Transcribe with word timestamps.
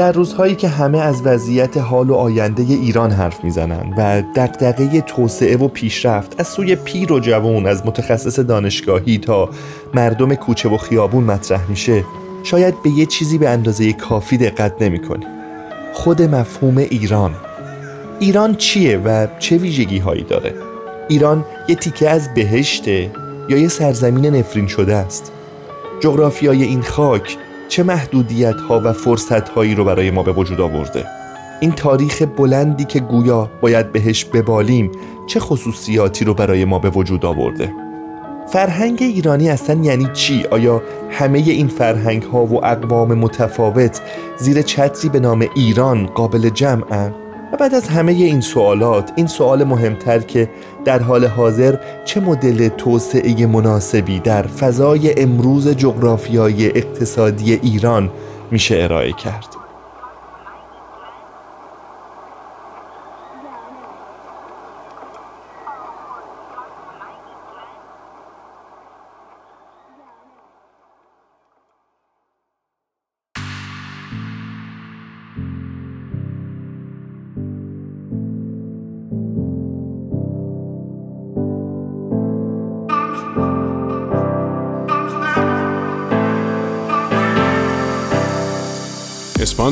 در 0.00 0.12
روزهایی 0.12 0.54
که 0.54 0.68
همه 0.68 0.98
از 0.98 1.22
وضعیت 1.24 1.76
حال 1.76 2.10
و 2.10 2.14
آینده 2.14 2.62
ایران 2.62 3.10
حرف 3.10 3.44
می‌زنند 3.44 3.94
و 3.96 4.22
دقدقه 4.36 5.00
توسعه 5.00 5.56
و 5.56 5.68
پیشرفت 5.68 6.40
از 6.40 6.48
سوی 6.48 6.76
پیر 6.76 7.12
و 7.12 7.20
جوان 7.20 7.66
از 7.66 7.86
متخصص 7.86 8.38
دانشگاهی 8.38 9.18
تا 9.18 9.48
مردم 9.94 10.34
کوچه 10.34 10.68
و 10.68 10.76
خیابون 10.76 11.24
مطرح 11.24 11.70
میشه 11.70 12.04
شاید 12.42 12.82
به 12.82 12.90
یه 12.90 13.06
چیزی 13.06 13.38
به 13.38 13.48
اندازه 13.48 13.92
کافی 13.92 14.36
دقت 14.36 14.82
نمی 14.82 15.02
کنی. 15.02 15.26
خود 15.92 16.22
مفهوم 16.22 16.78
ایران. 16.78 17.34
ایران 18.20 18.54
چیه 18.54 18.98
و 18.98 19.26
چه 19.38 19.56
ویژگی 19.56 19.98
هایی 19.98 20.22
داره؟ 20.22 20.54
ایران 21.08 21.44
یه 21.68 21.74
تیکه 21.74 22.10
از 22.10 22.34
بهشته 22.34 23.10
یا 23.48 23.58
یه 23.58 23.68
سرزمین 23.68 24.26
نفرین 24.26 24.66
شده 24.66 24.94
است؟ 24.94 25.32
جغرافیای 26.00 26.62
این 26.62 26.82
خاک 26.82 27.36
چه 27.70 27.82
محدودیت 27.82 28.60
ها 28.60 28.80
و 28.84 28.92
فرصت 28.92 29.48
هایی 29.48 29.74
رو 29.74 29.84
برای 29.84 30.10
ما 30.10 30.22
به 30.22 30.32
وجود 30.32 30.60
آورده 30.60 31.04
این 31.60 31.72
تاریخ 31.72 32.22
بلندی 32.22 32.84
که 32.84 33.00
گویا 33.00 33.50
باید 33.60 33.92
بهش 33.92 34.24
ببالیم 34.24 34.90
چه 35.26 35.40
خصوصیاتی 35.40 36.24
رو 36.24 36.34
برای 36.34 36.64
ما 36.64 36.78
به 36.78 36.90
وجود 36.90 37.24
آورده 37.24 37.72
فرهنگ 38.52 38.98
ایرانی 39.00 39.50
اصلا 39.50 39.80
یعنی 39.82 40.08
چی؟ 40.12 40.44
آیا 40.50 40.82
همه 41.10 41.38
این 41.38 41.68
فرهنگ 41.68 42.22
ها 42.22 42.44
و 42.44 42.64
اقوام 42.64 43.14
متفاوت 43.14 44.00
زیر 44.36 44.62
چتری 44.62 45.08
به 45.08 45.20
نام 45.20 45.46
ایران 45.54 46.06
قابل 46.06 46.48
جمعن؟ 46.48 47.14
و 47.52 47.56
بعد 47.56 47.74
از 47.74 47.88
همه 47.88 48.12
این 48.12 48.40
سوالات 48.40 49.12
این 49.16 49.26
سوال 49.26 49.64
مهمتر 49.64 50.18
که 50.18 50.50
در 50.84 50.98
حال 51.02 51.24
حاضر 51.24 51.76
چه 52.04 52.20
مدل 52.20 52.68
توسعه 52.68 53.46
مناسبی 53.46 54.18
در 54.18 54.42
فضای 54.42 55.22
امروز 55.22 55.68
جغرافیایی 55.68 56.66
اقتصادی 56.66 57.52
ایران 57.52 58.10
میشه 58.50 58.76
ارائه 58.78 59.12
کرد؟ 59.12 59.59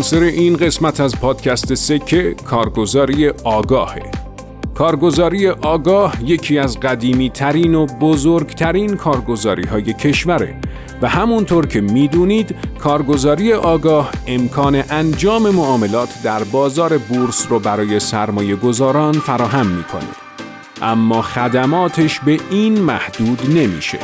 اسپانسر 0.09 0.27
این 0.27 0.57
قسمت 0.57 1.01
از 1.01 1.21
پادکست 1.21 1.75
سکه 1.75 2.35
کارگزاری 2.35 3.29
آگاهه 3.29 4.11
کارگزاری 4.75 5.49
آگاه 5.49 6.15
یکی 6.25 6.59
از 6.59 6.81
قدیمی 6.81 7.31
ترین 7.31 7.75
و 7.75 7.87
بزرگترین 7.87 8.97
کارگزاری 8.97 9.67
های 9.67 9.93
کشوره 9.93 10.61
و 11.03 11.09
همونطور 11.09 11.67
که 11.67 11.81
می‌دونید 11.81 12.57
کارگزاری 12.79 13.53
آگاه 13.53 14.11
امکان 14.27 14.83
انجام 14.91 15.51
معاملات 15.51 16.23
در 16.23 16.45
بازار 16.45 16.99
بورس 16.99 17.47
رو 17.51 17.59
برای 17.59 18.01
سرمایه 18.01 18.57
گذاران 18.57 19.13
فراهم 19.13 19.67
می‌کنه 19.67 20.09
اما 20.83 21.23
خدماتش 21.23 22.21
به 22.21 22.39
این 22.51 22.81
محدود 22.81 23.43
نمیشه. 23.51 23.99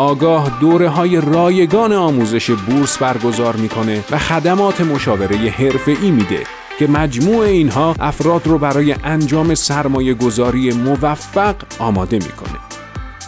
آگاه 0.00 0.60
دوره 0.60 0.88
های 0.88 1.20
رایگان 1.20 1.92
آموزش 1.92 2.50
بورس 2.50 2.98
برگزار 2.98 3.56
می‌کنه 3.56 4.04
و 4.10 4.18
خدمات 4.18 4.80
مشاوره 4.80 5.36
حرفه‌ای 5.36 6.10
میده 6.10 6.42
که 6.78 6.86
مجموع 6.86 7.44
اینها 7.44 7.94
افراد 8.00 8.46
رو 8.46 8.58
برای 8.58 8.94
انجام 9.04 9.54
سرمایه 9.54 10.14
گذاری 10.14 10.72
موفق 10.72 11.54
آماده 11.78 12.16
می‌کنه. 12.16 12.58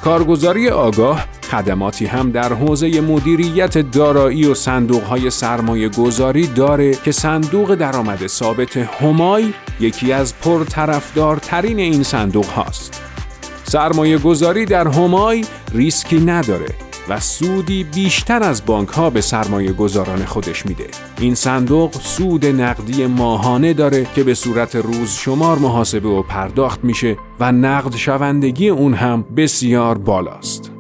کارگزاری 0.05 0.69
آگاه 0.69 1.25
خدماتی 1.51 2.07
هم 2.07 2.31
در 2.31 2.53
حوزه 2.53 3.01
مدیریت 3.01 3.79
دارایی 3.79 4.47
و 4.47 4.55
صندوق 4.55 5.03
های 5.03 5.31
سرمایه 5.31 5.89
گذاری 5.89 6.47
داره 6.47 6.95
که 6.95 7.13
صندوق 7.13 7.75
درآمد 7.75 8.27
ثابت 8.27 8.77
همای 8.77 9.53
یکی 9.81 10.13
از 10.13 10.35
پرطرفدارترین 10.39 11.79
این 11.79 12.03
صندوق 12.03 12.47
هاست. 12.47 13.12
سرمایه 13.73 14.19
گذاری 14.19 14.65
در 14.65 14.89
همای 14.89 15.45
ریسکی 15.75 16.21
نداره 16.21 16.75
و 17.09 17.21
سودی 17.21 17.85
بیشتر 17.85 18.43
از 18.43 18.67
بانک 18.67 18.89
ها 18.89 19.11
به 19.11 19.21
سرمایه 19.21 19.73
گذاران 19.73 20.25
خودش 20.25 20.67
میده. 20.67 20.87
این 21.21 21.35
صندوق 21.35 21.93
سود 21.93 22.47
نقدی 22.47 23.07
ماهانه 23.07 23.73
داره 23.73 24.07
که 24.15 24.25
به 24.25 24.35
صورت 24.35 24.77
روز 24.77 25.11
شمار 25.11 25.59
محاسبه 25.59 26.09
و 26.09 26.23
پرداخت 26.23 26.85
میشه 26.85 27.17
و 27.41 27.53
نقد 27.53 27.97
شوندگی 27.97 28.69
اون 28.69 28.95
هم 28.95 29.25
بسیار 29.37 29.99
بالاست. 29.99 30.73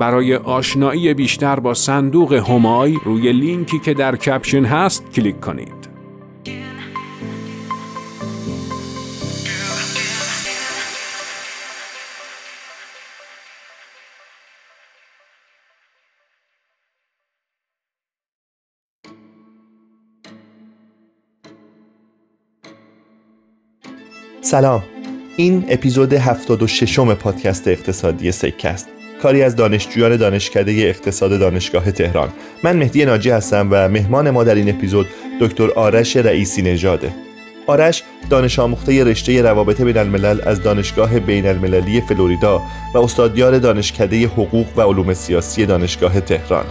برای 0.00 0.36
آشنایی 0.36 1.14
بیشتر 1.14 1.60
با 1.60 1.74
صندوق 1.74 2.32
همای 2.32 2.96
روی 3.04 3.32
لینکی 3.32 3.78
که 3.78 3.94
در 3.94 4.16
کپشن 4.16 4.64
هست 4.64 5.10
کلیک 5.10 5.40
کنید. 5.40 5.79
سلام. 24.50 24.82
این 25.36 25.64
اپیزود 25.68 26.12
76 26.12 26.98
م 26.98 27.14
پادکست 27.14 27.68
اقتصادی 27.68 28.32
سکه 28.32 28.68
است 28.68 28.88
کاری 29.22 29.42
از 29.42 29.56
دانشجویان 29.56 30.16
دانشکده 30.16 30.72
اقتصاد 30.72 31.38
دانشگاه 31.38 31.92
تهران. 31.92 32.28
من 32.64 32.76
مهدی 32.76 33.04
ناجی 33.04 33.30
هستم 33.30 33.68
و 33.70 33.88
مهمان 33.88 34.30
ما 34.30 34.44
در 34.44 34.54
این 34.54 34.68
اپیزود 34.68 35.06
دکتر 35.40 35.70
آرش 35.70 36.16
رئیسی 36.16 36.62
نژاده. 36.62 37.12
آرش 37.66 38.02
دانش 38.30 38.58
آموخته 38.58 39.04
رشته 39.04 39.42
روابط 39.42 39.80
بین 39.80 39.96
الملل 39.96 40.40
از 40.46 40.62
دانشگاه 40.62 41.18
بین 41.18 41.46
المللی 41.46 42.00
فلوریدا 42.00 42.62
و 42.94 42.98
استادیار 42.98 43.58
دانشکده 43.58 44.26
حقوق 44.26 44.66
و 44.76 44.80
علوم 44.80 45.14
سیاسی 45.14 45.66
دانشگاه 45.66 46.20
تهران. 46.20 46.64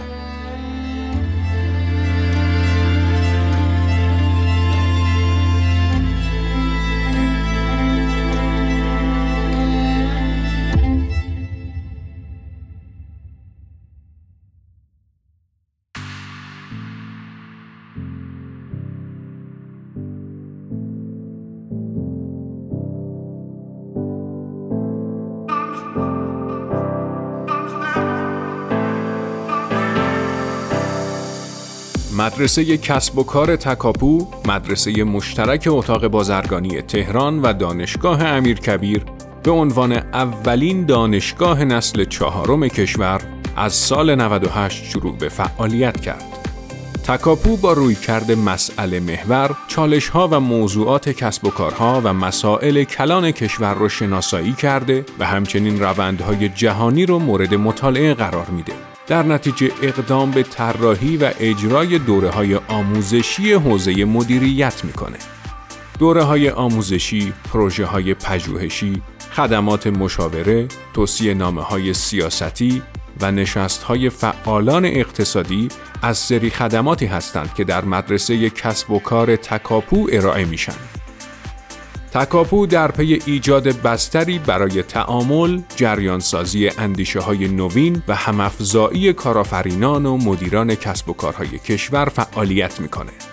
مدرسه 32.40 32.76
کسب 32.76 33.18
و 33.18 33.22
کار 33.22 33.56
تکاپو، 33.56 34.26
مدرسه 34.48 35.04
مشترک 35.04 35.68
اتاق 35.70 36.08
بازرگانی 36.08 36.82
تهران 36.82 37.42
و 37.42 37.52
دانشگاه 37.52 38.24
امیرکبیر 38.24 39.04
به 39.42 39.50
عنوان 39.50 39.92
اولین 39.92 40.86
دانشگاه 40.86 41.64
نسل 41.64 42.04
چهارم 42.04 42.68
کشور 42.68 43.20
از 43.56 43.72
سال 43.72 44.14
98 44.14 44.84
شروع 44.84 45.16
به 45.16 45.28
فعالیت 45.28 46.00
کرد. 46.00 46.24
تکاپو 47.04 47.56
با 47.56 47.72
روی 47.72 47.94
کرد 47.94 48.32
مسئله 48.32 49.00
محور، 49.00 49.56
چالش 49.68 50.08
ها 50.08 50.28
و 50.28 50.40
موضوعات 50.40 51.08
کسب 51.08 51.44
و 51.44 51.50
کارها 51.50 52.00
و 52.04 52.12
مسائل 52.12 52.84
کلان 52.84 53.30
کشور 53.30 53.74
را 53.74 53.88
شناسایی 53.88 54.52
کرده 54.52 55.04
و 55.18 55.26
همچنین 55.26 55.80
روندهای 55.80 56.48
جهانی 56.48 57.06
رو 57.06 57.18
مورد 57.18 57.54
مطالعه 57.54 58.14
قرار 58.14 58.46
میده. 58.46 58.89
در 59.10 59.22
نتیجه 59.22 59.70
اقدام 59.82 60.30
به 60.30 60.42
طراحی 60.42 61.16
و 61.16 61.30
اجرای 61.40 61.98
دوره 61.98 62.30
های 62.30 62.54
آموزشی 62.54 63.52
حوزه 63.52 64.04
مدیریت 64.04 64.84
می‌کنه. 64.84 65.16
دوره 65.98 66.22
های 66.22 66.50
آموزشی، 66.50 67.32
پروژه 67.52 67.86
های 67.86 68.14
پژوهشی، 68.14 69.02
خدمات 69.32 69.86
مشاوره، 69.86 70.68
توصیه 70.94 71.34
نامه 71.34 71.62
های 71.62 71.94
سیاستی 71.94 72.82
و 73.20 73.32
نشست 73.32 73.82
های 73.82 74.10
فعالان 74.10 74.84
اقتصادی 74.84 75.68
از 76.02 76.18
سری 76.18 76.50
خدماتی 76.50 77.06
هستند 77.06 77.54
که 77.54 77.64
در 77.64 77.84
مدرسه 77.84 78.50
کسب 78.50 78.90
و 78.90 78.98
کار 78.98 79.36
تکاپو 79.36 80.08
ارائه 80.12 80.44
میشن. 80.44 80.99
تکاپو 82.12 82.66
در 82.66 82.90
پی 82.90 83.18
ایجاد 83.26 83.82
بستری 83.82 84.38
برای 84.38 84.82
تعامل، 84.82 85.60
جریانسازی 85.76 86.68
اندیشه 86.68 87.20
های 87.20 87.48
نوین 87.48 88.02
و 88.08 88.14
همافزایی 88.14 89.12
کارآفرینان 89.12 90.06
و 90.06 90.16
مدیران 90.16 90.74
کسب 90.74 91.08
و 91.08 91.12
کارهای 91.12 91.58
کشور 91.58 92.04
فعالیت 92.04 92.80
می‌کنه. 92.80 93.29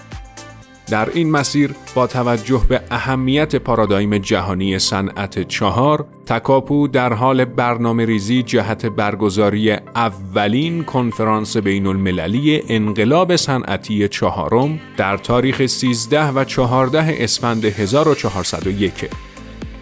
در 0.89 1.09
این 1.09 1.31
مسیر 1.31 1.75
با 1.95 2.07
توجه 2.07 2.61
به 2.69 2.81
اهمیت 2.91 3.55
پارادایم 3.55 4.17
جهانی 4.17 4.79
صنعت 4.79 5.47
چهار 5.47 6.05
تکاپو 6.25 6.87
در 6.87 7.13
حال 7.13 7.45
برنامه 7.45 8.05
ریزی 8.05 8.43
جهت 8.43 8.85
برگزاری 8.85 9.71
اولین 9.71 10.83
کنفرانس 10.83 11.57
بین 11.57 11.87
المللی 11.87 12.63
انقلاب 12.69 13.35
صنعتی 13.35 14.07
چهارم 14.07 14.79
در 14.97 15.17
تاریخ 15.17 15.65
13 15.65 16.27
و 16.27 16.43
14 16.43 17.15
اسفند 17.19 17.65
1401 17.65 18.93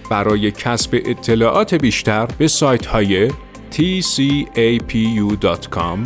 برای 0.10 0.52
کسب 0.52 1.02
اطلاعات 1.06 1.76
بیشتر 1.76 2.28
به 2.38 2.48
سایت 2.48 2.86
های 2.86 3.30
tcapu.com 3.72 6.00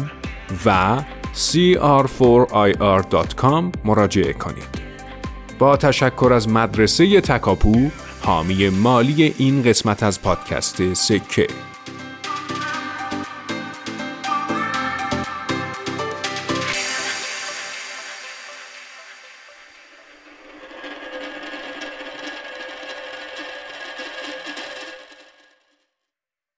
و 0.65 0.97
cr4ir.com 1.33 3.63
مراجعه 3.85 4.33
کنید. 4.33 4.88
با 5.59 5.77
تشکر 5.77 6.33
از 6.33 6.49
مدرسه 6.49 7.21
تکاپو 7.21 7.89
حامی 8.21 8.69
مالی 8.69 9.35
این 9.37 9.63
قسمت 9.63 10.03
از 10.03 10.21
پادکست 10.21 10.93
سکه. 10.93 11.47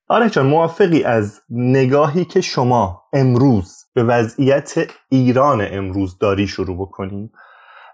آره 0.07 0.30
جان 0.30 0.45
موافقی 0.48 1.03
از 1.03 1.42
نگاهی 1.50 2.25
که 2.25 2.42
شما 2.42 3.03
امروز 3.13 3.86
به 3.94 4.03
وضعیت 4.03 4.74
ایران 5.09 5.68
امروز 5.71 6.18
داری 6.18 6.48
شروع 6.48 6.77
بکنیم. 6.77 7.31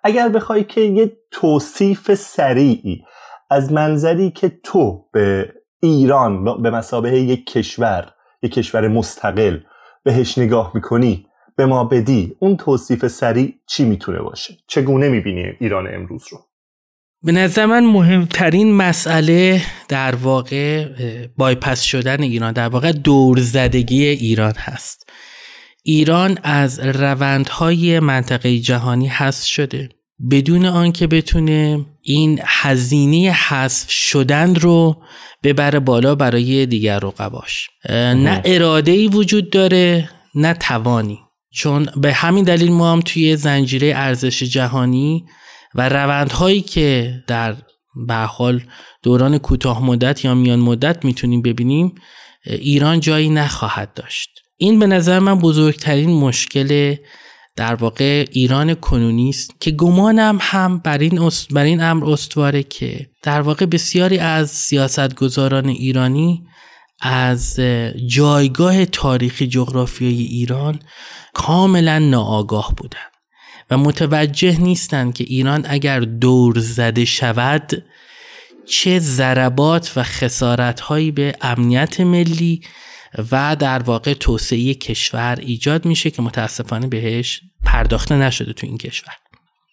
اگر 0.08 0.30
بخوای 0.30 0.64
که 0.64 0.82
یه 0.82 1.18
توصیف 1.32 2.14
سریعی 2.14 3.04
از 3.50 3.72
منظری 3.72 4.32
که 4.32 4.52
تو 4.64 5.06
به 5.14 5.54
ایران 5.82 6.62
به 6.62 6.70
مسابقه 6.70 7.20
یک 7.20 7.46
کشور 7.46 8.14
یک 8.44 8.54
کشور 8.54 8.88
مستقل 8.88 9.60
بهش 10.04 10.38
نگاه 10.38 10.72
می‌کنی 10.76 11.26
به 11.58 11.66
ما 11.66 11.84
بدی 11.84 12.36
اون 12.40 12.58
توصیف 12.58 13.08
سریع 13.08 13.54
چی 13.70 13.86
می‌تونه 13.86 14.20
باشه؟ 14.20 14.54
چگونه 14.68 15.10
می‌بینی 15.10 15.44
ایران 15.60 15.94
امروز 15.94 16.24
رو؟ 16.32 16.38
به 17.24 17.32
نظر 17.32 17.66
من 17.66 17.86
مهمترین 17.86 18.74
مسئله 18.74 19.62
در 19.90 20.16
واقع 20.16 20.86
بایپس 21.38 21.82
شدن 21.82 22.22
ایران 22.22 22.54
در 22.54 22.68
واقع 22.68 22.92
دورزدگی 22.92 24.06
ایران 24.06 24.54
هست. 24.58 25.10
ایران 25.84 26.38
از 26.44 26.80
روندهای 26.80 28.00
منطقه 28.00 28.60
جهانی 28.60 29.08
حذف 29.08 29.46
شده. 29.46 29.90
بدون 30.32 30.66
آنکه 30.66 31.08
بتونه 31.08 31.86
این 32.02 32.40
هزینه 32.46 33.32
حذف 33.32 33.92
شدن 33.92 34.56
رو 34.56 35.04
ببره 35.44 35.80
بالا 35.80 36.16
برای 36.16 36.66
دیگر 36.66 37.00
رقباش. 37.00 37.70
نه 37.90 38.42
اراده 38.46 38.92
ای 38.92 39.08
وجود 39.08 39.50
داره 39.50 40.10
نه 40.36 40.54
توانی. 40.54 41.20
چون 41.54 41.90
به 41.98 42.14
همین 42.14 42.44
دلیل 42.44 42.72
ما 42.72 42.92
هم 42.92 43.00
توی 43.00 43.36
زنجیره 43.36 43.94
ارزش 43.96 44.44
جهانی 44.44 45.26
و 45.76 45.90
روندهایی 45.90 46.62
که 46.62 47.14
در 47.28 47.56
به 48.08 48.16
حال 48.16 48.62
دوران 49.04 49.38
کوتاه 49.38 49.86
مدت 49.86 50.26
یا 50.26 50.36
میان 50.36 50.60
مدت 50.60 51.06
می‌تونیم 51.06 51.42
ببینیم 51.42 51.96
ایران 52.46 53.00
جایی 53.00 53.30
نخواهد 53.30 53.94
داشت. 53.94 54.30
این 54.58 54.80
به 54.80 54.88
نظر 54.88 55.20
من 55.20 55.40
بزرگترین 55.40 56.10
مشکل 56.10 56.96
در 57.58 57.76
واقع 57.76 58.26
ایران 58.32 58.74
کنونی 58.74 59.30
است 59.30 59.52
که 59.60 59.72
گمانم 59.72 60.38
هم 60.42 60.78
بر 60.78 60.98
این, 60.98 61.30
بر 61.52 61.64
این 61.64 61.82
امر 61.82 62.06
استواره 62.06 62.64
که 62.64 63.10
در 63.24 63.42
واقع 63.42 63.66
بسیاری 63.66 64.18
از 64.20 64.50
سیاستگزاران 64.52 65.68
ایرانی 65.68 66.44
از 67.02 67.60
جایگاه 68.08 68.86
تاریخی 68.86 69.48
جغرافیایی 69.48 70.24
ایران 70.24 70.80
کاملا 71.34 72.00
ناآگاه 72.00 72.74
بودند 72.78 73.12
و 73.72 73.78
متوجه 73.78 74.60
نیستند 74.60 75.14
که 75.14 75.24
ایران 75.24 75.66
اگر 75.70 76.00
دور 76.00 76.60
زده 76.60 77.06
شود 77.06 77.84
چه 78.66 79.00
ضربات 79.00 79.92
و 79.96 80.04
خسارت 80.04 80.80
هایی 80.80 81.12
به 81.12 81.36
امنیت 81.42 82.02
ملی 82.02 82.62
و 83.32 83.56
در 83.60 83.80
واقع 83.80 84.14
توسعه 84.14 84.74
کشور 84.74 85.38
ایجاد 85.42 85.86
میشه 85.86 86.10
که 86.10 86.22
متاسفانه 86.22 86.88
بهش 86.88 87.42
پرداخته 87.64 88.16
نشده 88.16 88.54
تو 88.54 88.68
این 88.68 88.78
کشور. 88.78 89.14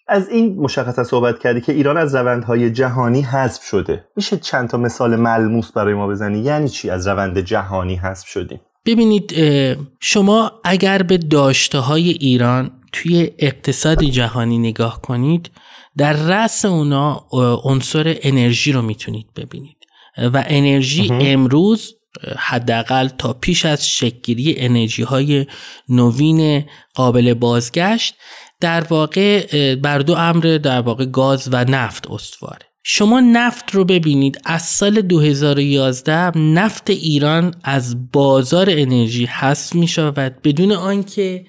از 0.07 0.29
این 0.29 0.55
مشخصا 0.55 1.03
صحبت 1.03 1.39
کردی 1.39 1.61
که 1.61 1.73
ایران 1.73 1.97
از 1.97 2.15
روندهای 2.15 2.71
جهانی 2.71 3.21
حذف 3.21 3.63
شده. 3.63 4.05
میشه 4.15 4.37
چند 4.37 4.69
تا 4.69 4.77
مثال 4.77 5.15
ملموس 5.15 5.71
برای 5.71 5.93
ما 5.93 6.07
بزنی؟ 6.07 6.39
یعنی 6.39 6.69
چی 6.69 6.89
از 6.89 7.07
روند 7.07 7.39
جهانی 7.39 7.95
حذف 7.95 8.27
شدیم؟ 8.27 8.59
ببینید 8.85 9.35
شما 9.99 10.51
اگر 10.63 11.03
به 11.03 11.17
داشته 11.17 11.79
های 11.79 12.09
ایران 12.09 12.71
توی 12.91 13.31
اقتصاد 13.39 14.03
جهانی 14.03 14.57
نگاه 14.57 15.01
کنید 15.01 15.51
در 15.97 16.13
رأس 16.13 16.65
اونا 16.65 17.25
عنصر 17.63 18.17
انرژی 18.21 18.71
رو 18.71 18.81
می‌تونید 18.81 19.27
ببینید. 19.35 19.77
و 20.33 20.43
انرژی 20.47 21.09
امروز 21.11 21.95
حداقل 22.37 23.07
تا 23.07 23.33
پیش 23.33 23.65
از 23.65 23.89
شکلگیری 23.89 24.55
انرژی 24.57 25.03
های 25.03 25.45
نوین 25.89 26.65
قابل 26.93 27.33
بازگشت 27.33 28.15
در 28.59 28.81
واقع 28.81 29.75
بر 29.75 29.99
دو 29.99 30.13
امر 30.13 30.59
در 30.63 30.81
واقع 30.81 31.05
گاز 31.05 31.49
و 31.51 31.65
نفت 31.65 32.11
استواره. 32.11 32.65
شما 32.87 33.19
نفت 33.19 33.71
رو 33.71 33.85
ببینید 33.85 34.41
از 34.45 34.61
سال 34.61 35.01
2011 35.01 36.37
نفت 36.37 36.89
ایران 36.89 37.53
از 37.63 38.11
بازار 38.11 38.67
انرژی 38.69 39.25
حذف 39.25 39.75
می 39.75 39.87
شود 39.87 40.35
بدون 40.43 40.71
آنکه 40.71 41.45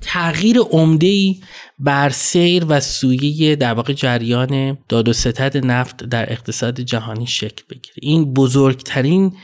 تغییر 0.00 0.58
عمده 0.58 1.06
ای 1.06 1.40
بر 1.78 2.10
سیر 2.10 2.64
و 2.68 2.80
سویه 2.80 3.56
در 3.56 3.74
واقع 3.74 3.92
جریان 3.92 4.78
داد 4.88 5.08
و 5.08 5.12
ستد 5.12 5.66
نفت 5.66 6.04
در 6.04 6.32
اقتصاد 6.32 6.80
جهانی 6.80 7.26
شکل 7.26 7.62
بگیره. 7.70 7.96
این 8.02 8.34
بزرگترین 8.34 9.36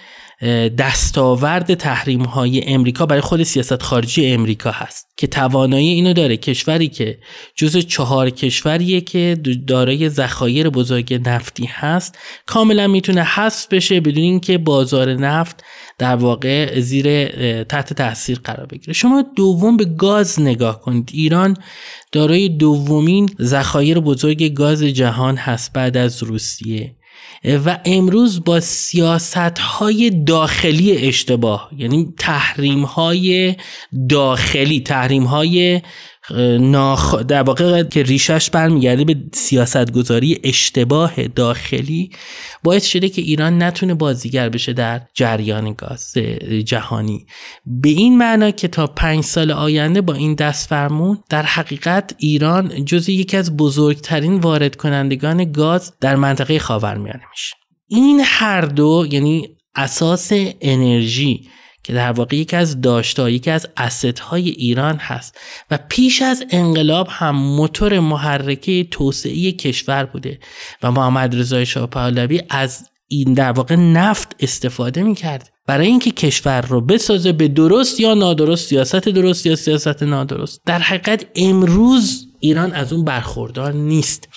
دستاورد 0.78 1.75
تحریم 1.75 2.23
های 2.23 2.64
امریکا 2.64 3.06
برای 3.06 3.20
خود 3.20 3.42
سیاست 3.42 3.82
خارجی 3.82 4.26
امریکا 4.26 4.70
هست 4.70 5.06
که 5.16 5.26
توانایی 5.26 5.88
اینو 5.88 6.12
داره. 6.12 6.37
کشوری 6.37 6.88
که 6.88 7.18
جز 7.56 7.76
چهار 7.76 8.30
کشوریه 8.30 9.00
که 9.00 9.37
دارای 9.66 10.09
ذخایر 10.09 10.70
بزرگ 10.70 11.28
نفتی 11.28 11.68
هست 11.73 12.18
کاملا 12.47 12.87
می‌تونه 12.87 13.23
حذف 13.23 13.68
بشه 13.68 14.00
بدون 14.00 14.23
اینکه 14.23 14.59
بازار 14.59 15.14
نفت 15.14 15.64
در 15.99 16.16
واقع 16.16 16.80
زیر 16.80 17.28
تحت 17.62 17.92
تاثیر 17.92 18.40
قرار 18.44 18.66
بگیره. 18.66 18.92
شما 18.92 19.25
دوم 19.37 19.76
به 19.76 19.85
گاز 19.85 20.40
نگاه 20.40 20.80
کنید. 20.80 21.11
ایران 21.12 21.56
دارای 22.12 22.49
دومین 22.49 23.30
ذخایر 23.42 24.00
بزرگ 24.00 24.54
گاز 24.54 24.82
جهان 24.82 25.37
هست 25.37 25.73
بعد 25.73 25.97
از 25.97 26.23
روسیه. 26.23 26.97
و 27.44 27.78
امروز 27.84 28.44
با 28.44 28.60
سیاست 28.60 29.58
های 29.58 30.10
داخلی 30.10 30.92
اشتباه 30.92 31.70
یعنی 31.76 32.14
تحریم 32.18 32.84
های 32.84 33.54
داخلی 34.08 34.80
تحریم 34.80 35.25
های 35.25 35.80
ناخ... 36.60 37.14
در 37.14 37.42
واقع 37.42 37.82
که 37.82 38.02
ریشش 38.02 38.50
برمیگرده 38.50 39.04
به 39.04 39.16
سیاستگذاری 39.32 40.40
اشتباه 40.44 41.28
داخلی 41.28 42.10
باعث 42.62 42.87
شده 42.87 43.08
که 43.08 43.22
ایران 43.22 43.62
نتونه 43.62 43.94
بازیگر 43.94 44.49
بشه 44.49 44.72
در 44.72 45.00
جریان 45.14 45.72
گاز 45.72 46.12
جهانی. 46.64 47.26
به 47.66 47.88
این 47.88 48.18
معنا 48.18 48.50
که 48.50 48.68
تا 48.68 48.87
پنج 48.87 49.25
سال 49.25 49.50
آینده 49.50 50.00
با 50.00 50.14
این 50.14 50.34
دست 50.34 50.68
فرمون 50.68 51.18
در 51.28 51.42
حقیقت 51.42 52.14
ایران 52.18 52.84
جز 52.84 53.08
یکی 53.08 53.37
از 53.37 53.56
بزرگترین 53.56 54.34
وارد 54.34 54.76
کنندگان 54.76 55.52
گاز 55.52 55.92
در 56.00 56.16
منطقه 56.16 56.58
خاورمیانه 56.58 57.22
میشه. 57.30 57.54
این 57.88 58.22
هر 58.25 58.60
دو 58.60 59.06
یعنی 59.10 59.49
اساس 59.75 60.32
انرژی 60.60 61.49
که 61.82 61.92
در 61.92 62.12
واقع 62.12 62.37
یکی 62.37 62.56
از 62.56 62.80
داشته 62.80 63.32
یکی 63.32 63.50
از 63.50 63.66
اسست 63.76 64.32
ایران 64.32 64.96
هست 64.96 65.38
و 65.70 65.78
پیش 65.88 66.22
از 66.22 66.44
انقلاب 66.50 67.06
هم 67.10 67.37
موتور 67.37 68.00
محرکه 68.00 68.84
توسعه 68.90 69.52
کشور 69.52 70.04
بوده 70.04 70.38
و 70.82 70.90
محمد 70.90 71.37
رضا 71.37 71.64
شاه 71.64 71.87
پهلوی 71.87 72.42
از 72.50 72.90
این 73.08 73.34
در 73.34 73.52
واقع 73.52 73.76
نفت 73.76 74.37
استفاده 74.40 75.02
می‌کرد. 75.02 75.52
برای 75.66 75.87
اینکه 75.87 76.10
کشور 76.10 76.60
رو 76.60 76.80
بسازه 76.80 77.32
به 77.32 77.49
درست 77.49 78.00
یا 78.00 78.14
نادرست 78.14 78.68
سیاست 78.68 79.08
درست 79.08 79.46
یا 79.46 79.56
سیاست 79.56 80.02
نادرست 80.02 80.60
در 80.66 80.78
حقیقت 80.78 81.26
امروز 81.37 82.26
ایران 82.40 82.72
از 82.72 82.92
اون 82.92 83.04
برخوردار 83.04 83.72
نیست. 83.72 84.28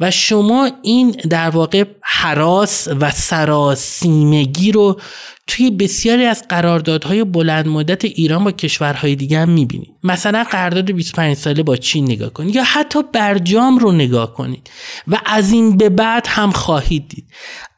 و 0.00 0.10
شما 0.10 0.70
این 0.82 1.10
در 1.10 1.50
واقع 1.50 1.84
حراس 2.02 2.88
و 3.00 3.10
سراسیمگی 3.10 4.72
رو 4.72 5.00
توی 5.50 5.70
بسیاری 5.70 6.24
از 6.24 6.44
قراردادهای 6.48 7.24
بلند 7.24 7.68
مدت 7.68 8.04
ایران 8.04 8.44
با 8.44 8.52
کشورهای 8.52 9.16
دیگه 9.16 9.38
هم 9.38 9.48
می‌بینید. 9.48 9.90
مثلا 10.04 10.44
قرارداد 10.44 10.90
25 10.92 11.36
ساله 11.36 11.62
با 11.62 11.76
چین 11.76 12.04
نگاه 12.04 12.30
کنید 12.30 12.54
یا 12.54 12.64
حتی 12.64 12.98
برجام 13.12 13.78
رو 13.78 13.92
نگاه 13.92 14.34
کنید 14.34 14.70
و 15.08 15.18
از 15.26 15.52
این 15.52 15.76
به 15.76 15.88
بعد 15.88 16.26
هم 16.28 16.50
خواهید 16.50 17.08
دید. 17.08 17.24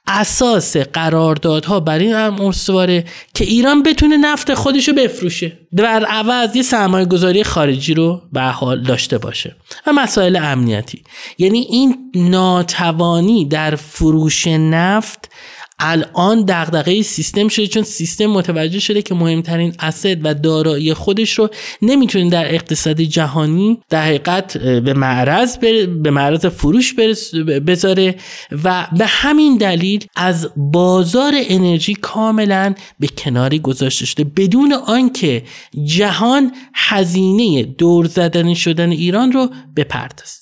اساس 0.07 0.77
قراردادها 0.77 1.81
بر 1.81 1.99
این 1.99 2.13
هم 2.13 2.41
استواره 2.41 3.05
که 3.35 3.45
ایران 3.45 3.83
بتونه 3.83 4.17
نفت 4.17 4.55
خودش 4.55 4.89
رو 4.89 4.95
بفروشه 4.95 5.59
در 5.77 6.05
عوض 6.05 6.57
یه 6.57 6.63
سرمایه 6.63 7.07
گذاری 7.07 7.45
خارجی 7.45 7.95
رو 7.95 8.23
به 8.33 8.43
حال 8.43 8.83
داشته 8.83 9.19
باشه 9.19 9.57
و 9.87 9.93
مسائل 9.93 10.37
امنیتی. 10.37 11.03
یعنی 11.39 11.59
این 11.59 12.13
ناتوانی 12.15 13.45
در 13.45 13.77
فروش 13.77 14.47
نفت 14.47 15.29
الان 15.83 16.45
دغدغه 16.45 17.03
سیستم 17.03 17.49
شده 17.49 17.67
چون 17.67 17.83
سیستم 17.83 18.27
متوجه 18.27 18.79
شده 18.79 19.03
که 19.03 19.15
مهمترین 19.15 19.75
اسد 19.79 20.19
و 20.25 20.35
دارایی 20.35 20.95
خودش 20.95 21.39
رو 21.39 21.49
نمی‌تونه 21.83 22.31
در 22.31 22.55
اقتصاد 22.55 23.01
جهانی 23.01 23.79
در 23.89 24.05
حقیقت 24.05 24.59
به 24.59 24.95
معرض 24.95 25.59
به 26.03 26.11
معرض 26.11 26.47
فروش 26.47 26.95
بذاره 27.67 28.15
و 28.65 28.87
به 28.99 29.07
همین 29.07 29.57
دلیل 29.57 30.05
از 30.17 30.49
بازار 30.57 31.35
انرژی 31.37 31.95
کاملا 31.95 32.75
به 33.01 33.07
کناری 33.07 33.59
گذاشته 33.59 34.07
شده. 34.07 34.25
بدون 34.25 34.73
آنکه 34.73 35.43
جهان 35.85 36.53
هزینه 36.75 37.63
دور 37.63 38.07
زدن 38.07 38.55
شدن 38.55 38.91
ایران 38.91 39.33
رو 39.33 39.49
بپردازه 39.77 40.42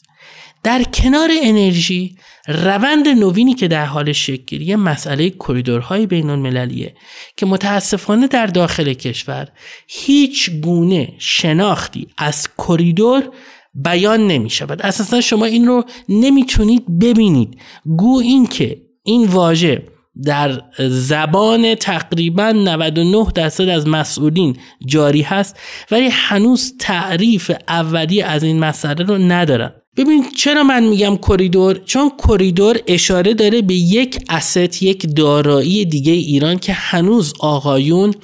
در 0.62 0.83
کنار 0.83 1.31
انرژی 1.43 2.17
روند 2.49 3.09
نوینی 3.09 3.55
که 3.55 3.69
در 3.69 3.87
حال 3.87 4.12
شکل 4.12 4.75
مسئله 4.75 5.31
کریدورهای 5.31 6.07
بین 6.07 6.31
المللیه 6.31 6.95
که 7.37 7.47
متاسفانه 7.47 8.26
در 8.29 8.47
داخل 8.47 8.93
کشور 8.93 9.49
هیچ 9.88 10.50
گونه 10.50 11.12
شناختی 11.19 12.09
از 12.19 12.49
کریدور 12.59 13.31
بیان 13.75 14.26
نمی 14.26 14.50
شود 14.50 14.83
اساسا 14.83 15.21
شما 15.21 15.45
این 15.45 15.67
رو 15.67 15.85
نمی‌تونید 16.09 16.99
ببینید. 16.99 17.59
گو 17.97 18.19
این 18.19 18.47
که 18.47 18.83
این 19.02 19.26
واژه 19.26 19.83
در 20.25 20.62
زبان 20.79 21.75
تقریبا 21.75 22.52
99 22.52 23.26
درصد 23.35 23.69
از 23.69 23.88
مسئولین 23.88 24.57
جاری 24.87 25.23
هست 25.23 25.57
ولی 25.90 26.09
هنوز 26.12 26.76
تعریف 26.79 27.50
اولی 27.69 28.23
از 28.23 28.43
این 28.43 28.59
مسئله 28.59 29.05
رو 29.05 29.19
ندارن 29.19 29.73
ببین 30.00 30.30
چرا 30.37 30.62
من 30.62 30.83
میگم 30.85 31.16
کریدور 31.16 31.80
چون 31.85 32.12
کریدور 32.28 32.80
اشاره 32.87 33.35
داره 33.35 33.62
به 33.62 33.75
یک 33.75 34.25
اسست 34.28 34.83
یک 34.83 35.16
دارایی 35.16 35.85
دیگه 35.85 36.12
ایران 36.12 36.59
که 36.59 36.73
هنوز 36.73 37.35
آقایون 37.40 38.14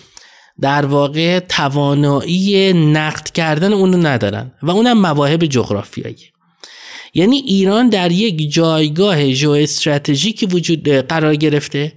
در 0.61 0.87
واقع 0.87 1.39
توانایی 1.39 2.73
نقد 2.73 3.31
کردن 3.31 3.73
اونو 3.73 3.97
ندارن 3.97 4.53
و 4.63 4.71
اونم 4.71 5.01
مواهب 5.01 5.47
جغرافیایی. 5.47 6.17
یعنی 7.15 7.37
ایران 7.37 7.89
در 7.89 8.13
یک 8.13 8.53
جایگاه 8.53 9.33
جو 9.33 9.51
استراتژیک 9.51 10.49
وجود 10.53 10.89
قرار 10.89 11.35
گرفته 11.35 11.93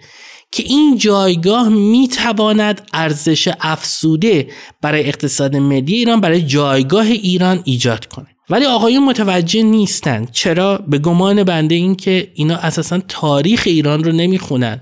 که 0.51 0.63
این 0.63 0.97
جایگاه 0.97 1.69
می‌تواند 1.69 2.81
ارزش 2.93 3.49
افسوده 3.61 4.47
برای 4.81 5.07
اقتصاد 5.07 5.55
ملی 5.55 5.93
ایران 5.93 6.21
برای 6.21 6.41
جایگاه 6.41 7.05
ایران 7.05 7.61
ایجاد 7.65 8.05
کنه. 8.05 8.27
ولی 8.49 8.65
آقایون 8.65 9.03
متوجه 9.03 9.63
نیستند 9.63 10.31
چرا؟ 10.31 10.77
به 10.77 10.97
گمان 10.97 11.43
بنده 11.43 11.75
این 11.75 11.95
که 11.95 12.31
اینا 12.33 12.55
اساسا 12.55 12.99
تاریخ 13.07 13.63
ایران 13.65 14.03
رو 14.03 14.11
نمی‌خونن. 14.11 14.81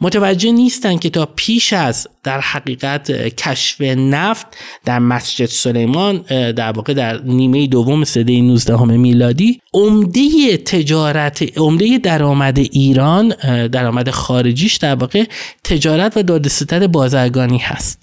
متوجه 0.00 0.52
نیستند 0.52 1.00
که 1.00 1.10
تا 1.10 1.28
پیش 1.36 1.72
از 1.72 2.08
در 2.22 2.40
حقیقت 2.40 3.12
کشف 3.36 3.80
نفت 3.80 4.46
در 4.84 4.98
مسجد 4.98 5.46
سلیمان 5.46 6.18
در 6.52 6.72
واقع 6.72 6.94
در 6.94 7.22
نیمه 7.22 7.66
دوم 7.66 8.04
سده 8.04 8.40
19 8.40 8.84
میلادی 8.84 9.60
عمده 9.74 10.56
تجارت 10.56 11.58
عمده 11.58 11.98
درآمد 11.98 12.58
ایران 12.58 13.28
درآمد 13.68 14.10
خارجیش 14.10 14.76
در 14.76 14.94
واقع 14.94 15.24
تجارت 15.64 16.16
و 16.16 16.22
دادستد 16.22 16.86
بازرگانی 16.86 17.58
هست. 17.58 18.02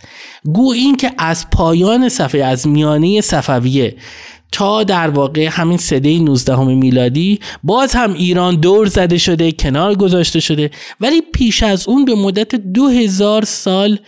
گو 0.53 0.71
این 0.71 0.97
که 0.97 1.11
از 1.17 1.49
پایان 1.49 2.09
صفحه 2.09 2.43
از 2.43 2.67
میانه 2.67 3.21
صفویه 3.21 3.95
تا 4.51 4.83
در 4.83 5.09
واقع 5.09 5.47
همین 5.51 5.77
سده 5.77 6.19
19 6.19 6.63
میلادی 6.63 7.39
باز 7.63 7.93
هم 7.93 8.13
ایران 8.13 8.55
دور 8.55 8.87
زده 8.87 9.17
شده 9.17 9.51
کنار 9.51 9.95
گذاشته 9.95 10.39
شده. 10.39 10.71
ولی 10.99 11.21
پیش 11.33 11.63
از 11.63 11.87
اون 11.87 12.05
به 12.05 12.15
مدت 12.15 12.55
2000 12.55 13.45
سال 13.45 13.99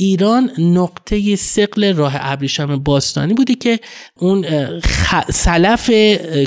ایران 0.00 0.50
نقطه 0.58 1.36
سقل 1.36 1.94
راه 1.94 2.14
ابریشم 2.16 2.76
باستانی 2.76 3.34
بوده 3.34 3.54
که 3.54 3.80
اون 4.16 4.44
سلف 5.30 5.90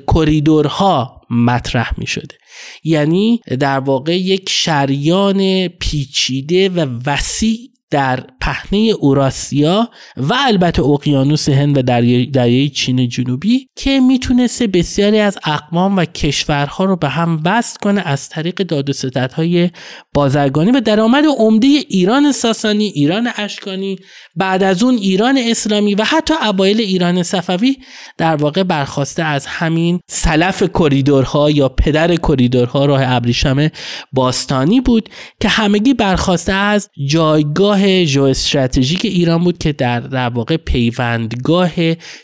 کریدورها 0.08 1.22
مطرح 1.30 1.92
می 1.98 2.08
شده 2.08 2.36
یعنی 2.84 3.42
در 3.60 3.80
واقع 3.80 4.18
یک 4.20 4.50
شریان 4.50 5.68
پیچیده 5.68 6.70
و 6.70 7.00
وسیع 7.06 7.58
در 7.90 8.24
پهنه 8.42 8.78
اوراسیا 9.00 9.90
و 10.18 10.34
البته 10.38 10.82
اقیانوس 10.84 11.50
هند 11.50 11.78
و 11.78 11.82
دریای 11.82 12.70
چین 12.70 13.10
جنوبی 13.10 13.68
که 13.76 14.00
می‌تونسته 14.00 14.68
بسیاری 14.68 15.20
از 15.20 15.38
اقوام 15.44 15.98
و 15.98 16.06
کشورها 16.06 16.86
رو 16.86 16.96
به 16.96 17.10
هم 17.10 17.42
وصل 17.46 17.78
کنه 17.82 18.02
از 18.06 18.30
طریق 18.30 18.56
داد 18.56 18.90
و 18.90 18.94
ستدهای 18.94 19.70
بازرگانی 20.14 20.72
و 20.72 20.80
درآمد 20.80 21.26
عمده 21.38 21.68
ایران 21.68 22.32
ساسانی 22.32 22.86
ایران 22.86 23.30
اشکانی 23.36 23.96
بعد 24.36 24.64
از 24.64 24.84
اون 24.84 24.96
ایران 24.96 25.38
اسلامی 25.38 25.96
و 25.96 26.04
حتی 26.04 26.34
اوایل 26.34 26.80
ایران 26.82 27.24
صفوی 27.24 27.78
در 28.18 28.36
واقع 28.36 28.64
برخواسته 28.64 29.24
از 29.24 29.46
همین 29.46 30.00
سلف 30.10 30.64
کریدورها 30.64 31.52
یا 31.52 31.70
پدر 31.70 32.16
کریدورها 32.16 32.86
راه 32.86 33.02
ابریشم 33.06 33.70
باستانی 34.12 34.82
بود 34.82 35.10
که 35.40 35.50
همگی 35.50 35.94
برخواسته 35.94 36.54
از 36.54 36.90
جایگاه 37.08 38.06
جو 38.06 38.31
استراتژیک 38.32 39.06
ایران 39.06 39.44
بود 39.44 39.58
که 39.58 39.74
در 39.74 40.00
در 40.00 40.30
واقع 40.30 40.58
پیوندگاه 40.58 41.72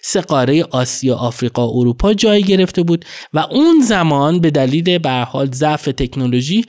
سه 0.01 0.21
قاره 0.21 0.63
آسیا 0.63 1.15
آفریقا 1.15 1.67
اروپا 1.69 2.13
جای 2.13 2.43
گرفته 2.43 2.83
بود 2.83 3.05
و 3.33 3.39
اون 3.39 3.81
زمان 3.81 4.39
به 4.39 4.51
دلیل 4.51 4.97
به 4.97 5.09
حال 5.09 5.51
ضعف 5.51 5.85
تکنولوژی 5.85 6.65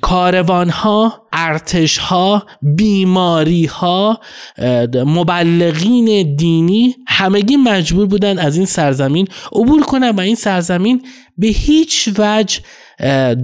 کاروان 0.00 0.70
ها 0.70 1.28
ارتش 1.32 1.98
ها 1.98 2.46
بیماری 2.62 3.66
ها 3.66 4.20
مبلغین 4.94 6.36
دینی 6.36 6.96
همگی 7.08 7.56
مجبور 7.56 8.06
بودن 8.06 8.38
از 8.38 8.56
این 8.56 8.66
سرزمین 8.66 9.28
عبور 9.52 9.82
کنن 9.82 10.10
و 10.10 10.20
این 10.20 10.34
سرزمین 10.34 11.02
به 11.38 11.46
هیچ 11.46 12.08
وجه 12.18 12.60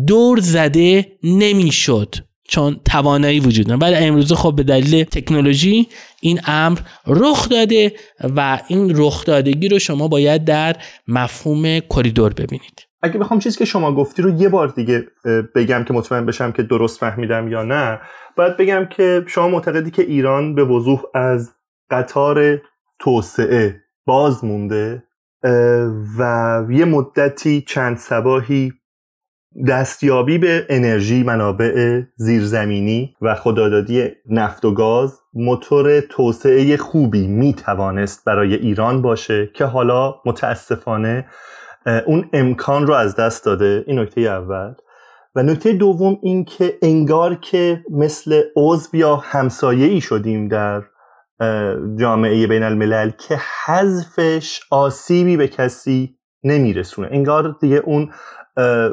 دور 0.06 0.40
زده 0.40 1.06
نمی‌شد. 1.22 2.14
چون 2.52 2.80
توانایی 2.84 3.40
وجود 3.40 3.66
داره. 3.66 3.80
ولی 3.80 3.94
امروز 3.94 4.32
خب 4.32 4.52
به 4.56 4.62
دلیل 4.62 5.04
تکنولوژی 5.04 5.88
این 6.20 6.40
امر 6.46 6.78
رخ 7.06 7.48
داده 7.48 7.92
و 8.36 8.60
این 8.68 8.92
رخ 8.96 9.24
دادگی 9.24 9.68
رو 9.68 9.78
شما 9.78 10.08
باید 10.08 10.44
در 10.44 10.76
مفهوم 11.08 11.80
کریدور 11.80 12.32
ببینید. 12.32 12.86
اگه 13.02 13.18
بخوام 13.18 13.40
چیزی 13.40 13.58
که 13.58 13.64
شما 13.64 13.94
گفتی 13.94 14.22
رو 14.22 14.40
یه 14.40 14.48
بار 14.48 14.68
دیگه 14.68 15.06
بگم 15.54 15.84
که 15.84 15.94
مطمئن 15.94 16.26
بشم 16.26 16.52
که 16.52 16.62
درست 16.62 17.00
فهمیدم 17.00 17.48
یا 17.48 17.62
نه. 17.62 18.00
باید 18.36 18.56
بگم 18.56 18.88
که 18.96 19.24
شما 19.26 19.48
معتقدی 19.48 19.90
که 19.90 20.02
ایران 20.02 20.54
به 20.54 20.64
وضوح 20.64 21.02
از 21.14 21.50
قطار 21.90 22.60
توسعه 22.98 23.80
باز 24.06 24.44
مونده 24.44 25.02
و 26.18 26.62
یه 26.70 26.84
مدتی 26.84 27.64
چند 27.68 27.96
سباهی 27.96 28.72
دستیابی 29.68 30.38
به 30.38 30.66
انرژی 30.68 31.22
منابع 31.22 32.02
زیرزمینی 32.16 33.16
و 33.20 33.34
خدادادی 33.34 34.08
نفت 34.30 34.64
و 34.64 34.74
گاز 34.74 35.20
موتور 35.34 36.00
توسعه 36.00 36.76
خوبی 36.76 37.26
می 37.26 37.54
توانست 37.54 38.24
برای 38.24 38.54
ایران 38.54 39.02
باشه 39.02 39.50
که 39.54 39.64
حالا 39.64 40.14
متاسفانه 40.26 41.26
اون 42.06 42.28
امکان 42.32 42.86
رو 42.86 42.94
از 42.94 43.16
دست 43.16 43.44
داده. 43.44 43.84
این 43.86 43.98
نکته 43.98 44.20
اول. 44.20 44.74
و 45.34 45.42
نکته 45.42 45.72
دوم 45.72 46.18
این 46.22 46.44
که 46.44 46.78
انگار 46.82 47.34
که 47.34 47.84
مثل 47.90 48.42
عضو 48.56 48.96
یا 48.96 49.16
همسایه 49.16 49.86
ای 49.86 50.00
شدیم 50.00 50.48
در 50.48 50.82
جامعه 52.00 52.46
بین 52.46 52.62
الملل 52.62 53.10
که 53.10 53.38
حذفش 53.64 54.60
آسیبی 54.70 55.36
به 55.36 55.48
کسی 55.48 56.16
نمیرسونه. 56.44 57.08
انگار 57.10 57.56
دیگه 57.60 57.76
اون 57.76 58.10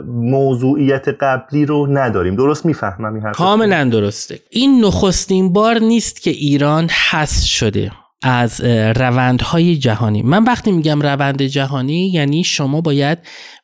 موضوعیت 0.08 1.06
قبلی 1.22 1.66
رو 1.66 1.88
نداریم. 1.92 2.36
درست 2.36 2.66
می‌فهمم 2.66 3.14
این 3.14 3.32
کاملا 3.32 3.90
درسته. 3.92 4.40
این 4.50 4.86
نخستین 4.86 5.54
بار 5.54 5.80
نیست 5.80 6.22
که 6.22 6.32
ایران 6.32 6.90
حس 6.90 7.44
شده 7.44 7.92
از 8.24 8.62
روندهای 8.96 9.78
جهانی. 9.78 10.22
من 10.22 10.44
وقتی 10.44 10.72
میگم 10.72 11.02
روند 11.02 11.42
جهانی 11.42 12.12
یعنی 12.12 12.44
شما 12.44 12.82
باید 12.82 13.18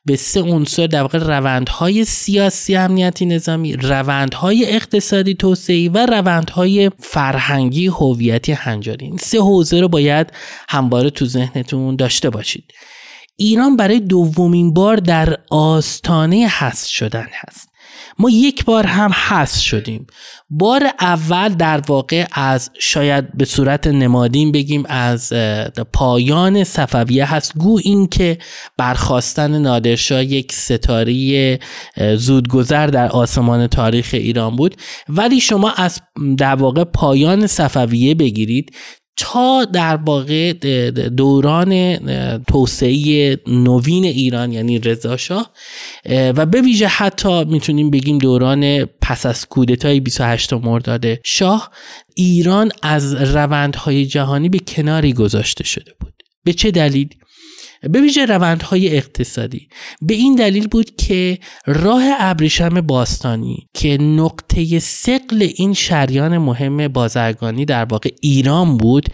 به 0.06 0.16
سه 0.16 0.42
عنصر 0.42 0.88
در 0.88 1.02
واقع 1.02 1.20
روندهای 1.20 2.06
سیاسی 2.06 2.76
امنیتی 2.76 3.26
نظامی 3.26 3.74
روندهای 3.74 4.66
اقتصادی 4.76 5.34
توسعی 5.36 5.90
و 5.90 6.06
روندهای 6.06 6.92
فرهنگی 7.00 7.88
هویتی 7.88 8.52
هنجاری. 8.52 9.14
سه 9.20 9.40
حوزه 9.40 9.82
رو 9.82 9.88
باید 9.88 10.28
همواره 10.70 11.10
تو 11.10 11.26
ذهنتون 11.26 11.96
داشته 11.96 12.30
باشید. 12.30 12.74
ایران 13.38 13.76
برای 13.76 14.00
دومین 14.00 14.74
بار 14.74 14.96
در 14.98 15.38
آستانه 15.52 16.48
هست 16.50 16.88
شدن 16.88 17.28
هست. 17.32 17.70
ما 18.20 18.30
یک 18.30 18.66
بار 18.66 18.86
هم 18.86 19.12
حذف 19.28 19.62
شدیم. 19.62 20.08
بار 20.50 20.84
اول 21.00 21.50
در 21.50 21.82
واقع 21.88 22.26
از 22.32 22.70
شاید 22.80 23.38
به 23.38 23.46
صورت 23.46 23.88
نمادین 23.88 24.52
بگیم 24.52 24.84
از 24.90 25.34
پایان 25.94 26.64
صفویه 26.64 27.34
هست. 27.34 27.58
گو 27.58 27.80
این 27.84 28.08
که 28.08 28.38
برخواستن 28.78 29.62
نادرشاه 29.62 30.24
یک 30.24 30.52
ستاره 30.52 31.60
زودگذر 32.16 32.88
در 32.88 33.10
آسمان 33.10 33.68
تاریخ 33.68 34.10
ایران 34.14 34.56
بود. 34.56 34.76
ولی 35.10 35.40
شما 35.40 35.72
از 35.72 36.02
در 36.38 36.56
واقع 36.56 36.84
پایان 36.84 37.48
صفویه 37.48 38.16
بگیرید. 38.16 38.76
تا 39.18 39.66
در 39.66 39.96
واقع 39.96 40.54
دوران 41.10 41.98
توسعه 42.38 43.38
نوین 43.48 44.06
ایران 44.06 44.52
یعنی 44.52 44.80
رضاشاه 44.80 45.52
و 46.10 46.46
به 46.46 46.62
ویژه 46.62 46.88
حتی 46.88 47.46
می‌تونیم 47.46 47.90
بگیم 47.90 48.18
دوران 48.18 48.86
پس 48.86 49.26
از 49.26 49.46
کودتای 49.46 50.00
28 50.00 50.54
مرداد 50.54 51.06
شاه 51.24 51.72
ایران 52.16 52.72
از 52.82 53.14
روندهای 53.14 54.06
جهانی 54.06 54.50
به 54.50 54.60
کناری 54.60 55.14
گذاشته 55.14 55.64
شده 55.64 55.92
بود. 56.00 56.14
به 56.44 56.54
چه 56.54 56.72
دلیل؟ 56.72 57.10
به 57.82 58.02
ویژه 58.02 58.26
روندهای 58.26 58.98
اقتصادی. 58.98 59.68
به 60.02 60.14
این 60.14 60.36
دلیل 60.36 60.68
بود 60.68 60.96
که 60.96 61.40
راه 61.66 62.04
ابریشم 62.20 62.82
باستانی 62.82 63.68
که 63.74 63.98
نقطه 63.98 64.80
سقل 64.80 65.50
این 65.56 65.74
شریان 65.74 66.38
مهم 66.38 66.88
بازرگانی 66.88 67.66
در 67.66 67.86
واقع 67.86 68.10
ایران 68.22 68.78
بود 68.78 69.10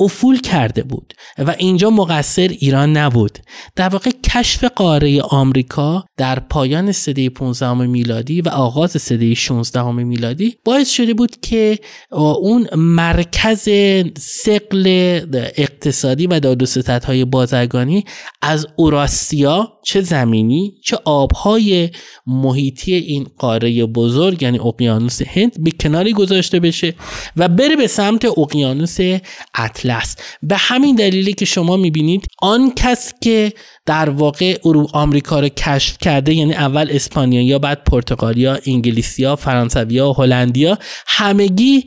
افول 0.00 0.40
کرده 0.40 0.82
بود 0.82 1.14
و 1.38 1.54
اینجا 1.58 1.90
مقصر 1.90 2.48
ایران 2.48 2.96
نبود. 2.96 3.38
در 3.76 3.88
واقع 3.88 4.10
کشف 4.24 4.64
قاره 4.64 5.22
آمریکا 5.22 6.04
در 6.16 6.38
پایان 6.38 6.92
سده 6.92 7.30
15 7.30 7.72
میلادی 7.72 8.40
و 8.40 8.48
آغاز 8.48 9.02
سده 9.02 9.34
16 9.34 9.92
میلادی 9.92 10.58
باعث 10.64 10.90
شده 10.90 11.14
بود 11.14 11.40
که 11.40 11.78
اون 12.10 12.68
مرکز 12.76 13.68
سقل 14.18 14.86
اقتصادی 15.56 16.26
و 16.26 16.40
داد 16.40 16.62
و 16.62 16.66
های 17.06 17.24
بازرگانی 17.24 18.04
از 18.42 18.66
اوراسیا 18.76 19.75
چه 19.86 20.00
زمینی 20.00 20.74
چه 20.82 20.98
آبهای 21.04 21.90
محیطی 22.26 22.94
این 22.94 23.26
قاره 23.38 23.86
بزرگ 23.86 24.42
یعنی 24.42 24.58
اقیانوس 24.58 25.22
هند 25.22 25.64
به 25.64 25.70
کناری 25.70 26.12
گذاشته 26.12 26.60
بشه 26.60 26.94
و 27.36 27.48
بره 27.48 27.76
به 27.76 27.86
سمت 27.86 28.24
اقیانوس 28.24 28.98
اطلس. 29.54 30.16
به 30.42 30.56
همین 30.56 30.96
دلیلی 30.96 31.32
که 31.32 31.44
شما 31.44 31.76
می‌بینید 31.76 32.26
آن 32.42 32.72
کس 32.76 33.14
که 33.20 33.52
در 33.86 34.10
واقع 34.10 34.58
آمریکا 34.92 35.40
رو 35.40 35.48
کشف 35.48 35.98
کرده 35.98 36.34
یعنی 36.34 36.54
اول 36.54 36.88
اسپانیا 36.90 37.42
یا 37.42 37.58
بعد 37.58 37.84
پرتغالیا 37.84 38.58
انگلیسیا 38.66 39.36
فرانسویا 39.36 40.10
و 40.10 40.12
هلندیا 40.12 40.78
همگی 41.06 41.84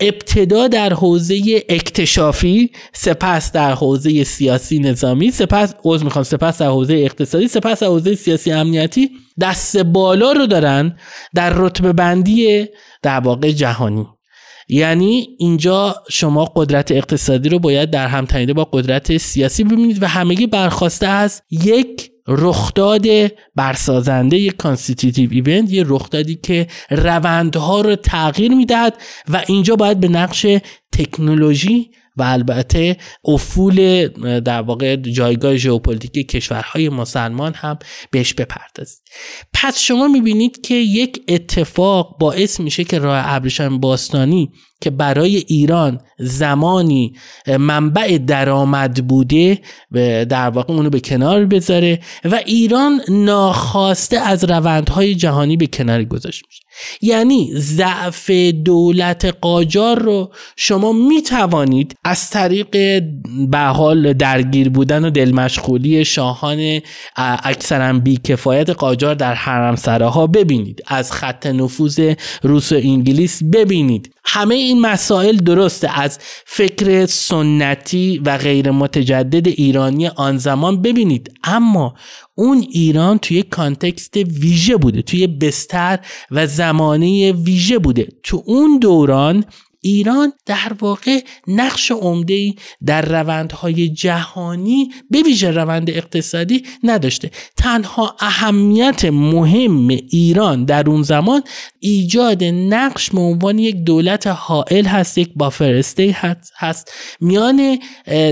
ابتدا 0.00 0.68
در 0.68 0.92
حوزه 0.92 1.62
اکتشافی 1.68 2.70
سپس 2.92 3.52
در 3.52 3.72
حوزه 3.72 4.24
سیاسی 4.24 4.78
نظامی 4.78 5.30
سپس 5.30 5.74
عوض 5.84 6.04
می‌خوام 6.04 6.22
سپس 6.22 6.58
در 6.58 6.68
حوزه 6.68 6.94
اقتصادی 6.94 7.48
سپس 7.48 7.80
در 7.80 7.86
حوزه 7.86 8.14
سیاسی 8.14 8.52
امنیتی 8.52 9.10
دست 9.40 9.76
بالا 9.76 10.32
رو 10.32 10.46
دارن 10.46 10.96
در 11.34 11.52
رتبه 11.56 11.92
بندی 11.92 12.66
در 13.02 13.20
واقع 13.20 13.50
جهانی. 13.50 14.06
یعنی 14.68 15.28
اینجا 15.38 15.94
شما 16.10 16.44
قدرت 16.44 16.92
اقتصادی 16.92 17.48
رو 17.48 17.58
باید 17.58 17.90
در 17.90 18.06
هم 18.08 18.26
با 18.54 18.64
قدرت 18.64 19.16
سیاسی 19.16 19.64
ببینید 19.64 20.02
و 20.02 20.06
همگی 20.06 20.46
برخواسته 20.46 21.06
از 21.06 21.42
یک 21.50 22.13
رخداد 22.28 23.06
برسازنده 23.54 24.36
یک 24.36 24.56
constitutive 24.56 25.30
event 25.32 25.72
یه 25.72 25.84
رخدادی 25.86 26.34
که 26.34 26.66
روندها 26.90 27.80
رو 27.80 27.96
تغییر 27.96 28.54
می‌دهد 28.54 28.96
و 29.28 29.42
اینجا 29.46 29.76
باید 29.76 30.00
به 30.00 30.08
نقش 30.08 30.46
تکنولوژی 30.92 31.90
و 32.16 32.22
البته 32.22 32.96
افول 33.24 34.08
در 34.40 34.62
واقع 34.62 34.96
جایگاه 34.96 35.56
ژئوپلیتیک 35.56 36.28
کشورهای 36.28 36.88
مسلمان 36.88 37.54
هم 37.54 37.78
بهش 38.10 38.34
بپردازید. 38.34 39.02
پس 39.64 39.78
شما 39.78 40.08
می‌بینید 40.08 40.60
که 40.60 40.74
یک 40.74 41.22
اتفاق 41.28 42.18
باعث 42.18 42.60
میشه 42.60 42.84
که 42.84 42.98
راه 42.98 43.22
ابریشم 43.26 43.78
باستانی 43.78 44.50
که 44.80 44.90
برای 44.90 45.36
ایران 45.36 46.00
زمانی 46.18 47.12
منبع 47.58 48.18
درآمد 48.18 49.08
بوده 49.08 49.58
در 50.24 50.50
واقع 50.50 50.72
اونو 50.72 50.90
به 50.90 51.00
کنار 51.00 51.44
بذاره 51.44 52.00
و 52.24 52.40
ایران 52.46 53.00
ناخواسته 53.08 54.18
از 54.18 54.44
روندهای 54.44 55.14
جهانی 55.14 55.56
به 55.56 55.66
کنار 55.66 56.04
گذاشت. 56.04 56.42
میشه 56.46 56.64
یعنی 57.00 57.50
ضعف 57.54 58.30
دولت 58.64 59.24
قاجار 59.40 59.98
رو 59.98 60.32
شما 60.56 60.92
می 60.92 61.22
توانید 61.22 61.94
از 62.04 62.30
طریق 62.30 63.00
به 63.50 63.58
حال 63.58 64.12
درگیر 64.12 64.68
بودن 64.68 65.04
و 65.04 65.10
دلمشغولی 65.10 66.04
شاهان 66.04 66.80
اکثرا 67.16 67.92
بیکفایت 67.92 68.70
قاجار 68.70 69.14
در 69.14 69.34
حرم 69.34 69.53
ها 70.00 70.26
ببینید. 70.26 70.82
از 70.86 71.12
خط 71.12 71.46
نفوذ 71.46 72.14
روس 72.42 72.72
و 72.72 72.74
انگلیس 72.74 73.42
ببینید. 73.52 74.14
همه 74.24 74.54
این 74.54 74.80
مسائل 74.80 75.36
درسته. 75.36 76.00
از 76.00 76.18
فکر 76.46 77.06
سنتی 77.06 78.18
و 78.24 78.38
غیر 78.38 78.70
متجدد 78.70 79.48
ایرانی 79.48 80.06
آن 80.06 80.38
زمان 80.38 80.82
ببینید. 80.82 81.32
اما 81.44 81.94
اون 82.34 82.66
ایران 82.70 83.18
توی 83.18 83.42
کانتکست 83.42 84.16
ویژه 84.16 84.76
بوده 84.76 85.02
توی 85.02 85.26
بستر 85.26 85.98
و 86.30 86.46
زمانه 86.46 87.32
ویژه 87.32 87.78
بوده. 87.78 88.08
تو 88.22 88.42
اون 88.46 88.78
دوران 88.78 89.44
ایران 89.84 90.32
در 90.46 90.72
واقع 90.80 91.20
نقش 91.46 91.90
عمده 91.90 92.54
در 92.86 93.02
روندهای 93.02 93.88
جهانی 93.88 94.88
به 95.10 95.22
ویژه 95.22 95.50
روند 95.50 95.90
اقتصادی 95.90 96.62
نداشته. 96.82 97.30
تنها 97.56 98.16
اهمیت 98.20 99.04
مهم 99.04 99.88
ایران 99.88 100.64
در 100.64 100.90
اون 100.90 101.02
زمان 101.02 101.42
ایجاد 101.80 102.44
نقش 102.44 103.10
به 103.10 103.20
عنوان 103.20 103.58
یک 103.58 103.76
دولت 103.76 104.26
حائل 104.26 104.86
هست 104.86 105.18
یک 105.18 105.30
بافر 105.36 105.82
هست 106.56 106.92
میان 107.20 107.78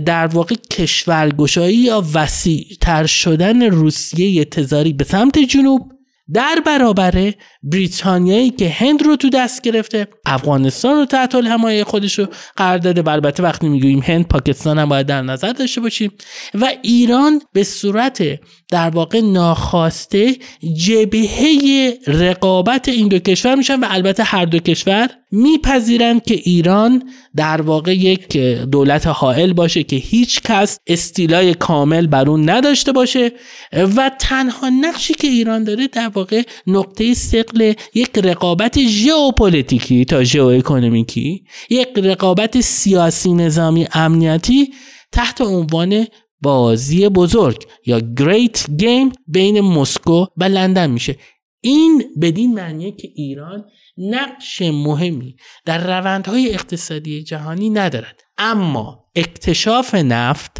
در 0.04 0.26
واقع 0.26 0.54
کشورگشایی 0.70 1.76
یا 1.76 2.04
وسیع 2.14 2.66
تر 2.80 3.06
شدن 3.06 3.62
روسیه 3.62 4.44
تزاری 4.44 4.92
به 4.92 5.04
سمت 5.04 5.38
جنوب 5.38 5.91
در 6.34 6.62
برابر 6.66 7.32
بریتانیایی 7.62 8.50
که 8.50 8.68
هند 8.68 9.02
رو 9.02 9.16
تو 9.16 9.30
دست 9.30 9.62
گرفته 9.62 10.06
افغانستان 10.26 10.96
رو 10.96 11.06
تحت 11.06 11.34
حمایه 11.34 11.84
خودش 11.84 12.18
رو 12.18 12.26
قرار 12.56 12.78
داده 12.78 13.02
و 13.02 13.08
البته 13.08 13.42
وقتی 13.42 13.68
می‌گوییم 13.68 14.00
هند 14.00 14.28
پاکستان 14.28 14.78
هم 14.78 14.88
باید 14.88 15.06
در 15.06 15.22
نظر 15.22 15.52
داشته 15.52 15.80
باشیم. 15.80 16.12
و 16.54 16.72
ایران 16.82 17.40
به 17.52 17.64
صورت 17.64 18.22
در 18.70 18.90
واقع 18.90 19.20
ناخواسته 19.20 20.36
جبهه 20.76 21.98
رقابت 22.06 22.88
این 22.88 23.08
دو 23.08 23.18
کشور 23.18 23.54
میشن 23.54 23.80
و 23.80 23.86
البته 23.90 24.22
هر 24.22 24.44
دو 24.44 24.58
کشور 24.58 25.10
میپذیرند 25.30 26.22
که 26.24 26.34
ایران 26.34 27.02
در 27.36 27.62
واقع 27.62 27.96
یک 27.96 28.36
دولت 28.72 29.06
حائل 29.06 29.52
باشه 29.52 29.82
که 29.82 29.96
هیچ 29.96 30.40
کس 30.42 30.78
استیلای 30.86 31.54
کامل 31.54 32.06
بر 32.06 32.28
اون 32.28 32.50
نداشته 32.50 32.92
باشه. 32.92 33.32
و 33.72 34.10
تنها 34.18 34.68
نقشی 34.68 35.14
که 35.14 35.28
ایران 35.28 35.64
داره 35.64 35.88
در 35.88 36.08
واقع 36.14 36.42
نقطه 36.66 37.14
ثقل 37.14 37.72
یک 37.94 38.18
رقابت 38.18 38.86
ژئوپلیتیکی 38.86 40.04
تا 40.04 40.24
ژئواکونومیکی 40.24 41.44
یک 41.70 41.88
رقابت 41.96 42.60
سیاسی 42.60 43.32
نظامی 43.32 43.86
امنیتی 43.92 44.72
تحت 45.12 45.40
عنوان 45.40 46.06
بازی 46.40 47.08
بزرگ 47.08 47.66
یا 47.86 48.00
Great 48.00 48.66
Game 48.78 49.12
بین 49.26 49.60
مسکو 49.60 50.26
و 50.36 50.44
لندن 50.44 50.90
میشه. 50.90 51.16
این 51.60 52.04
بدین 52.22 52.54
معنیه 52.54 52.92
که 52.92 53.08
ایران 53.14 53.64
نقش 53.98 54.62
مهمی 54.62 55.36
در 55.64 56.00
روندهای 56.00 56.54
اقتصادی 56.54 57.22
جهانی 57.22 57.70
ندارد. 57.70 58.20
اما 58.38 59.04
اکتشاف 59.16 59.94
نفت 59.94 60.56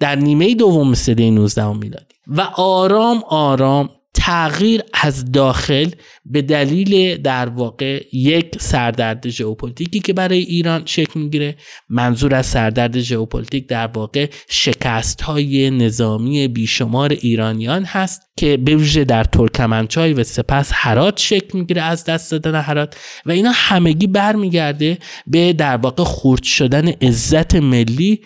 در 0.00 0.16
نیمه 0.16 0.54
دوم 0.54 0.94
سده 0.94 1.30
19 1.30 1.72
میلادی 1.72 2.14
و 2.26 2.40
آرام 2.56 3.22
آرام 3.28 3.88
تغییر 4.14 4.82
از 5.02 5.32
داخل 5.32 5.90
به 6.30 6.42
دلیل 6.42 7.16
در 7.16 7.48
واقع 7.48 8.04
یک 8.12 8.56
سردرد 8.60 9.28
ژئوپلیتیکی 9.28 10.00
که 10.00 10.12
برای 10.12 10.38
ایران 10.38 10.82
شکل 10.84 11.20
می‌گیره 11.20 11.56
منظور 11.88 12.34
از 12.34 12.46
سردرد 12.46 13.00
ژئوپلیتیک 13.00 13.66
در 13.68 13.86
واقع 13.86 14.26
شکست 14.48 15.20
های 15.20 15.70
نظامی 15.70 16.48
بیشمار 16.48 17.10
ایرانیان 17.10 17.84
هست 17.84 18.22
که 18.36 18.56
به 18.56 18.76
ویژه 18.76 19.04
در 19.04 19.24
ترکمنچای 19.24 20.12
و 20.12 20.24
سپس 20.24 20.70
هرات 20.74 21.20
شکل 21.20 21.58
می‌گیره 21.58 21.82
از 21.82 22.04
دست 22.04 22.30
دادن 22.30 22.60
هرات 22.60 22.96
و 23.26 23.30
اینا 23.30 23.50
همگی 23.54 24.06
برمیگرده 24.06 24.98
به 25.26 25.52
در 25.52 25.76
واقع 25.76 26.04
خورد 26.04 26.42
شدن 26.42 26.88
عزت 26.88 27.54
ملی 27.54 28.20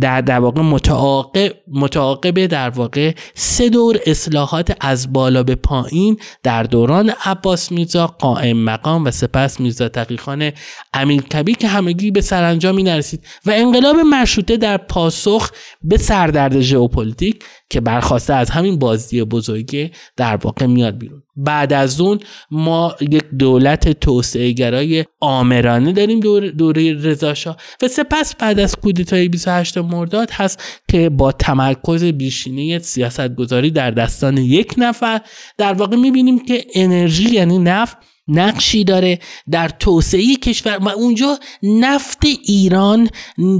در 0.00 0.20
در 0.20 0.38
واقع 0.38 0.62
متعاقب 0.62 1.52
متعاقب 1.68 2.46
در 2.46 2.70
واقع 2.70 3.12
سه 3.34 3.68
دور 3.68 3.98
اصلاحات 4.06 4.76
از 4.80 5.12
بالا 5.12 5.42
به 5.42 5.54
پایین 5.54 6.16
در 6.42 6.62
دوران 6.62 7.12
عباس 7.26 7.72
میرزا 7.72 8.06
قائم 8.06 8.56
مقام 8.56 9.04
و 9.04 9.10
سپس 9.10 9.60
میرزا 9.60 9.88
تقیخان 9.88 10.52
امیر 10.94 11.22
کبیر 11.22 11.56
که 11.56 11.68
همگی 11.68 12.10
به 12.10 12.20
سرانجامی 12.20 12.82
نرسید 12.82 13.26
و 13.46 13.50
انقلاب 13.54 13.96
مشروطه 13.96 14.56
در 14.56 14.76
پاسخ 14.76 15.50
به 15.82 15.96
سردرد 15.96 16.60
ژئوپلیتیک 16.60 17.44
که 17.70 17.80
برخواسته 17.80 18.34
از 18.34 18.50
همین 18.50 18.78
بازی 18.78 19.24
بزرگه 19.24 19.90
در 20.16 20.36
واقع 20.36 20.66
میاد 20.66 20.98
بیرون. 20.98 21.22
بعد 21.36 21.72
از 21.72 22.00
اون 22.00 22.18
ما 22.50 22.94
یک 23.00 23.24
دولت 23.38 24.00
توسعه 24.00 24.52
گرای 24.52 25.04
آمرانه 25.20 25.92
داریم 25.92 26.20
دور 26.20 26.48
دوره 26.48 26.94
رضاشاه 26.94 27.56
و 27.82 27.88
سپس 27.88 28.36
بعد 28.36 28.60
از 28.60 28.76
کودتای 28.76 29.28
28 29.28 29.78
مرداد 29.78 30.30
هست 30.30 30.82
که 30.88 31.08
با 31.08 31.32
تمرکز 31.32 32.04
بیشینه 32.04 32.78
سیاست 32.78 33.34
گذاری 33.34 33.70
در 33.70 33.90
دستان 33.90 34.38
یک 34.38 34.74
نفر 34.78 35.20
در 35.58 35.72
واقع 35.72 35.96
می‌بینیم 35.96 36.38
که 36.38 36.64
انرژی 36.74 37.30
یعنی 37.30 37.58
نفت 37.58 37.96
نقشی 38.28 38.84
داره 38.84 39.18
در 39.50 39.68
توسعه 39.68 40.36
کشور 40.36 40.78
و 40.78 40.88
اونجا 40.88 41.38
نفت 41.62 42.24
ایران 42.24 43.08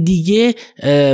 دیگه 0.03 0.55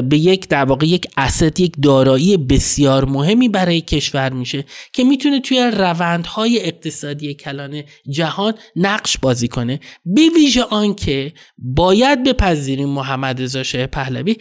به 0.09 0.17
یک 0.17 0.47
در 0.47 0.65
واقع 0.65 0.85
یک 0.85 1.07
اسد 1.17 1.59
یک 1.59 1.73
دارایی 1.81 2.37
بسیار 2.37 3.05
مهمی 3.05 3.49
برای 3.49 3.81
کشور 3.81 4.33
میشه 4.33 4.65
که 4.93 5.03
می‌تونه 5.03 5.39
توی 5.39 5.71
روندهای 5.73 6.65
اقتصادی 6.65 7.33
کلان 7.33 7.83
جهان 8.09 8.53
نقش 8.75 9.17
بازی 9.17 9.47
کنه. 9.47 9.79
به 10.05 10.21
ویژه 10.35 10.63
آنکه 10.63 11.33
باید 11.57 12.23
بپذیریم 12.23 12.89
محمد 12.89 13.41
رضا 13.41 13.63
شاه 13.63 13.87
پهلوی 13.87 14.35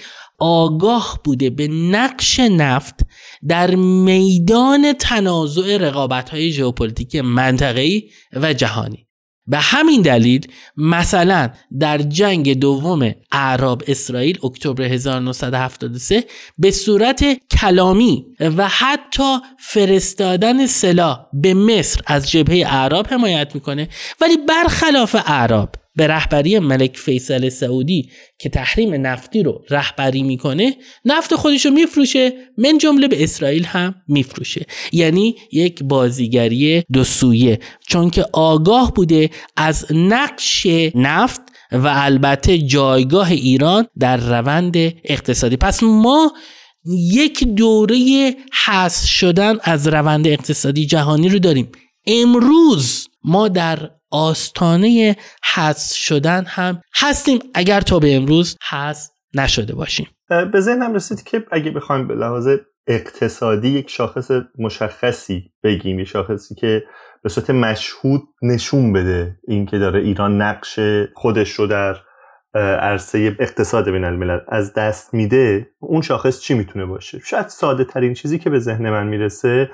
آگاه 0.45 1.21
بوده 1.25 1.51
به 1.51 1.69
نقش 1.69 2.41
نفت 2.41 3.01
در 3.49 3.75
میدان 3.75 4.93
تنازع 4.93 5.77
رقابت 5.77 6.31
های 6.31 6.51
ژئوپلیتیک 6.53 7.17
منطقه‌ای 7.17 8.11
و 8.33 8.53
جهانی. 8.53 9.07
به 9.47 9.59
همین 9.59 10.03
دلیل 10.03 10.47
مثلا 10.77 11.51
در 11.81 11.99
جنگ 11.99 12.59
دوم 12.59 13.15
اعراب 13.33 13.83
اسرائیل 13.87 14.39
اکتبر 14.45 14.83
1973 14.83 16.25
به 16.59 16.71
صورت 16.71 17.25
کلامی 17.61 18.27
و 18.41 18.69
حتی 18.69 19.39
فرستادن 19.59 20.67
سلاح 20.67 21.27
به 21.33 21.55
مصر 21.55 22.01
از 22.07 22.31
جبهه 22.31 22.67
اعراب 22.67 23.07
حمایت 23.07 23.55
می‌کنه 23.55 23.89
ولی 24.21 24.37
برخلاف 24.49 25.17
اعراب 25.27 25.82
به 25.95 26.07
رهبری 26.07 26.59
ملک 26.59 26.97
فیصل 26.97 27.49
سعودی 27.49 28.11
که 28.39 28.49
تحریم 28.49 29.07
نفتی 29.07 29.43
رو 29.43 29.65
رهبری 29.71 30.23
می‌کنه 30.23 30.77
نفت 31.05 31.35
خودش 31.35 31.67
رو 31.67 31.73
میفروشه 31.73 32.33
من 32.59 32.79
جمله 32.79 33.09
به 33.09 33.25
اسرائیل 33.25 33.65
هم 33.65 33.95
میفروشه. 34.09 34.67
یعنی 34.93 35.37
یک 35.53 35.83
بازیگری 35.83 36.83
دو 36.93 37.05
سویه 37.05 37.59
چون 37.89 38.11
که 38.11 38.25
آگاه 38.33 38.93
بوده 38.95 39.31
از 39.57 39.87
نقش 39.91 40.67
نفت 40.95 41.41
و 41.73 41.89
البته 41.93 42.59
جایگاه 42.59 43.31
ایران 43.31 43.87
در 43.99 44.17
روند 44.17 44.77
اقتصادی. 45.05 45.57
پس 45.57 45.83
ما 45.83 46.33
یک 47.13 47.45
دوره 47.45 48.35
حس 48.67 49.05
شدن 49.05 49.57
از 49.63 49.89
روند 49.89 50.27
اقتصادی 50.27 50.87
جهانی 50.87 51.29
رو 51.29 51.39
داریم. 51.39 51.69
امروز 52.07 53.09
ما 53.25 53.49
در 53.49 53.91
آستانه 54.13 55.17
حذف 55.55 55.97
شدن 55.97 56.45
هم 56.47 56.83
هستیم. 56.95 57.39
اگر 57.55 57.81
تا 57.81 57.99
به 57.99 58.17
امروز 58.17 58.57
حذف 58.71 59.11
نشده 59.35 59.75
باشیم. 59.75 60.07
به 60.53 60.61
ذهنم 60.61 60.95
رسید 60.95 61.23
که 61.23 61.45
اگه 61.53 61.71
بخوایم 61.71 62.09
به 62.09 62.15
لحاظ 62.15 62.49
اقتصادی 62.87 63.69
یک 63.69 63.91
شاخص 63.91 64.31
مشخصی 64.59 65.53
بگیم 65.65 65.99
یک 65.99 66.09
شاخصی 66.09 66.55
که 66.55 66.83
به 67.23 67.29
صورت 67.29 67.51
مشهود 67.51 68.23
نشون 68.43 68.93
بده 68.93 69.37
اینکه 69.49 69.79
داره 69.79 70.01
ایران 70.01 70.43
نقش 70.43 70.81
خودش 71.15 71.51
رو 71.51 71.67
در 71.67 71.97
عرصه 72.55 73.37
اقتصاد 73.41 73.91
بین 73.91 74.05
الملل 74.05 74.39
از 74.49 74.75
دست 74.75 75.15
میده 75.15 75.71
اون 75.81 76.03
شاخص 76.03 76.41
چی 76.41 76.55
می‌تونه 76.55 76.87
باشه؟ 76.87 77.19
شاید 77.25 77.49
ساده 77.49 77.85
ترین 77.85 78.15
چیزی 78.15 78.39
که 78.39 78.51
به 78.51 78.59
ذهن 78.59 78.91
من 78.91 79.07
می‌رسه 79.07 79.71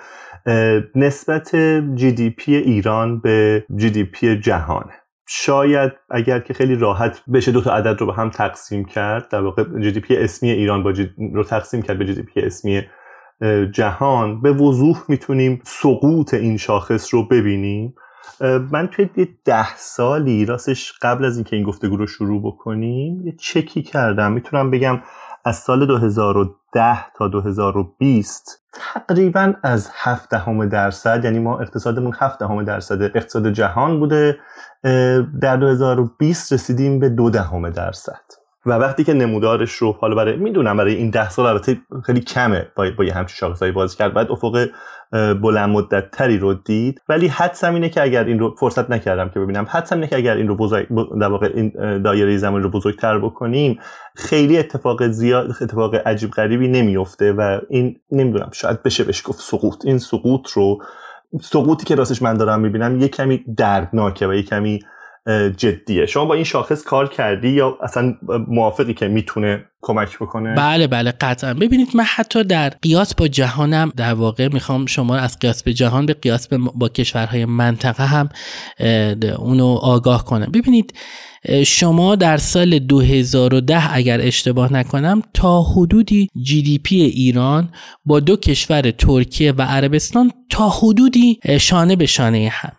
نسبت 0.94 1.56
جی 1.94 2.12
دی 2.12 2.30
پی 2.30 2.54
ایران 2.54 3.20
به 3.20 3.64
جی 3.76 3.90
دی 3.90 4.04
پی 4.04 4.40
جهانه 4.40 4.92
شاید 5.30 5.92
اگر 6.10 6.40
که 6.40 6.54
خیلی 6.54 6.76
راحت 6.76 7.22
بشه 7.32 7.52
دو 7.52 7.60
تا 7.60 7.74
عدد 7.74 8.00
رو 8.00 8.06
به 8.06 8.12
هم 8.12 8.30
تقسیم 8.30 8.84
کرد 8.84 9.28
در 9.28 9.40
واقع 9.40 9.64
GDP 9.80 10.16
اسمی 10.16 10.50
ایران 10.50 10.82
با 10.82 10.92
رو 11.34 11.44
تقسیم 11.44 11.82
کرد 11.82 11.98
به 11.98 12.04
GDP 12.04 12.40
اسمی 12.40 12.82
جهان 13.72 14.40
به 14.40 14.52
وضوح 14.52 15.02
می‌تونیم 15.08 15.60
سقوط 15.64 16.34
این 16.34 16.56
شاخص 16.56 17.14
رو 17.14 17.28
ببینیم. 17.28 17.94
من 18.72 18.86
توی 18.86 19.08
یه 19.16 19.28
ده 19.44 19.76
سالی 19.76 20.44
راستش 20.44 20.92
قبل 21.02 21.24
از 21.24 21.36
اینکه 21.36 21.56
این 21.56 21.64
گفتگو 21.64 21.96
رو 21.96 22.06
شروع 22.06 22.42
بکنیم 22.42 23.26
یه 23.26 23.32
چکی 23.40 23.82
کردم. 23.82 24.32
می‌تونم 24.32 24.70
بگم 24.70 25.02
از 25.44 25.56
سال 25.56 25.86
2010 25.86 26.22
تا 26.72 27.28
2020 27.28 28.62
تقریبا 28.72 29.54
از 29.62 29.90
7 29.94 30.30
دهم 30.30 30.68
درصد 30.68 31.24
یعنی 31.24 31.38
ما 31.38 31.58
اقتصادمون 31.60 32.12
7 32.18 32.38
دهم 32.38 32.64
درصد 32.64 33.02
اقتصاد 33.02 33.52
جهان 33.52 34.00
بوده 34.00 34.38
در 35.40 35.56
2020 35.56 36.52
رسیدیم 36.52 36.98
به 36.98 37.08
2 37.08 37.30
دهم 37.30 37.70
درصد. 37.70 38.20
و 38.68 38.72
وقتی 38.72 39.04
که 39.04 39.12
نمودارش 39.12 39.72
رو 39.72 39.92
حالا 39.92 40.14
برای 40.14 40.36
می‌دونم 40.36 40.76
برای 40.76 40.94
این 40.94 41.10
ده 41.10 41.30
سال 41.30 41.46
البته 41.46 41.78
خیلی 42.04 42.20
کمه 42.20 42.66
با, 42.76 42.86
با 42.98 43.04
یه 43.04 43.14
همچین 43.14 43.36
شاخصایی 43.36 43.72
بازی 43.72 43.96
کرد. 43.96 44.14
بعد 44.14 44.30
افق 44.30 44.66
بلند 45.42 45.70
مدت 45.70 46.10
تری 46.10 46.38
رو 46.38 46.54
دید. 46.54 47.00
ولی 47.08 47.26
حدسم 47.26 47.74
اینه 47.74 47.88
که 47.88 48.02
اگر 48.02 48.24
این 48.24 48.38
رو 48.38 48.54
فرصت 48.60 48.90
نکردم 48.90 49.28
که 49.28 49.40
ببینم. 49.40 49.66
حدسم 49.68 49.94
اینه 49.94 50.06
که 50.06 50.16
اگر 50.16 50.36
این 50.36 50.48
رو 50.48 50.56
بزرگ 50.56 50.86
در 51.20 51.28
واقع 51.28 51.50
این 51.54 51.72
دایره 52.02 52.36
زمان 52.36 52.62
رو 52.62 52.70
بزرگتر 52.70 53.18
بکنیم 53.18 53.78
خیلی 54.16 54.58
اتفاق 54.58 55.06
زیاد 55.08 55.50
اتفاق 55.60 55.94
عجیب 55.94 56.30
غریبی 56.30 56.68
نمیفته 56.68 57.32
و 57.32 57.58
این 57.68 57.96
نمی‌دونم 58.12 58.50
شاید 58.52 58.82
بشه 58.82 59.04
بهش 59.04 59.22
گفت 59.24 59.40
سقوط. 59.40 59.86
این 59.86 59.98
سقوط 59.98 60.50
رو 60.50 60.78
سقوطی 61.42 61.84
که 61.84 61.94
راستش 61.94 62.22
من 62.22 62.34
دارم 62.34 62.60
می‌بینم 62.60 63.00
یه 63.00 63.08
کمی 63.08 63.44
دردناکه 63.56 64.26
و 64.26 64.34
یه 64.34 64.42
کمی 64.42 64.80
جدیه. 65.56 66.06
شما 66.06 66.24
با 66.24 66.34
این 66.34 66.44
شاخص 66.44 66.82
کار 66.82 67.08
کردی 67.08 67.48
یا 67.48 67.78
اصلا 67.82 68.14
موافقی 68.48 68.94
که 68.94 69.08
می‌تونه 69.08 69.64
کمک 69.80 70.16
بکنه؟ 70.16 70.54
بله 70.54 70.86
بله 70.86 71.10
قطعا. 71.10 71.54
ببینید 71.54 71.88
من 71.94 72.04
حتی 72.06 72.44
در 72.44 72.68
قیاس 72.68 73.14
با 73.14 73.28
جهانم 73.28 73.92
در 73.96 74.14
واقع 74.14 74.48
می‌خوام 74.52 74.86
شما 74.86 75.16
از 75.16 75.38
قیاس 75.38 75.62
به 75.62 75.72
جهان 75.72 76.06
به 76.06 76.14
قیاس 76.14 76.48
با 76.74 76.88
کشورهای 76.88 77.44
منطقه 77.44 78.04
هم 78.04 78.28
اونو 79.38 79.66
آگاه 79.82 80.24
کنم. 80.24 80.50
ببینید 80.54 80.94
شما 81.66 82.16
در 82.16 82.36
سال 82.36 82.78
2010 82.78 83.94
اگر 83.94 84.20
اشتباه 84.20 84.72
نکنم 84.72 85.22
تا 85.34 85.62
حدودی 85.62 86.28
جی 86.42 86.62
دی 86.62 86.78
پی 86.78 86.96
ایران 86.96 87.68
با 88.04 88.20
دو 88.20 88.36
کشور 88.36 88.90
ترکیه 88.90 89.52
و 89.52 89.62
عربستان 89.62 90.30
تا 90.50 90.68
حدودی 90.68 91.40
شانه 91.60 91.96
به 91.96 92.06
شانه 92.06 92.48
هم. 92.52 92.72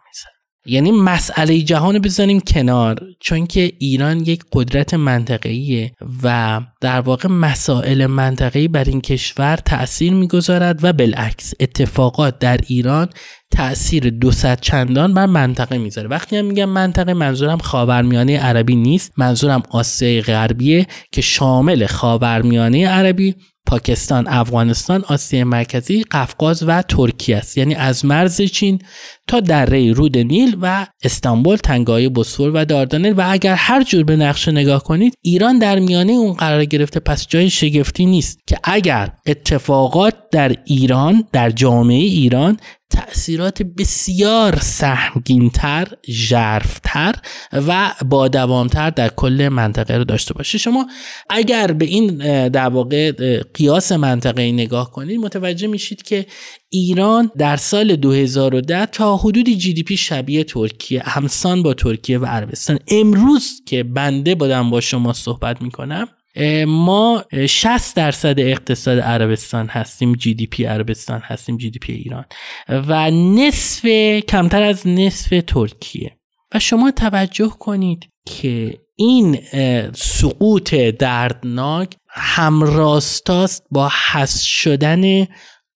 یعنی 0.65 0.91
مسئله 0.91 1.61
جهان 1.61 1.99
بزنیم 1.99 2.39
کنار 2.39 3.01
چون 3.19 3.47
که 3.47 3.71
ایران 3.79 4.19
یک 4.19 4.43
قدرت 4.53 4.93
منطقه‌ایه 4.93 5.91
و 6.23 6.61
در 6.81 7.01
واقع 7.01 7.29
مسائل 7.29 8.05
منطقه‌ای 8.05 8.67
بر 8.67 8.83
این 8.83 9.01
کشور 9.01 9.55
تأثیر 9.55 10.13
می‌گذارد 10.13 10.79
و 10.83 10.93
بالعکس 10.93 11.53
اتفاقات 11.59 12.39
در 12.39 12.59
ایران 12.67 13.09
تأثیر 13.51 14.09
دو 14.09 14.31
چندان 14.61 15.13
بر 15.13 15.25
منطقه 15.25 15.77
می‌ذاره. 15.77 16.07
وقتی 16.07 16.37
هم 16.37 16.45
میگم 16.45 16.69
منطقه 16.69 17.13
منظورم 17.13 17.57
خاورمیانه 17.57 18.37
عربی 18.37 18.75
نیست 18.75 19.11
منظورم 19.17 19.63
آسیای 19.69 20.21
غربیه 20.21 20.87
که 21.11 21.21
شامل 21.21 21.85
خاورمیانه 21.85 22.87
عربی 22.87 23.35
پاکستان، 23.65 24.27
افغانستان، 24.27 25.03
آسیای 25.07 25.43
مرکزی، 25.43 26.03
قفقاز 26.11 26.63
و 26.67 26.81
ترکیه 26.81 27.37
است. 27.37 27.57
یعنی 27.57 27.75
از 27.75 28.05
مرز 28.05 28.41
چین 28.41 28.79
تا 29.29 29.39
دره 29.39 29.93
رود 29.93 30.17
نیل 30.17 30.57
و 30.61 30.87
استانبول 31.03 31.55
تنگای 31.55 32.09
بوسفور 32.09 32.51
و 32.53 32.65
داردانل. 32.65 33.13
و 33.17 33.25
اگر 33.29 33.55
هر 33.55 33.83
جور 33.83 34.03
به 34.03 34.15
نقشه 34.15 34.51
نگاه 34.51 34.83
کنید 34.83 35.13
ایران 35.21 35.59
در 35.59 35.79
میانه 35.79 36.11
اون 36.11 36.33
قرار 36.33 36.65
گرفته 36.65 36.99
پس 36.99 37.27
جای 37.27 37.49
شگفتی 37.49 38.05
نیست 38.05 38.39
که 38.47 38.57
اگر 38.63 39.11
اتفاقات 39.25 40.15
در 40.31 40.55
ایران 40.65 41.23
در 41.31 41.49
جامعه 41.49 41.97
ایران 41.97 42.57
تأثیرات 42.89 43.63
بسیار 43.63 44.59
سهمگینتر، 44.61 45.87
ژرفتر 46.09 47.15
و 47.53 47.91
با 48.05 48.27
دوامتر 48.27 48.89
در 48.89 49.09
کل 49.09 49.49
منطقه 49.51 49.97
رو 49.97 50.03
داشته 50.03 50.33
باشه. 50.33 50.57
شما 50.57 50.87
اگر 51.29 51.71
به 51.71 51.85
این 51.85 52.17
در 52.47 52.69
واقع 52.69 53.11
قیاس 53.53 53.91
منطقه 53.91 54.51
نگاه 54.51 54.91
کنید 54.91 55.19
متوجه 55.19 55.67
میشید 55.67 56.01
که 56.01 56.25
ایران 56.69 57.31
در 57.37 57.57
سال 57.57 57.95
2010 57.95 58.85
تا 58.85 59.17
حدودی 59.19 59.55
GDP 59.55 59.97
شبیه 59.97 60.43
ترکیه 60.43 61.01
همسان 61.05 61.63
با 61.63 61.73
ترکیه 61.73 62.19
و 62.19 62.25
عربستان. 62.25 62.79
امروز 62.87 63.61
که 63.65 63.83
بنده 63.83 64.35
بودم 64.35 64.69
با 64.69 64.81
شما 64.81 65.13
صحبت 65.13 65.61
می‌کنم 65.61 66.07
ما 66.67 67.23
60 67.49 67.95
درصد 67.95 68.39
اقتصاد 68.39 68.99
عربستان 68.99 69.67
هستیم 69.67 70.13
GDP 70.13 70.65
عربستان 70.65 71.21
هستیم 71.23 71.57
GDP 71.57 71.93
ایران. 71.93 72.25
و 72.69 73.11
نصف 73.11 73.85
کمتر 74.29 74.63
از 74.63 74.87
نصف 74.87 75.43
ترکیه. 75.47 76.17
و 76.55 76.59
شما 76.59 76.91
توجه 76.91 77.49
کنید 77.59 78.09
که 78.25 78.79
این 78.95 79.39
سقوط 79.93 80.75
دردناک 80.75 81.95
همراستاست 82.09 83.63
با 83.71 83.91
حس 84.11 84.41
شدن 84.41 85.27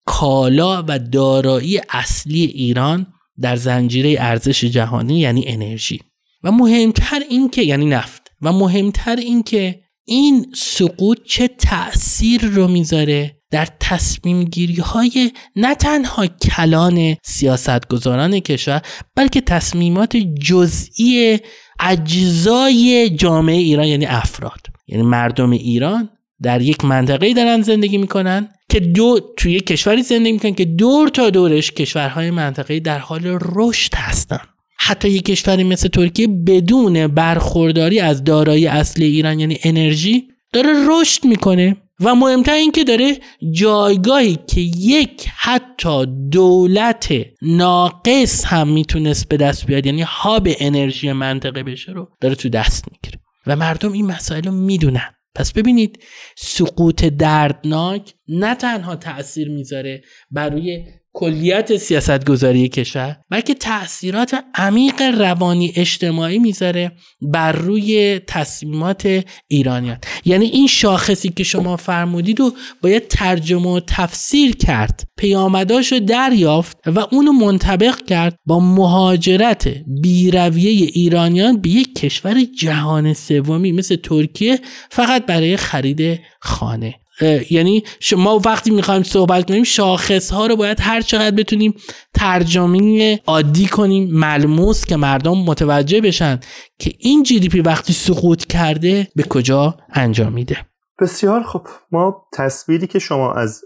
کالا 0.06 0.84
و 0.88 1.00
دارایی 1.00 1.82
اصلی 1.90 2.44
ایران 2.46 3.13
در 3.42 3.56
زنجیره 3.56 4.16
ارزش 4.20 4.64
جهانی 4.64 5.20
یعنی 5.20 5.44
انرژی. 5.48 6.02
و 6.44 6.52
مهمتر 6.52 7.20
این 7.30 7.50
که 7.50 7.62
یعنی 7.62 7.86
نفت 7.86 8.22
و 8.42 8.52
مهمتر 8.52 9.16
این 9.16 9.44
که 9.44 9.80
این 10.06 10.46
سقوط 10.56 11.18
چه 11.28 11.48
تأثیر 11.48 12.46
رو 12.46 12.68
می‌ذاره 12.68 13.38
در 13.52 13.68
تصمیم 13.80 14.44
گیری 14.44 14.76
های 14.82 15.32
نه 15.56 15.76
تنها 15.76 16.28
کلان 16.28 17.16
سیاستگزاران 17.24 18.40
کشور 18.40 18.82
بلکه 19.16 19.42
تصمیمات 19.42 20.18
جزئی 20.18 21.40
اجزای 21.80 23.10
جامعه 23.10 23.56
ایران 23.56 23.88
یعنی 23.88 24.06
افراد. 24.06 24.68
یعنی 24.88 25.04
مردم 25.04 25.52
ایران 25.52 26.10
در 26.44 26.62
یک 26.62 26.86
منطقه 26.86 27.34
دارن 27.34 27.62
زندگی 27.62 27.98
می‌کنن 27.98 28.50
که 28.70 28.80
دو 28.80 29.20
توی 29.38 29.60
کشوری 29.60 30.04
زندگی 30.04 30.32
می‌کنن 30.32 30.54
که 30.54 30.66
دور 30.66 31.10
تا 31.10 31.30
دورش 31.30 31.72
کشورهای 31.72 32.32
منطقه 32.32 32.80
در 32.80 33.00
حال 33.00 33.38
رشد 33.56 33.96
هستن. 33.96 34.40
حتی 34.78 35.10
یک 35.10 35.26
کشوری 35.26 35.64
مثل 35.64 35.88
ترکیه 35.88 36.28
بدون 36.28 37.08
برخورداری 37.08 38.00
از 38.00 38.24
دارایی 38.24 38.68
اصلی 38.68 39.06
ایران 39.06 39.40
یعنی 39.40 39.58
انرژی 39.64 40.24
داره 40.54 40.70
رشد 40.90 41.26
می‌کنه. 41.26 41.78
و 42.00 42.16
مهمتر 42.16 42.54
این 42.54 42.72
که 42.72 42.84
داره 42.84 43.18
جایگاهی 43.52 44.38
که 44.48 44.62
یک 44.62 45.28
حتی 45.36 46.06
دولت 46.32 47.14
ناقص 47.42 48.46
هم 48.46 48.68
می‌تونست 48.68 49.30
به 49.30 49.38
دست 49.38 49.66
بیاد 49.66 49.86
یعنی 49.86 50.02
هاب 50.02 50.48
انرژی 50.60 51.12
منطقه 51.12 51.64
بشه 51.64 51.92
رو 51.92 52.10
داره 52.22 52.36
تو 52.36 52.50
دست 52.50 52.86
می‌گیره. 52.92 53.20
و 53.48 53.56
مردم 53.56 53.92
این 53.92 54.06
مسائل 54.06 54.44
رو 54.44 54.52
می‌دونن. 54.52 55.10
پس 55.36 55.54
ببینید 55.54 56.04
سقوط 56.38 57.06
دردناک 57.06 58.14
نه 58.28 58.56
تنها 58.56 58.96
تاثیر 58.96 59.50
می‌ذاره 59.50 60.04
بر 60.32 60.50
روی 60.50 60.86
کلیت 61.14 61.78
سیاست 61.78 62.26
گذاری 62.26 62.70
کشور 62.70 63.16
بلکه 63.30 63.54
تاثیرات 63.54 64.44
عمیق 64.56 65.02
روانی 65.02 65.74
اجتماعی 65.76 66.40
می‌ذاره 66.40 66.92
بر 67.22 67.52
روی 67.52 68.20
تصمیمات 68.28 69.24
ایرانیان. 69.48 69.98
یعنی 70.26 70.46
این 70.46 70.68
شاخصی 70.68 71.30
که 71.30 71.44
شما 71.44 71.78
فرمودید 71.78 72.42
و 72.42 72.54
باید 72.82 73.08
ترجمه 73.08 73.68
و 73.68 73.80
تفسیر 73.88 74.56
کرد 74.56 75.04
پیامداش 75.18 75.92
رو 75.92 76.00
دریافت 76.00 76.78
و 76.86 77.00
اونو 77.12 77.32
منطبق 77.32 78.06
کرد 78.06 78.36
با 78.46 78.60
مهاجرت 78.60 79.68
بیرویه 80.02 80.90
ایرانیان 80.94 81.62
به 81.62 81.70
یک 81.70 81.96
کشور 81.96 82.44
جهان 82.44 83.14
سومی 83.14 83.72
مثل 83.72 83.96
ترکیه 83.96 84.60
فقط 84.90 85.26
برای 85.26 85.58
خرید 85.58 86.20
خانه. 86.40 87.03
یعنی 87.50 87.84
شما 88.00 88.42
وقتی 88.46 88.72
می‌خوایم 88.72 89.04
صحبت 89.04 89.48
کنیم 89.48 89.64
شاخص 89.64 90.32
ها 90.32 90.48
رو 90.48 90.56
باید 90.56 90.78
هر 90.82 91.02
چقدر 91.02 91.36
بتونیم 91.36 91.74
ترجمه 92.14 93.20
عادی 93.28 93.66
کنیم 93.66 94.10
ملموس 94.12 94.86
که 94.86 94.96
مردم 94.96 95.38
متوجه 95.38 96.02
بشن 96.02 96.40
که 96.80 96.94
این 97.00 97.24
جی 97.24 97.40
دی 97.40 97.50
پی 97.50 97.62
وقتی 97.62 97.94
سقوط 97.94 98.46
کرده 98.46 99.08
به 99.16 99.24
کجا 99.24 99.78
انجام 99.94 100.34
میده. 100.34 100.58
بسیار 101.00 101.44
خب 101.44 101.68
ما 101.92 102.26
تصویری 102.34 102.88
که 102.88 103.00
شما 103.00 103.34
از 103.34 103.62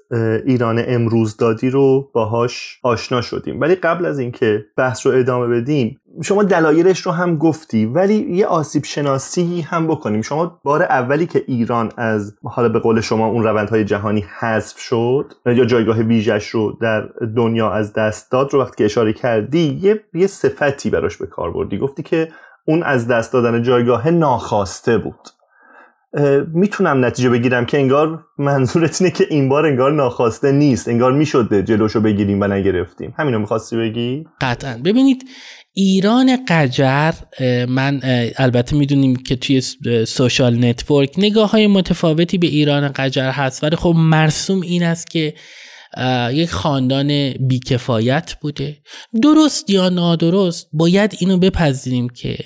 ایران 0.45 0.83
امروز 0.87 1.37
دادی 1.37 1.69
رو 1.69 2.11
باهاش 2.13 2.79
آشنا 2.83 3.21
شدیم. 3.21 3.61
ولی 3.61 3.75
قبل 3.75 4.05
از 4.05 4.19
اینکه 4.19 4.65
بحث 4.77 5.05
رو 5.05 5.19
ادامه 5.19 5.47
بدیم 5.47 5.99
شما 6.23 6.43
دلایلش 6.43 7.01
رو 7.01 7.11
هم 7.11 7.37
گفتی 7.37 7.85
ولی 7.85 8.13
یه 8.13 8.45
آسیب 8.45 8.83
شناسی 8.83 9.61
هم 9.61 9.87
بکنیم. 9.87 10.21
شما 10.21 10.59
بار 10.63 10.83
اولی 10.83 11.25
که 11.25 11.43
ایران 11.47 11.91
از 11.97 12.35
حالا 12.43 12.69
به 12.69 12.79
قول 12.79 13.01
شما 13.01 13.27
اون 13.27 13.43
روندهای 13.43 13.85
جهانی 13.85 14.25
حذف 14.39 14.79
شد 14.79 15.33
یا 15.45 15.65
جایگاه 15.65 15.99
ویژش 15.99 16.47
رو 16.47 16.77
در 16.81 17.01
دنیا 17.35 17.71
از 17.71 17.93
دست 17.93 18.31
داد 18.31 18.53
رو 18.53 18.61
وقتی 18.61 18.75
که 18.77 18.85
اشاره 18.85 19.13
کردی 19.13 19.79
یه, 19.81 20.03
یه 20.13 20.27
صفتی 20.27 20.89
براش 20.89 21.17
به 21.17 21.27
کار 21.27 21.51
بردی. 21.51 21.77
گفتی 21.77 22.03
که 22.03 22.29
اون 22.67 22.83
از 22.83 23.07
دست 23.07 23.33
دادن 23.33 23.61
جایگاه 23.63 24.09
ناخواسته 24.09 24.97
بود. 24.97 25.29
می‌تونم 26.53 27.05
نتیجه 27.05 27.29
بگیرم 27.29 27.65
که 27.65 27.77
انگار 27.77 28.25
منظورت 28.37 29.01
اینه 29.01 29.13
که 29.13 29.27
این 29.29 29.49
بار 29.49 29.65
انگار 29.65 29.91
ناخواسته 29.91 30.51
نیست. 30.51 30.87
انگار 30.87 31.11
می‌شد 31.11 31.61
جلوشو 31.61 32.01
بگیریم 32.01 32.41
و 32.41 32.47
نگرفتیم. 32.47 33.13
همینو 33.17 33.39
می‌خواستی 33.39 33.77
بگی؟ 33.77 34.27
قطعا. 34.41 34.77
ببینید 34.85 35.23
ایران 35.79 36.37
قجر 36.47 37.11
من 37.65 38.01
البته 38.37 38.75
می‌دونیم 38.75 39.15
که 39.15 39.35
توی 39.35 39.61
social 40.07 40.65
network 40.65 41.13
نگاه 41.17 41.51
های 41.51 41.67
متفاوتی 41.67 42.37
به 42.37 42.47
ایران 42.47 42.87
قجر 42.87 43.29
هست 43.31 43.63
ولی 43.63 43.75
خب 43.75 43.93
مرسوم 43.97 44.61
این 44.61 44.83
است 44.83 45.09
که 45.09 45.33
یک 46.31 46.49
خاندان 46.49 47.31
بی‌کفایت 47.31 48.35
بوده. 48.41 48.77
درست 49.23 49.69
یا 49.69 49.89
نادرست 49.89 50.69
باید 50.73 51.15
اینو 51.19 51.37
بپذیریم 51.37 52.09
که 52.09 52.37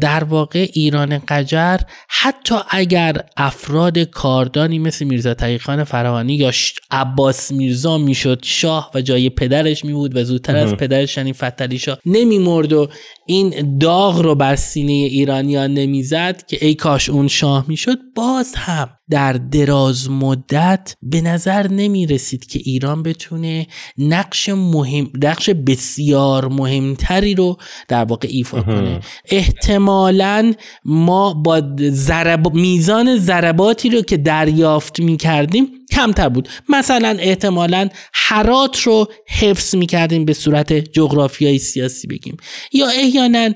در 0.00 0.24
واقع 0.24 0.68
ایران 0.72 1.18
قجر 1.18 1.76
حتی 2.08 2.54
اگر 2.70 3.16
افراد 3.36 3.98
کاردانی 3.98 4.78
مثل 4.78 5.04
میرزا 5.04 5.34
تقیخان 5.34 5.84
فراهانی 5.84 6.34
یا 6.34 6.52
عباس 6.90 7.52
میرزا 7.52 7.98
می‌شد 7.98 8.40
شاه 8.42 8.90
و 8.94 9.00
جای 9.00 9.30
پدرش 9.30 9.84
میبود 9.84 10.16
و 10.16 10.24
زودتر 10.24 10.56
از 10.56 10.74
پدرش 10.74 11.16
یعنی 11.16 11.32
فتلی 11.32 11.78
شاه 11.78 11.98
نمیمرد 12.06 12.72
و 12.72 12.88
این 13.26 13.78
داغ 13.78 14.20
رو 14.20 14.34
بر 14.34 14.56
سینه 14.56 14.92
ایرانیان 14.92 15.74
نمی‌زد 15.74 16.46
که 16.46 16.66
ای 16.66 16.74
کاش 16.74 17.08
اون 17.08 17.28
شاه 17.28 17.64
می‌شد 17.68 17.98
باز 18.16 18.54
هم 18.54 18.88
در 19.10 19.32
دراز 19.32 20.10
مدت 20.10 20.96
به 21.02 21.20
نظر 21.20 21.68
نمی 21.68 22.06
رسید 22.06 22.46
که 22.46 22.60
ایران 22.64 23.02
بتونه 23.02 23.66
نقش 23.98 24.48
مهم 24.48 25.10
نقش 25.22 25.50
بسیار 25.50 26.48
مهمتری 26.48 27.34
رو 27.34 27.56
در 27.88 28.04
واقع 28.04 28.28
ایفا 28.30 28.62
کنه. 28.62 29.00
احتمالا 29.24 30.52
ما 30.84 31.34
با 31.34 31.62
زرب... 31.78 32.54
میزان 32.54 33.16
ضرباتی 33.18 33.90
رو 33.90 34.02
که 34.02 34.16
دریافت 34.16 35.00
می 35.00 35.16
کردیم 35.16 35.66
کمتر 35.94 36.28
بود. 36.28 36.48
مثلا 36.68 37.16
احتمالا 37.20 37.88
حرات 38.12 38.80
رو 38.80 39.08
حفظ 39.28 39.74
می‌کردیم 39.74 40.24
به 40.24 40.32
صورت 40.32 40.72
جغرافیایی 40.72 41.58
سیاسی 41.58 42.06
بگیم. 42.06 42.36
یا 42.72 42.86
احیانا 42.88 43.50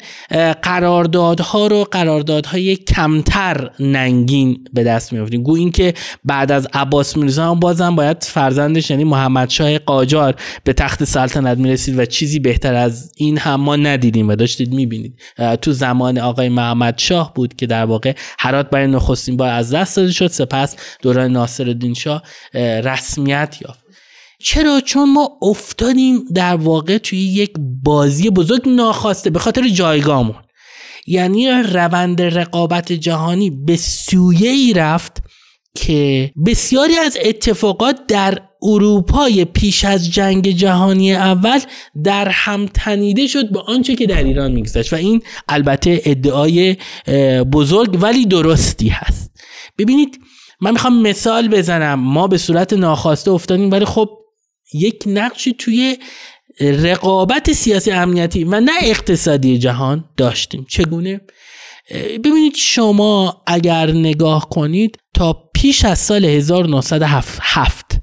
قراردادها 0.62 1.66
رو 1.66 1.85
قراردادهای 1.90 2.77
کمتر 2.77 3.70
ننگین 3.81 4.64
به 4.72 4.85
دست 4.85 5.12
میافتیم 5.12 5.42
گو 5.42 5.55
اینکه 5.55 5.94
بعد 6.24 6.53
از 6.53 6.68
عباس 6.72 7.16
میرزا 7.16 7.51
هم 7.51 7.61
بازم 7.61 7.96
باید 7.96 8.24
فرزندش 8.24 8.90
یعنی 8.90 9.05
محمد 9.05 9.51
شاه 9.51 9.79
قاجار 9.79 10.35
به 10.64 10.72
تخت 10.72 11.05
سلطنت 11.05 11.59
می‌رسید 11.59 11.98
و 11.98 12.07
چیزی 12.07 12.38
بهتر 12.38 12.74
از 12.74 13.12
این 13.16 13.38
هم 13.38 13.61
ما 13.61 13.77
ندیدیم 13.77 14.29
و 14.29 14.37
داشتید 14.37 14.72
می‌بینید. 14.72 15.18
تو 15.62 15.72
زمان 15.72 16.18
آقای 16.18 16.48
محمد 16.48 16.98
شاه 16.98 17.35
بود 17.35 17.57
که 17.57 17.66
در 17.66 17.85
واقع 17.85 18.12
حرات 18.38 18.70
برای 18.70 18.87
نخستین 18.87 19.37
بار 19.37 19.48
از 19.48 19.74
دست 19.74 19.96
داده 19.96 20.12
شد. 20.12 20.27
سپس 20.27 20.77
دوران 21.03 21.33
ناصر 21.33 21.77
شاه 21.96 22.22
رسمیت 22.55 23.57
یافت. 23.62 23.85
چرا؟ 24.41 24.81
چون 24.81 25.12
ما 25.12 25.38
افتادیم 25.43 26.25
در 26.35 26.57
واقع 26.57 26.99
توی 26.99 27.19
یک 27.19 27.53
بازی 27.85 28.31
بزرگ 28.31 28.69
ناخواسته 28.69 29.31
به 29.31 29.38
خاطر 29.38 29.69
جایگاهمون. 29.69 30.35
یعنی 31.07 31.49
روند 31.49 32.23
رقابت 32.23 32.93
جهانی 32.93 33.51
به 33.51 33.77
سویه 33.77 34.51
ای 34.51 34.73
رفت 34.73 35.23
که 35.77 36.33
بسیاری 36.47 36.97
از 36.97 37.19
اتفاقات 37.25 37.97
در 38.09 38.38
اروپای 38.62 39.45
پیش 39.45 39.85
از 39.85 40.11
جنگ 40.11 40.51
جهانی 40.51 41.14
اول 41.14 41.61
در 42.05 42.29
هم 42.29 42.67
تنیده 42.67 43.27
شد 43.27 43.51
با 43.51 43.61
آنچه 43.61 43.95
که 43.95 44.07
در 44.07 44.23
ایران 44.25 44.53
میگذشت 44.53 44.93
و 44.93 44.97
این 44.97 45.23
البته 45.49 46.03
ادعای 46.05 46.77
بزرگ 47.53 47.99
ولی 48.03 48.27
درستی 48.27 48.88
هست. 48.88 49.31
ببینید 49.79 50.21
من 50.61 50.71
می‌خوام 50.71 51.03
مثال 51.03 51.49
بزنم. 51.49 52.01
ما 52.01 52.27
به 52.27 52.38
صورت 52.38 52.73
ناخواسته 52.73 53.31
افتادیم 53.31 53.71
ولی 53.71 53.85
خب 53.85 54.09
یک 54.75 55.05
نقشی 55.07 55.53
توی 55.53 55.99
رقابت 56.61 57.53
سیاسی 57.53 57.90
امنیتی 57.90 58.44
و 58.44 58.61
نه 58.61 58.73
اقتصادی 58.83 59.59
جهان 59.59 60.05
داشتیم. 60.16 60.66
چگونه؟ 60.68 61.21
ببینید 62.25 62.55
شما 62.57 63.42
اگر 63.47 63.90
نگاه 63.90 64.49
کنید 64.49 64.99
تا 65.14 65.51
پیش 65.55 65.85
از 65.85 65.99
سال 65.99 66.25
1907 66.25 68.01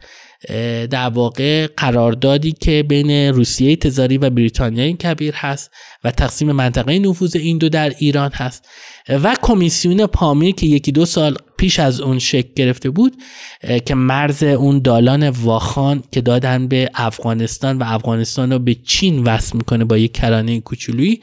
در 0.90 1.10
واقع 1.10 1.68
قراردادی 1.78 2.52
که 2.52 2.84
بین 2.84 3.12
روسیه 3.12 3.76
تزاری 3.76 4.18
و 4.18 4.30
بریتانیای 4.30 4.94
کبیر 4.94 5.34
هست 5.36 5.72
و 6.04 6.12
تقسیم 6.12 6.52
منطقه 6.52 7.00
نفوذ 7.00 7.36
این 7.36 7.58
دو 7.58 7.70
در 7.70 7.94
ایران 7.98 8.32
هست 8.34 8.68
و 9.10 9.36
کمیسیون 9.42 10.06
پامیر 10.06 10.56
که 10.56 10.68
یکی 10.68 10.92
دو 10.92 11.06
سال 11.06 11.38
پیش 11.58 11.80
از 11.80 12.02
اون 12.02 12.20
شکل 12.20 12.50
گرفته 12.56 12.90
بود 12.90 13.14
که 13.86 13.96
مرز 13.96 14.44
اون 14.44 14.80
دالان 14.80 15.30
واخان 15.30 16.04
که 16.12 16.22
دادن 16.22 16.68
به 16.68 16.90
افغانستان 16.96 17.78
و 17.78 17.84
افغانستان 17.88 18.52
رو 18.52 18.60
به 18.60 18.76
چین 18.76 19.24
وصل 19.24 19.58
می‌کنه 19.58 19.86
با 19.86 19.98
یک 19.98 20.14
کرانه 20.14 20.60
کوچولویی 20.60 21.22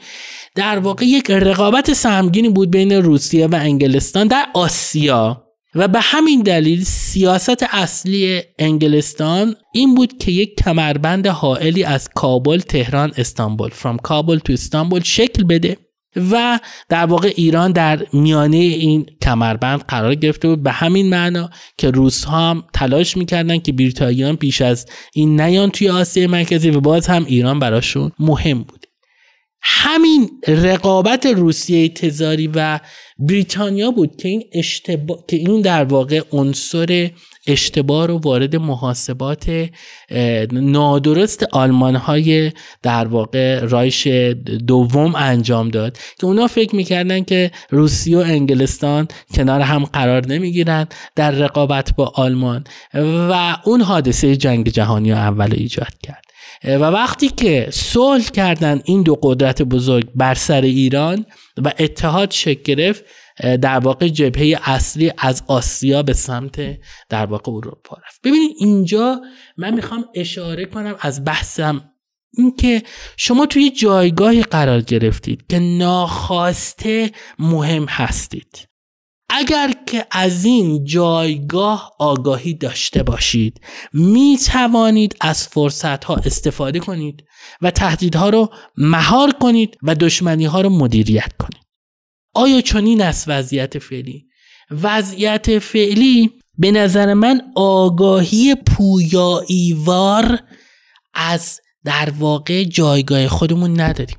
در 0.55 0.79
واقع 0.79 1.05
یک 1.05 1.31
رقابت 1.31 1.93
سهمگینی 1.93 2.49
بود 2.49 2.71
بین 2.71 2.91
روسیه 2.91 3.47
و 3.47 3.55
انگلستان 3.55 4.27
در 4.27 4.45
آسیا. 4.53 5.43
و 5.75 5.87
به 5.87 5.99
همین 6.01 6.41
دلیل 6.41 6.83
سیاست 6.83 7.65
اصلی 7.71 8.41
انگلستان 8.59 9.55
این 9.73 9.95
بود 9.95 10.17
که 10.17 10.31
یک 10.31 10.55
کمربند 10.55 11.27
حائلی 11.27 11.83
از 11.83 12.09
کابل 12.15 12.59
تهران 12.59 13.13
استانبول 13.17 13.69
from 13.69 14.01
کابل 14.03 14.37
تو 14.37 14.53
استانبول 14.53 15.01
شکل 15.01 15.43
بده 15.43 15.77
و 16.31 16.59
در 16.89 17.05
واقع 17.05 17.33
ایران 17.35 17.71
در 17.71 18.05
میانه 18.13 18.57
این 18.57 19.05
کمربند 19.21 19.81
قرار 19.81 20.15
گرفته 20.15 20.47
بود. 20.47 20.63
به 20.63 20.71
همین 20.71 21.09
معنا 21.09 21.49
که 21.77 21.91
روس 21.91 22.25
هم 22.25 22.63
تلاش 22.73 23.17
می‌کردن 23.17 23.59
که 23.59 23.71
بریتانیان 23.71 24.35
پیش 24.35 24.61
از 24.61 24.85
این 25.13 25.41
نیان 25.41 25.69
توی 25.69 25.89
آسیای 25.89 26.27
مرکزی 26.27 26.69
و 26.69 26.79
باز 26.79 27.07
هم 27.07 27.25
ایران 27.25 27.59
براشون 27.59 28.11
مهم 28.19 28.63
بود. 28.63 28.82
همین 29.63 30.29
رقابت 30.47 31.25
روسیه 31.25 31.89
تزاری 31.89 32.47
و 32.55 32.79
بریتانیا 33.19 33.91
بود 33.91 34.15
که 34.15 34.29
این 34.29 34.43
اشتباه 34.53 35.23
که 35.27 35.35
این 35.35 35.61
در 35.61 35.83
واقع 35.83 36.21
عنصر 36.31 37.09
اشتباه 37.47 38.07
رو 38.07 38.17
وارد 38.17 38.55
محاسبات 38.55 39.69
نادرست 40.51 41.43
آلمان 41.51 41.95
های 41.95 42.51
در 42.81 43.07
واقع 43.07 43.59
رایش 43.59 44.07
دوم 44.67 45.15
انجام 45.15 45.69
داد 45.69 45.97
که 46.19 46.25
اونا 46.27 46.47
فکر 46.47 46.75
می‌کردن 46.75 47.23
که 47.23 47.51
روسیه 47.69 48.17
و 48.17 48.21
انگلستان 48.21 49.07
کنار 49.35 49.61
هم 49.61 49.85
قرار 49.85 50.27
نمی‌گیرن 50.27 50.87
در 51.15 51.31
رقابت 51.31 51.95
با 51.95 52.11
آلمان 52.15 52.63
و 53.29 53.57
اون 53.65 53.81
حادثه 53.81 54.35
جنگ 54.35 54.69
جهانی 54.69 55.11
اول 55.11 55.53
ایجاد 55.53 55.97
کرد. 56.03 56.22
و 56.63 56.83
وقتی 56.83 57.29
که 57.29 57.67
صلح 57.71 58.25
کردن 58.25 58.81
این 58.85 59.03
دو 59.03 59.15
قدرت 59.21 59.61
بزرگ 59.61 60.07
بر 60.15 60.33
سر 60.33 60.61
ایران 60.61 61.25
و 61.57 61.71
اتحاد 61.79 62.31
شکل 62.31 62.63
گرفت 62.63 63.03
در 63.61 63.79
واقع 63.79 64.07
جبهه 64.07 64.59
اصلی 64.63 65.11
از 65.17 65.43
آسیا 65.47 66.03
به 66.03 66.13
سمت 66.13 66.79
در 67.09 67.25
واقع 67.25 67.51
اروپا 67.51 67.97
رفت. 68.07 68.21
ببینید 68.23 68.51
اینجا 68.59 69.21
من 69.57 69.73
می‌خوام 69.73 70.05
اشاره 70.15 70.65
کنم 70.65 70.95
از 70.99 71.25
بحثم 71.25 71.89
اینکه 72.37 72.83
شما 73.17 73.45
توی 73.45 73.69
جایگاهی 73.69 74.43
قرار 74.43 74.81
گرفتید 74.81 75.45
که 75.49 75.59
ناخواسته 75.59 77.11
مهم 77.39 77.85
هستید. 77.89 78.67
اگر 79.29 79.73
که 79.87 80.05
از 80.11 80.45
این 80.45 80.85
جایگاه 80.85 81.91
آگاهی 81.99 82.53
داشته 82.53 83.03
باشید 83.03 83.61
می 83.93 84.39
توانید 84.45 85.15
از 85.21 85.47
فرصت 85.47 86.03
ها 86.03 86.15
استفاده 86.15 86.79
کنید 86.79 87.23
و 87.61 87.71
تهدیدها 87.71 88.29
رو 88.29 88.49
مهار 88.77 89.31
کنید 89.31 89.77
و 89.83 89.95
دشمنی 89.95 90.45
ها 90.45 90.61
رو 90.61 90.69
مدیریت 90.69 91.33
کنید. 91.39 91.63
آیا 92.33 92.61
چنین 92.61 93.01
است 93.01 93.25
وضعیت 93.27 93.79
فعلی؟ 93.79 94.25
وضعیت 94.71 95.59
فعلی 95.59 96.31
به 96.57 96.71
نظر 96.71 97.13
من 97.13 97.41
آگاهی 97.55 98.55
پویاییوار 98.55 100.39
از 101.13 101.59
در 101.85 102.09
واقع 102.19 102.63
جایگاه 102.63 103.27
خودمون 103.27 103.79
نداریم. 103.79 104.17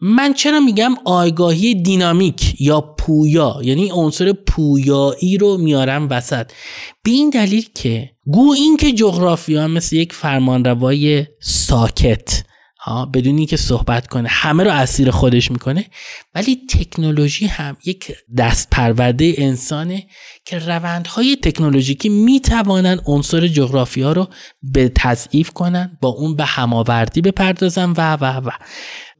من 0.00 0.34
چرا 0.34 0.60
میگم 0.60 0.94
آگاهی 1.04 1.74
دینامیک 1.74 2.60
یا 2.60 2.80
پویا؟ 2.80 3.60
یعنی 3.62 3.90
عنصر 3.90 4.32
پویایی 4.32 5.38
رو 5.38 5.56
میارم 5.58 6.08
وسط. 6.08 6.52
به 7.02 7.10
این 7.10 7.30
دلیل 7.30 7.68
که 7.74 8.10
گو 8.26 8.52
این 8.52 8.76
که 8.76 8.92
جغرافیا 8.92 9.68
مثل 9.68 9.96
یک 9.96 10.12
فرمانروای 10.12 11.26
ساکت 11.40 12.44
ها 12.84 13.06
بدون 13.06 13.38
اینکه 13.38 13.56
صحبت 13.56 14.06
کنه 14.06 14.28
همه 14.28 14.64
رو 14.64 14.70
اسیر 14.70 15.10
خودش 15.10 15.50
می‌کنه 15.50 15.84
ولی 16.34 16.60
تکنولوژی 16.70 17.46
هم 17.46 17.76
یک 17.84 18.12
دست 18.38 18.70
پرورده 18.70 19.34
انسانه 19.38 20.06
که 20.44 20.58
روندهای 20.58 21.36
تکنولوژیکی 21.36 22.08
می‌توانند 22.08 23.02
عنصر 23.06 23.46
جغرافیا 23.46 24.12
رو 24.12 24.28
به 24.62 24.92
تضعیف 24.94 25.50
کنن 25.50 25.98
با 26.00 26.08
اون 26.08 26.36
به 26.36 26.44
هماوردی 26.44 27.20
بپردازن 27.20 27.90
و 27.90 28.16
و 28.20 28.24
و. 28.24 28.50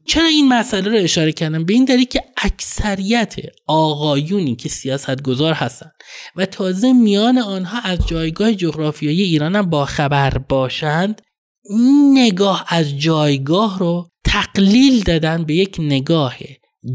چرا 0.07 0.25
این 0.25 0.47
مسئله 0.47 0.89
رو 0.89 0.97
اشاره 0.97 1.31
کردم؟ 1.31 1.65
به 1.65 1.73
این 1.73 1.85
دلیل 1.85 2.05
که 2.05 2.23
اکثریت 2.37 3.35
آقایونی 3.67 4.55
که 4.55 4.69
سیاست 4.69 5.21
گذار 5.21 5.53
هستن 5.53 5.91
و 6.35 6.45
تازه 6.45 6.93
میان 6.93 7.37
آنها 7.37 7.79
از 7.79 8.07
جایگاه 8.07 8.53
جغرافیایی 8.53 9.21
ایران 9.21 9.55
هم 9.55 9.69
باخبر 9.69 10.37
باشند 10.37 11.21
این 11.69 12.17
نگاه 12.17 12.65
از 12.67 12.99
جایگاه 12.99 13.79
رو 13.79 14.09
تقلیل 14.25 15.03
دادن 15.03 15.43
به 15.43 15.55
یک 15.55 15.75
نگاه 15.79 16.35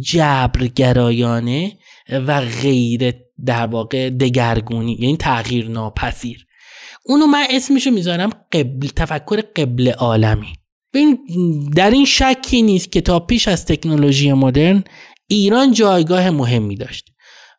جبرگرایانه 0.00 1.78
و 2.26 2.40
غیر 2.40 3.12
در 3.46 3.66
واقع 3.66 4.10
دگرگونی 4.10 4.96
یعنی 5.00 5.16
تغییر 5.16 5.68
ناپذیر 5.68 6.46
اونو 7.06 7.26
من 7.26 7.46
اسمشو 7.50 7.90
می‌ذارم 7.90 8.30
قبل 8.52 8.88
تفکر 8.88 9.40
قبل 9.40 9.90
عالمی. 9.90 10.59
در 11.76 11.90
این 11.90 12.04
شکی 12.04 12.62
نیست 12.62 12.92
که 12.92 13.00
تا 13.00 13.20
پیش 13.20 13.48
از 13.48 13.66
تکنولوژی 13.66 14.32
مدرن 14.32 14.84
ایران 15.26 15.72
جایگاه 15.72 16.30
مهمی 16.30 16.76
داشت. 16.76 17.10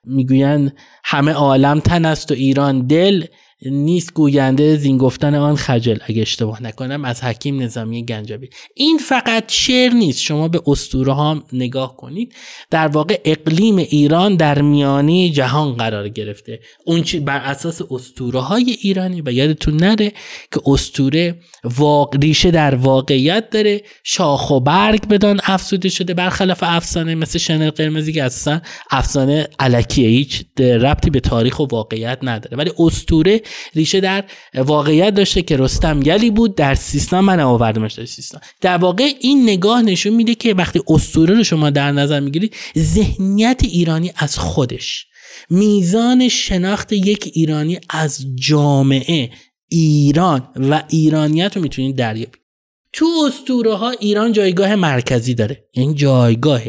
می‌گویند 0.04 0.78
همه 1.04 1.32
عالم 1.32 1.80
تن 1.80 2.06
است 2.06 2.32
و 2.32 2.34
ایران 2.34 2.88
دل. 2.88 3.26
نیست 3.66 4.14
گوینده 4.14 4.76
زین 4.76 4.98
گفتن 4.98 5.36
آن 5.36 5.56
خجل 5.56 5.98
اگه 6.08 6.22
اشتباه 6.22 6.64
نکنم 6.64 7.06
از 7.06 7.24
حکیم 7.24 7.62
نظامی 7.62 8.06
گنجابی 8.06 8.50
این 8.74 8.98
فقط 8.98 9.52
شعر 9.52 9.94
نیست. 9.94 10.22
شما 10.22 10.48
به 10.48 10.62
اسطوره 10.68 11.14
ها 11.14 11.44
نگاه 11.54 11.98
کنید. 11.98 12.34
در 12.70 12.88
واقع 12.88 13.20
اقلیم 13.26 13.78
ایران 13.78 14.36
در 14.36 14.62
میانه 14.62 15.30
جهان 15.30 15.74
قرار 15.74 16.10
گرفته. 16.10 16.60
اون 16.86 17.04
چی 17.04 17.20
بر 17.20 17.38
اساس 17.38 17.82
اسطوره 17.92 18.40
های 18.40 18.78
ایرانی. 18.82 19.22
و 19.26 19.32
یادتون 19.32 19.78
نره 19.78 20.12
که 20.52 20.62
اسطوره 20.66 21.40
واقع 21.64 22.18
ریشه 22.18 22.52
در 22.52 22.76
واقعیت 22.76 23.50
داره. 23.50 23.82
شاخ 24.04 24.52
و 24.52 24.60
برگ 24.60 25.08
بدان 25.08 25.40
افسوده 25.44 25.90
شده. 25.90 26.14
برخلاف 26.14 26.60
افسانه 26.62 27.16
مثل 27.16 27.40
شنل 27.40 27.70
قرمزی 27.70 28.14
که 28.14 28.24
اصلا 28.24 28.62
افسانه 28.92 29.48
علکیه 29.60 30.08
هیچ 30.08 30.46
ربطی 30.60 31.10
به 31.10 31.20
تاریخ 31.20 31.60
و 31.60 31.66
واقعیت 31.72 32.20
نداره. 32.24 32.58
ولی 32.58 32.72
اسطوره 32.80 33.42
ریشه 33.76 34.00
در 34.00 34.24
واقعیت 34.56 35.14
داشته 35.14 35.42
که 35.42 35.58
رستم 35.58 36.02
یلی 36.06 36.32
بود 36.32 36.56
در 36.56 36.76
سیستان 36.76 37.24
من 37.24 37.40
آوردمش 37.40 37.94
در 37.94 38.06
سیستان. 38.06 38.42
در 38.62 38.78
واقع 38.78 39.12
این 39.20 39.44
نگاه 39.44 39.82
نشون 39.82 40.14
میده 40.14 40.36
که 40.36 40.54
وقتی 40.54 40.82
اسطوره 40.88 41.36
رو 41.36 41.44
شما 41.44 41.70
در 41.70 41.92
نظر 41.92 42.20
می‌گیرید 42.20 42.56
ذهنیت 42.78 43.62
ایرانی 43.64 44.12
از 44.16 44.38
خودش 44.38 45.06
میزان 45.50 46.28
شناخت 46.28 46.94
یک 46.94 47.32
ایرانی 47.34 47.80
از 47.90 48.26
جامعه 48.36 49.30
ایران 49.70 50.48
و 50.56 50.84
ایرانیت 50.90 51.56
رو 51.56 51.62
می‌تونید 51.62 51.96
دریابید. 51.96 52.42
تو 52.94 53.06
اسطوره 53.28 53.76
ها 53.76 53.90
ایران 53.90 54.34
جایگاه 54.34 54.76
مرکزی 54.76 55.34
داره 55.34 55.70
یعنی 55.76 55.94
جایگاه 55.94 56.62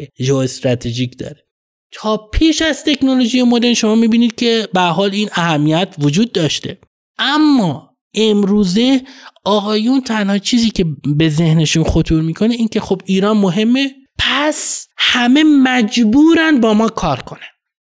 استراتژیک 0.43 1.19
داره. 1.19 1.47
تا 1.93 2.17
پیش 2.17 2.63
از 2.63 2.85
تکنولوژی 2.85 3.43
مدرن 3.43 3.75
شما 3.75 3.95
می‌بینید 3.95 4.35
که 4.35 4.69
به 4.75 4.81
حال 4.81 5.11
این 5.11 5.29
اهمیت 5.33 5.95
وجود 5.99 6.33
داشته. 6.33 6.79
اما 7.19 7.97
امروزه 8.15 9.03
آقایون 9.45 10.01
تنها 10.01 10.39
چیزی 10.39 10.71
که 10.71 10.85
به 11.17 11.29
ذهنشون 11.29 11.85
خطور 11.85 12.23
می‌کنه 12.23 12.55
این 12.55 12.69
که 12.69 12.81
خب 12.81 13.03
ایران 13.05 13.37
مهمه 13.37 13.91
پس 14.19 14.87
همه 14.99 15.45
مجبورن 15.45 16.61
با 16.61 16.75
ما 16.75 16.89
کار 16.89 17.23
کنن. 17.23 17.39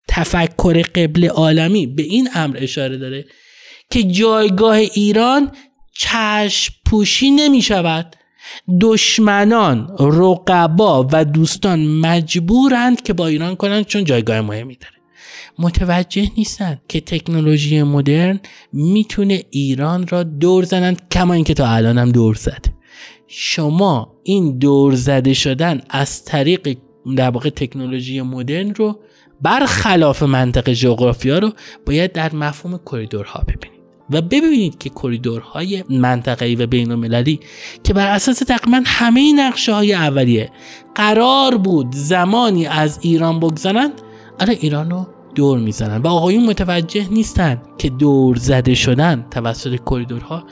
تفکر 0.07 0.81
قبل 0.81 1.27
عالمی 1.27 1.87
به 1.87 2.03
این 2.03 2.29
امر 2.33 2.57
اشاره 2.61 2.97
داره 2.97 3.25
که 3.91 4.03
جایگاه 4.03 4.75
ایران 4.75 5.51
چشم 5.97 6.73
پوشی 6.85 7.31
نمی 7.31 7.61
شود 7.61 8.15
دشمنان 8.81 9.95
رقبا 9.99 11.07
و 11.11 11.25
دوستان 11.25 11.87
مجبورند 11.87 13.01
که 13.01 13.13
با 13.13 13.27
ایران 13.27 13.55
کنند 13.55 13.85
چون 13.85 14.03
جایگاه 14.03 14.41
مهمی 14.41 14.75
داره. 14.75 14.95
متوجه 15.59 16.27
نیستن 16.37 16.81
که 16.87 17.01
تکنولوژی 17.01 17.83
مدرن 17.83 18.39
می‌تونه 18.73 19.43
ایران 19.49 20.07
را 20.07 20.23
دور 20.23 20.63
زنند 20.63 21.01
کما 21.11 21.33
اینکه 21.33 21.53
تا 21.53 21.67
الان 21.67 21.97
هم 21.97 22.11
دور 22.11 22.35
زد 22.35 22.65
شما 23.27 24.15
این 24.23 24.57
دور 24.57 24.95
زده 24.95 25.33
شدن 25.33 25.81
از 25.89 26.25
طریق 26.25 26.77
در 27.17 27.29
واقع 27.29 27.49
تکنولوژی 27.49 28.21
مدرن 28.21 28.73
رو 28.75 28.99
برخلاف 29.41 30.23
منطق 30.23 30.69
جغرافیا 30.69 31.39
رو 31.39 31.51
باید 31.85 32.11
در 32.11 32.35
مفهوم 32.35 32.79
کریدورها 32.85 33.43
ببینید. 33.47 33.80
و 34.11 34.21
ببینید 34.21 34.77
که 34.77 34.89
کریدورهای 34.89 35.83
منطقه‌ای 35.89 36.55
و 36.55 36.67
بین 36.67 36.91
المللی 36.91 37.39
که 37.83 37.93
بر 37.93 38.07
اساس 38.07 38.39
تقریبا 38.39 38.81
همه 38.85 39.33
نقشه 39.33 39.73
های 39.73 39.93
اولیه 39.93 40.51
قرار 40.95 41.57
بود 41.57 41.87
زمانی 41.91 42.65
از 42.65 42.99
ایران 43.01 43.39
بگذارند 43.39 43.91
الان 44.39 44.55
ایران 44.61 44.89
رو 44.89 45.07
دور 45.35 45.59
می‌زنن 45.59 45.97
و 45.97 46.07
آقایون 46.07 46.45
متوجه 46.45 47.07
نیستن 47.11 47.61
که 47.77 47.89
دور 47.89 48.35
زده 48.35 48.75
شدن 48.75 49.25
توسط 49.31 49.79
کریدورها 49.89 50.43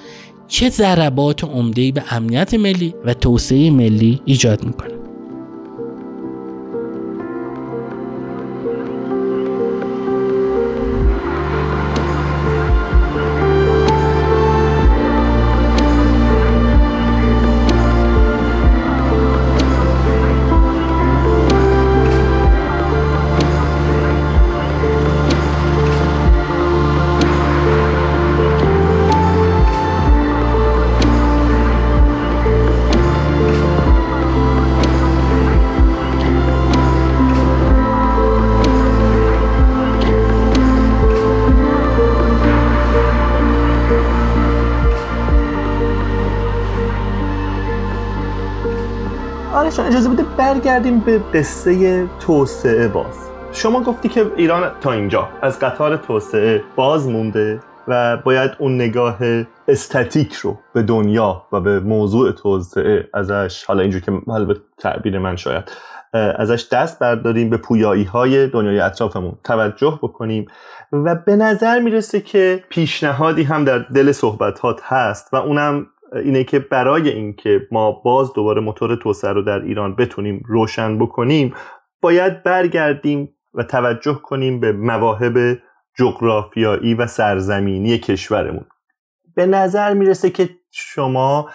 چه 0.48 0.70
ضربات 0.70 1.44
عمده‌ای 1.44 1.92
به 1.92 2.04
امنیت 2.10 2.54
ملی 2.54 2.94
و 3.06 3.14
توسعه 3.14 3.72
ملی 3.72 4.22
ایجاد 4.26 4.64
می‌کنه. 4.64 5.09
برگردیم 50.60 51.00
به 51.00 51.20
قصه 51.34 52.08
توسعه 52.20 52.88
باز. 52.88 53.30
شما 53.52 53.82
گفتی 53.82 54.10
که 54.10 54.32
ایران 54.36 54.72
تا 54.82 54.92
اینجا 54.92 55.30
از 55.42 55.60
قطار 55.60 55.98
توسعه 55.98 56.64
باز 56.76 57.08
مونده 57.08 57.60
و 57.88 58.18
باید 58.18 58.52
اون 58.60 58.76
نگاه 58.76 59.18
استاتیک 59.68 60.34
رو 60.34 60.58
به 60.74 60.82
دنیا 60.82 61.44
و 61.52 61.60
به 61.60 61.80
موضوع 61.80 62.32
توسعه 62.32 63.10
ازش 63.14 63.64
حالا 63.64 63.82
اینجور 63.82 64.02
که 64.02 64.12
حالا 64.28 64.56
تعبیر 64.78 65.20
من 65.20 65.36
شاید 65.36 65.72
ازش 66.14 66.68
دست 66.72 67.00
برداریم 67.00 67.50
به 67.50 67.58
پویایی 67.58 68.04
های 68.04 68.48
دنیای 68.48 68.80
اطرافمون 68.80 69.38
توجه 69.44 70.00
بکنیم 70.02 70.46
و 70.92 71.16
به 71.16 71.36
نظر 71.36 71.80
می‌رسه 71.80 72.22
که 72.22 72.64
پیشنهادی 72.70 73.44
هم 73.44 73.66
در 73.66 73.80
دل 73.80 74.12
صحبتات 74.12 74.82
هست 74.84 75.34
و 75.34 75.36
اونم 75.36 75.88
اینه 76.14 76.44
که 76.44 76.60
برای 76.60 77.10
اینکه 77.10 77.68
ما 77.72 77.92
باز 77.92 78.34
دوباره 78.34 78.62
موتور 78.62 78.96
توسعه 78.96 79.32
رو 79.32 79.42
در 79.42 79.62
ایران 79.62 79.96
بتونیم 79.96 80.44
روشن 80.48 80.98
بکنیم 80.98 81.54
باید 82.02 82.44
برگردیم 82.44 83.30
و 83.54 83.64
توجه 83.64 84.14
کنیم 84.14 84.60
به 84.60 84.72
مواهب 84.72 85.58
جغرافیایی 85.98 86.94
و 86.94 87.08
سرزمینی 87.08 87.98
کشورمون. 87.98 88.66
به 89.36 89.46
نظر 89.46 89.94
می‌رسه 89.94 90.30
که 90.30 90.50
شما 90.72 91.50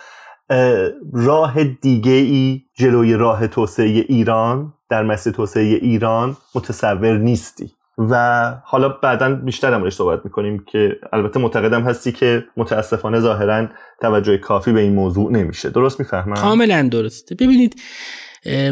راه 1.12 1.64
دیگه 1.64 2.12
ای 2.12 2.62
جلوی 2.74 3.14
راه 3.14 3.46
توسعه 3.46 3.86
ایران 3.86 4.74
در 4.88 5.02
مسیر 5.02 5.32
توسعه 5.32 5.62
ایران 5.62 6.36
متصور 6.54 7.18
نیستی. 7.18 7.72
و 7.98 8.54
حالا 8.64 8.88
بعدا 8.88 9.34
بیشتر 9.34 9.74
هم 9.74 9.90
صحبت 9.90 10.24
می‌کنیم 10.24 10.64
که 10.66 10.96
البته 11.12 11.40
معتقدم 11.40 11.82
هستی 11.82 12.12
که 12.12 12.44
متاسفانه 12.56 13.20
ظاهرا 13.20 13.66
توجه 14.00 14.38
کافی 14.38 14.72
به 14.72 14.80
این 14.80 14.94
موضوع 14.94 15.32
نمیشه. 15.32 15.70
درست 15.70 16.00
می‌فهمم؟ 16.00 16.34
کاملا 16.34 16.88
درسته. 16.92 17.34
ببینید 17.34 17.80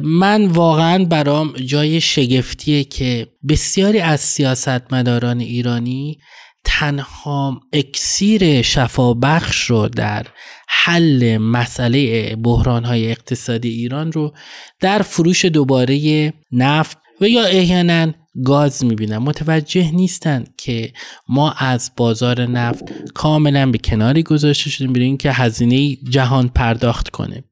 من 0.03 0.47
واقعا 0.47 1.05
برام 1.05 1.53
جای 1.53 2.01
شگفتیه 2.01 2.85
که 2.85 3.27
بسیاری 3.49 4.01
از 4.01 4.21
سیاستمداران 4.21 5.41
ایرانی 5.41 6.19
تنها 6.65 7.61
اکسیر 7.73 8.63
شفابخش 8.63 9.71
رو 9.71 9.89
در 9.89 10.27
حل 10.69 11.39
مسئله 11.39 12.37
بحرانهای 12.37 13.11
اقتصادی 13.11 13.69
ایران 13.69 14.13
رو 14.13 14.35
در 14.81 14.99
فروش 14.99 15.45
دوباره 15.45 16.33
نفت 16.53 16.99
و 17.21 17.29
یا 17.29 17.45
احیانا 17.45 18.13
گاز 18.45 18.85
می‌بینن. 18.85 19.19
متوجه 19.19 19.91
نیستن 19.91 20.45
که 20.57 20.93
ما 21.29 21.53
از 21.53 21.93
بازار 21.97 22.47
نفت 22.47 22.85
کاملا 23.15 23.71
به 23.71 23.79
کناری 23.79 24.23
گذاشته 24.23 24.71
شدیم 24.71 24.93
برای 24.93 25.07
اینکه 25.07 25.33
هزینه 25.33 25.97
جهان 25.97 26.49
پرداخت 26.49 27.09
کنه. 27.09 27.45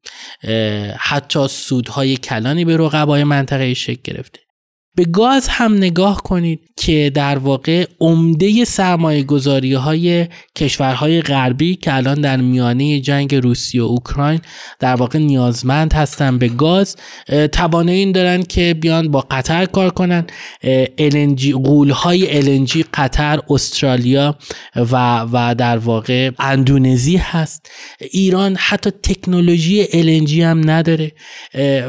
حتی 0.98 1.48
سودهای 1.48 2.16
کلانی 2.16 2.64
به 2.64 2.76
رقبای 2.76 3.24
منطقه 3.24 3.74
شکل 3.74 4.00
گرفته. 4.04 4.40
به 4.94 5.04
گاز 5.04 5.48
هم 5.48 5.74
نگاه 5.74 6.22
کنید 6.22 6.60
که 6.76 7.12
در 7.14 7.38
واقع 7.38 7.86
عمده 8.00 8.64
سرمایه 8.64 9.22
گذاری 9.22 9.74
های 9.74 10.26
کشورهای 10.56 11.22
غربی 11.22 11.76
که 11.76 11.94
الان 11.94 12.20
در 12.20 12.36
میانه 12.36 13.00
جنگ 13.00 13.34
روسیه 13.34 13.82
و 13.82 13.86
اوکراین 13.86 14.40
در 14.78 14.94
واقع 14.94 15.18
نیازمند 15.18 15.92
هستن 15.92 16.38
به 16.38 16.48
گاز 16.48 16.96
توانایی 17.52 17.98
این 17.98 18.12
دارن 18.12 18.42
که 18.42 18.74
بیان 18.74 19.10
با 19.10 19.26
قطر 19.30 19.66
کار 19.66 19.90
کنن. 19.90 20.26
LNG 20.98 21.46
قول 21.46 21.90
های 21.90 22.42
LNG 22.42 22.84
قطر 22.94 23.40
استرالیا 23.50 24.38
و 24.76 25.26
و 25.32 25.54
در 25.54 25.78
واقع 25.78 26.30
اندونزی 26.38 27.16
هست. 27.16 27.70
ایران 28.10 28.56
حتی 28.58 28.90
تکنولوژی 28.90 29.84
LNG 29.84 30.32
هم 30.32 30.70
نداره. 30.70 31.12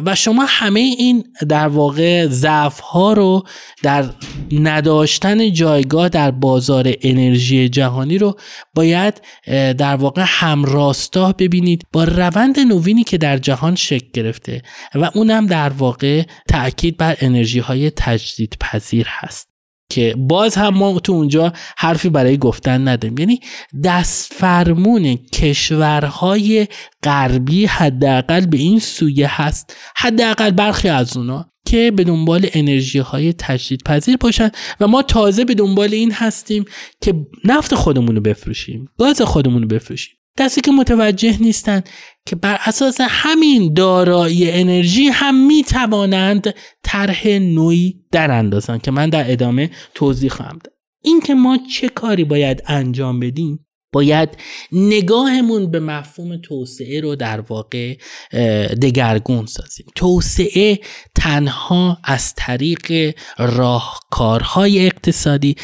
و 0.05 0.15
شما 0.15 0.45
همه 0.47 0.79
این 0.79 1.23
در 1.49 1.67
واقع 1.67 2.27
ضعف 2.27 2.79
ها 2.91 3.13
رو 3.13 3.43
در 3.83 4.05
نداشتن 4.51 5.53
جایگاه 5.53 6.09
در 6.09 6.31
بازار 6.31 6.93
انرژی 7.01 7.69
جهانی 7.69 8.17
رو 8.17 8.37
باید 8.75 9.21
در 9.77 9.95
واقع 9.95 10.23
همراستاه 10.27 11.33
ببینید 11.33 11.87
با 11.93 12.03
روند 12.03 12.59
نوینی 12.59 13.03
که 13.03 13.17
در 13.17 13.37
جهان 13.37 13.75
شکل 13.75 14.07
گرفته 14.13 14.61
و 14.95 15.11
اونم 15.15 15.47
در 15.47 15.69
واقع 15.69 16.23
تاکید 16.47 16.97
بر 16.97 17.17
انرژی 17.19 17.59
های 17.59 17.89
تجدید 17.89 18.57
پذیر 18.59 19.07
هست. 19.09 19.50
که 19.91 20.15
باز 20.17 20.55
هم 20.55 20.73
ما 20.73 20.99
تو 20.99 21.13
اونجا 21.13 21.53
حرفی 21.77 22.09
برای 22.09 22.37
گفتن 22.37 22.87
نداریم. 22.87 23.17
یعنی 23.17 23.39
دست 23.83 24.33
فرمون 24.33 25.15
کشورهای 25.15 26.67
غربی 27.03 27.65
حداقل 27.65 28.45
به 28.45 28.57
این 28.57 28.79
سویه 28.79 29.41
هست 29.41 29.75
حداقل 29.95 30.51
برخی 30.51 30.89
از 30.89 31.17
اونا 31.17 31.45
که 31.65 31.91
به 31.95 32.03
دنبال 32.03 32.47
انرژی 32.53 32.99
های 32.99 33.33
تجدید 33.33 33.83
پذیر 33.83 34.17
باشن. 34.17 34.51
و 34.79 34.87
ما 34.87 35.01
تازه 35.01 35.45
به 35.45 35.53
دنبال 35.53 35.93
این 35.93 36.11
هستیم 36.11 36.65
که 37.01 37.13
نفت 37.45 37.75
خودمون 37.75 38.15
رو 38.15 38.21
بفروشیم 38.21 38.89
گاز 38.97 39.21
خودمون 39.21 39.61
رو 39.61 39.67
بفروشیم. 39.67 40.15
دستی 40.37 40.61
که 40.61 40.71
متوجه 40.71 41.41
نیستند 41.41 41.89
که 42.25 42.35
بر 42.35 42.57
اساس 42.65 42.97
همین 43.01 43.73
دارایی 43.73 44.51
انرژی 44.51 45.07
هم 45.07 45.47
می 45.47 45.63
توانند 45.63 46.53
طرح 46.83 47.27
نوعی 47.27 48.05
در 48.11 48.31
اندازن 48.31 48.77
که 48.77 48.91
من 48.91 49.09
در 49.09 49.31
ادامه 49.31 49.69
توضیح 49.93 50.29
خواهم 50.29 50.59
داد. 50.63 50.73
این 51.03 51.19
که 51.19 51.33
ما 51.33 51.57
چه 51.73 51.89
کاری 51.89 52.23
باید 52.23 52.63
انجام 52.67 53.19
بدیم 53.19 53.65
باید 53.93 54.29
نگاهمون 54.71 55.71
به 55.71 55.79
مفهوم 55.79 56.37
توسعه 56.37 57.01
رو 57.01 57.15
در 57.15 57.41
واقع 57.41 57.95
دگرگون 58.81 59.45
سازیم. 59.45 59.85
توسعه 59.95 60.79
تنها 61.15 61.97
از 62.03 62.33
طریق 62.35 63.15
راهکارهای 63.37 64.85
اقتصادی 64.85 65.55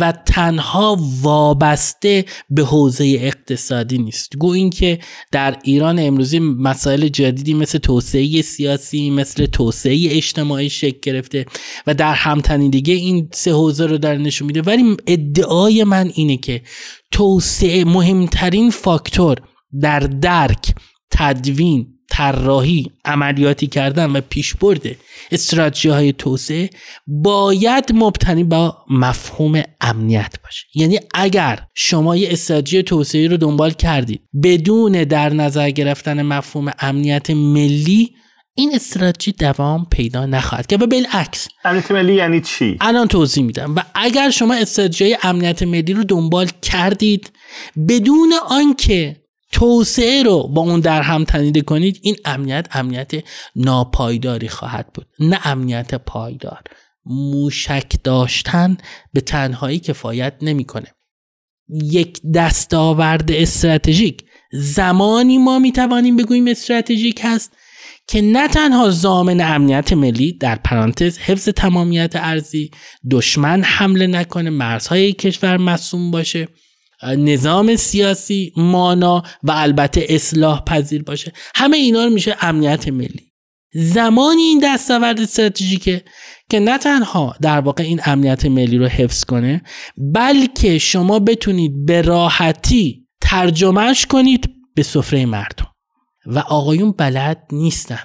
و 0.00 0.12
تنها 0.12 0.98
وابسته 1.22 2.24
به 2.50 2.62
حوزه 2.62 3.18
اقتصادی 3.20 3.98
نیست. 3.98 4.36
گو 4.36 4.50
اینکه 4.50 4.98
در 5.32 5.56
ایران 5.62 5.98
امروزی 5.98 6.38
مسائل 6.38 7.08
جدیدی 7.08 7.54
مثل 7.54 7.78
توسعه 7.78 8.42
سیاسی 8.42 9.10
مثل 9.10 9.46
توسعه 9.46 10.08
اجتماعی 10.10 10.70
شکل 10.70 10.98
گرفته 11.02 11.46
و 11.86 11.94
در 11.94 12.14
همتنیدگی 12.14 12.92
این 12.92 13.28
سه 13.32 13.52
حوزه 13.52 13.86
رو 13.86 13.98
در 13.98 14.16
نشون 14.16 14.46
میده. 14.46 14.62
ولی 14.62 14.96
ادعای 15.06 15.84
من 15.84 16.10
اینه 16.14 16.36
که 16.36 16.62
توسعه 17.10 17.84
مهمترین 17.84 18.70
فاکتور 18.70 19.36
در 19.80 20.00
درک 20.00 20.74
تدوین 21.10 21.86
طراحی 22.10 22.90
عملیاتی 23.04 23.66
کردن 23.66 24.10
و 24.10 24.20
پیشبرد 24.20 24.82
استراتژی 25.30 25.88
های 25.88 26.12
توسعه 26.12 26.70
باید 27.06 27.84
مبتنی 27.94 28.44
با 28.44 28.76
مفهوم 28.90 29.62
امنیت 29.80 30.34
باشه. 30.44 30.66
یعنی 30.74 30.98
اگر 31.14 31.66
شما 31.74 32.16
یه 32.16 32.28
استراتژی 32.32 32.82
توسعه 32.82 33.28
رو 33.28 33.36
دنبال 33.36 33.70
کردید 33.70 34.20
بدون 34.42 35.04
در 35.04 35.32
نظر 35.32 35.70
گرفتن 35.70 36.22
مفهوم 36.22 36.72
امنیت 36.78 37.30
ملی 37.30 38.10
این 38.58 38.74
استراتژی 38.74 39.32
دوام 39.32 39.86
پیدا 39.90 40.26
نخواهد 40.26 40.66
که 40.66 40.76
و 40.76 40.86
بالعکس. 40.86 41.48
امنیت 41.64 41.90
ملی 41.90 42.14
یعنی 42.14 42.40
چی؟ 42.40 42.76
الان 42.80 43.08
توضیح 43.08 43.44
میدم. 43.44 43.76
و 43.76 43.80
اگر 43.94 44.30
شما 44.30 44.54
استراتژی 44.54 45.16
امنیت 45.22 45.62
ملی 45.62 45.92
رو 45.92 46.04
دنبال 46.04 46.48
کردید 46.62 47.32
بدون 47.88 48.32
آنکه 48.48 49.16
توسعه 49.52 50.22
رو 50.22 50.48
با 50.48 50.62
اون 50.62 50.80
در 50.80 51.02
هم 51.02 51.24
تنیده 51.24 51.60
کنید 51.60 51.98
این 52.02 52.16
امنیت 52.24 52.68
امنیت 52.72 53.12
ناپایداری 53.56 54.48
خواهد 54.48 54.92
بود. 54.94 55.06
نه 55.18 55.46
امنیت 55.46 55.94
پایدار. 55.94 56.60
موشک 57.06 57.92
داشتن 58.04 58.76
به 59.12 59.20
تنهایی 59.20 59.78
کفایت 59.78 60.34
نمی‌کنه. 60.42 60.94
یک 61.68 62.20
دستاورد 62.34 63.32
استراتژیک. 63.32 64.24
زمانی 64.52 65.38
ما 65.38 65.58
می‌توانیم 65.58 66.16
بگوییم 66.16 66.46
استراتژیک 66.46 67.20
هست 67.24 67.52
که 68.08 68.22
نه 68.22 68.48
تنها 68.48 68.90
زامن 68.90 69.40
امنیت 69.40 69.92
ملی 69.92 70.32
در 70.32 70.54
پرانتز 70.54 71.18
حفظ 71.18 71.48
تمامیت 71.48 72.12
ارزی 72.14 72.70
دشمن 73.10 73.62
حمله 73.62 74.06
نکنه 74.06 74.50
مرزهای 74.50 75.12
کشور 75.12 75.56
مصوم 75.56 76.10
باشه 76.10 76.48
نظام 77.02 77.76
سیاسی 77.76 78.52
مانا 78.56 79.22
و 79.42 79.50
البته 79.50 80.06
اصلاح 80.08 80.64
پذیر 80.64 81.02
باشه. 81.02 81.32
همه 81.54 81.76
اینا 81.76 82.04
رو 82.04 82.10
میشه 82.10 82.36
امنیت 82.40 82.88
ملی. 82.88 83.32
زمانی 83.74 84.42
این 84.42 84.60
دستاورد 84.62 85.20
استراتژیکه 85.20 86.04
که 86.50 86.60
نه 86.60 86.78
تنها 86.78 87.36
در 87.42 87.60
واقع 87.60 87.82
این 87.84 88.00
امنیت 88.04 88.46
ملی 88.46 88.78
رو 88.78 88.86
حفظ 88.86 89.24
کنه 89.24 89.62
بلکه 90.14 90.78
شما 90.78 91.18
بتونید 91.18 91.86
به 91.86 92.02
راحتی 92.02 93.06
ترجمهش 93.20 94.06
کنید 94.06 94.50
به 94.74 94.82
سفره 94.82 95.26
مردم. 95.26 95.75
و 96.26 96.38
آقایون 96.38 96.92
بلد 96.92 97.42
نیستن. 97.52 98.02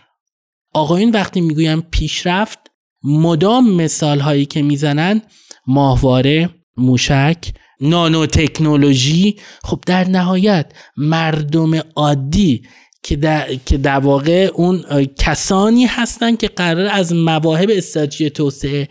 آقایون 0.73 1.11
وقتی 1.11 1.41
می‌گویم 1.41 1.81
پیشرفت 1.81 2.59
مدام 3.03 3.73
مثال 3.73 4.19
هایی 4.19 4.45
که 4.45 4.61
می‌زنن 4.61 5.21
ماهواره 5.67 6.49
موشک 6.77 7.53
نانو 7.81 8.25
تکنولوژی 8.25 9.35
خب 9.63 9.83
در 9.85 10.07
نهایت 10.07 10.71
مردم 10.97 11.81
عادی 11.95 12.61
که 13.03 13.15
در, 13.15 13.55
که 13.55 13.77
در 13.77 13.99
واقع 13.99 14.51
اون 14.53 15.05
کسانی 15.19 15.85
هستند 15.85 16.37
که 16.37 16.47
قرار 16.47 16.87
از 16.87 17.13
مواهب 17.13 17.69
استراتژی 17.73 18.29
توسعه 18.29 18.87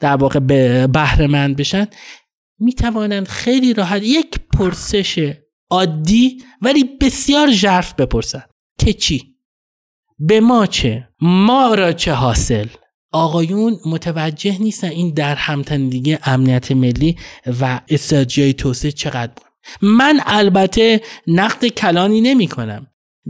در 0.00 0.16
واقع 0.16 0.38
به 0.38 0.86
بهره 0.86 1.26
مند 1.26 1.56
بشن 1.56 1.86
می‌توانند 2.58 3.28
خیلی 3.28 3.74
راحت 3.74 4.02
یک 4.02 4.38
پرسش 4.52 5.32
عادی 5.70 6.42
ولی 6.62 6.84
بسیار 7.00 7.50
ژرف 7.50 7.94
بپرسن 7.94 8.42
که 8.84 8.92
چی؟ 8.92 9.34
به 10.18 10.40
ما 10.40 10.66
چه؟ 10.66 11.08
ما 11.20 11.74
را 11.74 11.92
چه 11.92 12.12
حاصل؟ 12.12 12.66
آقایون 13.12 13.80
متوجه 13.86 14.58
نیستن 14.58 14.88
این 14.88 15.14
در 15.14 15.34
همتنیدگی 15.34 16.18
امنیت 16.24 16.72
ملی 16.72 17.16
و 17.60 17.80
استراتژی 17.88 18.52
توسعه 18.52 18.92
چقدر 18.92 19.32
بود. 19.36 19.46
من 19.82 20.20
البته 20.26 21.00
نقد 21.26 21.66
کلانی 21.66 22.20
نمی 22.20 22.48
کنم. 22.48 22.86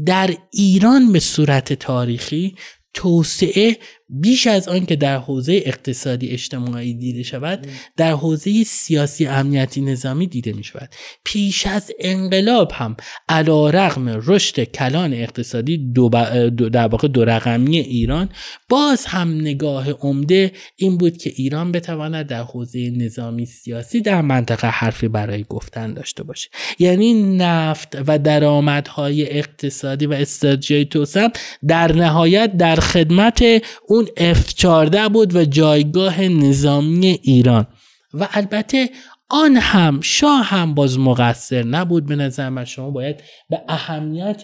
در 0.06 0.36
ایران 0.52 1.12
به 1.12 1.20
صورت 1.20 1.72
تاریخی 1.72 2.56
توسعه 2.94 3.78
بیش 4.20 4.46
از 4.46 4.68
آن 4.68 4.86
که 4.86 4.96
در 4.96 5.16
حوزه 5.16 5.62
اقتصادی 5.64 6.28
اجتماعی 6.28 6.94
دیده 6.94 7.22
شود 7.22 7.66
در 7.96 8.12
حوزه 8.12 8.64
سیاسی 8.64 9.26
امنیتی 9.26 9.80
نظامی 9.80 10.26
دیده 10.26 10.52
می 10.52 10.64
شود. 10.64 10.88
پیش 11.24 11.66
از 11.66 11.90
انقلاب 12.00 12.72
هم 12.74 12.96
علا 13.28 13.70
رغم 13.70 14.08
رشد 14.26 14.64
کلان 14.64 15.12
اقتصادی 15.12 15.92
دو, 15.92 16.10
دو 16.56 16.68
در 16.68 16.86
واقع 16.86 17.08
دو 17.08 17.24
رقمی 17.24 17.78
ایران 17.78 18.28
باز 18.68 19.06
هم 19.06 19.40
نگاه 19.40 19.90
عمده 19.90 20.52
این 20.76 20.98
بود 20.98 21.16
که 21.16 21.32
ایران 21.36 21.72
بتواند 21.72 22.26
در 22.26 22.42
حوزه 22.42 22.90
نظامی 22.90 23.46
سیاسی 23.46 24.00
در 24.00 24.20
منطقه 24.20 24.68
حرفی 24.68 25.08
برای 25.08 25.44
گفتن 25.48 25.94
داشته 25.94 26.22
باشه. 26.22 26.48
یعنی 26.78 27.36
نفت 27.36 27.98
و 28.06 28.18
درآمدهای 28.18 29.38
اقتصادی 29.38 30.06
و 30.06 30.12
استراتژی 30.12 30.84
توسعه 30.84 31.30
در 31.68 31.92
نهایت 31.92 32.56
در 32.56 32.76
خدمت 32.76 33.44
اون 33.88 34.03
F14 34.06 34.96
بود 35.12 35.36
و 35.36 35.44
جایگاه 35.44 36.22
نظامی 36.22 37.18
ایران. 37.22 37.66
و 38.14 38.28
البته 38.32 38.90
آن 39.28 39.56
هم 39.56 40.00
شاه 40.00 40.44
هم 40.44 40.74
باز 40.74 40.98
مقصر 40.98 41.62
نبود 41.62 42.06
به 42.06 42.16
نظر 42.16 42.48
من. 42.48 42.64
شما 42.64 42.90
باید 42.90 43.22
به 43.50 43.60
اهمیت 43.68 44.42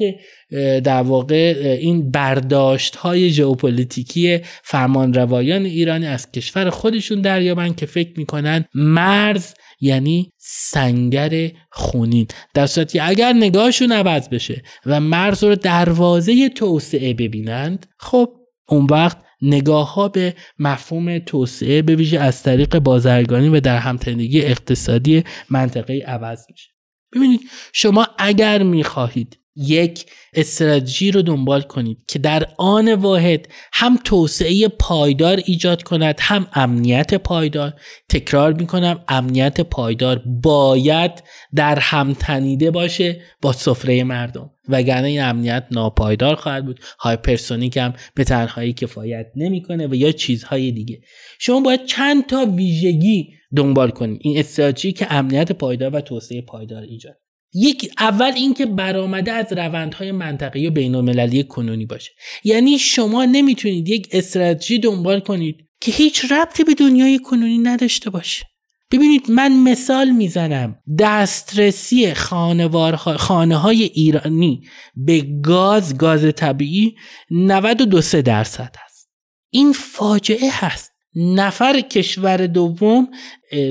در 0.84 1.02
واقع 1.02 1.76
این 1.80 2.10
برداشت 2.10 2.96
های 2.96 3.30
ژئوپلیتیکی 3.30 4.38
فرمان 4.62 5.14
روایان 5.14 5.64
ایرانی 5.64 6.06
از 6.06 6.32
کشور 6.32 6.70
خودشون 6.70 7.20
دریابن 7.20 7.74
که 7.74 7.86
فکر 7.86 8.18
می‌کنن 8.18 8.64
مرز 8.74 9.54
یعنی 9.80 10.32
سنگر 10.38 11.50
خونین. 11.70 12.26
در 12.54 12.66
صورتی 12.66 13.00
اگر 13.00 13.32
نگاهشون 13.32 13.92
عوض 13.92 14.28
بشه 14.28 14.62
و 14.86 15.00
مرز 15.00 15.44
رو 15.44 15.54
دروازه 15.54 16.48
توسعه 16.48 17.14
ببینند 17.14 17.86
خب 17.98 18.28
اون 18.68 18.86
وقت 18.90 19.16
نگاه 19.42 19.94
ها 19.94 20.08
به 20.08 20.34
مفهوم 20.58 21.18
توسعه 21.18 21.82
به 21.82 21.96
ویژه 21.96 22.18
از 22.18 22.42
طریق 22.42 22.78
بازرگانی 22.78 23.48
و 23.48 23.60
در 23.60 23.78
همتنیدگی 23.78 24.42
اقتصادی 24.42 25.24
منطقه 25.50 26.02
عوض 26.06 26.46
میشه. 26.50 26.70
ببینید 27.14 27.40
شما 27.72 28.06
اگر 28.18 28.62
می‌خواهید 28.62 29.39
یک 29.56 30.06
استراتژی 30.34 31.10
رو 31.10 31.22
دنبال 31.22 31.62
کنید 31.62 32.04
که 32.08 32.18
در 32.18 32.46
آن 32.58 32.94
واحد 32.94 33.48
هم 33.72 33.98
توسعه 34.04 34.68
پایدار 34.68 35.40
ایجاد 35.44 35.82
کند 35.82 36.16
هم 36.20 36.46
امنیت 36.52 37.14
پایدار. 37.14 37.74
تکرار 38.08 38.52
می‌کنم 38.52 39.04
امنیت 39.08 39.60
پایدار 39.60 40.22
باید 40.42 41.22
در 41.54 41.78
هم 41.78 42.14
تنیده 42.14 42.70
باشه 42.70 43.20
با 43.42 43.52
سفره 43.52 44.04
مردم. 44.04 44.50
وگرنه 44.68 45.08
این 45.08 45.22
امنیت 45.22 45.66
ناپایدار 45.70 46.34
خواهد 46.34 46.66
بود. 46.66 46.80
hypersonic 46.98 47.76
هم 47.76 47.94
به 48.14 48.24
تنهایی 48.24 48.72
کفایت 48.72 49.26
نمی‌کنه 49.36 49.86
و 49.86 49.94
یا 49.94 50.12
چیزهای 50.12 50.72
دیگه. 50.72 51.00
شما 51.38 51.60
باید 51.60 51.86
چند 51.86 52.26
تا 52.26 52.44
ویژگی 52.44 53.28
دنبال 53.56 53.90
کنید. 53.90 54.20
این 54.24 54.38
استراتژی 54.38 54.92
که 54.92 55.06
امنیت 55.10 55.52
پایدار 55.52 55.94
و 55.94 56.00
توسعه 56.00 56.40
پایدار 56.42 56.82
ایجاد 56.82 57.16
یک 57.54 57.92
اول 57.98 58.32
اینکه 58.36 58.66
برآمده 58.66 59.32
از 59.32 59.52
روندهای 59.52 60.12
منطقه‌ای 60.12 60.66
و 60.66 60.70
بین‌المللی 60.70 61.44
کنونی 61.44 61.86
باشه. 61.86 62.10
یعنی 62.44 62.78
شما 62.78 63.24
نمی‌تونید 63.24 63.88
یک 63.88 64.08
استراتژی 64.12 64.78
دنبال 64.78 65.20
کنید 65.20 65.56
که 65.80 65.92
هیچ 65.92 66.32
ربطی 66.32 66.64
به 66.64 66.74
دنیای 66.74 67.18
کنونی 67.18 67.58
نداشته 67.58 68.10
باشه. 68.10 68.46
ببینید 68.92 69.30
من 69.30 69.52
مثال 69.52 70.10
می‌زنم. 70.10 70.78
دسترسی 70.98 72.14
خانه 72.14 73.56
های 73.56 73.82
ایرانی 73.82 74.62
به 74.94 75.20
گاز 75.42 75.98
گاز 75.98 76.32
طبیعی 76.36 76.94
92 77.30 78.22
درصد 78.22 78.74
هست 78.78 79.10
این 79.50 79.72
فاجعه 79.72 80.50
هست. 80.52 80.89
نفر 81.14 81.80
کشور 81.80 82.46
دوم 82.46 83.08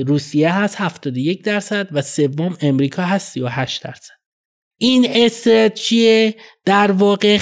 روسیه 0.06 0.52
هست 0.52 0.80
71 0.80 1.44
درصد 1.44 1.88
و 1.92 2.02
سوم 2.02 2.56
امریکا 2.60 3.02
هست 3.02 3.32
38 3.32 3.82
درصد. 3.82 4.20
این 4.78 5.06
استراتژی 5.08 6.34
در 6.64 6.92
واقع 6.92 7.38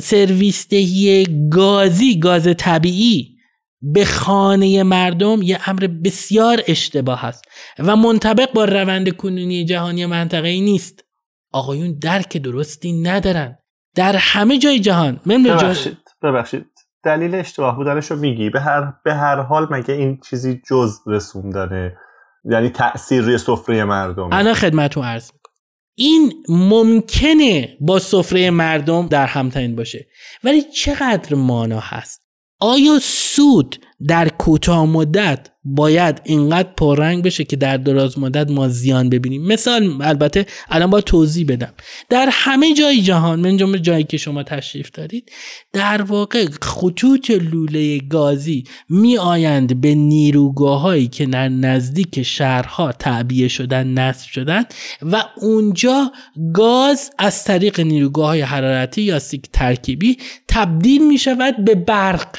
سرویس 0.00 0.68
دهی 0.68 1.26
گازی 1.50 2.18
گاز 2.18 2.48
طبیعی 2.58 3.36
به 3.82 4.04
خانه 4.04 4.82
مردم 4.82 5.42
یه 5.42 5.68
امر 5.68 5.86
بسیار 5.86 6.62
اشتباه 6.66 7.24
است 7.24 7.44
و 7.78 7.96
منطبق 7.96 8.52
با 8.52 8.64
روند 8.64 9.16
کنونی 9.16 9.64
جهانی 9.64 10.06
منطقه 10.06 10.48
ای 10.48 10.60
نیست. 10.60 11.04
آقایون 11.52 11.98
درک 11.98 12.36
درستی 12.36 12.92
ندارن. 12.92 13.58
در 13.94 14.16
همه 14.16 14.58
جای 14.58 14.80
جهان 14.80 15.20
ببخشید 15.26 15.98
ببخشید. 16.22 16.66
دلیل 17.04 17.34
اشتباه 17.34 17.76
بودنش 17.76 18.10
رو 18.10 18.16
میگی. 18.16 18.50
به 18.50 18.60
هر, 18.60 18.92
به 19.04 19.14
هر 19.14 19.40
حال 19.40 19.66
مگه 19.70 19.94
این 19.94 20.20
چیزی 20.30 20.62
جز 20.68 20.98
رسوندنه 21.06 21.96
یعنی 22.44 22.70
تأثیر 22.70 23.22
روی 23.22 23.38
سفره 23.38 23.84
مردم. 23.84 24.28
الان 24.32 24.54
خدمتتون 24.54 25.04
عرض 25.04 25.30
می‌کنم. 25.32 25.52
این 25.94 26.32
ممکنه 26.48 27.76
با 27.80 27.98
سفره 27.98 28.50
مردم 28.50 29.08
در 29.08 29.26
همتنین 29.26 29.76
باشه. 29.76 30.06
ولی 30.44 30.62
چقدر 30.62 31.34
مانا 31.34 31.80
هست؟ 31.80 32.22
آیا 32.60 32.98
سود 33.02 33.76
در 34.08 34.28
کوتاه 34.28 34.86
مدت 34.86 35.48
باید 35.64 36.20
اینقدر 36.24 36.68
پررنگ 36.76 37.24
بشه 37.24 37.44
که 37.44 37.56
در 37.56 37.76
دراز 37.76 38.18
مدت 38.18 38.50
ما 38.50 38.68
زیان 38.68 39.08
ببینیم. 39.08 39.42
مثال 39.42 40.02
البته 40.02 40.46
الان 40.68 40.90
با 40.90 41.00
توضیح 41.00 41.46
بدم. 41.48 41.72
در 42.08 42.28
همه 42.32 42.74
جای 42.74 43.02
جهان 43.02 43.40
من 43.40 43.56
جمله 43.56 43.78
جایی 43.78 44.04
که 44.04 44.16
شما 44.16 44.42
تشریف 44.42 44.90
دارید 44.90 45.32
در 45.72 46.02
واقع 46.02 46.46
خطوط 46.62 47.30
لوله 47.30 47.98
گازی 47.98 48.64
می 48.88 49.18
آیند 49.18 49.80
به 49.80 49.94
نیروگاه 49.94 50.80
هایی 50.80 51.08
که 51.08 51.26
در 51.26 51.48
نزدیک 51.48 52.22
شهرها 52.22 52.92
تعبیه 52.92 53.48
شدن 53.48 53.86
نصب 53.86 54.30
شدن 54.30 54.64
و 55.02 55.24
اونجا 55.36 56.12
گاز 56.54 57.10
از 57.18 57.44
طریق 57.44 57.80
نیروگاه 57.80 58.26
های 58.26 58.40
حرارتی 58.40 59.02
یا 59.02 59.18
سیک 59.18 59.48
ترکیبی 59.52 60.18
تبدیل 60.48 61.08
می 61.08 61.18
شود 61.18 61.64
به 61.64 61.74
برق. 61.74 62.38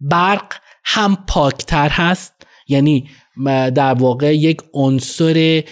برق 0.00 0.52
هم 0.84 1.18
پاکتر 1.26 1.88
هست. 1.88 2.32
یعنی 2.68 3.08
در 3.74 3.94
واقع 3.94 4.36
یک 4.36 4.60
عنصر 4.74 5.62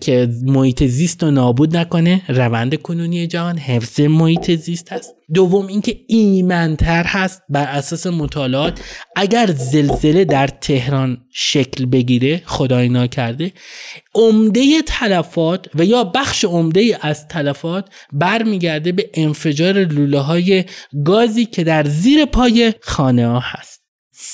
که 0.00 0.28
محیط 0.42 0.84
زیست 0.84 1.22
رو 1.22 1.30
نابود 1.30 1.76
نکنه 1.76 2.22
روند 2.28 2.74
کنونی 2.74 3.26
جهان 3.26 3.58
حفظ 3.58 4.00
محیط 4.00 4.50
زیست 4.50 4.92
هست. 4.92 5.14
دوم 5.34 5.66
اینکه 5.66 6.00
ایمنتر 6.08 7.04
هست 7.04 7.42
بر 7.48 7.66
اساس 7.66 8.06
مطالعات. 8.06 8.80
اگر 9.16 9.46
زلزله 9.46 10.24
در 10.24 10.46
تهران 10.46 11.18
شکل 11.32 11.86
بگیره 11.86 12.42
خدای 12.44 12.88
ناکرده 12.88 13.52
عمده 14.14 14.82
تلفات 14.86 15.66
و 15.74 15.84
یا 15.84 16.04
بخش 16.04 16.44
عمده 16.44 16.98
از 17.00 17.28
تلفات 17.28 17.88
برمیگرده 18.12 18.92
به 18.92 19.10
انفجار 19.14 19.84
لوله 19.84 20.18
های 20.18 20.64
گازی 21.04 21.44
که 21.44 21.64
در 21.64 21.84
زیر 21.84 22.24
پای 22.24 22.74
خانه 22.82 23.26
ها 23.26 23.40
هست. 23.42 23.83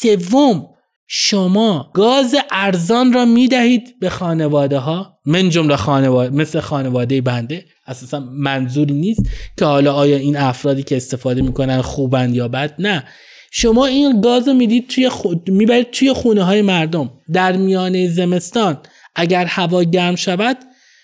سوم 0.02 0.66
شما 1.06 1.90
گاز 1.94 2.34
ارزان 2.50 3.12
را 3.12 3.24
می 3.24 3.48
دهید 3.48 3.98
به 4.00 4.10
خانواده 4.10 4.78
ها 4.78 5.18
من 5.26 5.50
جمله 5.50 5.76
خانواده 5.76 6.36
مثل 6.36 6.60
خانواده 6.60 7.20
بنده 7.20 7.64
اساسا 7.86 8.20
منظوری 8.20 8.94
نیست 8.94 9.22
که 9.58 9.64
حالا 9.64 9.92
آیا 9.92 10.16
این 10.16 10.36
افرادی 10.36 10.82
که 10.82 10.96
استفاده 10.96 11.42
می‌کنن 11.42 11.82
خوبند 11.82 12.34
یا 12.34 12.48
بد؟ 12.48 12.74
نه. 12.78 13.04
شما 13.52 13.86
این 13.86 14.20
گاز 14.20 14.48
رو 14.48 14.54
می‌دید 14.54 14.88
توی 14.88 15.08
خود 15.08 15.50
می‌برید 15.50 15.90
توی 15.90 16.12
خونه 16.12 16.42
های 16.42 16.62
مردم. 16.62 17.10
در 17.32 17.56
میانه 17.56 18.08
زمستان 18.08 18.78
اگر 19.14 19.44
هوا 19.44 19.82
گرم 19.82 20.16
شود 20.16 20.56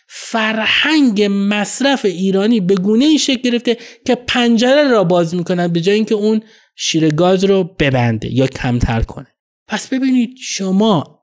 فرهنگ 0.09 1.29
مصرف 1.31 2.05
ایرانی 2.05 2.61
به 2.61 2.75
گونه 2.75 3.05
ای 3.05 3.19
شکل 3.19 3.51
گرفته 3.51 3.77
که 4.07 4.15
پنجره 4.15 4.89
را 4.89 5.05
باز 5.05 5.35
می‌کنن 5.35 5.69
به 5.69 5.81
جای 5.81 5.95
اینکه 5.95 6.15
اون 6.15 6.43
شیر 6.77 7.09
گاز 7.09 7.45
رو 7.45 7.65
ببنده 7.79 8.35
یا 8.35 8.47
کمتر 8.47 9.03
کنه. 9.03 9.27
پس 9.69 9.89
ببینید 9.89 10.37
شما 10.41 11.17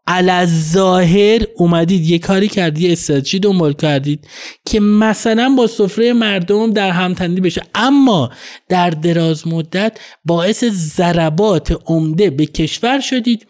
ظاهر 0.45 1.45
اومدید 1.55 2.05
یه 2.05 2.19
کاری 2.19 2.47
کردی 2.47 2.91
استراتژی 2.91 3.39
دنبال 3.39 3.73
کردید 3.73 4.27
که 4.65 4.79
مثلا 4.79 5.55
با 5.57 5.67
سفره 5.67 6.13
مردم 6.13 6.73
در 6.73 6.91
همتندی 6.91 7.41
بشه. 7.41 7.61
اما 7.75 8.29
در 8.69 8.89
دراز 8.89 9.47
مدت 9.47 9.97
باعث 10.25 10.63
ضربات 10.65 11.81
عمده 11.85 12.29
به 12.29 12.45
کشور 12.45 12.99
شدید. 12.99 13.47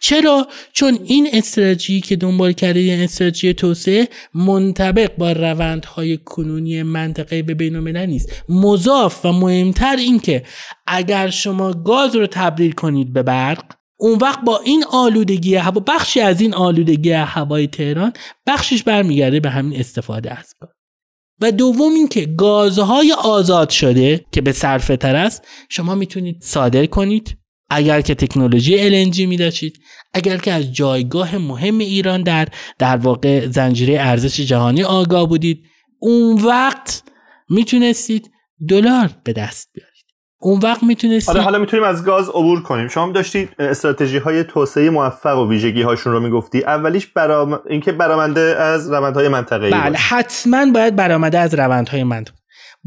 چرا؟ 0.00 0.46
چون 0.72 0.98
این 1.04 1.28
استراتژی 1.32 2.00
که 2.00 2.16
دنبال 2.16 2.52
کرده 2.52 2.80
یه 2.80 3.04
استراتژی 3.04 3.54
توسعه 3.54 4.08
منطبق 4.34 5.16
با 5.16 5.32
روندهای 5.32 6.16
کنونی 6.16 6.82
منطقه 6.82 7.42
به 7.42 7.54
بین 7.54 7.96
نیست. 7.96 8.42
مضاف 8.48 9.24
و 9.24 9.32
مهمتر 9.32 9.96
این 9.96 10.20
که 10.20 10.42
اگر 10.86 11.30
شما 11.30 11.72
گاز 11.72 12.16
رو 12.16 12.26
تبدیل 12.26 12.72
کنید 12.72 13.12
به 13.12 13.22
برق 13.22 13.64
اون 13.98 14.18
وقت 14.18 14.40
با 14.44 14.58
این 14.64 14.84
آلودگی 14.92 15.54
هوا 15.54 15.80
بخشی 15.80 16.20
از 16.20 16.40
این 16.40 16.54
آلودگی 16.54 17.10
هوای 17.10 17.66
تهران 17.66 18.12
بخشش 18.46 18.82
برمیگرده 18.82 19.40
به 19.40 19.50
همین 19.50 19.80
استفاده 19.80 20.38
از 20.38 20.54
گاز. 20.60 20.70
و 21.40 21.52
دوم 21.52 21.92
اینکه 21.92 22.26
گازهای 22.26 23.12
آزاد 23.12 23.70
شده 23.70 24.24
که 24.32 24.40
به 24.40 24.52
صرفه 24.52 24.96
تر 24.96 25.16
است 25.16 25.46
شما 25.68 25.94
می‌تونید 25.94 26.42
صادر 26.42 26.86
کنید. 26.86 27.38
اگر 27.70 28.00
که 28.00 28.14
تکنولوژی 28.14 28.90
LNG 28.90 29.18
می 29.18 29.36
داشتید 29.36 29.80
اگر 30.14 30.36
که 30.36 30.52
از 30.52 30.72
جایگاه 30.72 31.38
مهم 31.38 31.78
ایران 31.78 32.22
در 32.22 32.48
در 32.78 32.96
واقع 32.96 33.46
زنجیره 33.46 34.00
ارزش 34.00 34.40
جهانی 34.40 34.82
آگاه 34.82 35.28
بودید 35.28 35.64
اون 35.98 36.42
وقت 36.42 37.02
می‌تونستید 37.48 38.30
دلار 38.68 39.10
به 39.24 39.32
دست 39.32 39.70
بیارید. 39.74 39.92
اون 40.40 40.60
وقت 40.60 40.82
می‌تونستید 40.82 41.30
آره 41.30 41.40
حالا 41.40 41.58
می‌تونیم 41.58 41.84
از 41.84 42.04
گاز 42.04 42.28
عبور 42.28 42.62
کنیم. 42.62 42.88
شما 42.88 43.12
داشتید 43.12 43.48
استراتژی 43.58 44.18
های 44.18 44.44
توسعه 44.44 44.90
موفق 44.90 45.38
و 45.38 45.48
ویژگی 45.48 45.82
هاشون 45.82 46.12
رو 46.12 46.20
می‌گفتی. 46.20 46.64
اولیش 46.64 47.06
برام 47.06 47.60
اینکه 47.70 47.92
برآمده 47.92 48.40
از 48.40 48.92
روندهای 48.92 49.28
منطقه‌ای 49.28 49.72
بله 49.72 49.98
حتما 49.98 50.66
باید 50.74 50.96
برآمده 50.96 51.38
از 51.38 51.54
روندهای 51.54 52.04
منطقه 52.04 52.35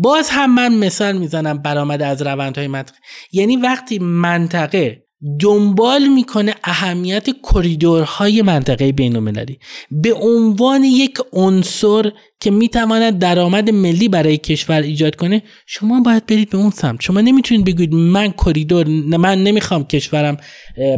باز 0.02 0.30
هم 0.30 0.56
من 0.56 0.76
مثال 0.76 1.18
می‌زنم 1.18 1.58
برآمده 1.58 2.06
از 2.06 2.22
روندهای 2.22 2.68
منطقه 2.68 2.98
یعنی 3.32 3.58
وقتی 3.58 4.00
منطقه 4.00 5.04
دنبال 5.40 6.08
می‌کنه 6.08 6.56
اهمیت 6.64 7.28
کریدورهای 7.44 8.42
منطقه 8.42 8.92
بینالمللی 8.92 9.60
به 9.92 10.14
عنوان 10.14 10.84
یک 10.84 11.18
عنصر 11.34 12.12
که 12.40 12.52
می‌تواند 12.52 13.20
درآمد 13.20 13.70
ملی 13.70 14.10
برای 14.10 14.38
کشور 14.38 14.82
ایجاد 14.82 15.16
کنه 15.16 15.44
شما 15.66 16.02
باید 16.02 16.26
برید 16.26 16.50
به 16.50 16.58
اون 16.58 16.70
سمت. 16.70 17.02
شما 17.02 17.22
نمی‌تونید 17.22 17.66
بگوید 17.66 17.94
من 17.94 18.32
کریدور 18.32 18.88
من 19.18 19.44
نمی‌خوام 19.44 19.84
کشورم 19.84 20.38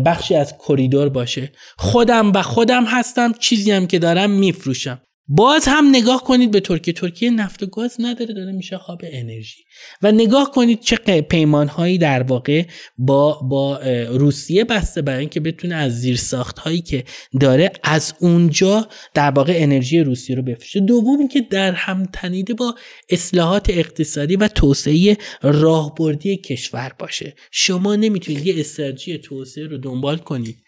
بخشی 0.05 0.35
از 0.35 0.53
کریدور 0.67 1.09
باشه. 1.09 1.51
خودم 1.77 2.31
و 2.31 2.41
خودم 2.41 2.85
هستم 2.85 3.33
چیزی 3.39 3.71
هم 3.71 3.87
که 3.87 3.99
دارم 3.99 4.29
میفروشم. 4.29 5.01
باز 5.27 5.65
هم 5.67 5.89
نگاه 5.89 6.23
کنید 6.23 6.51
به 6.51 6.59
ترکیه. 6.59 6.93
ترکیه 6.93 7.29
نفت 7.29 7.63
و 7.63 7.65
گاز 7.65 7.95
نداره 7.99 8.33
داره 8.33 8.51
میشه 8.51 8.75
هاب 8.75 9.01
انرژی. 9.03 9.63
و 10.01 10.11
نگاه 10.11 10.51
کنید 10.51 10.79
چه 10.79 10.95
پیمان 11.21 11.67
هایی 11.67 11.97
در 11.97 12.23
واقع 12.23 12.63
با 12.97 13.39
با 13.49 13.79
روسیه 14.09 14.63
بسته 14.63 15.01
برای 15.01 15.19
اینکه 15.19 15.39
بتونه 15.39 15.75
از 15.75 15.99
زیر 15.99 16.17
ساخت 16.17 16.59
هایی 16.59 16.81
که 16.81 17.03
داره 17.39 17.71
از 17.83 18.13
اونجا 18.19 18.87
در 19.13 19.31
واقع 19.31 19.53
انرژی 19.55 19.99
روسیه 19.99 20.35
رو 20.35 20.41
بفروشه 20.41 20.79
دوم 20.79 21.27
که 21.27 21.41
در 21.41 21.71
هم 21.71 22.05
تنیده 22.13 22.53
با 22.53 22.75
اصلاحات 23.09 23.69
اقتصادی 23.69 24.35
و 24.35 24.47
توسعه 24.47 25.17
راهبردی 25.41 26.37
کشور 26.37 26.91
باشه. 26.99 27.35
شما 27.51 27.95
نمی‌تونید 27.95 28.47
یه 28.47 28.59
استراتژی 28.59 29.17
توسعه 29.17 29.67
رو 29.67 29.77
دنبال 29.77 30.17
کنید. 30.17 30.63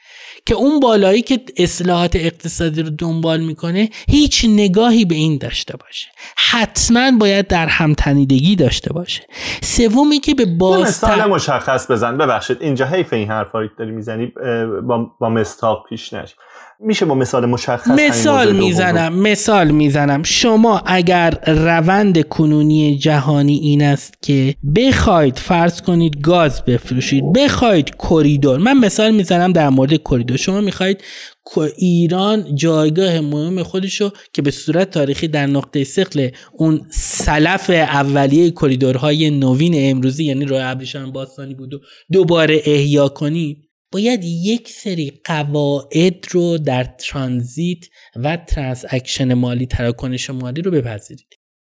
که 0.45 0.55
اون 0.55 0.79
بالایی 0.79 1.21
که 1.21 1.39
اصلاحات 1.57 2.15
اقتصادی 2.15 2.81
رو 2.81 2.89
دنبال 2.89 3.39
می‌کنه 3.39 3.89
هیچ 4.09 4.45
نگاهی 4.49 5.05
به 5.05 5.15
این 5.15 5.37
داشته 5.37 5.77
باشه. 5.77 6.07
حتما 6.37 7.11
باید 7.11 7.47
در 7.47 7.67
همتنیدگی 7.67 8.55
داشته 8.55 8.93
باشه. 8.93 9.23
سومی 9.63 10.19
که 10.19 10.33
به 10.33 10.45
باز 10.45 10.81
مثال 10.81 11.29
مشخص 11.29 11.91
بزن. 11.91 12.17
ببخشید 12.17 12.57
اینجا 12.61 12.85
حیف 12.85 13.13
این 13.13 13.27
حرفایی 13.27 13.69
داری 13.77 13.91
می‌زنی 13.91 14.25
با, 14.87 15.11
با 15.19 15.29
مستاق 15.29 15.85
پیش 15.89 16.13
نشی 16.13 16.35
میشه 16.79 17.05
با 17.05 17.15
مثال 17.15 17.45
مشخص 17.45 17.87
مثال 17.87 18.55
می‌زنم 18.55 19.19
مثال 19.19 19.71
می‌زنم. 19.71 20.23
شما 20.23 20.81
اگر 20.85 21.39
روند 21.47 22.21
کنونی 22.21 22.97
جهانی 22.97 23.55
این 23.55 23.83
است 23.83 24.13
که 24.21 24.55
بخواید 24.75 25.39
فرض 25.39 25.81
کنید 25.81 26.21
گاز 26.21 26.65
بفروشید 26.65 27.23
بخواید 27.33 27.95
کریدور 28.09 28.59
من 28.59 28.77
مثال 28.77 29.11
می‌زنم 29.15 29.51
در 29.53 29.69
مورد 29.69 29.93
کریدور. 30.03 30.37
شما 30.37 30.61
می‌خواید 30.61 31.01
ایران 31.77 32.55
جایگاه 32.55 33.19
مهم 33.19 33.63
خودشو 33.63 34.11
که 34.33 34.41
به 34.41 34.51
صورت 34.51 34.91
تاریخی 34.91 35.27
در 35.27 35.45
نقطه 35.45 35.83
ثقل 35.83 36.29
اون 36.53 36.81
سلف 36.91 37.69
اولیه 37.69 38.51
کریدورهای 38.51 39.29
نوین 39.29 39.73
امروزی 39.75 40.25
یعنی 40.25 40.45
راه 40.45 40.63
ابریشم 40.63 41.11
باستانی 41.11 41.55
بود 41.55 41.73
و 41.73 41.79
دوباره 42.11 42.61
احیا 42.65 43.09
کنید 43.09 43.57
باید 43.93 44.23
یک 44.23 44.69
سری 44.69 45.21
قواعد 45.25 46.25
رو 46.31 46.57
در 46.57 46.83
ترانزیت 46.83 47.85
و 48.15 48.37
transaction 48.37 49.33
مالی 49.33 49.65
تراکنش 49.65 50.29
مالی 50.29 50.61
رو 50.61 50.71
بپذیرید. 50.71 51.27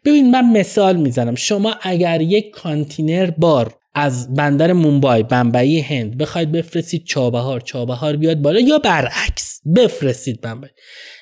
ببین 0.06 0.32
من 0.32 0.52
مثال 0.52 0.96
می‌زنم. 0.96 1.36
شما 1.36 1.76
اگر 1.82 2.22
یک 2.22 2.50
کانتینر 2.50 3.30
بار 3.30 3.76
از 3.96 4.34
بندر 4.34 4.74
مومبای 4.74 5.24
بمبئی 5.24 5.80
هند 5.80 6.18
بخواید 6.18 6.52
بفرستید 6.52 7.06
چابهار 7.06 7.62
چابهار 7.62 8.16
بیاد 8.16 8.42
بالا 8.42 8.60
یا 8.60 8.80
برعکس 8.80 9.62
بفرستید 9.76 10.42
بمبئی. 10.42 10.70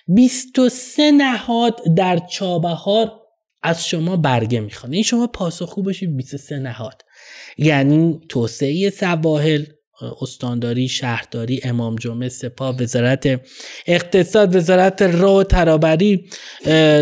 23 0.07 1.11
نهاد 1.11 1.81
در 1.95 2.17
چابهار 2.17 3.11
از 3.63 3.87
شما 3.87 4.17
برگه 4.17 4.59
می‌خوان. 4.59 4.93
این 4.93 5.03
شما 5.03 5.27
پاسخگو 5.27 5.83
باشید 5.83 6.17
23 6.17 6.59
نهاد. 6.59 7.01
یعنی 7.57 8.19
توسعه 8.29 8.89
سواحل 8.89 9.63
استانداری 10.21 10.87
شهرداری 10.87 11.61
امام 11.63 11.95
جمعه 11.95 12.29
سپاه 12.29 12.75
وزارت 12.81 13.41
اقتصاد 13.87 14.55
وزارت 14.55 15.01
راه 15.01 15.43
ترابری 15.43 16.29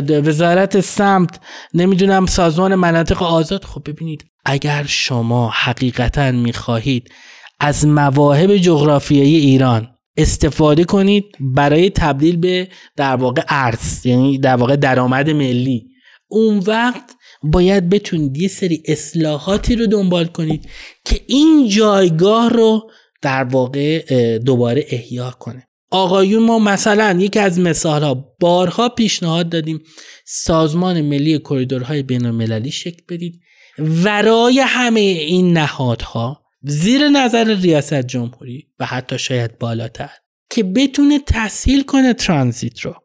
وزارت 0.09 0.79
سمت 0.79 1.39
نمی‌دونم 1.73 2.25
سازمان 2.25 2.75
مناطق 2.75 3.23
آزاد. 3.23 3.63
خب 3.63 3.81
ببینید 3.85 4.25
اگر 4.45 4.85
شما 4.87 5.49
حقیقتا 5.49 6.31
می‌خواهید 6.31 7.11
از 7.59 7.87
مواهب 7.87 8.57
جغرافیایی 8.57 9.35
ایران 9.35 9.87
استفاده 10.17 10.83
کنید 10.83 11.25
برای 11.39 11.89
تبدیل 11.89 12.37
به 12.37 12.67
در 12.95 13.15
واقع 13.15 13.43
ارز 13.49 14.05
یعنی 14.05 14.37
در 14.37 14.55
واقع 14.55 14.75
درآمد 14.75 15.29
ملی 15.29 15.85
اون 16.27 16.57
وقت 16.57 17.15
باید 17.51 17.89
بتونید 17.89 18.37
یه 18.37 18.47
سری 18.47 18.83
اصلاحاتی 18.85 19.75
رو 19.75 19.87
دنبال 19.87 20.25
کنید 20.25 20.69
که 21.05 21.21
این 21.27 21.67
جایگاه 21.67 22.49
رو 22.49 22.91
در 23.21 23.43
واقع 23.43 24.37
دوباره 24.37 24.85
احیا 24.89 25.31
کنه. 25.31 25.67
آقایون 25.91 26.43
ما 26.43 26.59
مثلا 26.59 27.17
یکی 27.19 27.39
از 27.39 27.59
مثال 27.59 28.03
ها 28.03 28.35
بارها 28.39 28.89
پیشنهاد 28.89 29.49
دادیم 29.49 29.79
سازمان 30.25 31.01
ملی 31.01 31.39
کریدورهای 31.39 32.03
بین 32.03 32.25
المللی 32.25 32.71
شکل 32.71 33.01
بدید. 33.09 33.39
ورای 33.79 34.59
همه 34.59 34.99
این 34.99 35.53
نهادها 35.53 36.41
زیر 36.63 37.09
نظر 37.09 37.55
ریاست 37.55 37.93
جمهوری 38.01 38.67
و 38.79 38.85
حتی 38.85 39.19
شاید 39.19 39.59
بالاتر 39.59 40.09
که 40.49 40.63
بتونه 40.63 41.19
تسهیل 41.27 41.83
کنه 41.83 42.13
ترانزیت 42.13 42.79
رو. 42.79 42.95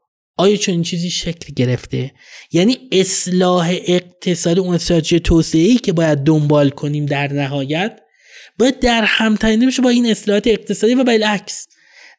آیا 0.40 0.56
چون 0.56 0.74
این 0.74 0.82
چیزی 0.82 1.10
شکل 1.10 1.54
گرفته؟ 1.56 2.12
یعنی 2.52 2.78
اصلاح 2.92 3.76
اقتصادی 3.86 4.60
اون 4.60 4.74
استراتژی 4.74 5.20
توسعه 5.20 5.60
ای 5.60 5.76
که 5.76 5.92
باید 5.92 6.18
دنبال 6.18 6.70
کنیم 6.70 7.06
در 7.06 7.32
نهایت 7.32 8.00
باید 8.58 8.78
در 8.78 9.04
همتنیده 9.04 9.66
بشه 9.66 9.82
با 9.82 9.88
این 9.88 10.06
اصلاحات 10.06 10.46
اقتصادی 10.46 10.94
و 10.94 11.04
بالعکس. 11.04 11.66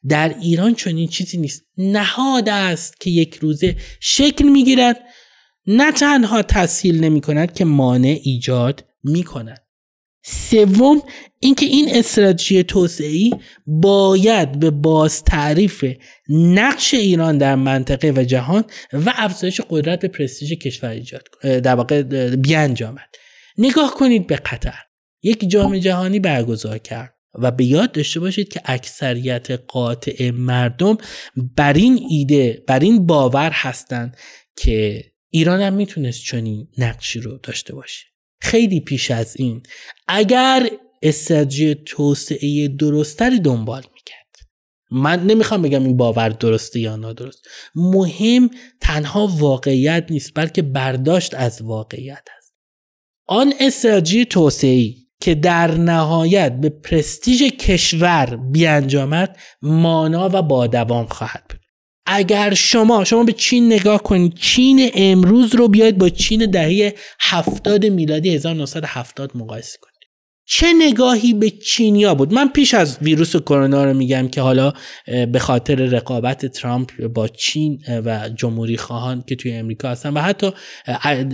در 0.09 0.36
ایران 0.41 0.76
چنین 0.76 1.07
چیزی 1.07 1.38
نیست. 1.38 1.63
نهاد 1.78 2.49
است 2.49 2.99
که 2.99 3.09
یک 3.09 3.36
روزه 3.36 3.76
شکل 3.99 4.47
می‌گیرد. 4.47 4.99
نه 5.67 5.91
تنها 5.91 6.41
تسهیل 6.41 7.03
نمی 7.03 7.22
کند 7.22 7.53
که 7.53 7.65
مانع 7.65 8.19
ایجاد 8.24 8.86
می 9.03 9.24
کند 9.24 9.61
سوم 10.24 11.01
اینکه 11.43 11.65
این 11.65 11.95
استراتژی 11.95 12.63
توسعی 12.63 13.31
باید 13.67 14.59
به 14.59 14.71
باز 14.71 15.23
تعریف 15.23 15.85
نقش 16.29 16.93
ایران 16.93 17.37
در 17.37 17.55
منطقه 17.55 18.13
و 18.15 18.23
جهان 18.23 18.63
و 18.93 19.13
افزایش 19.15 19.61
قدرت 19.69 19.99
به 19.99 20.07
پرستیژ 20.07 20.53
کشور 20.53 20.89
ایجاد 20.89 21.27
در 21.41 21.75
واقع 21.75 22.03
بیانجامد. 22.35 23.09
نگاه 23.57 23.93
کنید 23.93 24.27
به 24.27 24.35
قطر. 24.35 24.79
یک 25.23 25.49
جام 25.49 25.77
جهانی 25.77 26.19
برگزار 26.19 26.77
کرد 26.77 27.13
و 27.33 27.51
به 27.51 27.65
یاد 27.65 27.91
داشته 27.91 28.19
باشید 28.19 28.49
که 28.49 28.61
اکثریت 28.65 29.51
قاطع 29.51 30.31
مردم 30.31 30.97
بر 31.55 31.73
این 31.73 32.05
ایده 32.09 32.63
بر 32.67 32.79
این 32.79 33.05
باور 33.05 33.51
هستند 33.53 34.17
که 34.57 35.03
ایران 35.29 35.61
هم 35.61 35.73
می‌تونست 35.73 36.23
چنین 36.23 36.67
نقشی 36.77 37.19
رو 37.19 37.37
داشته 37.43 37.75
باشه. 37.75 38.05
خیلی 38.41 38.79
پیش 38.79 39.11
از 39.11 39.35
این 39.37 39.63
اگر 40.07 40.69
استراتژی 41.02 41.76
توسعه 41.76 42.68
درستری 42.68 43.39
دنبال 43.39 43.84
می‌کرد. 43.93 44.49
من 44.91 45.24
نمی‌خوام 45.24 45.62
بگم 45.62 45.84
این 45.84 45.97
باور 45.97 46.30
درسته 46.30 46.80
یا 46.80 46.95
نادرست. 46.95 47.47
مهم 47.76 48.49
تنها 48.82 49.28
واقعیت 49.28 50.06
نیست 50.10 50.32
بلکه 50.36 50.62
برداشت 50.62 51.34
از 51.34 51.62
واقعیت 51.62 52.24
است. 52.38 52.54
آن 53.28 53.54
استراتژی 53.60 54.26
توسعه 54.26 54.93
که 55.22 55.36
در 55.36 55.72
نهایت 55.72 56.52
به 56.52 56.70
پرستیژ 56.70 57.41
کشور 57.43 58.36
بیانجامد 58.52 59.38
مانا 59.62 60.30
و 60.34 60.41
با 60.41 60.68
دوام 60.68 61.06
خواهد 61.06 61.43
بود. 61.49 61.60
اگر 62.06 62.54
شما 62.54 63.04
شما 63.04 63.24
به 63.24 63.34
چین 63.34 63.74
نگاه 63.74 64.04
کنید 64.04 64.34
چین 64.34 64.91
امروز 64.93 65.56
رو 65.56 65.68
بیاید 65.68 65.97
با 65.97 66.10
چین 66.10 66.52
دهه 66.52 66.95
70 67.20 67.86
میلادی 67.86 68.36
1970 68.36 69.38
مقایسه 69.38 69.78
کنید. 69.82 69.90
چه 70.45 70.67
نگاهی 70.73 71.33
به 71.33 71.49
چینیا 71.49 72.15
بود؟ 72.15 72.33
من 72.33 72.47
پیش 72.47 72.73
از 72.73 72.97
ویروس 73.01 73.35
کرونا 73.35 73.85
رو 73.85 73.93
میگم 73.93 74.27
که 74.27 74.41
حالا 74.41 74.73
به 75.31 75.39
خاطر 75.39 75.75
رقابت 75.75 76.45
ترامپ 76.45 77.07
با 77.07 77.27
چین 77.27 77.81
و 78.05 78.29
جمهوری 78.29 78.77
خواهان 78.77 79.23
که 79.27 79.35
توی 79.35 79.53
امریکا 79.53 79.89
هستن 79.89 80.13
و 80.13 80.19
حتی 80.19 80.51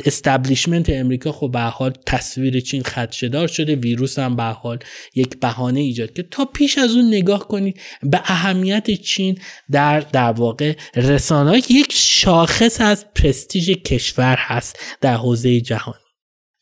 استبلیشمنت 0.06 0.90
امریکا 0.90 1.32
خب 1.32 1.52
به 1.52 1.60
حال 1.60 1.94
تصویر 2.06 2.60
چین 2.60 2.84
خدشدار 2.84 3.48
شده. 3.48 3.76
ویروس 3.76 4.20
هم 4.20 4.36
به 4.36 4.44
حال 4.44 4.80
یک 5.16 5.40
بهانه 5.40 5.80
ایجاد 5.80 6.14
که 6.14 6.24
تا 6.24 6.46
پیش 6.46 6.78
از 6.78 6.96
اون 6.96 7.08
نگاه 7.08 7.48
کنید 7.48 7.80
به 8.04 8.22
اهمیت 8.26 8.92
چین 8.92 9.38
در 9.72 10.00
در 10.00 10.32
واقع 10.32 10.74
رسانه 10.96 11.58
یک 11.58 11.92
شاخص 11.92 12.82
از 12.82 13.06
پرستیژ 13.16 13.70
کشور 13.70 14.36
هست 14.40 14.80
در 15.02 15.16
حوزه 15.16 15.62
جهان. 15.62 16.07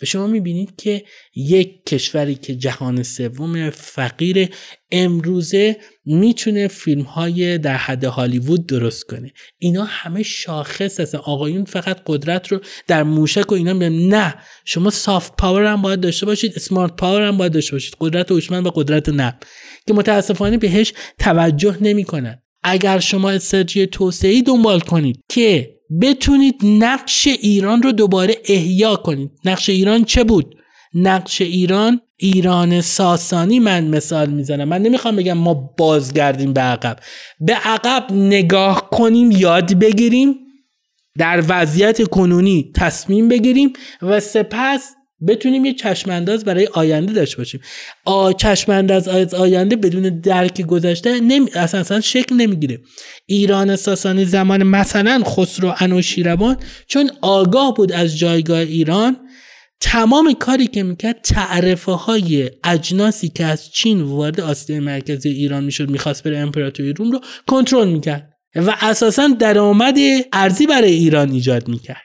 و 0.01 0.05
شما 0.05 0.27
می‌بینید 0.27 0.75
که 0.75 1.03
یک 1.35 1.85
کشوری 1.85 2.35
که 2.35 2.55
جهان 2.55 3.03
سوم 3.03 3.69
فقیر 3.69 4.49
امروزه 4.91 5.77
می‌تونه 6.05 6.67
فیلم 6.67 7.01
های 7.01 7.57
در 7.57 7.77
حد 7.77 8.03
هالیوود 8.03 8.67
درست 8.67 9.03
کنه. 9.03 9.33
اینا 9.57 9.83
همه 9.83 10.23
شاخص 10.23 10.99
هستن. 10.99 11.17
آقایون 11.17 11.65
فقط 11.65 12.01
قدرت 12.05 12.47
رو 12.47 12.59
در 12.87 13.03
موشک 13.03 13.51
و 13.51 13.55
اینا 13.55 13.73
میگن 13.73 14.15
نه 14.15 14.35
شما 14.65 14.89
soft 14.89 15.35
power 15.35 15.65
هم 15.65 15.81
باید 15.81 15.99
داشته 15.99 16.25
باشید 16.25 16.57
smart 16.57 16.95
power 16.95 17.21
هم 17.21 17.37
باید 17.37 17.51
داشته 17.51 17.71
باشید. 17.71 17.95
قدرت 17.99 18.31
هوشمند 18.31 18.67
و 18.67 18.69
قدرت 18.69 19.09
نرم 19.09 19.39
که 19.87 19.93
متاسفانه 19.93 20.57
بهش 20.57 20.93
توجه 21.19 21.77
نمی‌کنن. 21.81 22.41
اگر 22.67 22.99
شما 22.99 23.29
استراتژی 23.29 23.87
توسعه 23.87 24.41
دنبال 24.41 24.79
کنید 24.79 25.19
که 25.29 25.75
بتونید 26.01 26.55
نقش 26.63 27.27
ایران 27.27 27.83
رو 27.83 27.91
دوباره 27.91 28.37
احیا 28.49 28.95
کنید. 28.95 29.31
نقش 29.45 29.69
ایران 29.69 30.03
چه 30.03 30.23
بود؟ 30.23 30.55
نقش 30.93 31.41
ایران 31.41 32.01
ایران 32.17 32.81
ساسانی 32.81 33.59
من 33.59 33.87
مثال 33.87 34.29
می‌زنم. 34.29 34.67
من 34.67 34.81
نمی‌خوام 34.81 35.15
بگم 35.15 35.33
ما 35.33 35.53
بازگردیم 35.53 36.53
به 36.53 36.61
عقب. 36.61 36.99
به 37.39 37.53
عقب 37.53 38.11
نگاه 38.11 38.89
کنیم 38.89 39.31
یاد 39.31 39.73
بگیریم 39.79 40.35
در 41.17 41.43
وضعیت 41.47 42.09
کنونی 42.09 42.71
تصمیم 42.75 43.27
بگیریم 43.27 43.73
و 44.01 44.19
سپس 44.19 44.95
بتونیم 45.27 45.65
یه 45.65 45.73
چشمانداز 45.73 46.45
برای 46.45 46.67
آینده 46.73 47.13
داشته 47.13 47.37
باشیم. 47.37 47.61
آ 48.05 48.31
چشمانداز 48.31 49.07
از 49.07 49.33
آینده 49.33 49.75
بدون 49.75 50.19
درک 50.19 50.61
گذشته 50.61 51.19
نمی... 51.19 51.49
اصلا, 51.55 51.79
اصلا 51.79 52.01
شکل 52.01 52.35
نمی‌گیره. 52.35 52.79
ایران 53.25 53.75
ساسانی 53.75 54.25
زمان 54.25 54.63
مثلا 54.63 55.23
خسرو 55.25 55.75
انوشیروان 55.79 56.57
چون 56.87 57.11
آگاه 57.21 57.73
بود 57.73 57.91
از 57.91 58.17
جایگاه 58.17 58.59
ایران 58.59 59.17
تمام 59.81 60.33
کاری 60.33 60.67
که 60.67 60.83
می‌کرد 60.83 61.21
تعرفه 61.21 61.91
های 61.91 62.51
اجناسی 62.63 63.29
که 63.29 63.45
از 63.45 63.69
چین 63.71 64.01
وارد 64.01 64.41
آسیای 64.41 64.79
مرکزی 64.79 65.29
ایران 65.29 65.63
می‌شد 65.63 65.89
می‌خواست 65.89 66.23
بره 66.23 66.37
امپراتوری 66.37 66.93
روم 66.93 67.11
رو 67.11 67.19
کنترل 67.47 67.87
می‌کرد 67.87 68.29
و 68.55 68.75
اساسا 68.81 69.27
درآمد 69.39 69.95
ارزی 70.33 70.67
برای 70.67 70.91
ایران 70.91 71.31
ایجاد 71.31 71.67
می‌کرد. 71.67 72.01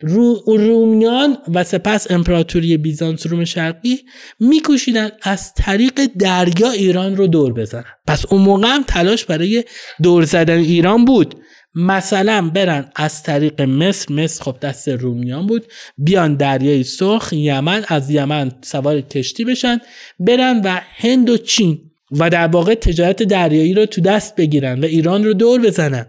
رو 0.00 0.42
رومیان 0.46 1.38
و 1.54 1.64
سپس 1.64 2.10
امپراتوری 2.10 2.76
بیزانس 2.76 3.26
روم 3.26 3.44
شرقی 3.44 4.00
میکوشیدن 4.40 5.10
از 5.22 5.54
طریق 5.54 6.00
دریا 6.18 6.70
ایران 6.70 7.16
رو 7.16 7.26
دور 7.26 7.52
بزنن. 7.52 7.84
پس 8.06 8.26
اون 8.32 8.42
موقع 8.42 8.68
هم 8.68 8.82
تلاش 8.82 9.24
برای 9.24 9.64
دور 10.02 10.24
زدن 10.24 10.58
ایران 10.58 11.04
بود. 11.04 11.34
مثلا 11.74 12.50
برن 12.54 12.90
از 12.96 13.22
طریق 13.22 13.60
مصر 13.60 14.14
مصر 14.14 14.44
خب 14.44 14.56
دست 14.60 14.88
رومیان 14.88 15.46
بود. 15.46 15.66
بیان 15.98 16.34
دریای 16.34 16.84
سرخ 16.84 17.32
یمن 17.32 17.84
از 17.88 18.10
یمن 18.10 18.52
سوار 18.62 19.00
کشتی 19.00 19.44
بشن. 19.44 19.80
برن 20.20 20.60
و 20.64 20.80
هند 20.96 21.30
و 21.30 21.36
چین 21.36 21.78
و 22.10 22.30
در 22.30 22.46
واقع 22.46 22.74
تجارت 22.74 23.22
دریایی 23.22 23.74
رو 23.74 23.86
تو 23.86 24.00
دست 24.00 24.36
بگیرن 24.36 24.80
و 24.80 24.84
ایران 24.84 25.24
رو 25.24 25.34
دور 25.34 25.60
بزنن. 25.60 26.06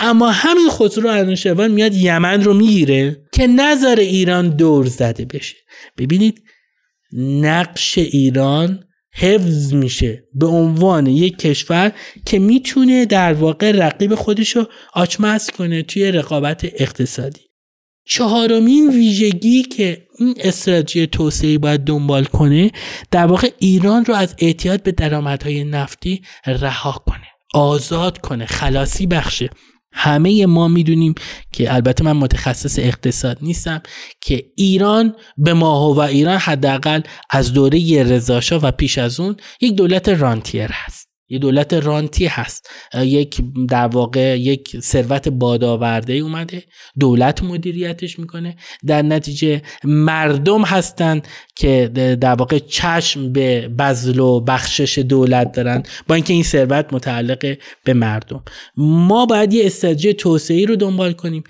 اما 0.00 0.30
همین 0.30 0.68
خسرو 0.70 1.10
انوشیروان 1.10 1.70
میاد 1.70 1.94
یمن 1.94 2.44
رو 2.44 2.54
می‌گیره 2.54 3.22
که 3.32 3.46
نظر 3.46 3.96
ایران 3.98 4.48
دور 4.48 4.86
زده 4.86 5.24
بشه. 5.24 5.56
ببینید 5.98 6.42
نقش 7.12 7.98
ایران 7.98 8.84
حفظ 9.14 9.74
میشه 9.74 10.24
به 10.34 10.46
عنوان 10.46 11.06
یک 11.06 11.38
کشور 11.38 11.92
که 12.26 12.38
می‌تونه 12.38 13.06
در 13.06 13.32
واقع 13.32 13.70
رقیب 13.70 14.14
خودش 14.14 14.56
رو 14.56 14.66
آچمز 14.92 15.50
کنه 15.50 15.82
توی 15.82 16.12
رقابت 16.12 16.64
اقتصادی. 16.64 17.40
چهارمین 18.06 18.90
ویژگی 18.90 19.62
که 19.62 20.06
این 20.18 20.34
استراتژی 20.40 21.06
توسعه 21.06 21.58
باید 21.58 21.80
دنبال 21.80 22.24
کنه 22.24 22.70
در 23.10 23.26
واقع 23.26 23.50
ایران 23.58 24.04
رو 24.04 24.14
از 24.14 24.34
اعتیاد 24.38 24.82
به 24.82 24.92
درآمدهای 24.92 25.64
نفتی 25.64 26.22
رها 26.46 27.02
کنه 27.06 27.26
آزاد 27.54 28.18
کنه 28.18 28.46
خلاصی 28.46 29.06
بخشه. 29.06 29.50
همه 29.92 30.46
ما 30.46 30.68
می‌دونیم 30.68 31.14
که 31.52 31.74
البته 31.74 32.04
من 32.04 32.12
متخصص 32.12 32.78
اقتصاد 32.78 33.38
نیستم 33.42 33.82
که 34.20 34.44
ایران 34.56 35.16
به 35.36 35.54
ما 35.54 35.94
و 35.94 36.00
ایران 36.00 36.38
حداقل 36.38 37.00
از 37.30 37.52
دوره 37.52 38.02
رضاشاه 38.02 38.62
و 38.62 38.70
پیش 38.70 38.98
از 38.98 39.20
اون 39.20 39.36
یک 39.60 39.74
دولت 39.74 40.08
رانتیر 40.08 40.70
هست. 40.72 41.09
یه 41.30 41.38
دولت 41.38 41.72
رانتی 41.72 42.26
هست. 42.26 42.70
یک 43.02 43.40
در 43.68 43.86
واقع 43.86 44.38
یک 44.38 44.80
ثروت 44.80 45.28
بادآورده 45.28 46.12
اومده. 46.12 46.62
دولت 47.00 47.42
مدیریتش 47.42 48.18
می‌کنه. 48.18 48.56
در 48.86 49.02
نتیجه 49.02 49.62
مردم 49.84 50.62
هستن 50.62 51.22
که 51.56 51.90
در 52.20 52.34
واقع 52.34 52.58
چشم 52.58 53.32
به 53.32 53.68
بذل 53.68 54.18
و 54.18 54.40
بخشش 54.40 54.98
دولت 54.98 55.52
دارن. 55.52 55.82
با 56.08 56.14
اینکه 56.14 56.32
این 56.32 56.42
ثروت 56.42 56.92
متعلق 56.92 57.56
به 57.84 57.94
مردم. 57.94 58.44
ما 58.76 59.26
باید 59.26 59.52
یه 59.52 59.66
استراتژی 59.66 60.14
توسعه 60.14 60.64
رو 60.64 60.76
دنبال 60.76 61.12
کنیم 61.12 61.42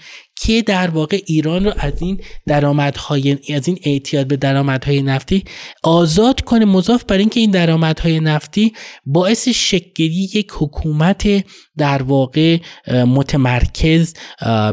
که 0.43 0.63
در 0.63 0.91
واقع 0.91 1.21
ایران 1.27 1.65
رو 1.65 1.73
از 1.79 1.93
این 2.03 2.21
درآمدهای 2.47 3.39
از 3.55 3.69
این 3.69 3.79
اعتیاد 3.85 4.27
به 4.27 4.37
درآمدهای 4.37 5.03
نفتی 5.03 5.45
آزاد 5.83 6.41
کنه 6.41 6.65
مضاف 6.65 7.05
بر 7.05 7.17
اینکه 7.17 7.41
این 7.41 7.51
درآمدهای 7.51 8.21
نفتی 8.21 8.73
باعث 9.07 9.49
شکلی 9.49 10.29
یک 10.35 10.49
حکومت 10.53 11.45
در 11.79 12.03
واقع 12.03 12.59
متمرکز 12.89 14.15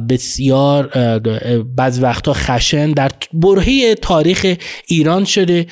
بسیار 0.09 0.87
بعض 1.75 1.99
وقتا 1.99 2.33
خشن 2.33 2.91
در 2.91 3.11
برهه 3.33 3.95
تاریخ 3.95 4.55
ایران 4.87 5.25
شده 5.25 5.65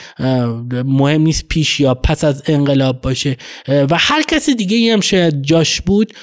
مهم 0.85 1.21
نیست 1.21 1.47
پیش 1.47 1.79
یا 1.79 1.93
پس 1.93 2.23
از 2.23 2.43
انقلاب 2.47 3.01
باشه. 3.01 3.37
و 3.67 3.97
هر 3.99 4.21
کسی 4.21 4.55
دیگه 4.55 4.93
هم 4.93 5.01
شاید 5.01 5.41
جاش 5.41 5.81
بود 5.81 6.13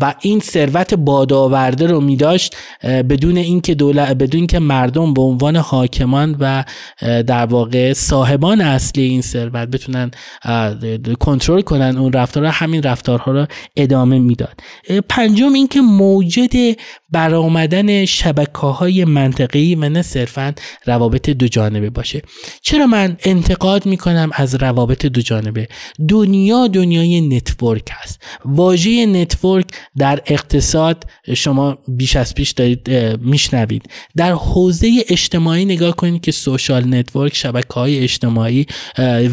و 0.00 0.14
این 0.20 0.40
ثروت 0.40 0.94
بادآورده 0.94 1.86
رو 1.86 2.00
می 2.00 2.16
داشت 2.16 2.56
بدون 3.02 3.36
اینکه 3.36 3.74
دولت 3.74 4.12
بدون 4.12 4.38
اینکه 4.38 4.58
مردم 4.58 5.14
به 5.14 5.22
عنوان 5.22 5.56
حاکمان 5.56 6.36
و 6.40 6.64
در 7.02 7.46
واقع 7.46 7.92
صاحبان 7.92 8.60
اصلی 8.60 9.02
این 9.02 9.22
ثروت 9.22 9.68
بتونن 9.68 10.10
کنترل 11.20 11.60
کنن 11.60 11.98
اون 11.98 12.12
رفتارها 12.12 12.50
همین 12.50 12.82
رفتارها 12.82 13.32
رو 13.32 13.46
ادامه 13.76 14.18
می‌داد. 14.18 14.60
پنجم 15.08 15.52
اینکه 15.52 15.80
موجد 15.80 16.76
برآمدن 17.10 18.04
شبکه 18.04 18.58
های 18.58 19.04
منطقی 19.04 19.74
و 19.74 19.88
نه 19.88 20.02
صرفا 20.02 20.54
روابط 20.86 21.30
دو 21.30 21.48
جانبه 21.48 21.90
باشه. 21.90 22.22
چرا 22.62 22.86
من 22.86 23.16
انتقاد 23.24 23.86
می‌کنم 23.86 24.30
از 24.32 24.54
روابط 24.54 25.06
دو 25.06 25.20
جانبه؟ 25.20 25.68
دنیا 26.08 26.66
دنیای 26.66 27.20
network 27.20 27.88
هست 27.90 28.22
واژه 28.44 29.06
network 29.06 29.66
در 29.96 30.22
اقتصاد 30.26 31.04
شما 31.34 31.78
بیش 31.88 32.16
از 32.16 32.34
پیش 32.34 32.50
دارید 32.50 32.90
میشنوید. 33.20 33.82
در 34.16 34.32
حوزه 34.32 35.04
اجتماعی 35.08 35.64
نگاه 35.64 35.96
کنید 35.96 36.22
که 36.22 36.32
social 36.32 36.94
network 36.94 37.34
شبکه 37.34 37.74
های 37.74 37.98
اجتماعی 37.98 38.66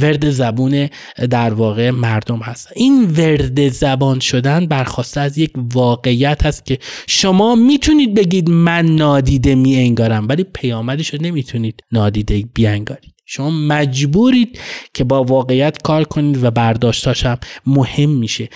ورد 0.01 0.29
زبون 0.29 0.89
در 1.29 1.53
واقع 1.53 1.89
مردم 1.89 2.39
هست 2.39 2.67
این 2.75 3.03
ورد 3.03 3.69
زبان 3.69 4.19
شدن 4.19 4.65
برخواسته 4.65 5.21
از 5.21 5.37
یک 5.37 5.51
واقعیت 5.73 6.45
هست 6.45 6.65
که 6.65 6.79
شما 7.07 7.55
می‌تونید 7.63 8.13
بگید 8.13 8.49
من 8.49 8.85
نادیده 8.85 9.55
می 9.55 9.75
انگارم 9.75 10.27
ولی 10.27 10.43
پیامدش 10.43 11.13
رو 11.13 11.21
نمی‌تونید 11.21 11.83
نادیده 11.91 12.43
بیانگارید. 12.53 13.13
شما 13.25 13.49
مجبورید 13.49 14.59
که 14.93 15.03
با 15.03 15.23
واقعیت 15.23 15.81
کار 15.81 16.03
کنید 16.03 16.43
و 16.43 16.51
برداشتاش 16.51 17.25
هم 17.25 17.37
مهم 17.65 18.09
میشه. 18.09 18.49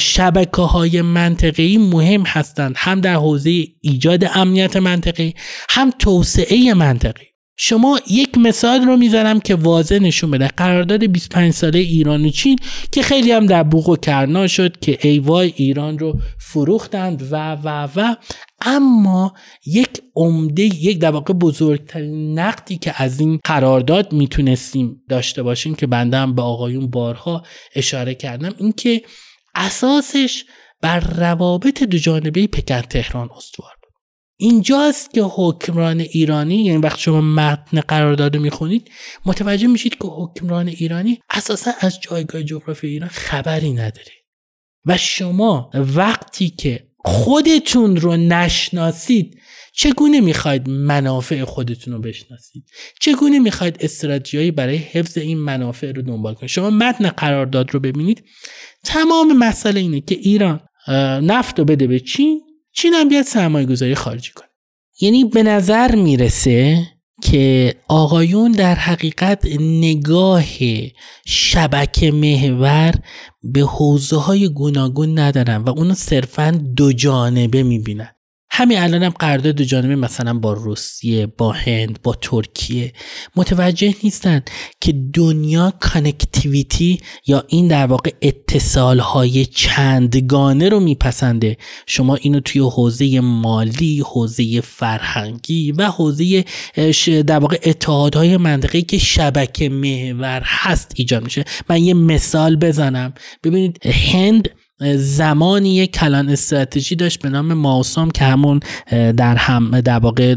شبکه 0.00 0.62
های 0.62 1.02
منطقی 1.02 1.78
مهم 1.78 2.22
هستند 2.22 2.74
هم 2.78 3.00
در 3.00 3.14
حوزه 3.14 3.64
ایجاد 3.80 4.24
امنیت 4.34 4.76
منطقی 4.76 5.34
هم 5.68 5.90
توسعه 5.98 6.74
منطقی. 6.74 7.33
شما 7.56 8.00
یک 8.10 8.38
مثال 8.38 8.80
رو 8.80 8.96
می‌زنم 8.96 9.40
که 9.40 9.54
واضح 9.54 9.98
نشون 9.98 10.30
بده. 10.30 10.48
قرارداد 10.48 11.04
25 11.04 11.52
ساله 11.52 11.78
ایران 11.78 12.24
و 12.24 12.28
چین 12.28 12.58
که 12.92 13.02
خیلی 13.02 13.32
هم 13.32 13.46
در 13.46 13.62
بوق 13.62 13.88
و 13.88 13.96
کرنا 13.96 14.46
شد 14.46 14.80
که 14.80 14.98
ایوای 15.02 15.52
ایران 15.56 15.98
رو 15.98 16.18
فروختند 16.38 17.32
و 17.32 17.52
و 17.52 17.88
و. 17.96 18.16
اما 18.60 19.34
یک 19.66 19.90
عمده 20.16 20.62
یک 20.62 20.98
در 20.98 21.10
واقع 21.10 21.34
بزرگترین 21.34 22.38
نقدی 22.38 22.78
که 22.78 23.02
از 23.02 23.20
این 23.20 23.40
قرارداد 23.44 24.12
می‌تونستیم 24.12 25.02
داشته 25.08 25.42
باشیم 25.42 25.74
که 25.74 25.86
بنده 25.86 26.16
هم 26.16 26.34
به 26.34 26.42
آقایون 26.42 26.86
بارها 26.90 27.42
اشاره 27.74 28.14
کردم 28.14 28.54
اینکه 28.58 29.02
اساسش 29.54 30.44
بر 30.80 31.00
روابط 31.00 31.82
دو 31.82 31.98
جانبه 31.98 32.46
پکن 32.46 32.80
تهران 32.80 33.28
استوار. 33.36 33.73
اینجاست 34.36 35.14
که 35.14 35.22
حکمران 35.22 36.00
ایرانی 36.00 36.64
یعنی 36.64 36.78
وقتی 36.78 37.02
شما 37.02 37.20
متن 37.20 37.80
قرارداد 37.80 38.36
می‌خونید 38.36 38.90
متوجه 39.26 39.66
میشید 39.66 39.94
که 39.94 40.08
حکمران 40.08 40.68
ایرانی 40.68 41.20
اساسا 41.30 41.70
از 41.80 42.00
جایگاه 42.00 42.42
جغرافی 42.42 42.86
ایران 42.86 43.08
خبری 43.08 43.72
نداره. 43.72 44.12
و 44.86 44.96
شما 44.96 45.70
وقتی 45.74 46.50
که 46.50 46.88
خودتون 47.04 47.96
رو 47.96 48.16
نشناسید 48.16 49.38
چگونه 49.76 50.20
می‌خواید 50.20 50.68
منافع 50.68 51.44
خودتون 51.44 51.94
رو 51.94 52.00
بشناسید؟ 52.00 52.64
چگونه 53.00 53.38
می‌خواید 53.38 53.76
استراتژیایی 53.80 54.50
برای 54.50 54.76
حفظ 54.76 55.18
این 55.18 55.38
منافع 55.38 55.92
رو 55.92 56.02
دنبال 56.02 56.34
کنید؟ 56.34 56.50
شما 56.50 56.70
متن 56.70 57.08
قرارداد 57.08 57.74
رو 57.74 57.80
ببینید 57.80 58.24
تمام 58.84 59.38
مسئله 59.38 59.80
اینه 59.80 60.00
که 60.00 60.14
ایران 60.14 60.60
نفت 61.22 61.58
رو 61.58 61.64
بده 61.64 61.86
به 61.86 62.00
چین 62.00 62.40
چین 62.74 62.94
هم 62.94 63.08
بیاد 63.08 63.24
سرمایه 63.24 63.66
گذاری 63.66 63.94
خارجی 63.94 64.30
کنه. 64.34 64.48
یعنی 65.00 65.24
به 65.24 65.42
نظر 65.42 65.94
می‌رسه 65.94 66.86
که 67.22 67.74
آقایون 67.88 68.52
در 68.52 68.74
حقیقت 68.74 69.46
نگاه 69.60 70.44
شبکه 71.26 72.10
محور 72.10 72.94
به 73.42 73.60
حوزه 73.60 74.16
های 74.16 74.48
گوناگون 74.48 75.18
ندارن 75.18 75.56
و 75.56 75.70
اونو 75.70 75.94
صرفا 75.94 76.50
دو 76.76 76.92
جانبه 76.92 77.62
می‌بینن. 77.62 78.13
همین 78.56 78.78
الان 78.78 79.02
هم 79.02 79.10
قرارداد 79.10 79.54
دو 79.54 79.64
جانبه 79.64 79.96
مثلا 79.96 80.34
با 80.38 80.52
روسیه 80.52 81.26
با 81.26 81.52
هند 81.52 82.02
با 82.02 82.14
ترکیه 82.14 82.92
متوجه 83.36 83.94
نیستن 84.02 84.42
که 84.80 84.94
دنیا 85.12 85.72
کانکتیویتی 85.80 87.00
یا 87.26 87.44
این 87.48 87.68
در 87.68 87.86
واقع 87.86 88.10
اتصال 88.22 88.98
های 88.98 89.46
چندگانه 89.46 90.68
رو 90.68 90.80
میپسنده. 90.80 91.56
شما 91.86 92.14
اینو 92.14 92.40
توی 92.40 92.60
حوزه 92.60 93.20
مالی 93.20 94.00
حوزه 94.00 94.60
فرهنگی 94.60 95.72
و 95.72 95.90
حوزه 95.90 96.44
در 97.26 97.38
واقع 97.38 97.58
اتحادهای 97.64 98.36
منطقه‌ای 98.36 98.82
که 98.82 98.98
شبکه 98.98 99.68
محور 99.68 100.42
هست 100.44 100.92
ایجاد 100.96 101.24
میشه. 101.24 101.44
من 101.68 101.82
یه 101.82 101.94
مثال 101.94 102.56
بزنم. 102.56 103.14
ببینید 103.44 103.86
هند 103.86 104.48
زمانی 104.96 105.74
یک 105.74 105.92
کلان 105.92 106.28
استراتژی 106.28 106.96
داشت 106.96 107.22
به 107.22 107.28
نام 107.28 107.52
ماوسام 107.52 108.10
که 108.10 108.24
همون 108.24 108.60
در 108.90 109.36
هم 109.36 109.80
در 109.80 109.98
واقع 109.98 110.34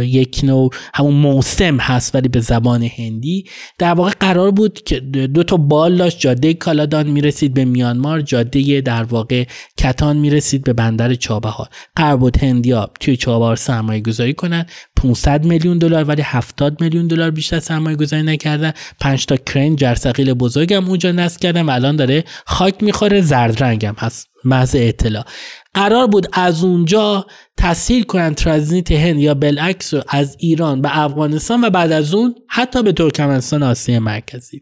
یک 0.00 0.40
نوع 0.42 0.70
همون 0.94 1.14
موسم 1.14 1.76
هست 1.76 2.14
ولی 2.14 2.28
به 2.28 2.40
زبان 2.40 2.82
هندی 2.82 3.44
در 3.78 3.94
واقع 3.94 4.10
قرار 4.20 4.50
بود 4.50 4.82
که 4.82 5.00
دو 5.00 5.42
تا 5.42 5.56
بال 5.56 5.96
داشت 5.96 6.18
جاده 6.20 6.54
کالادان 6.54 7.06
می‌رسید 7.06 7.54
به 7.54 7.64
میانمار 7.64 8.20
جاده 8.20 8.80
در 8.80 9.02
واقع 9.02 9.44
کتان 9.76 10.16
می‌رسید 10.16 10.64
به 10.64 10.72
بندر 10.72 11.14
چابهار. 11.14 11.68
قرار 11.96 12.16
بود 12.16 12.36
هندیا 12.36 12.90
توی 13.00 13.16
چابهار 13.16 13.56
سرمایه 13.56 14.00
گذاری 14.00 14.34
کنن. 14.34 14.66
500 14.96 15.44
میلیون 15.44 15.78
دلار 15.78 16.04
ولی 16.04 16.22
70 16.22 16.82
میلیون 16.82 17.06
دلار 17.06 17.30
بیشتر 17.30 17.60
سرمایه 17.60 17.96
گذاری 17.96 18.22
نکردن. 18.22 18.72
5 19.00 19.26
تا 19.26 19.36
کرین 19.36 19.76
جرثقیل 19.76 20.34
بزرگم 20.34 20.88
اونجا 20.88 21.12
نصب 21.12 21.40
کردن 21.40 21.62
و 21.62 21.70
الان 21.70 21.96
داره 21.96 22.24
خاک 22.46 22.82
می‌خوره 22.82 23.20
زرد 23.20 23.67
رنگم 23.68 23.94
هست 23.98 24.28
محض 24.44 24.76
اطلاع. 24.78 25.24
قرار 25.74 26.06
بود 26.06 26.26
از 26.32 26.64
اونجا 26.64 27.26
تسهیل 27.56 28.02
کنن 28.02 28.34
ترانزیت 28.34 28.92
هند 28.92 29.18
یا 29.18 29.34
بالعکس 29.34 29.94
رو 29.94 30.02
از 30.08 30.36
ایران 30.38 30.82
به 30.82 30.98
افغانستان 30.98 31.64
و 31.64 31.70
بعد 31.70 31.92
از 31.92 32.14
اون 32.14 32.34
حتی 32.48 32.82
به 32.82 32.92
ترکمنستان 32.92 33.62
آسیا 33.62 34.00
مرکزی. 34.00 34.60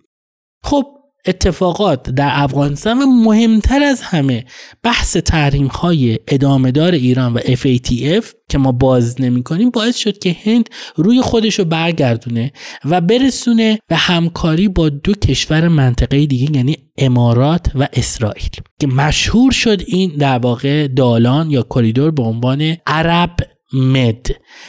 خب 0.63 0.96
اتفاقات 1.27 2.11
در 2.11 2.31
افغانستان 2.33 3.03
و 3.03 3.07
مهمتر 3.07 3.83
از 3.83 4.03
همه 4.03 4.45
بحث 4.83 5.17
تحریم 5.17 5.67
های 5.67 6.19
ادامه 6.29 6.71
دار 6.71 6.93
ایران 6.93 7.35
و 7.35 7.39
FATF 7.39 8.25
که 8.49 8.59
ما 8.59 8.73
باز 8.73 9.21
نمی 9.21 9.43
کنیم 9.43 9.71
باعث 9.71 9.97
شد 9.97 10.19
که 10.19 10.37
هند 10.45 10.69
روی 10.97 11.21
خودش 11.21 11.59
رو 11.59 11.65
برگردونه 11.65 12.53
و 12.85 13.01
برسونه 13.01 13.79
به 13.89 13.97
همکاری 13.97 14.69
با 14.69 14.89
دو 14.89 15.13
کشور 15.13 15.69
منطقه 15.69 16.27
دیگه 16.27 16.57
یعنی 16.57 16.77
امارات 16.99 17.67
و 17.75 17.89
اسرائیل. 17.93 18.51
که 18.81 18.87
مشهور 18.87 19.53
شد 19.53 19.83
این 19.87 20.13
در 20.19 20.39
واقع 20.39 20.89
دالان 20.89 21.51
یا 21.51 21.63
کریدور 21.63 22.11
به 22.11 22.23
عنوان 22.23 22.77
عرب 22.87 23.37
مد 23.73 24.27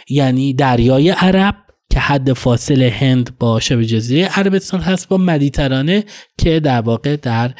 یعنی 0.10 0.54
دریای 0.54 1.10
عرب 1.10 1.56
که 1.90 2.00
حد 2.00 2.34
فاصل 2.34 2.82
هند 2.82 3.38
با 3.40 3.60
شبه 3.60 3.86
جزیره 3.86 4.26
عربستان 4.26 4.82
هست 4.82 5.10
با 5.10 5.18
مدیترانه 5.18 6.04
که 6.38 6.60
در 6.60 6.82
واقع 6.82 7.16
در 7.16 7.54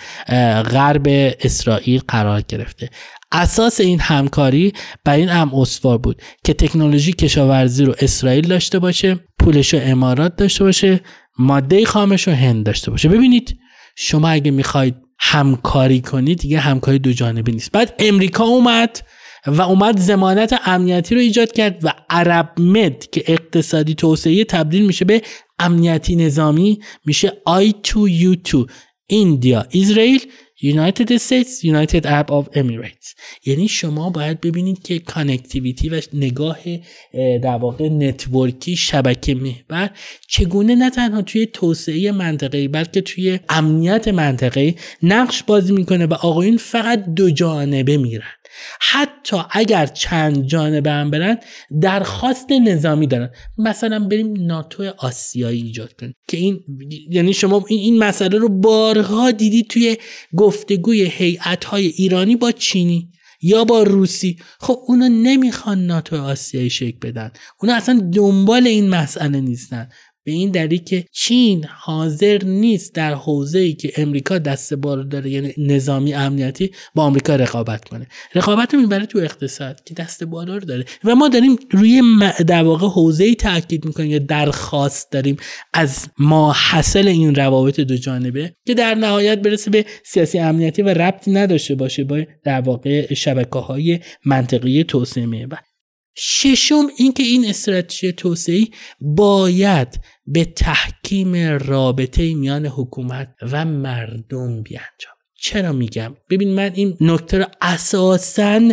غرب 0.62 1.08
اسرائیل 1.42 2.02
قرار 2.08 2.42
گرفته. 2.42 2.90
اساس 3.32 3.80
این 3.80 4.00
همکاری 4.00 4.74
بر 5.06 5.16
این 5.16 5.30
هم 5.30 5.56
استوار 5.56 5.98
بود 5.98 6.22
که 6.44 6.54
تکنولوژی 6.54 7.14
کشاورزی 7.14 7.86
رو 7.86 7.96
اسرائیل 8.00 8.48
داشته 8.48 8.80
باشه 8.80 9.20
پولش 9.40 9.74
رو 9.74 9.80
امارات 9.84 10.36
داشته 10.36 10.64
باشه 10.64 11.00
ماده 11.40 11.86
خامش 11.86 12.28
رو 12.28 12.34
هند 12.34 12.66
داشته 12.66 12.92
باشه. 12.92 13.10
ببینید 13.10 13.58
شما 13.96 14.30
اگه 14.30 14.52
می‌خواید 14.52 14.96
همکاری 15.20 16.02
کنید 16.02 16.40
دیگه 16.40 16.60
همکاری 16.60 17.00
دو 17.00 17.14
جانبه 17.14 17.52
نیست. 17.52 17.72
بعد 17.72 17.94
امریکا 18.00 18.44
اومد 18.44 19.00
و 19.48 19.62
اومد 19.62 20.00
ضمانت 20.00 20.62
امنیتی 20.66 21.16
رو 21.16 21.22
ایجاد 21.22 21.52
کرد 21.52 21.80
و 21.84 21.94
عرب‌مد 22.10 23.06
که 23.12 23.24
اقتصادی 23.28 23.96
توسعه 23.96 24.44
تبدیل 24.44 24.86
میشه 24.86 25.06
به 25.06 25.22
امنیتی 25.60 26.16
نظامی 26.16 26.80
میشه 27.06 27.34
I2U2 27.48 28.70
India 29.08 29.66
اسرائیل 29.74 30.22
United 30.60 31.10
States 31.20 31.64
United 31.64 32.04
Arab 32.06 32.30
of 32.32 32.46
Emirates 32.56 33.16
یعنی 33.46 33.68
شما 33.68 34.10
باید 34.10 34.42
ببینید 34.42 34.84
که 34.84 35.00
connectivity 35.00 35.90
و 35.90 36.02
نگاه 36.14 36.58
در 37.14 37.58
واقع 37.58 37.90
network 37.90 38.65
ی 38.65 38.76
شبکه 38.76 39.36
محور 39.36 39.90
چگونه 40.28 40.76
نه 40.76 40.90
تنها 40.90 41.22
توی 41.22 41.46
توسعه 41.46 42.12
منطقه‌ای 42.12 42.68
بلکه 42.68 43.02
توی 43.02 43.40
امنیت 43.50 44.08
منطقه‌ای 44.08 44.76
نقش 45.04 45.44
بازی 45.44 45.74
می‌کنه 45.74 46.06
و 46.06 46.14
آقایون 46.14 46.58
فقط 46.58 47.06
دو 47.06 47.30
جانبه 47.30 47.98
میرن. 47.98 48.32
حتی 48.82 49.38
اگر 49.52 49.86
چند 49.86 50.46
جانبه 50.46 50.92
هم 50.92 51.12
برن 51.12 51.38
درخواست 51.82 52.52
نظامی 52.52 53.08
دارن. 53.08 53.30
مثلا 53.58 54.00
بریم 54.00 54.46
ناتو 54.46 54.92
آسیایی 54.98 55.62
ایجاد 55.62 55.94
کنیم 55.94 56.16
که 56.28 56.38
این 56.38 56.60
یعنی 57.10 57.34
شما 57.34 57.66
این 57.68 58.00
مسئله 58.00 58.38
رو 58.38 58.50
بارها 58.50 59.32
دیدید 59.32 59.68
توی 59.68 59.98
گفتگوی 60.38 61.06
هیئت 61.06 61.66
های 61.66 61.88
ایرانی 61.88 62.36
با 62.36 62.52
چینی 62.52 63.12
یا 63.42 63.64
با 63.64 63.84
روسی. 63.84 64.38
خب 64.60 64.80
اونا 64.88 65.08
نمی‌خوان 65.08 65.86
ناتو 65.86 66.16
آسیایی 66.16 66.70
شکل 66.70 66.98
بدن. 67.02 67.32
اونا 67.62 67.76
اصلا 67.76 68.10
دنبال 68.14 68.68
این 68.68 68.90
مسئله 68.90 69.42
نیستن. 69.42 69.90
به 70.28 70.34
این 70.34 70.52
دلیل 70.52 70.84
که 70.84 71.06
چین 71.12 71.66
حاضر 71.78 72.44
نیست 72.44 72.94
در 72.94 73.14
حوزه 73.14 73.60
ای 73.60 73.74
که 73.74 73.92
امریکا 73.98 74.38
دست 74.38 74.74
بار 74.74 75.04
داره 75.04 75.30
یعنی 75.30 75.54
نظامی 75.58 76.14
امنیتی 76.14 76.72
با 76.96 77.04
آمریکا 77.04 77.36
رقابت 77.36 77.90
کنه. 77.90 78.08
رقابت 78.36 78.74
رو 78.74 78.80
می‌بره 78.80 79.06
تو 79.06 79.20
اقتصاد 79.20 79.84
که 79.84 79.94
دست 79.94 80.24
بالا 80.24 80.54
رو 80.58 80.66
داره. 80.66 80.86
و 81.04 81.16
ما 81.16 81.28
داریم 81.30 81.56
روی 81.72 82.02
در 82.48 82.64
واقع 82.64 82.88
حوزه 82.88 83.24
ای 83.24 83.36
تاکید 83.36 83.86
می‌کنیم 83.86 84.12
یا 84.12 84.20
درخواست 84.20 85.12
داریم 85.12 85.38
از 85.74 86.08
ما 86.20 86.52
حاصل 86.72 87.08
این 87.08 87.36
روابط 87.36 87.80
دو 87.80 87.98
جانبه 87.98 88.54
که 88.66 88.74
در 88.74 88.96
نهایت 88.96 89.42
برسه 89.42 89.72
به 89.72 89.86
سیاسی 90.06 90.40
امنیتی 90.40 90.82
و 90.82 90.90
ربطی 90.90 91.32
نداشته 91.32 91.76
باشه 91.76 92.04
با 92.04 92.22
در 92.44 92.62
واقع 92.62 93.14
شبکه 93.14 93.60
های 93.60 94.00
منطقی 94.26 94.84
توسعه 94.84 95.26
ششم 96.20 96.88
اینکه 96.98 97.24
این 97.24 97.46
استراتژی 97.46 98.12
توسعه 98.12 98.66
باید 99.02 100.00
به 100.26 100.46
تحکیم 100.46 101.36
رابطه 101.60 102.34
میان 102.34 102.66
حکومت 102.66 103.36
و 103.52 103.66
مردم 103.66 104.64
بیانجام 104.64 105.18
چرا 105.40 105.72
میگم؟ 105.72 106.16
ببین 106.30 106.54
من 106.54 106.72
این 106.74 106.98
نکته 107.02 107.38
رو 107.38 107.46
اساسا 107.62 108.72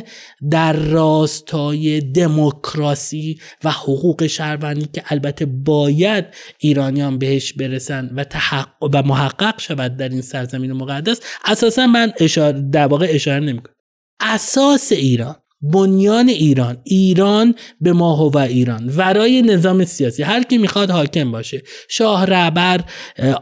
در 0.51 0.73
راستای 0.73 2.01
دموکراسی 2.01 3.41
و 3.65 3.71
حقوق 3.71 4.27
شهروندی 4.27 4.89
که 4.93 5.03
البته 5.07 5.47
باید 5.47 6.25
ایرانیان 6.59 7.19
بهش 7.19 7.53
برسن 7.53 8.11
و 8.17 8.25
تحقق 8.25 8.91
و 8.93 9.03
محقق 9.03 9.61
شود 9.61 9.97
در 9.97 10.09
این 10.09 10.21
سرزمین 10.21 10.73
مقدس 10.73 11.21
اساسا 11.45 11.87
من 11.87 12.13
اشاره 12.21 12.71
در 12.73 12.87
واقع 12.87 13.07
اشاره 13.11 13.41
نمی‌کنم. 13.41 13.75
اساس 14.21 14.93
ایران 14.93 15.37
بنیان 15.73 16.29
ایران 16.29 16.77
ایران 16.85 17.55
به 17.81 17.93
ما 17.93 18.31
و 18.35 18.39
ایران 18.39 18.93
ورای 18.97 19.43
نظام 19.43 19.85
سیاسی. 19.85 20.23
هر 20.23 20.43
کی 20.43 20.59
می‌خواد 20.59 20.91
حاکم 20.91 21.33
باشه. 21.33 21.63
شاه 21.89 22.25
رهبر 22.25 22.81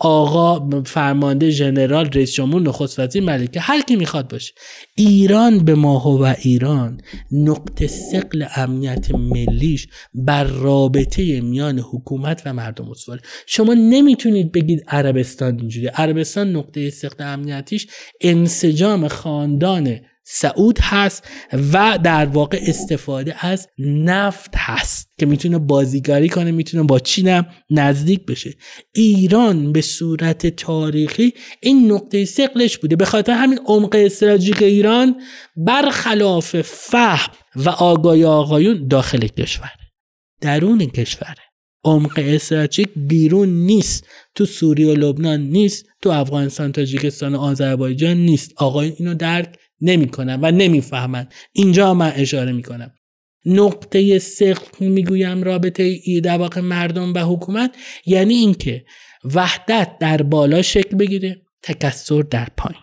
آقا 0.00 0.82
فرمانده 0.86 1.50
ژنرال 1.50 2.06
رئیس 2.06 2.32
جمهور 2.32 2.62
نخست 2.62 2.98
وزیر 2.98 3.22
ملکه 3.22 3.60
هر 3.60 3.80
کی 3.80 3.96
می‌خواد 3.96 4.28
باشه. 4.28 4.52
ایران 4.96 5.58
به 5.58 5.74
ما 5.74 6.18
و 6.20 6.24
ایران 6.24 7.00
نقطه 7.32 7.86
سقل 7.86 8.44
امنیت 8.56 9.10
ملیش 9.10 9.88
بر 10.14 10.44
رابطه 10.44 11.40
میان 11.40 11.78
حکومت 11.78 12.42
و 12.46 12.52
مردم 12.52 12.90
استواره 12.90 13.20
شما 13.46 13.74
نمی‌تونید 13.74 14.52
بگید 14.52 14.84
عربستان 14.88 15.58
اینجوری 15.58 15.86
عربستان 15.86 16.56
نقطه 16.56 16.90
سقل 16.90 17.24
امنیتیش 17.24 17.86
انسجام 18.20 19.08
خاندان 19.08 19.96
سعود 20.24 20.78
هست 20.80 21.28
و 21.72 21.98
در 22.02 22.26
واقع 22.26 22.60
استفاده 22.66 23.46
از 23.46 23.68
نفت 23.78 24.50
هست 24.56 25.12
که 25.18 25.26
می‌تونه 25.26 25.58
بازیگری 25.58 26.28
کنه 26.28 26.50
می‌تونه 26.50 26.82
با 26.82 26.98
چینم 26.98 27.46
نزدیک 27.70 28.26
بشه. 28.26 28.54
ایران 28.94 29.72
به 29.72 29.80
صورت 29.80 30.46
تاریخی 30.46 31.32
این 31.60 31.92
نقطه 31.92 32.24
سقلش 32.24 32.78
بوده. 32.78 32.96
به 32.96 33.04
خاطر 33.04 33.32
همین 33.32 33.60
عمق 33.66 33.94
استراتژیک 33.98 34.62
ایران 34.62 35.20
برخلاف 35.56 36.62
فهم 36.62 37.32
و 37.56 37.68
آگاهی 37.68 38.24
آقایون 38.24 38.88
داخل 38.88 39.26
کشور. 39.26 39.70
درون 40.40 40.86
کشوره 40.86 41.34
عمق 41.84 42.12
استراتژیک 42.16 42.88
بیرون 42.96 43.48
نیست. 43.48 44.06
تو 44.34 44.46
سوریه 44.46 44.86
و 44.88 44.94
لبنان 44.94 45.40
نیست. 45.40 45.86
تو 46.02 46.10
افغانستان 46.10 46.72
تاجیکستان 46.72 47.34
و 47.34 47.38
آذربایجان 47.38 48.16
نیست. 48.16 48.52
آقایون 48.56 48.94
اینو 48.98 49.14
درک 49.14 49.58
نمی‌کنن 49.82 50.38
و 50.42 50.50
نمی‌فهمن. 50.50 51.28
اینجا 51.52 51.94
من 51.94 52.12
اشاره 52.16 52.52
می‌کنم. 52.52 52.94
نقطه 53.46 54.18
سقل 54.18 54.86
می‌گویم 54.86 55.42
رابطه 55.42 56.00
در 56.20 56.60
مردم 56.60 57.14
و 57.14 57.18
حکومت 57.18 57.76
یعنی 58.06 58.34
اینکه 58.34 58.84
وحدت 59.34 59.98
در 60.00 60.22
بالا 60.22 60.62
شکل 60.62 60.96
بگیره 60.96 61.42
تکسر 61.62 62.22
در 62.22 62.48
پایین. 62.56 62.82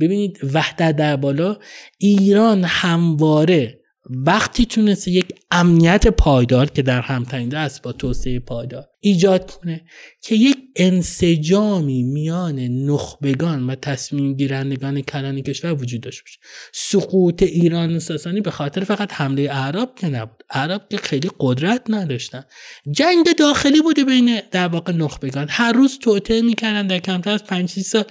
ببینید 0.00 0.38
وحدت 0.54 0.96
در 0.96 1.16
بالا 1.16 1.58
ایران 1.98 2.64
همواره 2.64 3.81
وقتی 4.10 4.66
تونسته 4.66 5.10
یک 5.10 5.34
امنیت 5.50 6.06
پایدار 6.06 6.70
که 6.70 6.82
در 6.82 7.00
هم 7.00 7.24
تنیده 7.24 7.58
است 7.58 7.82
با 7.82 7.92
توسعه 7.92 8.38
پایدار 8.38 8.84
ایجاد 9.00 9.50
کنه 9.50 9.84
که 10.22 10.34
یک 10.34 10.56
انسجامی 10.76 12.02
میان 12.02 12.58
نخبگان 12.58 13.66
و 13.66 13.74
تصمیم 13.74 14.34
گیرندگان 14.34 15.00
کلان 15.00 15.40
کشور 15.40 15.72
وجود 15.72 16.00
داشته 16.00 16.22
باشه. 16.22 16.38
سقوط 16.72 17.42
ایران 17.42 17.98
ساسانی 17.98 18.40
به 18.40 18.50
خاطر 18.50 18.84
فقط 18.84 19.12
حمله 19.12 19.48
عرب 19.48 19.94
که 19.96 20.08
نبود. 20.08 20.44
عرب 20.50 20.86
که 20.90 20.96
خیلی 20.96 21.30
قدرت 21.40 21.82
نداشتن. 21.88 22.44
جنگ 22.90 23.36
داخلی 23.38 23.80
بوده 23.80 24.04
بین 24.04 24.40
در 24.50 24.68
واقع 24.68 24.92
نخبگان. 24.92 25.46
هر 25.50 25.72
روز 25.72 25.98
توطعه 25.98 26.42
می‌کردن 26.42 26.86
در 26.86 26.98
کمتر 26.98 27.30
از 27.30 27.44
5 27.44 27.70
سال 27.70 28.04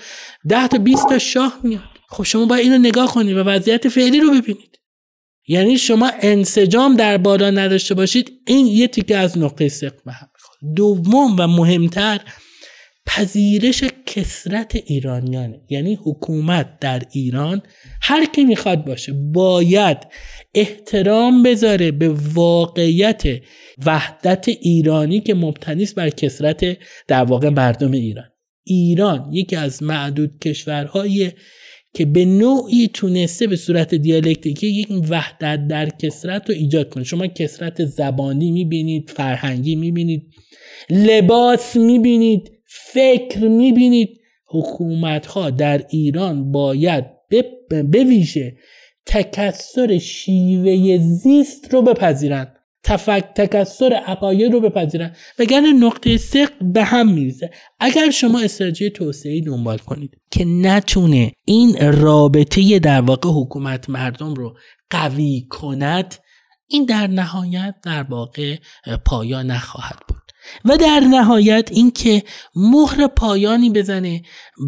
10 0.50 0.68
تا 0.68 0.78
20 0.78 1.10
تا 1.10 1.18
شاه 1.18 1.60
میاد. 1.64 1.82
خب 2.10 2.24
شما 2.24 2.46
باید 2.46 2.64
اینو 2.64 2.78
نگاه 2.78 3.14
کنید 3.14 3.38
و 3.38 3.44
وضعیت 3.44 3.90
فعلی 3.90 4.20
رو 4.20 4.32
ببینید 4.32 4.71
یعنی 5.48 5.78
شما 5.78 6.12
انسجام 6.22 6.96
در 6.96 7.18
بالا 7.18 7.50
نداشته 7.50 7.94
باشید 7.94 8.32
این 8.48 8.68
یه 8.68 8.88
تیکه 8.88 9.18
از 9.18 9.38
نقطه 9.38 9.70
سقف 9.70 10.02
دوم 10.76 11.36
و 11.40 11.48
مهمتر 11.48 12.20
پذیرش 13.06 13.84
کسرت 14.06 14.76
ایرانیانه. 14.76 15.62
یعنی 15.70 15.98
حکومت 16.04 16.80
در 16.80 17.02
ایران 17.12 17.62
هر 18.02 18.26
کی 18.26 18.44
می‌خواد 18.44 18.86
باشه 18.86 19.14
باید 19.34 19.98
احترام 20.56 21.44
بذاره 21.44 21.92
به 21.92 22.10
واقعیت 22.10 23.24
وحدت 23.86 24.48
ایرانی 24.48 25.20
که 25.20 25.34
مبتنی 25.34 25.84
است 25.84 25.96
بر 25.96 26.10
کسرت 26.10 26.78
در 27.08 27.24
واقع 27.24 27.50
مردم 27.50 27.92
ایران. 27.92 28.30
ایران 28.64 29.34
یکی 29.34 29.56
از 29.56 29.84
معدود 29.84 30.40
کشورهای 30.40 31.32
که 31.94 32.06
به 32.06 32.26
نوعی 32.26 32.90
تونسته 32.94 33.48
به 33.48 33.56
صورت 33.56 33.96
دیالکتیکی 33.96 34.68
یک 34.68 34.88
وحدت 35.10 35.68
در 35.68 35.90
کسرت 35.90 36.50
رو 36.50 36.56
ایجاد 36.56 36.90
کنه. 36.90 37.04
شما 37.04 37.28
کسرت 37.28 37.86
زبانی 37.86 38.52
می‌بینید 38.52 39.10
فرهنگی 39.10 39.76
می‌بینید 39.76 40.28
لباس 40.90 41.76
می‌بینید 41.76 42.52
فکر 42.68 43.48
می‌بینید. 43.48 44.18
حکومت 44.54 45.26
ها 45.26 45.50
در 45.50 45.86
ایران 45.90 46.52
باید 46.52 47.06
به 47.70 48.04
ویژه 48.04 48.56
تکسر 49.06 49.98
شیوه 49.98 50.98
زیست 50.98 51.74
رو 51.74 51.82
بپذیرند. 51.82 52.56
تفک 52.84 53.26
تکسر 53.36 53.94
عقاید 53.94 54.54
رو 54.54 54.62
بپذیرن. 54.62 55.16
وگرنه 55.40 55.74
نقطه 55.74 56.18
سق 56.18 56.52
به 56.62 56.84
هم 56.84 57.14
میریزه. 57.14 57.50
اگر 57.80 58.10
شما 58.10 58.40
استراتژی 58.40 58.90
توسعه 58.90 59.42
دنبال 59.42 59.78
کنید 59.78 60.18
که 60.32 60.46
نتونه 60.46 61.32
این 61.46 61.94
رابطه 62.02 62.80
در 62.80 63.02
واقع 63.02 63.30
حکومت 63.30 63.90
مردم 63.90 64.34
رو 64.34 64.58
قوی 64.90 65.48
کند 65.50 66.16
این 66.68 66.86
در 66.86 67.08
نهایت 67.08 67.76
در 67.84 68.04
واقع 68.04 68.58
پایا 69.06 69.44
نخواهد 69.44 70.00
بود. 70.08 70.22
و 70.66 70.78
در 70.78 71.00
نهایت 71.00 71.70
اینکه 71.72 72.24
مهر 72.56 73.08
پایانی 73.08 73.70
بزنه 73.70 74.22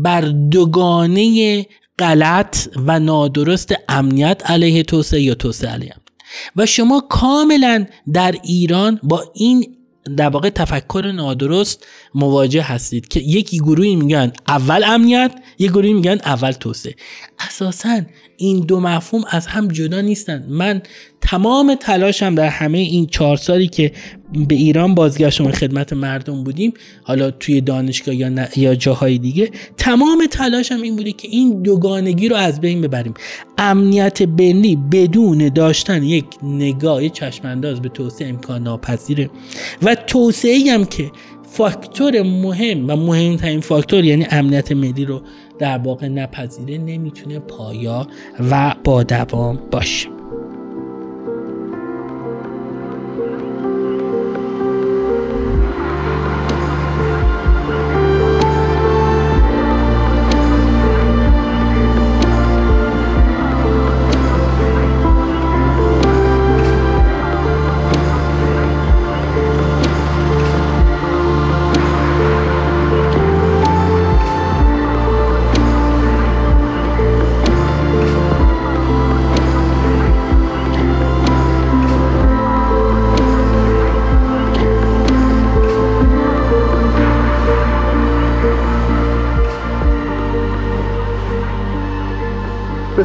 بر 0.04 0.22
دوگانه 0.22 1.66
غلط 2.00 2.68
و 2.76 3.00
نادرست 3.00 3.74
امنیت 3.90 4.52
علیه 4.52 4.84
توسعه 4.84 5.22
یا 5.22 5.36
توسعه 5.36 5.70
علیه 5.70 5.94
و 6.56 6.66
شما 6.66 7.00
کاملا 7.00 7.86
در 8.14 8.36
ایران 8.44 9.00
با 9.04 9.32
این 9.34 9.78
در 10.18 10.30
واقع 10.30 10.50
تفکر 10.50 11.12
نادرست 11.16 11.86
مواجه 12.16 12.62
هستید 12.62 13.08
که 13.08 13.20
یکی 13.20 13.58
گروهی 13.58 13.96
میگن 13.96 14.34
اول 14.48 14.84
امنیت 14.84 15.32
یک 15.60 15.72
گروهی 15.72 15.94
میگن 15.94 16.20
اول 16.26 16.52
توسعه. 16.52 16.96
اساسا 17.40 18.02
این 18.44 18.60
دو 18.60 18.80
مفهوم 18.80 19.24
از 19.30 19.48
هم 19.48 19.68
جدا 19.68 20.02
نیستن. 20.02 20.46
من 20.50 20.82
تمام 21.22 21.76
تلاشم 21.76 22.36
در 22.36 22.48
همه 22.48 22.78
این 22.78 23.06
چهار 23.06 23.38
سالی 23.38 23.68
که 23.68 23.92
به 24.48 24.56
ایران 24.56 24.96
بازگشتم 24.96 25.52
خدمت 25.52 25.94
مردم 25.94 26.44
بودیم 26.44 26.74
حالا 27.04 27.32
توی 27.32 27.62
دانشگاه 27.62 28.16
یا, 28.16 28.48
یا 28.56 28.76
جاهای 28.76 29.18
دیگه 29.18 29.52
تمام 29.78 30.26
تلاشم 30.32 30.82
این 30.82 30.96
بوده 30.96 31.12
که 31.12 31.28
این 31.32 31.62
دوگانگی 31.62 32.30
رو 32.30 32.36
از 32.36 32.62
بین 32.62 32.82
ببریم. 32.82 33.14
امنیت 33.58 34.24
بینی 34.24 34.76
بدون 34.76 35.50
داشتن 35.50 36.04
یک 36.04 36.26
نگاه 36.44 37.10
چشمانداز 37.10 37.82
به 37.82 37.90
توسعه 37.90 38.30
امکان 38.30 38.64
ناپذیره 38.64 39.30
و 39.82 39.96
توسعه 39.96 40.74
هم 40.74 40.86
که 40.86 41.12
فاکتور 41.54 42.22
مهم 42.22 42.90
و 42.90 42.96
مهمترین 42.96 43.62
فاکتور 43.62 44.04
یعنی 44.04 44.28
امنیت 44.32 44.72
ملی 44.72 45.06
رو 45.06 45.22
در 45.64 45.78
واقع 45.78 46.08
نپذیره 46.08 46.78
نمی‌تونه 46.78 47.40
پایا 47.40 48.08
و 48.52 48.76
با 48.84 49.04
دوام 49.04 49.60
باشه. 49.72 50.10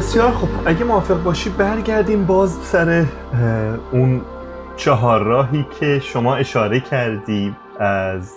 بسیار 0.09 0.31
خب 0.31 0.47
اگه 0.65 0.83
موافق 0.83 1.23
باشی 1.23 1.49
برگردیم 1.49 2.25
باز 2.25 2.51
سر 2.51 3.05
اون 3.91 4.21
چهار 4.75 5.23
راهی 5.23 5.65
که 5.79 5.99
شما 5.99 6.35
اشاره 6.35 6.79
کردی 6.79 7.55
از 7.79 8.33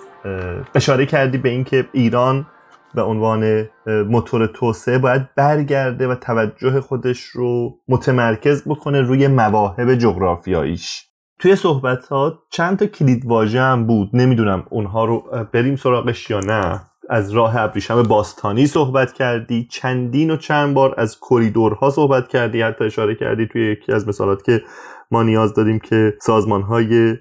اشاره 0.75 1.07
کردی 1.07 1.39
به 1.39 1.49
اینکه 1.49 1.89
ایران 1.93 2.47
به 2.95 3.03
عنوان 3.03 3.68
موتور 3.87 4.47
توسعه 4.47 4.99
باید 4.99 5.35
برگرده 5.35 6.09
و 6.09 6.14
توجه 6.14 6.81
خودش 6.81 7.20
رو 7.20 7.79
متمرکز 7.89 8.68
بکنه 8.68 9.01
روی 9.01 9.27
مواهب 9.29 9.95
جغرافیاییش. 9.95 11.05
توی 11.39 11.57
صحبت 11.57 12.07
ها 12.07 12.39
چند 12.51 12.79
تا 12.79 12.87
کلید 12.87 13.27
واژه 13.27 13.61
هم 13.61 13.87
بود. 13.87 14.11
نمی‌دونم 14.12 14.64
اونها 14.70 15.05
رو 15.05 15.25
بریم 15.53 15.77
سراغش 15.77 16.31
یا 16.31 16.41
نه. 16.41 16.81
از 17.11 17.31
راه 17.31 17.57
ابریشم 17.57 18.03
باستانی 18.03 18.67
صحبت 18.67 19.13
کردی. 19.13 19.67
چندین 19.71 20.31
و 20.31 20.37
چند 20.37 20.75
بار 20.75 20.95
از 20.99 21.19
کریدورها 21.21 21.91
صحبت 21.91 22.29
کردی. 22.29 22.63
حتی 22.63 22.85
اشاره 22.85 23.15
کردی 23.15 23.47
توی 23.47 23.73
یکی 23.73 23.93
از 23.93 24.09
مثالات 24.09 24.45
که 24.45 24.63
ما 25.11 25.23
نیاز 25.23 25.55
داریم 25.55 25.79
که 25.79 26.15
سازمان 26.21 26.63
های 26.63 27.17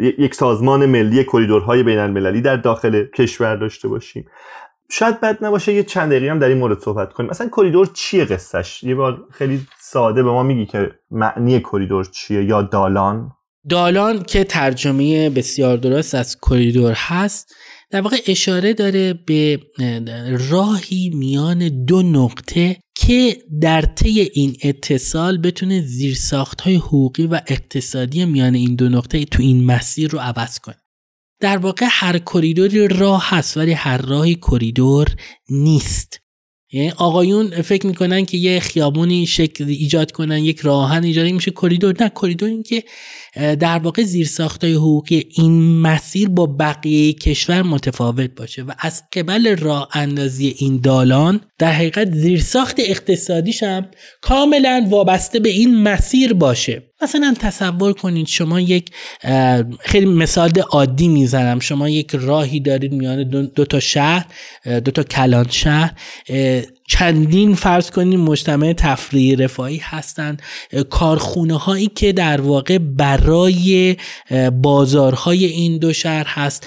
یک 0.00 0.34
سازمان 0.34 0.86
ملی 0.86 1.24
کریدورهای 1.24 1.82
بین 1.82 1.98
المللی 1.98 2.40
در 2.40 2.56
داخل 2.56 3.04
کشور 3.04 3.56
داشته 3.56 3.88
باشیم. 3.88 4.28
شاید 4.90 5.20
بد 5.20 5.44
نباشه 5.44 5.72
یه 5.72 5.82
چند 5.82 6.10
دقیقه 6.10 6.30
هم 6.30 6.38
در 6.38 6.48
این 6.48 6.58
مورد 6.58 6.78
صحبت 6.78 7.12
کنیم. 7.12 7.30
مثلا 7.30 7.48
کریدور 7.56 7.88
چیه 7.94 8.24
قصه‌ش 8.24 8.84
یه 8.84 8.94
بار 8.94 9.24
خیلی 9.30 9.66
ساده 9.78 10.22
به 10.22 10.30
ما 10.30 10.42
میگی 10.42 10.66
که 10.66 10.90
معنی 11.10 11.60
کریدور 11.60 12.04
چیه 12.04 12.44
یا 12.44 12.62
دالان؟ 12.62 13.35
دالان 13.68 14.22
که 14.22 14.44
ترجمه 14.44 15.30
بسیار 15.30 15.76
درست 15.76 16.14
از 16.14 16.36
کریدور 16.40 16.92
هست 16.96 17.54
در 17.90 18.00
واقع 18.00 18.16
اشاره 18.26 18.72
داره 18.72 19.12
به 19.12 19.60
راهی 20.50 21.10
میان 21.14 21.84
دو 21.84 22.02
نقطه 22.02 22.76
که 22.96 23.36
در 23.60 23.82
طی 23.82 24.20
این 24.20 24.56
اتصال 24.62 25.38
بتونه 25.38 25.80
زیرساخت 25.80 26.60
های 26.60 26.74
حقوقی 26.74 27.26
و 27.26 27.40
اقتصادی 27.46 28.24
میان 28.24 28.54
این 28.54 28.74
دو 28.74 28.88
نقطه 28.88 29.24
تو 29.24 29.42
این 29.42 29.64
مسیر 29.64 30.10
رو 30.10 30.18
عوض 30.18 30.58
کنه. 30.58 30.76
در 31.40 31.56
واقع 31.56 31.86
هر 31.90 32.18
کریدوری 32.18 32.88
راه 32.88 33.28
هست 33.28 33.56
ولی 33.56 33.72
هر 33.72 33.98
راهی 33.98 34.34
کریدور 34.34 35.08
نیست. 35.50 36.20
یعنی 36.72 36.90
آقایون 36.90 37.62
فکر 37.62 37.86
می‌کنن 37.86 38.24
که 38.24 38.36
یه 38.36 38.60
خیابونی 38.60 39.26
شکل 39.26 39.64
ایجاد 39.68 40.12
کنن 40.12 40.38
یک 40.38 40.60
راهی 40.60 41.04
ایجاد 41.04 41.26
میشه 41.26 41.50
کریدور. 41.50 41.94
نه 42.00 42.08
کریدور 42.08 42.48
این 42.48 42.62
که 42.62 42.84
در 43.36 43.78
واقع 43.78 44.02
زیرساختای 44.02 44.72
حقوقی 44.72 45.24
این 45.30 45.80
مسیر 45.80 46.28
با 46.28 46.46
بقیه 46.46 47.12
کشور 47.12 47.62
متفاوت 47.62 48.30
باشه 48.36 48.62
و 48.62 48.72
از 48.78 49.02
قبل 49.12 49.56
راه 49.56 49.88
اندازی 49.92 50.54
این 50.58 50.80
دالان 50.80 51.40
در 51.58 51.72
حقیقت 51.72 52.14
زیرساخت 52.14 52.76
اقتصادیش 52.78 53.62
هم 53.62 53.86
کاملا 54.20 54.86
وابسته 54.90 55.38
به 55.38 55.48
این 55.48 55.82
مسیر 55.82 56.34
باشه. 56.34 56.82
مثلا 57.02 57.34
تصور 57.38 57.92
کنید 57.92 58.26
شما 58.26 58.60
یک 58.60 58.90
خیلی 59.80 60.06
مثال 60.06 60.50
عادی 60.70 61.08
می‌زنم. 61.08 61.60
شما 61.60 61.88
یک 61.88 62.10
راهی 62.14 62.60
دارید 62.60 62.92
میان 62.92 63.22
دو, 63.54 63.64
تا 63.64 63.80
شهر 63.80 64.26
دو 64.64 64.90
تا 64.90 65.02
کلان 65.02 65.46
شهر 65.50 65.94
چندین 66.88 67.54
فرض 67.54 67.90
کنیم 67.90 68.20
مجتمع 68.20 68.72
تفریحی 68.72 69.36
رفاهی 69.36 69.76
هستند. 69.76 70.42
کارخونه 70.90 71.58
هایی 71.58 71.90
که 71.94 72.12
در 72.12 72.40
واقع 72.40 72.78
برای 72.78 73.96
بازارهای 74.62 75.44
این 75.44 75.78
دو 75.78 75.92
شهر 75.92 76.26
هست. 76.28 76.66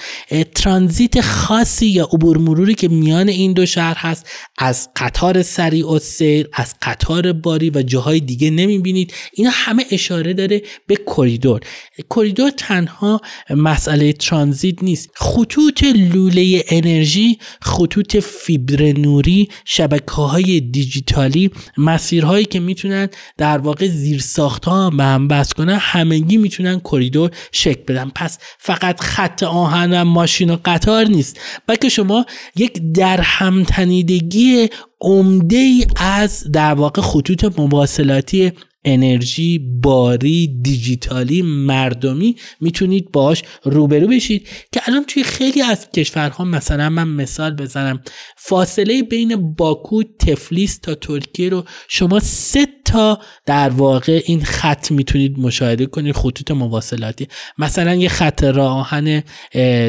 ترانزیت 0.54 1.20
خاصی 1.20 1.86
یا 1.86 2.04
عبور 2.04 2.38
مروری 2.38 2.74
که 2.74 2.88
میان 2.88 3.28
این 3.28 3.52
دو 3.52 3.66
شهر 3.66 3.96
هست. 3.98 4.26
از 4.58 4.88
قطار 4.96 5.42
سریع‌السیر 5.42 6.48
از 6.52 6.74
قطار 6.82 7.32
باری 7.32 7.70
و 7.70 7.82
جاهای 7.82 8.20
دیگه 8.20 8.50
نمی‌بینید. 8.50 9.14
اینا 9.32 9.50
همه 9.52 9.84
اشاره 9.90 10.32
داره 10.32 10.62
به 10.86 10.96
کریدور 11.16 11.60
کریدور 12.10 12.50
تنها 12.50 13.20
مسئله 13.50 14.12
ترانزیت 14.12 14.82
نیست. 14.82 15.10
خطوط 15.14 15.84
لوله 15.84 16.64
انرژی 16.68 17.38
خطوط 17.62 18.16
فیبر 18.16 18.82
نوری 18.82 19.48
شبکه 19.64 20.09
های 20.10 20.60
دیجیتالی 20.60 21.50
مسیرهایی 21.76 22.44
که 22.44 22.60
می‌تونن 22.60 23.08
در 23.36 23.58
واقع 23.58 23.88
زیر 23.88 24.20
ساخت 24.20 24.64
ها 24.64 24.90
به 24.90 25.04
هم 25.04 25.28
بس 25.28 25.52
کنن 25.52 25.78
همگی 25.80 26.36
می‌تونن 26.36 26.80
کریدور 26.80 27.30
شکل 27.52 27.82
بدن. 27.82 28.12
پس 28.14 28.38
فقط 28.58 29.00
خط 29.00 29.42
آهن 29.42 30.00
و 30.00 30.04
ماشین 30.04 30.50
و 30.50 30.56
قطار 30.64 31.04
نیست 31.04 31.40
بلکه 31.66 31.88
شما 31.88 32.26
یک 32.56 32.92
در 32.94 33.20
همتنیدگی 33.20 34.68
عمده 35.00 35.56
ای 35.56 35.86
از 35.96 36.52
در 36.52 36.74
واقع 36.74 37.02
خطوط 37.02 37.58
مواصلاتی 37.58 38.52
انرژی 38.84 39.58
باری 39.82 40.60
دیجیتالی 40.62 41.42
مردمی 41.42 42.36
می‌تونید 42.60 43.12
باش 43.12 43.42
روبرو 43.64 44.06
بشید. 44.06 44.48
که 44.72 44.80
الان 44.86 45.04
توی 45.04 45.22
خیلی 45.22 45.62
از 45.62 45.90
کشورها 45.90 46.44
مثلا 46.44 46.90
من 46.90 47.08
مثال 47.08 47.56
بزنم 47.56 48.00
فاصله 48.36 49.02
بین 49.02 49.54
باکو 49.54 50.02
تفلیس 50.02 50.78
تا 50.78 50.94
ترکیه 50.94 51.48
رو 51.48 51.64
شما 51.88 52.20
سه 52.20 52.66
تا 52.90 53.18
در 53.46 53.68
واقع 53.68 54.22
این 54.24 54.44
خط 54.44 54.90
می‌تونید 54.90 55.38
مشاهده 55.38 55.86
کنید 55.86 56.14
خطوط 56.14 56.50
مواصلاتی. 56.50 57.28
مثلا 57.58 57.94
یه 57.94 58.08
خط 58.08 58.44
راه 58.44 59.00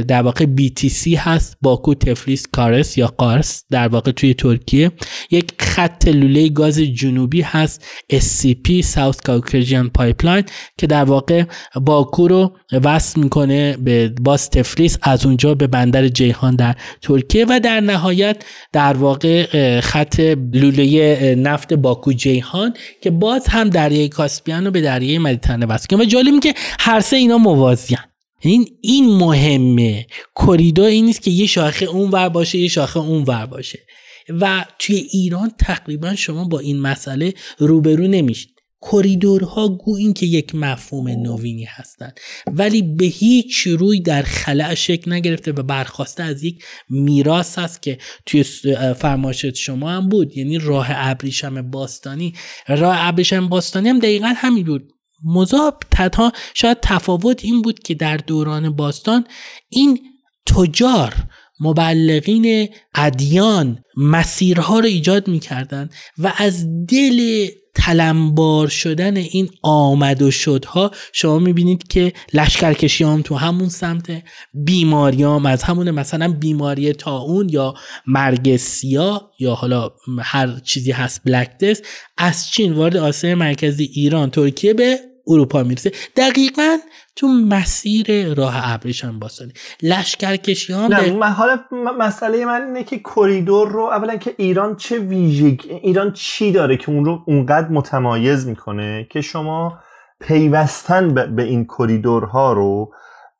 در 0.01 0.21
واقع 0.21 0.45
BTC 0.45 1.17
هست 1.17 1.57
باکو 1.61 1.93
تفلیس 1.93 2.47
کارس 2.51 2.97
یا 2.97 3.07
قارس 3.07 3.63
در 3.69 3.87
واقع 3.87 4.11
توی 4.11 4.33
ترکیه. 4.33 4.91
یک 5.31 5.51
خط 5.59 6.07
لوله 6.07 6.49
گاز 6.49 6.79
جنوبی 6.79 7.41
هست 7.41 7.85
SCP 8.13 8.83
South 8.95 9.17
Caucasian 9.29 9.89
Pipeline 9.99 10.43
که 10.78 10.87
در 10.87 11.03
واقع 11.03 11.43
باکو 11.75 12.28
رو 12.28 12.57
وصل 12.83 13.21
می‌کنه 13.21 13.78
به 13.78 14.13
باز 14.21 14.49
تفلیس 14.49 14.97
از 15.01 15.25
اونجا 15.25 15.55
به 15.55 15.67
بندر 15.67 16.07
جیهان 16.07 16.55
در 16.55 16.75
ترکیه. 17.01 17.45
و 17.49 17.59
در 17.59 17.79
نهایت 17.79 18.43
در 18.73 18.93
واقع 18.93 19.79
خط 19.79 20.19
لوله 20.53 21.36
نفت 21.36 21.73
باکو 21.73 22.13
جیهان 22.13 22.73
که 23.01 23.12
باز 23.12 23.47
هم 23.47 23.70
دریای 23.70 24.09
کاسپیان 24.09 24.66
رو 24.66 24.72
به 24.72 24.82
دریای 24.82 25.18
مدیترانه 25.18 25.66
وصل 25.66 25.86
کنه. 25.88 26.04
و 26.04 26.05
جالب 26.05 26.39
که 26.39 26.54
هر 26.80 27.00
سه 27.00 27.16
اینا 27.16 27.38
موازیان 27.38 28.04
این 28.42 28.68
این 28.82 29.05
مهمه. 29.05 30.08
کریدور 30.36 30.86
این 30.86 31.05
نیست 31.05 31.22
که 31.22 31.32
یه 31.32 31.46
شاخه 31.46 31.86
اون 31.86 32.09
ور 32.09 32.30
باشه 32.30 32.58
یه 32.58 32.68
شاخه 32.68 33.00
اون 33.00 33.24
ور 33.24 33.46
باشه. 33.46 33.80
و 34.30 34.66
توی 34.80 34.96
ایران 34.96 35.51
تقریبا 35.59 36.16
شما 36.16 36.43
با 36.43 36.59
این 36.59 36.80
مسئله 36.80 37.34
روبرو 37.58 38.08
نمیشید. 38.08 38.61
کریدورها 38.82 39.67
گو 39.67 39.95
این 39.95 40.13
که 40.13 40.25
یک 40.25 40.55
مفهوم 40.55 41.08
نوینی 41.08 41.63
هستند. 41.63 42.20
ولی 42.47 42.82
به 42.82 43.05
هیچ 43.05 43.67
روی 43.67 44.01
در 44.01 44.21
خلع 44.21 44.74
شکل 44.74 45.13
نگرفته 45.13 45.51
و 45.51 45.63
برخواسته 45.63 46.24
از 46.24 46.43
یک 46.43 46.63
میراث 46.89 47.59
هست 47.59 47.82
که 47.82 47.97
توی 48.25 48.43
فرماشت 48.93 49.55
شما 49.55 49.91
هم 49.91 50.09
بود. 50.09 50.37
یعنی 50.37 50.58
راه 50.58 50.87
ابریشم 50.89 51.71
باستانی. 51.71 52.33
راه 52.67 52.95
ابریشم 52.99 53.49
باستانی 53.49 53.89
هم 53.89 53.99
دقیقا 53.99 54.33
همین 54.36 54.66
بود. 54.66 54.83
مذاب 55.24 55.83
تنها 55.91 56.32
شاید 56.53 56.78
تفاوت 56.82 57.45
این 57.45 57.62
بود 57.62 57.79
که 57.79 57.93
در 57.93 58.17
دوران 58.17 58.75
باستان 58.75 59.25
این 59.70 59.99
تجار 60.45 61.13
مبلغین 61.59 62.70
ادیان 62.95 63.83
مسیرها 63.97 64.79
رو 64.79 64.86
ایجاد 64.86 65.28
می‌کردن 65.28 65.89
و 66.17 66.33
از 66.37 66.67
دل 66.87 67.47
تلمبار 67.73 68.67
شدن 68.67 69.17
این 69.17 69.49
آمد 69.61 70.21
و 70.21 70.31
شدها 70.31 70.91
شما 71.13 71.39
می‌بینید 71.39 71.87
که 71.87 72.13
لشکرکشی 72.33 73.03
هم 73.03 73.21
تو 73.21 73.35
همون 73.35 73.69
سمت 73.69 74.23
بیماری 74.53 75.23
هم 75.23 75.45
از 75.45 75.63
همون 75.63 75.91
مثلا 75.91 76.33
بیماری 76.33 76.93
تاون 76.93 77.49
یا 77.49 77.73
مرگ 78.07 78.55
سیاه 78.57 79.31
یا 79.39 79.53
حالا 79.53 79.91
هر 80.19 80.59
چیزی 80.59 80.91
هست 80.91 81.21
بلک 81.25 81.57
دست 81.57 81.83
از 82.17 82.49
چین 82.49 82.73
وارد 82.73 82.97
آسیای 82.97 83.35
مرکزی 83.35 83.83
ایران 83.83 84.29
ترکیه 84.29 84.73
به 84.73 85.11
اروپا 85.27 85.63
می‌رسه 85.63 85.91
دقیقا 86.15 86.77
تو 87.15 87.27
مسیر 87.27 88.33
راه 88.33 88.73
ابریشم 88.73 89.19
باستانی. 89.19 89.53
لشکرکشی 89.83 90.73
ها 90.73 90.87
نه 90.87 91.11
من 91.13 91.27
حالا 91.27 91.59
مسئله 91.97 92.45
من 92.45 92.65
اینه 92.65 92.83
که 92.83 92.99
کریدور 92.99 93.67
رو 93.67 93.83
اولا 93.83 94.15
که 94.15 94.35
ایران 94.37 94.75
چه 94.75 94.99
ویژگی 94.99 95.69
ایران 95.69 96.13
چی 96.13 96.51
داره 96.51 96.77
که 96.77 96.89
اون 96.89 97.05
رو 97.05 97.23
اونقدر 97.27 97.67
متمایز 97.69 98.47
می‌کنه 98.47 99.07
که 99.11 99.21
شما 99.21 99.79
پیوستن 100.19 101.35
به 101.35 101.43
این 101.43 101.65
کریدورها 101.65 102.53
رو 102.53 102.91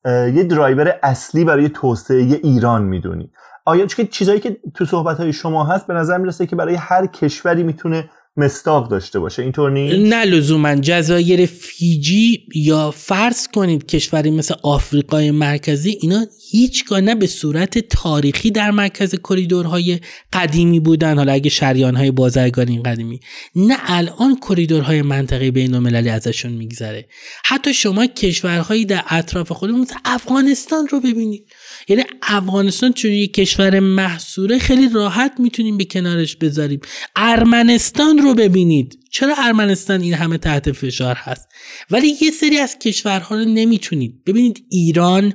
یه 0.06 0.44
درایور 0.44 1.00
اصلی 1.04 1.46
برای 1.46 1.70
توسعه 1.70 2.40
ایران 2.44 2.84
می‌دونی. 2.84 3.32
آیا 3.66 3.86
چون 3.86 4.06
چیزایی 4.06 4.40
که 4.40 4.58
تو 4.76 4.86
صحبت 4.86 5.18
های 5.18 5.34
شما 5.34 5.64
هست 5.64 5.88
به 5.88 5.94
نظر 5.94 6.18
می‌رسه 6.18 6.48
که 6.48 6.56
برای 6.56 6.76
هر 6.76 7.06
کشوری 7.06 7.64
می‌تونه 7.64 8.10
مصداق 8.38 8.90
داشته 8.90 9.20
باشه. 9.20 9.42
اینطور 9.42 9.72
نیست؟ 9.72 10.14
نه 10.14 10.26
لزوما. 10.26 10.76
جزایر 10.76 11.46
فیجی 11.46 12.48
یا 12.56 12.92
فرض 12.92 13.48
کنید 13.48 13.86
کشوری 13.86 14.32
مثل 14.32 14.56
آفریقای 14.64 15.32
مرکزی 15.32 15.98
اینا 16.02 16.26
هیچگاه 16.52 17.02
نه 17.02 17.16
به 17.16 17.28
صورت 17.28 17.78
تاریخی 17.80 18.52
در 18.52 18.72
مرکز 18.72 19.16
کریدورهای 19.16 20.00
قدیمی 20.34 20.80
بودن. 20.80 21.18
حالا 21.18 21.34
اگه 21.34 21.50
شریانهای 21.50 22.12
بازرگانی 22.12 22.82
قدیمی 22.82 23.20
نه 23.56 23.78
الان 23.86 24.38
کریدورهای 24.50 25.02
منطقه 25.02 25.52
بین 25.52 25.74
المللی 25.74 26.10
ازشون 26.10 26.52
میگذره. 26.52 27.08
حتی 27.46 27.74
شما 27.74 28.06
کشورهایی 28.06 28.86
در 28.86 29.04
اطراف 29.10 29.52
خودمون 29.52 29.82
مثل 29.82 29.96
افغانستان 30.06 30.88
رو 30.88 31.00
ببینید. 31.00 31.46
یعنی 31.88 32.04
افغانستان 32.22 32.94
چون 32.94 33.12
یک 33.12 33.34
کشور 33.34 33.80
محصوره 33.80 34.60
خیلی 34.60 34.90
راحت 34.94 35.34
می‌تونیم 35.40 35.78
به 35.78 35.86
کنارش 35.86 36.36
بذاریم. 36.36 36.80
ارمنستان 37.16 38.18
رو 38.18 38.34
ببینید. 38.34 39.00
چرا 39.12 39.36
ارمنستان 39.38 40.02
این 40.02 40.14
همه 40.14 40.38
تحت 40.38 40.72
فشار 40.72 41.16
هست؟ 41.16 41.48
ولی 41.92 42.08
یه 42.22 42.32
سری 42.32 42.58
از 42.58 42.80
کشورها 42.80 43.36
رو 43.36 43.46
نمی‌تونید. 43.46 44.24
ببینید 44.24 44.66
ایران 44.70 45.34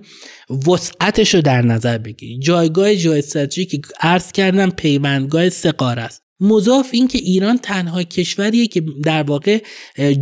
وسعتش 0.67 1.35
رو 1.35 1.41
در 1.41 1.63
نظر 1.63 1.99
بگیرید. 1.99 2.41
جایگاه 2.41 2.95
جیواستراتژیک 2.95 3.71
که 3.71 3.81
عرض 4.01 4.33
کردم 4.33 4.71
پیوندگاه 4.71 5.49
سقار 5.49 5.99
است. 5.99 6.26
مضاف 6.41 6.89
این 6.93 7.09
که 7.09 7.19
ایران 7.19 7.59
تنها 7.59 8.03
کشوریه 8.03 8.67
که 8.67 8.83
در 9.03 9.23
واقع 9.23 9.59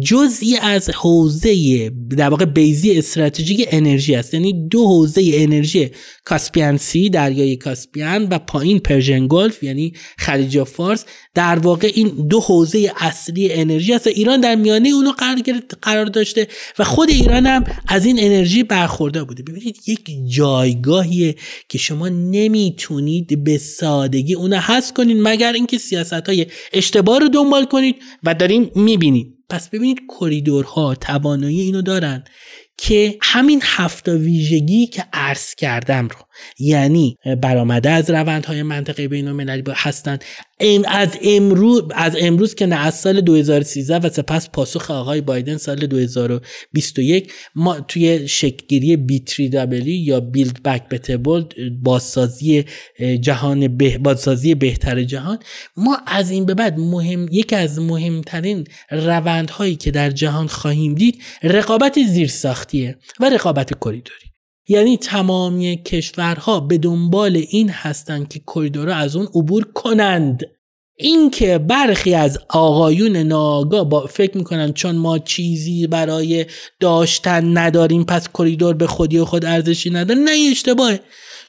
جزئی 0.00 0.56
از 0.56 0.90
حوزه 0.90 1.90
در 2.16 2.28
واقع 2.28 2.44
بیضی 2.44 2.98
استراتژیک 2.98 3.68
انرژی 3.70 4.14
است. 4.14 4.34
یعنی 4.34 4.68
دو 4.68 4.86
حوزه 4.86 5.30
انرژی 5.34 5.90
Caspian 6.24 6.76
Sea 6.76 7.10
دریای 7.10 7.56
کاسپیان 7.56 8.28
و 8.30 8.38
پایین 8.38 8.78
Persian 8.78 9.26
Gulf 9.28 9.62
یعنی 9.62 9.92
خلیج 10.18 10.62
فارس. 10.62 11.04
در 11.34 11.58
واقع 11.58 11.92
این 11.94 12.08
دو 12.08 12.40
حوزه 12.40 12.92
اصلی 13.00 13.52
انرژی 13.52 13.94
است. 13.94 14.06
ایران 14.06 14.40
در 14.40 14.54
میانه 14.54 14.88
اونو 14.88 15.10
قرار 15.10 15.42
قرار 15.82 16.06
داشته 16.06 16.48
و 16.78 16.84
خود 16.84 17.10
ایران 17.10 17.46
هم 17.46 17.64
از 17.88 18.06
این 18.06 18.16
انرژی 18.20 18.62
برخوردار 18.62 19.24
بوده. 19.24 19.42
ببینید 19.42 19.76
یک 19.86 20.10
جایگاهیه 20.28 21.34
که 21.68 21.78
شما 21.78 22.08
نمی‌تونید 22.08 23.44
به 23.44 23.58
سادگی 23.58 24.34
اونو 24.34 24.56
حذف 24.56 24.92
کنید 24.92 25.16
مگر 25.20 25.52
اینکه 25.52 25.78
های 26.12 26.46
اشتباه 26.72 27.18
رو 27.18 27.28
دنبال 27.28 27.64
کنید 27.64 27.96
و 28.22 28.34
دارین 28.34 28.70
می‌بینید. 28.74 29.34
پس 29.48 29.68
ببینید 29.68 29.98
کریدورها 30.20 30.94
توانایی 30.94 31.60
اینو 31.60 31.82
دارن 31.82 32.24
که 32.76 33.18
همین 33.22 33.60
هفت 33.64 34.08
ویژگی 34.08 34.86
که 34.86 35.04
عرض 35.12 35.54
کردم 35.54 36.08
رو 36.08 36.23
یعنی 36.58 37.16
برآمده 37.42 37.90
از 37.90 38.10
روندهای 38.10 38.62
منطقه 38.62 39.08
بین 39.08 39.28
المللی 39.28 39.62
هستند. 39.74 40.24
از 40.88 41.18
امروز 41.22 41.82
از 41.94 42.16
امروز 42.20 42.54
که 42.54 42.66
نه 42.66 42.76
از 42.76 42.94
سال 42.94 43.20
2013 43.20 43.98
و 43.98 44.08
سپس 44.08 44.50
پاسخ 44.50 44.90
آقای 44.90 45.20
بایدن 45.20 45.56
سال 45.56 45.86
2021 45.86 47.32
ما 47.54 47.80
توی 47.80 48.28
شکلگیری 48.28 48.96
بی 48.96 49.20
دبلی 49.52 49.92
یا 49.92 50.20
بیلد 50.20 50.62
بک 50.62 50.88
بتبل 50.88 51.44
بازسازی 51.82 52.64
جهان 53.20 53.76
به 53.76 53.98
بازسازی 53.98 54.54
بهتر 54.54 55.02
جهان 55.02 55.38
ما 55.76 55.98
از 56.06 56.30
این 56.30 56.46
به 56.46 56.54
بعد 56.54 56.78
مهم 56.78 57.28
یکی 57.32 57.56
از 57.56 57.78
مهمترین 57.78 58.64
روندهایی 58.90 59.76
که 59.76 59.90
در 59.90 60.10
جهان 60.10 60.46
خواهیم 60.46 60.94
دید 60.94 61.22
رقابت 61.42 61.98
زیرساختیه 62.02 62.98
و 63.20 63.30
رقابت 63.30 63.70
کریدوری 63.84 64.33
یعنی 64.68 64.96
تمامی 64.96 65.82
کشورها 65.82 66.60
به 66.60 66.78
دنبال 66.78 67.36
این 67.36 67.68
هستند 67.68 68.28
که 68.28 68.40
کریدورها 68.54 68.94
از 68.94 69.16
اون 69.16 69.28
عبور 69.34 69.64
کنند. 69.74 70.42
اینکه 70.98 71.58
برخی 71.58 72.14
از 72.14 72.38
آقایون 72.50 73.16
ناگا 73.16 73.84
با 73.84 74.06
فکر 74.06 74.38
می‌کنن 74.38 74.72
چون 74.72 74.96
ما 74.96 75.18
چیزی 75.18 75.86
برای 75.86 76.46
داشتن 76.80 77.58
نداریم 77.58 78.04
پس 78.04 78.28
کریدور 78.34 78.74
به 78.74 78.86
خودی 78.86 79.18
و 79.18 79.24
خود 79.24 79.44
ارزشی 79.44 79.90
نداره 79.90 80.20
نه 80.20 80.48
اشتباهه. 80.50 81.00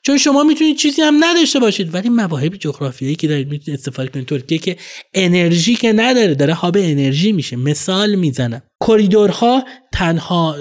چون 0.04 0.18
شما 0.18 0.44
می‌تونید 0.44 0.78
چیزی 0.78 1.02
هم 1.02 1.24
نداشته 1.24 1.60
باشید 1.60 1.94
ولی 1.94 2.10
مواهب 2.10 2.56
جغرافیایی 2.56 3.16
که 3.16 3.28
دارید 3.28 3.50
می‌تونید 3.50 3.80
استفاده 3.80 4.10
کنید 4.10 4.26
ترکیه 4.26 4.58
که 4.58 4.78
انرژی 5.14 5.76
که 5.76 5.94
نداره 5.94 6.36
داره 6.36 6.54
هاب 6.54 6.78
انرژی 6.80 7.32
میشه. 7.32 7.56
مثال 7.56 8.16
می‌زنم. 8.16 8.62
کریدورها 8.88 9.66
تنها 9.92 10.56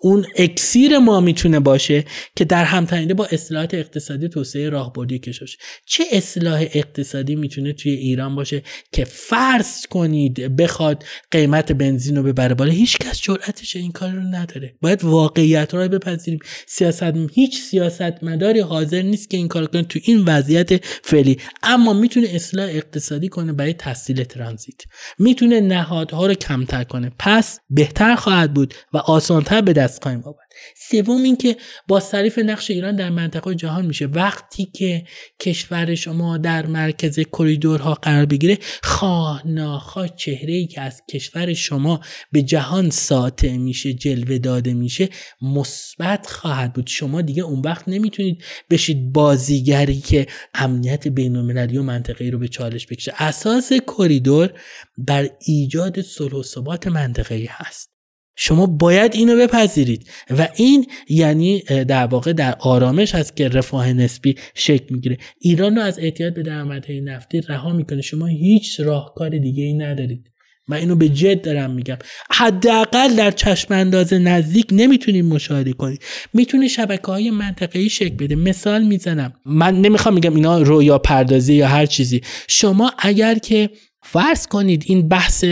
اون 0.00 0.26
اکسیر 0.36 0.98
ما 0.98 1.20
می‌تونه 1.20 1.60
باشه 1.60 2.04
که 2.36 2.44
در 2.44 2.64
همتنیده 2.64 3.14
با 3.14 3.26
اصلاحات 3.32 3.74
اقتصادی 3.74 4.28
توسعه 4.28 4.68
راهبردی 4.68 5.18
کشش 5.18 5.56
چه 5.86 6.04
اصلاح 6.12 6.60
اقتصادی 6.72 7.36
می‌تونه 7.36 7.72
توی 7.72 7.92
ایران 7.92 8.34
باشه 8.34 8.62
که 8.92 9.04
فرض 9.04 9.86
کنید 9.86 10.56
بخواد 10.56 11.04
قیمت 11.30 11.72
بنزین 11.72 12.16
رو 12.16 12.22
ببره 12.22 12.54
بالا؟ 12.54 12.72
هیچ 12.72 12.98
کس 12.98 13.20
جرأتش 13.20 13.76
این 13.76 13.92
کار 13.92 14.10
رو 14.10 14.20
نداره. 14.20 14.74
باید 14.82 15.04
واقعیت 15.04 15.74
رو 15.74 15.88
بپذیریم. 15.88 16.40
سیاست 16.66 17.14
هیچ 17.32 17.60
سیاست 17.60 18.24
مداری 18.24 18.60
حاضر 18.60 19.02
نیست 19.02 19.30
که 19.30 19.36
این 19.36 19.48
کار 19.48 19.66
کنه 19.66 19.82
تو 19.82 19.98
این 20.02 20.24
وضعیت 20.24 20.84
فعلی. 20.84 21.38
اما 21.62 21.92
می‌تونه 21.92 22.28
اصلاح 22.30 22.68
اقتصادی 22.68 23.28
کنه 23.28 23.52
برای 23.52 23.72
تسهیل 23.72 24.24
ترانزیت. 24.24 24.80
می‌تونه 25.18 25.60
نهادها 25.60 26.26
رو 26.26 26.34
کمتر 26.34 26.84
کنه. 26.84 27.12
پس 27.18 27.45
بهتر 27.70 28.14
خواهد 28.16 28.54
بود 28.54 28.74
و 28.92 28.96
آسانتر 28.96 29.60
به 29.60 29.72
دست 29.72 30.02
خواهیم 30.02 30.22
آورد. 30.24 30.46
سوم 30.76 31.22
اینکه 31.22 31.56
با 31.88 32.00
تعریف 32.00 32.38
نقش 32.38 32.70
ایران 32.70 32.96
در 32.96 33.10
منطقه 33.10 33.54
جهان 33.54 33.86
میشه. 33.86 34.06
وقتی 34.06 34.64
که 34.64 35.04
کشور 35.40 35.94
شما 35.94 36.38
در 36.38 36.66
مرکز 36.66 37.20
کریدورها 37.20 37.94
قرار 37.94 38.26
بگیره 38.26 38.58
خواه 38.82 39.42
ناخواه 39.46 40.08
چهره 40.08 40.54
ای 40.54 40.66
که 40.66 40.80
از 40.80 41.02
کشور 41.10 41.54
شما 41.54 42.00
به 42.32 42.42
جهان 42.42 42.90
ساطع 42.90 43.56
میشه 43.56 43.92
جلوه 43.92 44.38
داده 44.38 44.74
میشه 44.74 45.08
مثبت 45.42 46.26
خواهد 46.26 46.72
بود. 46.72 46.86
شما 46.86 47.22
دیگه 47.22 47.42
اون 47.42 47.60
وقت 47.60 47.88
نمی‌تونید 47.88 48.44
بشید 48.70 49.12
بازیگری 49.12 50.00
که 50.00 50.26
امنیت 50.54 51.08
بین 51.08 51.36
المللی 51.36 51.78
و 51.78 51.82
منطقه 51.82 52.30
رو 52.30 52.38
به 52.38 52.48
چالش 52.48 52.86
بکشه. 52.86 53.12
اساس 53.18 53.72
کریدور 53.72 54.52
بر 54.98 55.28
ایجاد 55.46 56.00
صلح 56.00 56.34
و 56.34 56.42
ثبات 56.42 56.88
منطقه‌ای 57.26 57.48
هست. 57.50 57.90
شما 58.38 58.66
باید 58.66 59.14
اینو 59.14 59.36
بپذیرید. 59.36 60.08
و 60.30 60.48
این 60.56 60.86
یعنی 61.08 61.60
در 61.60 62.06
واقع 62.06 62.32
در 62.32 62.56
آرامش 62.60 63.14
هست 63.14 63.36
که 63.36 63.48
رفاه 63.48 63.92
نسبی 63.92 64.34
شکل 64.54 64.94
می‌گیره. 64.94 65.16
ایران 65.40 65.76
رو 65.76 65.82
از 65.82 65.98
اعتیاد 65.98 66.34
به 66.34 66.42
درآمدهای 66.42 67.00
نفتی 67.00 67.40
رها 67.40 67.72
می‌کنه. 67.72 68.02
شما 68.02 68.26
هیچ 68.26 68.80
راهکار 68.80 69.38
دیگه 69.38 69.64
ای 69.64 69.74
ندارید. 69.74 70.30
من 70.68 70.76
اینو 70.76 70.96
به 70.96 71.08
جد 71.08 71.42
دارم 71.42 71.70
میگم. 71.70 71.98
حداقل 72.30 73.14
در 73.16 73.30
چشم 73.30 73.74
انداز 73.74 74.12
نزدیک 74.12 74.66
نمی‌تونید 74.72 75.24
مشاهده 75.24 75.72
کنید. 75.72 76.02
می‌تونه 76.34 76.68
شبکه 76.68 77.06
های 77.06 77.30
منطقه‌ای 77.30 77.88
شکل 77.88 78.16
بده. 78.16 78.34
مثال 78.34 78.82
می‌زنم. 78.82 79.32
من 79.44 79.80
نمی‌خوام 79.80 80.14
میگم 80.14 80.34
اینا 80.34 80.58
رویا 80.58 80.98
پردازی 80.98 81.54
یا 81.54 81.68
هر 81.68 81.86
چیزی. 81.86 82.20
شما 82.48 82.92
اگر 82.98 83.34
که 83.34 83.70
فرض 84.12 84.46
کنید 84.46 84.84
این 84.86 85.08
بحث 85.08 85.44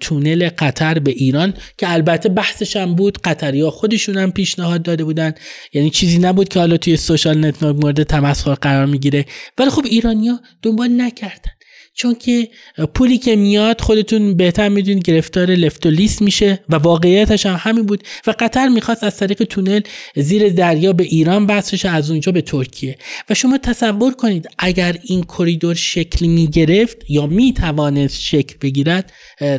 تونل 0.00 0.48
قطر 0.58 0.98
به 0.98 1.10
ایران 1.10 1.54
که 1.78 1.92
البته 1.92 2.28
بحثش 2.28 2.76
هم 2.76 2.94
بود 2.94 3.18
قطری 3.18 3.60
ها 3.60 3.70
خودشون 3.70 4.18
هم 4.18 4.32
پیشنهاد 4.32 4.82
داده 4.82 5.04
بودن. 5.04 5.32
یعنی 5.72 5.90
چیزی 5.90 6.18
نبود 6.18 6.48
که 6.48 6.58
حالا 6.58 6.76
توی 6.76 6.96
social 6.96 7.44
network 7.44 7.76
مورد 7.76 8.02
تمسخر 8.02 8.54
قرار 8.54 8.86
می‌گیره. 8.86 9.26
ولی 9.58 9.70
خب 9.70 9.84
ایرانیا 9.84 10.40
دنبال 10.62 11.00
نکردن. 11.00 11.50
چون 11.94 12.14
که 12.14 12.48
پولی 12.94 13.18
که 13.18 13.36
میاد 13.36 13.80
خودتون 13.80 14.36
بهتر 14.36 14.68
می‌دونید 14.68 15.04
گرفتار 15.04 15.50
لفت 15.50 15.86
و 15.86 15.90
لیست 15.90 16.22
میشه 16.22 16.64
و 16.68 16.76
واقعیتش 16.76 17.46
هم 17.46 17.56
همین 17.58 17.86
بود 17.86 18.02
و 18.26 18.34
قطر 18.38 18.68
می‌خواست 18.68 19.04
از 19.04 19.16
طریق 19.16 19.42
تونل 19.42 19.80
زیر 20.16 20.48
دریا 20.48 20.92
به 20.92 21.04
ایران 21.04 21.46
بسشه 21.46 21.88
از 21.88 22.10
اونجا 22.10 22.32
به 22.32 22.40
ترکیه. 22.40 22.98
و 23.30 23.34
شما 23.34 23.58
تصور 23.58 24.14
کنید 24.14 24.48
اگر 24.58 24.98
این 25.02 25.22
کریدور 25.22 25.74
شکل 25.74 26.26
می‌گرفت 26.26 26.96
یا 27.08 27.26
می‌توانست 27.26 28.20
شکل 28.20 28.56
بگیرد 28.60 29.12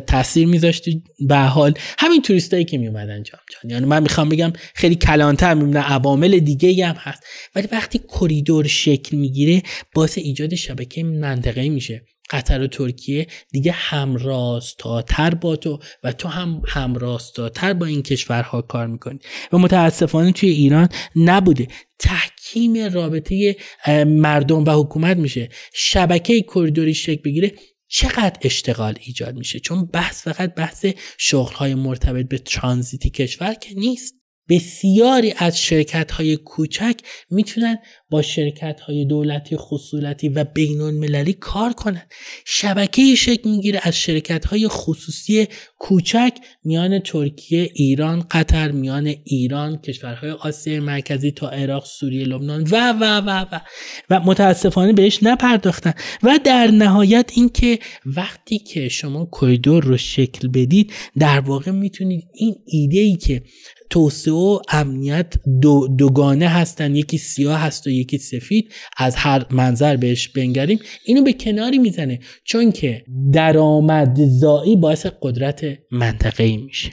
تاثیر 0.06 0.46
میذاشت. 0.46 0.84
به 1.20 1.36
حال 1.36 1.74
همین 1.98 2.22
توریستایی 2.22 2.64
که 2.64 2.78
میومدن 2.78 3.22
جام 3.22 3.40
جان 3.52 3.70
یعنی 3.70 3.86
من 3.86 4.02
می‌خوام 4.02 4.28
بگم 4.28 4.52
خیلی 4.74 4.94
کلانتر 4.94 5.54
میمونه 5.54 5.80
عوامل 5.80 6.38
دیگه 6.38 6.86
هم 6.86 6.96
هست. 6.98 7.22
ولی 7.54 7.68
وقتی 7.72 8.00
کریدور 8.20 8.66
شکل 8.66 9.16
می‌گیره 9.16 9.62
باعث 9.94 10.18
ایجاد 10.18 10.54
شبکه 10.54 11.02
منطقه 11.02 11.68
میشه. 11.68 12.02
قطر 12.30 12.62
و 12.62 12.66
ترکیه 12.66 13.26
دیگه 13.52 13.72
همراستاتر 13.72 15.34
با 15.34 15.56
تو 15.56 15.78
و 16.02 16.12
تو 16.12 16.28
هم 16.28 16.62
همراستاتر 16.66 17.72
با 17.72 17.86
این 17.86 18.02
کشورها 18.02 18.62
کار 18.62 18.86
می‌کنی. 18.86 19.18
و 19.52 19.58
متاسفانه 19.58 20.32
توی 20.32 20.48
ایران 20.48 20.88
نبوده. 21.16 21.68
تحکیم 21.98 22.76
رابطه 22.92 23.56
مردم 24.06 24.64
و 24.64 24.70
حکومت 24.70 25.16
میشه. 25.16 25.48
شبکه 25.74 26.42
کریدوری 26.42 26.94
شکل 26.94 27.22
بگیره. 27.22 27.52
چقدر 27.88 28.38
اشتغال 28.42 28.98
ایجاد 29.00 29.36
میشه؟ 29.36 29.60
چون 29.60 29.86
بحث 29.86 30.28
فقط 30.28 30.54
بحث 30.54 30.86
شغلهای 31.18 31.74
مرتبط 31.74 32.28
به 32.28 32.38
ترانزیتی 32.38 33.10
کشور 33.10 33.54
که 33.54 33.74
نیست. 33.74 34.14
بسیاری 34.48 35.34
از 35.38 35.60
شرکت 35.60 36.10
های 36.10 36.36
کوچک 36.36 36.94
می‌تونن 37.30 37.78
با 38.10 38.22
شرکت 38.22 38.80
های 38.80 39.04
دولتی 39.04 39.56
خصولتی 39.56 40.28
و 40.28 40.44
بین 40.44 40.80
المللی 40.80 41.32
کار 41.32 41.72
کنند 41.72 42.12
شبکه 42.44 43.14
شکل 43.14 43.50
می‌گیره 43.50 43.80
از 43.82 43.96
شرکت 43.96 44.46
های 44.46 44.68
خصوصی 44.68 45.48
کوچک 45.78 46.32
میان 46.64 46.98
ترکیه 46.98 47.70
ایران 47.74 48.20
قطر 48.30 48.70
میان 48.70 49.06
ایران 49.24 49.76
کشورهای 49.76 50.30
آسیای 50.30 50.80
مرکزی 50.80 51.30
تا 51.30 51.50
عراق 51.50 51.84
سوریه 51.84 52.24
لبنان 52.24 52.62
و 52.62 52.92
و 52.92 53.04
و 53.26 53.46
و. 53.52 53.60
و 54.10 54.20
متاسفانه 54.20 54.92
بهش 54.92 55.22
نپرداختن. 55.22 55.92
و 56.22 56.38
در 56.44 56.66
نهایت 56.66 57.30
اینکه 57.34 57.78
وقتی 58.06 58.58
که 58.58 58.88
شما 58.88 59.28
کریدور 59.40 59.84
رو 59.84 59.96
شکل 59.96 60.48
بدید 60.48 60.92
در 61.18 61.40
واقع 61.40 61.70
می‌تونید 61.70 62.24
این 62.34 62.54
ایده 62.66 62.98
ای 62.98 63.16
که 63.16 63.42
توسعه 63.90 64.34
و 64.34 64.58
امنیت 64.68 65.34
دو 65.62 65.88
دوگانه 65.98 66.48
هستن. 66.48 66.96
یکی 66.96 67.18
سیاه 67.18 67.60
هست 67.60 67.86
و 67.86 67.90
یکی 67.90 68.18
سفید. 68.18 68.72
از 68.96 69.16
هر 69.16 69.46
منظر 69.50 69.96
بهش 69.96 70.28
بنگریم. 70.28 70.78
اینو 71.04 71.22
به 71.22 71.32
کناری 71.32 71.78
می‌زنه. 71.78 72.20
چون 72.44 72.72
که 72.72 73.04
درآمدزایی 73.32 74.76
باعث 74.76 75.06
قدرت 75.22 75.64
منطقه 75.90 76.56
میشه. 76.56 76.90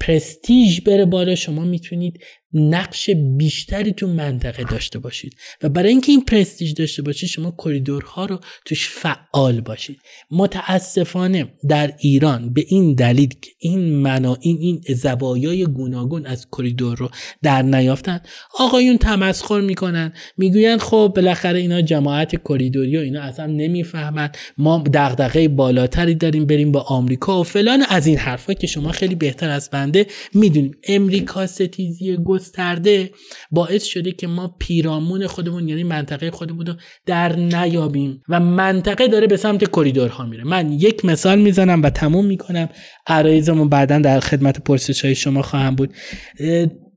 پرستیژ 0.00 0.80
بره 0.80 1.04
بالا. 1.04 1.34
شما 1.34 1.64
می‌تونید 1.64 2.18
نقش 2.54 3.10
بیشتری 3.36 3.92
تو 3.92 4.06
منطقه 4.06 4.64
داشته 4.64 4.98
باشید. 4.98 5.36
و 5.62 5.68
برای 5.68 5.88
اینکه 5.88 6.12
این 6.12 6.24
پرستیژ 6.24 6.74
داشته 6.74 7.02
باشید 7.02 7.28
شما 7.28 7.54
کریدورها 7.58 8.26
رو 8.26 8.40
توش 8.64 8.88
فعال 8.88 9.60
باشید. 9.60 9.98
متاسفانه 10.30 11.54
در 11.68 11.94
ایران 11.98 12.52
به 12.52 12.64
این 12.68 12.94
دلیل 12.94 13.28
که 13.42 13.50
این 13.58 13.96
منا 13.96 14.36
این 14.40 14.58
این 14.60 14.80
زوایای 14.88 15.66
گوناگون 15.66 16.26
از 16.26 16.46
کریدور 16.52 16.96
رو 16.98 17.10
در 17.42 17.62
نیافتن 17.62 18.20
آقایون 18.58 18.98
تمسخر 18.98 19.60
می‌کنن. 19.60 20.12
می‌گویند 20.36 20.80
خب 20.80 21.12
بالاخره 21.16 21.58
اینا 21.58 21.82
جماعت 21.82 22.42
کریدوری 22.48 22.96
و 22.96 23.00
اینا 23.00 23.22
اصلا 23.22 23.46
نمی‌فهمن. 23.46 24.30
ما 24.58 24.84
دغدغه 24.94 25.48
بالاتری 25.48 26.14
داریم 26.14 26.46
بریم 26.46 26.72
با 26.72 26.80
آمریکا 26.80 27.40
و 27.40 27.42
فلان. 27.42 27.82
از 27.88 28.06
این 28.06 28.18
حرفا 28.18 28.54
که 28.54 28.66
شما 28.66 28.92
خیلی 28.92 29.14
بهتر 29.14 29.50
از 29.50 29.70
بنده 29.70 30.06
می‌دونیم. 30.34 30.72
امریکا 30.88 31.46
ستیزی 31.46 32.16
گسترده 32.42 33.10
باعث 33.50 33.84
شده 33.84 34.12
که 34.12 34.26
ما 34.26 34.56
پیرامون 34.58 35.26
خودمون 35.26 35.68
یعنی 35.68 35.84
منطقه 35.84 36.30
خودمون 36.30 36.66
رو 36.66 36.74
در 37.06 37.36
نیابیم 37.36 38.22
و 38.28 38.40
منطقه 38.40 39.08
داره 39.08 39.26
به 39.26 39.36
سمت 39.36 39.70
کریدورها 39.70 40.26
میره. 40.26 40.44
من 40.44 40.72
یک 40.72 41.04
مثال 41.04 41.38
می‌زنم 41.38 41.82
و 41.82 41.90
تموم 41.90 42.26
می‌کنم. 42.26 42.68
عرایزمون 43.06 43.68
بعدا 43.68 43.98
در 43.98 44.20
خدمت 44.20 44.60
پرسش 44.60 45.04
های 45.04 45.14
شما 45.14 45.42
خواهم 45.42 45.74
بود. 45.74 45.94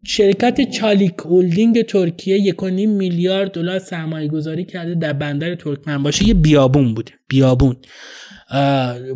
شرکت 0.08 0.72
چالیک 0.72 1.14
هولدینگ 1.26 1.82
ترکیه 1.82 2.40
یک 2.40 2.64
میلیارد 2.64 3.52
دلار 3.52 3.80
سرمایه 3.80 4.28
گذاری 4.28 4.66
کرده 4.66 4.96
در 4.96 5.14
بندر 5.14 5.56
ترکمنباشه 5.56 6.28
یه 6.28 6.34
بیابون 6.34 6.94
بوده. 6.94 7.12
بیابون. 7.28 7.76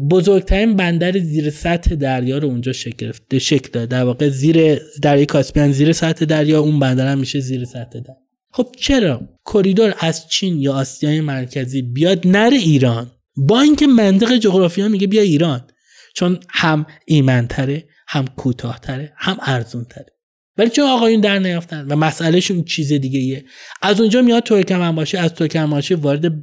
بزرگترین 0.09 0.75
بندر 0.75 1.19
زیر 1.19 1.49
سطح 1.49 1.95
دریا 1.95 2.37
رو 2.37 2.47
اونجا 2.47 2.71
شکل 2.71 2.95
گرفته 2.97 3.39
شکل 3.39 3.69
داده 3.71 3.85
در 3.85 4.03
واقع 4.03 4.29
زیر 4.29 4.79
دریای 5.01 5.25
کاسپیان 5.25 5.71
زیر 5.71 5.91
سطح 5.91 6.25
دریا 6.25 6.59
اون 6.59 6.79
بندر 6.79 7.07
هم 7.07 7.17
میشه 7.17 7.39
زیر 7.39 7.65
سطح 7.65 7.99
دریا. 7.99 8.17
خب 8.51 8.67
چرا؟ 8.77 9.21
کریدور 9.53 9.93
از 9.99 10.27
چین 10.27 10.59
یا 10.59 10.73
آسیای 10.73 11.21
مرکزی 11.21 11.81
بیاد 11.81 12.27
نره 12.27 12.57
ایران؟ 12.57 13.11
با 13.37 13.61
اینکه 13.61 13.87
منطق 13.87 14.37
جغرافیا 14.37 14.87
میگه 14.87 15.07
بیا 15.07 15.21
ایران. 15.21 15.67
چون 16.15 16.39
هم 16.49 16.85
ایمنتره 17.05 17.83
هم 18.07 18.25
کوتاهتره 18.27 19.13
هم 19.17 19.37
ارزونتره. 19.41 20.19
ولی 20.59 20.69
چون 20.69 20.85
آقایون 20.85 21.21
در 21.21 21.39
نیافتن 21.39 21.87
و 21.87 21.95
مسئلهشون 21.95 22.63
چیز 22.63 22.93
دیگه 22.93 23.19
ایه 23.19 23.45
از 23.81 24.01
اونجا 24.01 24.21
میاد 24.21 24.43
ترکمنباشه 24.43 25.19
از 25.19 25.33
ترکمنباشه 25.33 25.95
وارد 25.95 26.33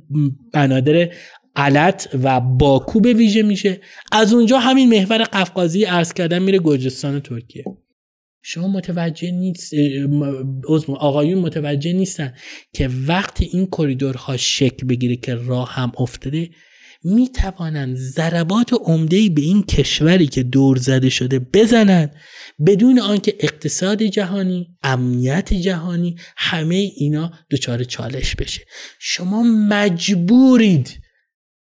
بنادر 0.52 1.08
علت 1.56 2.08
و 2.22 2.40
باکو 2.40 3.00
به 3.00 3.12
ویژه 3.12 3.42
میشه. 3.42 3.80
از 4.12 4.34
اونجا 4.34 4.58
همین 4.58 4.88
محور 4.88 5.22
قفقازی 5.22 5.86
ارز 5.86 6.12
کردن 6.12 6.38
میره 6.38 6.58
گرجستان 6.58 7.20
ترکیه. 7.20 7.64
شما 8.48 8.68
متوجه 8.68 9.30
نیست 9.30 9.72
آقایون 10.88 11.38
متوجه 11.38 11.92
نیستن 11.92 12.34
که 12.74 12.90
وقتی 13.06 13.48
این 13.52 13.66
کریدورها 13.66 14.36
شکل 14.36 14.86
بگیره 14.86 15.16
که 15.16 15.34
راه 15.34 15.72
هم 15.72 15.92
افتاده 15.98 16.50
می 17.04 17.28
توانند 17.28 17.96
ضربات 17.96 18.72
عمده 18.72 19.28
به 19.28 19.42
این 19.42 19.62
کشوری 19.62 20.26
که 20.26 20.42
دور 20.42 20.76
زده 20.76 21.08
شده 21.08 21.38
بزنند 21.38 22.14
بدون 22.66 22.98
آنکه 22.98 23.36
اقتصاد 23.40 24.02
جهانی 24.02 24.76
امنیت 24.82 25.54
جهانی 25.54 26.16
همه 26.36 26.74
اینا 26.74 27.32
دچار 27.50 27.84
چالش 27.84 28.34
بشه. 28.34 28.60
شما 28.98 29.42
مجبورید 29.42 31.05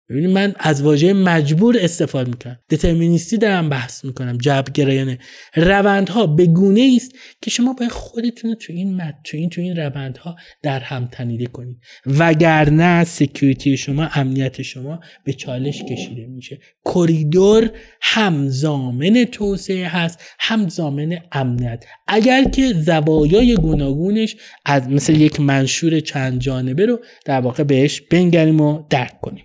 ببینید 0.08 0.30
من 0.30 0.54
از 0.58 0.82
واژه 0.82 1.12
مجبور 1.12 1.76
استفاده 1.80 2.30
می‌کنم. 2.30 2.58
دترمینیستی 2.70 3.38
دارم 3.38 3.68
بحث 3.68 4.04
می‌کنم 4.04 4.38
جبرگرایانه 4.38 5.18
روندها 5.56 6.26
به 6.26 6.46
گونه 6.46 6.92
است 6.96 7.12
که 7.42 7.50
شما 7.50 7.72
باید 7.72 7.90
خودتون 7.90 8.54
تو 8.54 8.72
این 8.72 8.94
مد 8.94 9.14
تو 9.24 9.36
این 9.36 9.48
تو 9.48 9.60
این 9.60 9.76
روندها 9.76 10.36
در 10.62 10.80
هم 10.80 11.08
تنیده 11.12 11.46
کنید. 11.46 11.80
وگرنه 12.06 13.04
security 13.04 13.76
شما 13.76 14.08
امنیت 14.14 14.62
شما 14.62 15.00
به 15.24 15.32
چالش 15.32 15.82
کشیده 15.82 16.26
میشه. 16.26 16.58
کریدور 16.84 17.70
هم 18.02 18.48
ضامن 18.48 19.24
توسعه 19.24 19.86
هست 19.86 20.20
هم 20.38 20.68
ضامن 20.68 21.18
امنیت. 21.32 21.84
اگر 22.08 22.44
که 22.44 22.72
زوایای 22.72 23.54
گوناگونش 23.54 24.36
از 24.64 24.88
مثل 24.88 25.20
یک 25.20 25.40
منشور 25.40 26.00
چند 26.00 26.40
جانبه 26.40 26.86
رو 26.86 27.00
در 27.24 27.40
واقع 27.40 27.62
بهش 27.62 28.00
بنگریم 28.00 28.60
و 28.60 28.82
درک 28.90 29.20
کنیم. 29.20 29.44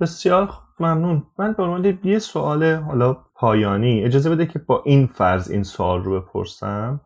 بسیار 0.00 0.48
ممنون. 0.80 1.22
من 1.38 1.54
به 1.82 1.98
یه 2.04 2.18
سوال 2.18 2.64
حالا 2.64 3.16
پایانی 3.34 4.04
اجازه 4.04 4.30
بده 4.30 4.46
که 4.46 4.58
با 4.58 4.82
این 4.86 5.06
فرض 5.06 5.50
این 5.50 5.62
سوال 5.62 6.02
رو 6.02 6.20
بپرسم. 6.20 7.00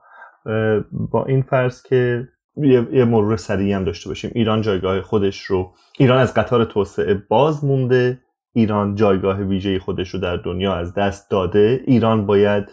با 0.92 1.24
این 1.24 1.42
فرض 1.42 1.82
که 1.82 2.28
یه, 2.56 3.04
مرور 3.04 3.36
سریعی 3.36 3.72
هم 3.72 3.84
داشته 3.84 4.08
باشیم. 4.08 4.30
ایران 4.34 4.62
جایگاه 4.62 5.00
خودش 5.00 5.42
رو 5.42 5.72
ایران 5.98 6.18
از 6.18 6.34
قطار 6.34 6.64
توسعه 6.64 7.14
باز 7.14 7.64
مونده. 7.64 8.20
ایران 8.52 8.94
جایگاه 8.94 9.40
ویژه 9.40 9.78
خودش 9.78 10.08
رو 10.08 10.20
در 10.20 10.36
دنیا 10.36 10.74
از 10.74 10.94
دست 10.94 11.30
داده. 11.30 11.80
ایران 11.86 12.26
باید 12.26 12.64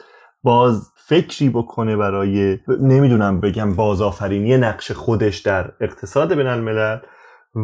باز 0.43 0.91
فکری 0.95 1.49
بکنه 1.49 1.97
برای 1.97 2.57
نمی‌دونم 2.81 3.39
بگم 3.39 3.75
بازآفرینی 3.75 4.57
نقش 4.57 4.91
خودش 4.91 5.37
در 5.37 5.71
اقتصاد 5.81 6.33
بین 6.33 6.47
الملل 6.47 6.97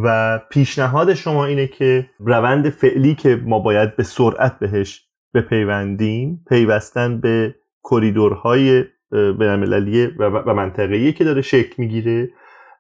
و 0.04 0.40
پیشنهاد 0.50 1.14
شما 1.14 1.46
اینه 1.46 1.68
که 1.68 2.10
روند 2.20 2.70
فعلی 2.70 3.16
که 3.16 3.42
ما 3.46 3.60
باید 3.60 3.96
به 3.96 4.04
سرعت 4.04 4.60
بهش 4.60 5.06
بپیوندیم 5.34 6.46
پیوستن 6.50 7.22
به 7.22 7.56
کریدورهای 7.84 8.84
بینالمللی 9.12 10.06
و 10.20 10.54
منطقه‌ای 10.54 11.14
که 11.14 11.24
داره 11.24 11.42
شکل 11.42 11.74
می‌گیره. 11.78 12.30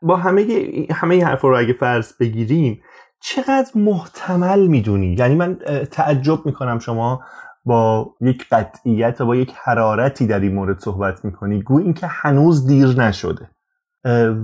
با 0.01 0.15
همه 0.15 0.45
همه 0.91 1.25
حرف 1.25 1.41
رو 1.41 1.57
اگه 1.57 1.73
فرض 1.73 2.13
بگیریم 2.19 2.81
چقدر 3.21 3.71
محتمل 3.75 4.67
می‌دونی؟ 4.67 5.15
یعنی 5.19 5.35
من 5.35 5.55
تعجب 5.91 6.45
می‌کنم 6.45 6.79
شما 6.79 7.23
با 7.65 8.13
یک 8.21 8.45
قطعیت 8.51 9.21
و 9.21 9.25
با 9.25 9.35
یک 9.35 9.53
حرارتی 9.63 10.27
در 10.27 10.39
این 10.39 10.53
مورد 10.53 10.79
صحبت 10.79 11.25
می‌کنی 11.25 11.61
گوی 11.61 11.83
اینکه 11.83 12.07
هنوز 12.07 12.67
دیر 12.67 12.87
نشده. 12.87 13.49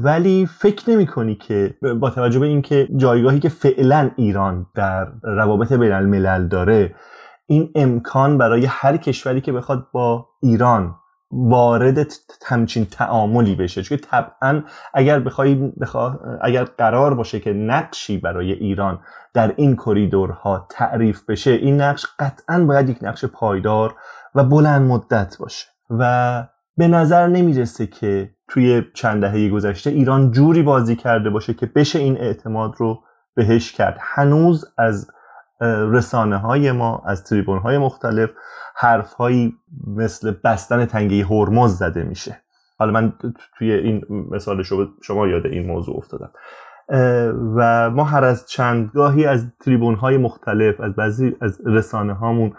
ولی 0.03 0.45
فکر 0.45 0.89
نمی 0.89 1.07
کنی 1.07 1.35
که 1.35 1.75
با 1.99 2.09
توجه 2.09 2.39
به 2.39 2.47
اینکه 2.47 2.87
جایگاهی 2.95 3.39
که 3.39 3.49
فعلا 3.49 4.11
ایران 4.15 4.65
در 4.75 5.07
روابط 5.23 5.73
بین 5.73 5.91
الملل 5.91 6.47
داره 6.47 6.95
این 7.47 7.71
امکان 7.75 8.37
برای 8.37 8.65
هر 8.65 8.97
کشوری 8.97 9.41
که 9.41 9.51
بخواد 9.51 9.87
با 9.93 10.27
ایران 10.41 10.95
وارد 11.31 12.13
همچین 12.45 12.85
تعاملی 12.85 13.55
بشه. 13.55 13.83
چون 13.83 13.97
طبعا 13.97 14.63
اگر 14.93 15.19
بخوای 15.19 15.71
اگر 16.41 16.63
قرار 16.63 17.13
باشه 17.13 17.39
که 17.39 17.53
نقشی 17.53 18.17
برای 18.17 18.51
ایران 18.51 18.99
در 19.33 19.53
این 19.55 19.75
کریدورها 19.75 20.67
تعریف 20.69 21.25
بشه 21.25 21.51
این 21.51 21.81
نقش 21.81 22.05
قطعا 22.19 22.65
باید 22.65 22.89
یک 22.89 22.97
نقش 23.01 23.25
پایدار 23.25 23.95
و 24.35 24.43
بلند 24.43 24.89
مدت 24.89 25.37
باشه. 25.39 25.67
و 25.89 26.43
به 26.77 26.87
نظر 26.87 27.27
نمی‌رسه 27.27 27.87
که 27.87 28.29
توی 28.51 28.83
چند 28.93 29.21
دهه 29.21 29.49
گذشته 29.49 29.89
ایران 29.89 30.31
جوری 30.31 30.63
بازی 30.63 30.95
کرده 30.95 31.29
باشه 31.29 31.53
که 31.53 31.65
بشه 31.65 31.99
این 31.99 32.17
اعتماد 32.17 32.73
رو 32.77 32.99
بهش 33.35 33.71
کرد. 33.71 33.97
هنوز 34.01 34.65
از 34.77 35.11
رسانه 35.91 36.37
های 36.37 36.71
ما 36.71 37.03
از 37.05 37.23
تریبون 37.23 37.59
های 37.59 37.77
مختلف 37.77 38.29
حرف 38.75 39.13
هایی 39.13 39.53
مثل 39.87 40.33
بستن 40.43 40.85
تنگه 40.85 41.25
هرمز 41.25 41.77
زده 41.77 42.03
میشه. 42.03 42.41
حالا 42.79 42.91
من 42.91 43.13
توی 43.57 43.71
این 43.71 44.01
مثال 44.31 44.63
شما 45.01 45.27
یاد 45.27 45.45
این 45.45 45.67
موضوع 45.67 45.97
افتادم. 45.97 46.31
و 47.55 47.89
ما 47.89 48.03
هر 48.03 48.23
از 48.23 48.49
چندگاهی 48.49 49.25
از 49.25 49.47
تریبون 49.59 49.95
های 49.95 50.17
مختلف 50.17 50.81
از 50.81 50.95
بعضی 50.95 51.35
از 51.41 51.61
رسانه 51.65 52.13
هامون 52.13 52.53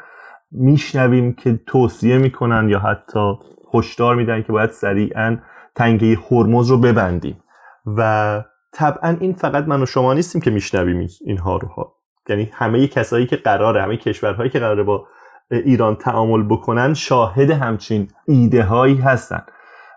میشنویم 0.51 1.33
که 1.33 1.61
توصیه 1.67 2.19
می‌کنن 2.19 2.69
یا 2.69 2.79
حتی 2.79 3.35
هشدار 3.75 4.17
میدن 4.17 4.43
که 4.43 4.53
باید 4.53 4.71
سریعا 4.71 5.37
تنگه 5.75 6.19
هرمز 6.31 6.71
رو 6.71 6.79
ببندیم. 6.79 7.43
و 7.87 8.43
طبعا 8.73 9.17
این 9.21 9.33
فقط 9.33 9.65
من 9.65 9.83
و 9.83 9.87
شما 9.87 10.15
نیستیم 10.15 10.41
که 10.41 10.51
میشنویم 10.51 11.09
اینها 11.25 11.57
رو 11.57 11.69
ها. 11.69 11.95
یعنی 12.29 12.51
همه 12.53 12.87
کسایی 12.87 13.27
که 13.27 13.37
قراره 13.37 13.83
همه 13.83 13.97
کشورهایی 13.97 14.51
که 14.51 14.59
قراره 14.59 14.83
با 14.83 15.07
ایران 15.51 15.97
تعامل 15.97 16.43
بکنن 16.43 16.95
شاهد 16.95 17.51
همچین 17.51 18.09
ایده 18.29 18.63
هایی 18.63 18.97
هستن. 18.97 19.43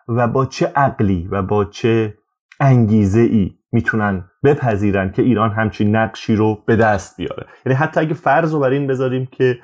و 0.07 0.27
با 0.27 0.45
چه 0.45 0.71
عقلی 0.75 1.27
و 1.31 1.41
با 1.41 1.65
چه 1.65 2.13
انگیزه 2.59 3.19
ای 3.19 3.51
می‌تونن 3.71 4.29
بپذیرن 4.43 5.11
که 5.11 5.21
ایران 5.21 5.51
همچین 5.51 5.95
نقشی 5.95 6.35
رو 6.35 6.63
به 6.67 6.75
دست 6.75 7.17
بیاره. 7.17 7.45
یعنی 7.65 7.77
حتی 7.77 7.99
اگه 7.99 8.13
فرض 8.13 8.53
رو 8.53 8.59
بر 8.59 8.69
این 8.69 8.87
بذاریم 8.87 9.25
که 9.25 9.59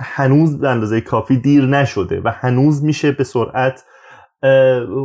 هنوز 0.00 0.58
به 0.58 0.68
اندازه 0.68 1.00
کافی 1.00 1.36
دیر 1.36 1.64
نشده 1.64 2.20
و 2.24 2.32
هنوز 2.34 2.84
میشه 2.84 3.12
به 3.12 3.24
سرعت 3.24 3.84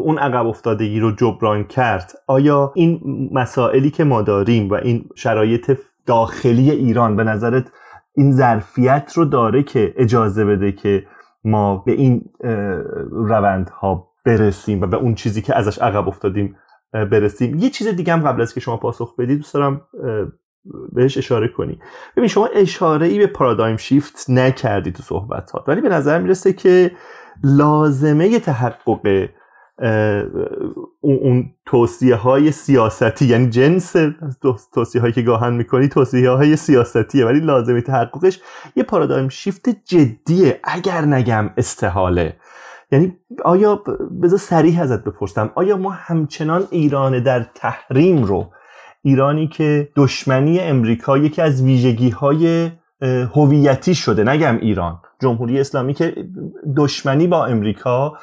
اون 0.03 0.18
عقب 0.18 0.47
افتادگی 0.47 0.99
رو 0.99 1.11
جبران 1.11 1.64
کرد. 1.64 2.11
آیا 2.27 2.72
این 2.76 3.01
مسائلی 3.34 3.89
که 3.89 4.03
ما 4.03 4.22
داریم 4.22 4.69
و 4.69 4.73
این 4.73 5.09
شرایط 5.15 5.77
داخلی 6.05 6.72
ایران 6.72 7.15
به 7.15 7.23
نظرت 7.23 7.72
این 8.15 8.31
ظرفیت 8.31 9.14
رو 9.15 9.26
داره 9.26 9.64
که 9.64 9.93
اجازه 9.97 10.45
بده 10.45 10.72
که 10.72 11.03
ما 11.43 11.77
به 11.85 11.91
این 11.91 12.22
روندها 13.11 14.07
برسیم 14.26 14.81
و 14.81 14.88
به 14.88 14.97
اون 14.97 15.15
چیزی 15.15 15.41
که 15.41 15.57
ازش 15.57 15.80
عقب 15.80 16.07
افتادیم 16.07 16.55
برسیم؟ 16.93 17.57
یه 17.59 17.69
چیز 17.69 17.88
دیگه 17.88 18.14
هم 18.14 18.22
قبل 18.27 18.41
از 18.41 18.53
که 18.53 18.59
شما 18.59 18.77
پاسخ 18.77 19.15
بدید 19.15 19.38
دوست 19.38 19.53
دارم 19.53 19.81
بهش 20.91 21.18
اشاره 21.18 21.47
کنی. 21.47 21.80
ببین 22.18 22.27
شما 22.27 22.49
اشاره 22.55 23.07
ای 23.07 23.19
به 23.19 23.27
پارادایم 23.27 23.77
شیفت 23.77 24.30
نکردی 24.30 24.91
تو 24.91 25.03
صحبت 25.03 25.51
ها 25.51 25.64
ولی 25.68 25.81
به 25.81 25.89
نظر 25.89 26.22
می‌رسه 26.22 26.53
که 26.53 26.91
لازمه 27.43 28.39
تحقق 28.39 29.27
اون 31.01 31.53
توصیه 31.65 32.15
های 32.15 32.51
سیاستی 32.51 33.26
یعنی 33.26 33.49
جنس 33.49 33.95
توصیه 34.73 35.01
هایی 35.01 35.14
که 35.14 35.22
گاهن 35.22 35.53
می‌کنی 35.53 35.88
توصیه 35.88 36.30
های 36.30 36.55
سیاستیه 36.55 37.26
ولی 37.26 37.39
لازمه 37.39 37.81
تحققش 37.81 38.39
یه 38.76 38.84
پارادایم 38.84 39.30
شیفت 39.30 39.69
جدیه 39.85 40.59
اگر 40.64 41.01
نگم 41.01 41.49
استحاله. 41.57 42.35
یعنی 42.91 43.18
آیا 43.45 43.84
بذار 44.23 44.39
سریح 44.39 44.81
ازت 44.81 45.03
بپرسم 45.03 45.51
آیا 45.55 45.77
ما 45.77 45.89
همچنان 45.89 46.68
ایران 46.72 47.23
در 47.23 47.45
تحریم 47.55 48.23
رو 48.23 48.51
ایرانی 49.01 49.47
که 49.47 49.89
دشمنی 49.95 50.59
امریکا 50.59 51.18
یکی 51.18 51.41
از 51.41 51.64
ویژگی 51.64 52.09
های 52.09 52.72
هویتی 53.02 53.95
شده 53.95 54.24
نگم 54.24 54.57
ایران. 54.57 54.99
جمهوری 55.22 55.60
اسلامی 55.60 55.94
که 55.94 56.15
دشمنی 56.78 57.28
با 57.28 57.45
امریکا 57.45 58.18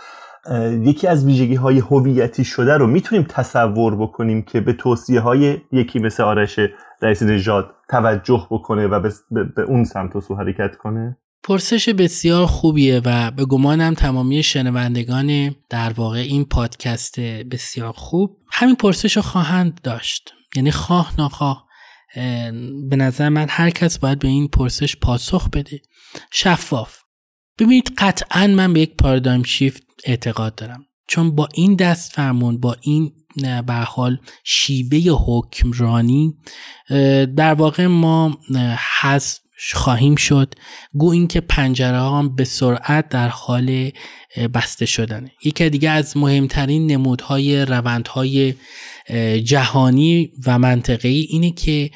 یکی 0.83 1.07
از 1.07 1.25
ویژگی 1.25 1.55
های 1.55 1.79
هویتی 1.79 2.45
شده 2.45 2.77
رو 2.77 2.87
می‌تونیم 2.87 3.27
تصور 3.29 3.97
بکنیم 3.97 4.43
که 4.43 4.61
به 4.61 4.73
توصیه 4.73 5.21
های 5.21 5.59
یکی 5.73 5.99
مثل 5.99 6.23
آرش 6.23 6.59
رئیس 7.03 7.23
نژاد 7.23 7.71
توجه 7.91 8.47
بکنه 8.51 8.87
و 8.87 9.11
به, 9.31 9.63
اون 9.63 9.85
سمت 9.85 10.17
و 10.17 10.21
سو 10.21 10.35
حرکت 10.35 10.77
کنه؟ 10.77 11.17
پرسش 11.43 11.89
بسیار 11.89 12.47
خوبیه 12.47 13.01
و 13.05 13.31
به 13.31 13.45
گمانم 13.45 13.95
تمامی 13.95 14.43
شنوندگان 14.43 15.55
در 15.71 15.93
واقع 15.97 16.19
این 16.19 16.45
پادکست 16.45 17.21
بسیار 17.21 17.93
خوب. 17.93 18.37
همین 18.53 18.75
پرسش 18.75 19.17
رو 19.17 19.23
خواهند 19.23 19.81
داشت. 19.83 20.35
یعنی 20.57 20.71
خواه 20.71 21.13
نخواه. 21.19 21.65
به 22.91 22.97
نظر 22.97 23.29
من 23.29 23.47
هر 23.49 23.71
کس 23.71 23.99
باید 23.99 24.19
به 24.19 24.29
این 24.29 24.49
پرسش 24.49 24.97
پاسخ 24.97 25.51
بده. 25.51 25.81
شفاف. 26.33 26.99
ببینید 27.59 27.93
قطعا 27.99 28.47
من 28.47 28.73
به 28.73 28.81
یک 28.81 28.97
پارادایم 28.97 29.43
شیفت 29.43 29.83
اعتقاد 30.05 30.55
دارم. 30.55 30.87
چون 31.09 31.35
با 31.35 31.49
این 31.55 31.75
دست 31.75 32.13
فرمون 32.13 32.61
با 32.61 32.77
این 32.81 33.13
به 33.67 33.75
حال 33.75 34.19
شیوه 34.45 34.99
حکمرانی 35.27 36.35
در 37.37 37.55
واقع 37.55 37.87
ما 37.87 38.39
حذف 39.01 39.39
خواهیم 39.73 40.17
شد. 40.17 40.55
گو 40.93 41.11
اینکه 41.11 41.41
پنجره 41.41 42.01
هم 42.01 42.35
به 42.35 42.45
سرعت 42.45 43.09
در 43.09 43.29
حال 43.29 43.91
بسته 44.55 44.87
شدنه. 44.87 45.33
یکی 45.45 45.71
دیگه 45.71 45.91
از 45.91 46.17
مهمترین 46.17 46.87
نمودهای 46.87 47.65
روندهای 47.65 48.55
جهانی 49.45 50.33
و 50.47 50.59
منطقه‌ای 50.59 51.27
اینه 51.31 51.51
که 51.51 51.91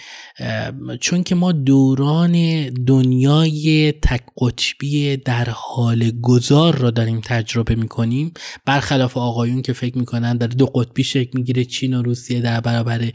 چون 1.01 1.23
که 1.23 1.35
ما 1.35 1.53
دوران 1.53 2.65
دنیای 2.69 3.93
تک 3.93 4.23
قطبی 4.41 5.17
در 5.17 5.49
حال 5.51 6.11
گذار 6.23 6.77
را 6.77 6.91
داریم 6.91 7.21
تجربه 7.25 7.75
می‌کنیم. 7.75 8.33
برخلاف 8.65 9.17
آقایون 9.17 9.63
که 9.63 9.73
فکر 9.73 9.99
می‌کنن 9.99 10.37
در 10.37 10.47
دو 10.47 10.67
قطبی 10.67 11.05
شکل 11.05 11.31
می‌گیره 11.35 11.65
چین 11.65 11.95
و 11.95 12.03
روسیه 12.03 12.41
در 12.41 12.61
برابر 12.61 13.11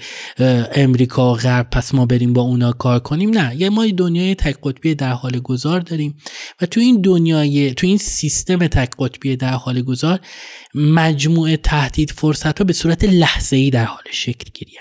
امریکا 0.76 1.34
و 1.34 1.36
غرب 1.36 1.70
پس 1.70 1.94
ما 1.94 2.06
بریم 2.06 2.34
با 2.34 2.42
اونا 2.42 2.72
کار 2.72 3.00
کنیم. 3.00 3.30
نه 3.30 3.56
یه 3.56 3.70
ما 3.70 3.88
دنیای 3.88 4.36
تک 4.36 4.56
قطبی 4.64 4.96
در 4.96 5.12
حال 5.12 5.40
گذار 5.40 5.80
داریم 5.80 6.18
و 6.62 6.66
تو 6.66 6.80
این 6.80 7.02
دنیای 7.02 7.74
تو 7.74 7.88
این 7.88 7.98
سیستم 7.98 8.68
تک 8.68 8.90
قطبی 9.00 9.36
در 9.36 9.54
حال 9.54 9.82
گذار 9.82 10.20
مجموعه 10.76 11.58
تهدید 11.58 12.12
فرصت 12.12 12.60
ها 12.60 12.66
به 12.66 12.74
صورت 12.74 13.04
لحظه 13.04 13.56
ای 13.56 13.70
در 13.70 13.86
حال 13.86 14.04
شکل 14.12 14.52
گیری 14.54 14.78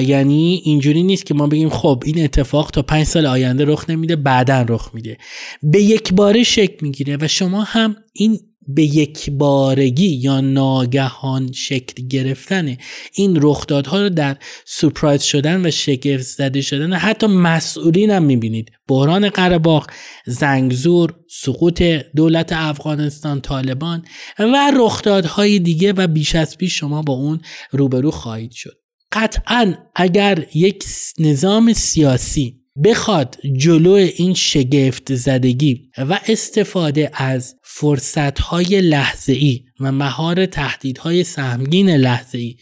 یعنی 0.00 0.62
اینجوری 0.64 1.02
نیست 1.02 1.26
که 1.26 1.34
ما 1.34 1.46
بگیم 1.46 1.70
خب 1.70 2.02
این 2.06 2.24
اتفاق 2.24 2.70
تا 2.70 2.82
پنج 2.82 3.06
سال 3.06 3.26
آینده 3.26 3.64
رخ 3.64 3.90
نمیده 3.90 4.16
بعدا 4.16 4.66
رخ 4.68 4.90
میده. 4.94 5.16
به 5.62 5.82
یک 5.82 6.12
باره 6.12 6.42
شکل 6.42 6.76
می‌گیره 6.80 7.18
و 7.20 7.28
شما 7.28 7.62
هم 7.62 7.96
این 8.12 8.38
به 8.74 8.82
یک 8.82 9.30
بارگی 9.30 10.08
یا 10.08 10.40
ناگهان 10.40 11.52
شکل 11.52 12.08
گرفتن 12.08 12.76
این 13.14 13.38
رخدادها 13.42 14.02
رو 14.02 14.08
در 14.08 14.36
سپرایز 14.66 15.22
شدن 15.22 15.66
و 15.66 15.70
شگفت 15.70 16.22
زده 16.22 16.60
شدن 16.60 16.92
حتی 16.92 17.26
مسئولین 17.26 18.10
هم 18.10 18.22
می‌بینید. 18.22 18.72
بحران 18.88 19.28
قرباق 19.28 19.90
زنگزور 20.26 21.14
سقوط 21.30 21.82
دولت 22.16 22.52
افغانستان 22.52 23.40
طالبان 23.40 24.04
و 24.38 24.72
رخدادهای 24.76 25.58
دیگه 25.58 25.92
و 25.92 26.06
بیش 26.06 26.34
از 26.34 26.58
پیش 26.58 26.78
شما 26.78 27.02
با 27.02 27.12
اون 27.12 27.40
روبرو 27.70 28.10
خواهید 28.10 28.52
شد. 28.52 28.79
قطعا 29.12 29.74
اگر 29.94 30.46
یک 30.54 30.84
نظام 31.18 31.72
سیاسی 31.72 32.60
بخواد 32.84 33.36
جلو 33.56 33.92
این 33.92 34.34
شگفت 34.34 35.14
زدگی 35.14 35.90
و 35.98 36.20
استفاده 36.28 37.10
از 37.14 37.56
فرصتهای 37.62 38.80
لحظه 38.80 39.32
ای 39.32 39.64
و 39.80 39.92
مهار 39.92 40.46
تهدیدهای 40.46 41.24
سهمگین 41.24 41.90
لحظه 41.90 42.38
ای 42.38 42.56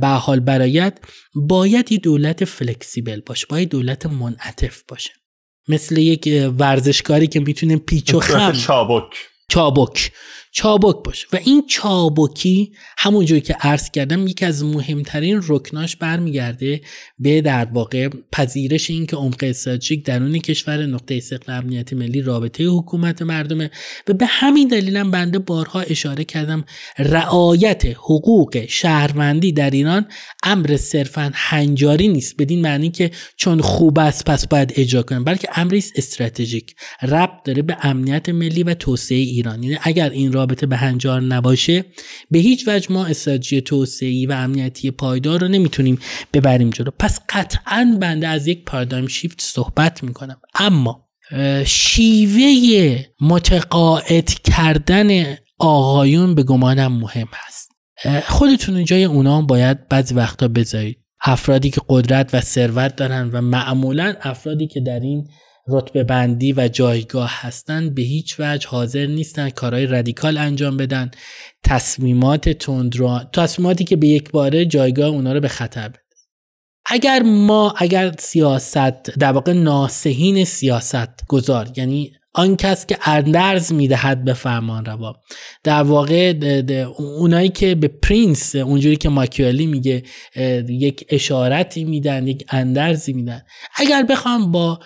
به 0.00 0.06
حال 0.06 0.40
برایت 0.40 0.98
باید 1.34 1.92
یه 1.92 1.98
دولت 1.98 2.44
فلکسیبل 2.44 3.20
باشه 3.20 3.46
باید 3.50 3.68
دولت 3.68 4.06
منعطف 4.06 4.82
باشه. 4.88 5.10
مثل 5.68 5.98
یک 5.98 6.28
ورزشکاری 6.58 7.26
که 7.26 7.40
می‌تونه 7.40 7.76
پیچ 7.76 8.14
و 8.14 8.20
خم 8.20 8.52
چابک. 8.66 9.14
چابک. 9.48 10.12
چابک 10.52 10.96
باشه. 11.04 11.26
و 11.32 11.38
این 11.44 11.66
چابکی 11.66 12.72
همونجوری 12.98 13.40
که 13.40 13.56
عرض 13.60 13.90
کردم 13.90 14.26
یکی 14.26 14.44
از 14.44 14.64
مهمترین 14.64 15.40
رکناش 15.48 15.96
برمیگرده 15.96 16.80
به 17.18 17.40
در 17.40 17.64
واقع 17.64 18.08
پذیرش 18.32 18.90
این 18.90 19.06
که 19.06 19.16
عمق 19.16 19.38
استراتژیک 19.42 20.04
درون 20.04 20.38
کشور 20.38 20.86
نقطه 20.86 21.14
استقلال 21.14 21.58
امنیت 21.58 21.92
ملی 21.92 22.22
رابطه 22.22 22.64
حکومت 22.64 23.22
مردمه. 23.22 23.70
و 24.08 24.12
به 24.12 24.26
همین 24.26 24.68
دلیلم 24.68 25.10
بنده 25.10 25.38
بارها 25.38 25.80
اشاره 25.80 26.24
کردم 26.24 26.64
رعایت 26.98 27.86
حقوق 27.86 28.64
شهروندی 28.68 29.52
در 29.52 29.70
ایران 29.70 30.06
امر 30.42 30.76
صرفا 30.76 31.30
هنجاری 31.34 32.08
نیست. 32.08 32.36
بدین 32.36 32.60
معنی 32.60 32.90
که 32.90 33.10
چون 33.36 33.60
خوب 33.60 33.98
است 33.98 34.24
پس 34.24 34.46
باید 34.46 34.72
اجرا 34.76 35.02
کنیم 35.02 35.24
بلکه 35.24 35.48
امری 35.54 35.84
استراتژیک. 35.96 36.74
ربط 37.02 37.42
داره 37.44 37.62
به 37.62 37.76
امنیت 37.82 38.28
ملی 38.28 38.62
و 38.62 38.74
توسعه 38.74 39.18
ایران. 39.18 39.62
یعنی 39.62 39.78
اگر 39.82 40.10
این 40.10 40.32
رابطه 40.40 40.66
به 40.66 40.76
هنجار 40.76 41.20
نباشه 41.20 41.84
به 42.30 42.38
هیچ 42.38 42.68
وجه 42.68 42.92
ما 42.92 43.06
استراتژی 43.06 43.60
توسعه 43.60 44.26
و 44.28 44.32
امنیتی 44.32 44.90
پایدار 44.90 45.40
رو 45.40 45.48
نمی‌تونیم 45.48 45.98
ببریم 46.32 46.70
جلو. 46.70 46.90
پس 46.98 47.20
قطعا 47.28 47.98
بنده 48.00 48.28
از 48.28 48.46
یک 48.46 48.64
پارادایم 48.64 49.06
شیفت 49.06 49.40
صحبت 49.40 50.02
می‌کنم. 50.02 50.40
اما 50.54 51.08
شیوه 51.66 53.04
متقاعد 53.20 54.28
کردن 54.28 55.36
آقایون 55.58 56.34
به 56.34 56.42
گمانم 56.42 56.92
مهم 56.92 57.28
هست. 57.32 57.70
خودتون 58.28 58.84
جای 58.84 59.04
اونا 59.04 59.42
باید 59.42 59.88
بعضی 59.88 60.14
وقتا 60.14 60.48
بذارید. 60.48 60.98
افرادی 61.22 61.70
که 61.70 61.80
قدرت 61.88 62.30
و 62.34 62.40
ثروت 62.40 62.96
دارن 62.96 63.30
و 63.32 63.40
معمولا 63.40 64.14
افرادی 64.20 64.66
که 64.66 64.80
در 64.80 65.00
این 65.00 65.28
رتبه 65.70 66.04
بندی 66.04 66.52
و 66.52 66.68
جایگاه 66.68 67.30
هستند 67.32 67.94
به 67.94 68.02
هیچ 68.02 68.36
وجه 68.38 68.68
حاضر 68.68 69.06
نیستن 69.06 69.50
کارهای 69.50 69.86
رادیکال 69.86 70.38
انجام 70.38 70.76
بدن. 70.76 71.10
تصمیمات 71.64 72.48
تندرو 72.48 73.20
تصمیماتی 73.32 73.84
که 73.84 73.96
به 73.96 74.06
یک 74.06 74.30
باره 74.30 74.64
جایگاه 74.64 75.08
اونا 75.08 75.32
رو 75.32 75.40
به 75.40 75.48
خطر 75.48 75.88
بده. 75.88 76.00
اگر 76.86 77.22
ما 77.22 77.74
اگر 77.76 78.14
سیاست 78.18 79.02
در 79.18 79.32
واقع 79.32 79.52
ناصحین 79.52 80.44
سیاست 80.44 81.26
گذار 81.28 81.68
یعنی 81.76 82.12
آن 82.32 82.56
کس 82.56 82.86
که 82.86 82.98
اندرز 83.04 83.72
می‌دهد 83.72 84.24
به 84.24 84.32
فرمان 84.32 84.84
روا. 84.84 85.16
در 85.64 85.82
واقع 85.82 86.34
اونایی 86.98 87.48
که 87.48 87.74
به 87.74 87.88
prince 87.88 88.56
اونجوری 88.56 88.96
که 88.96 89.08
ماکیاولی 89.08 89.66
میگه 89.66 90.02
یک 90.68 91.06
اشارتی 91.08 91.84
میدن 91.84 92.26
یک 92.26 92.44
اندرزی 92.48 93.12
میدن. 93.12 93.42
اگر 93.76 94.02
بخوام 94.02 94.52
با 94.52 94.80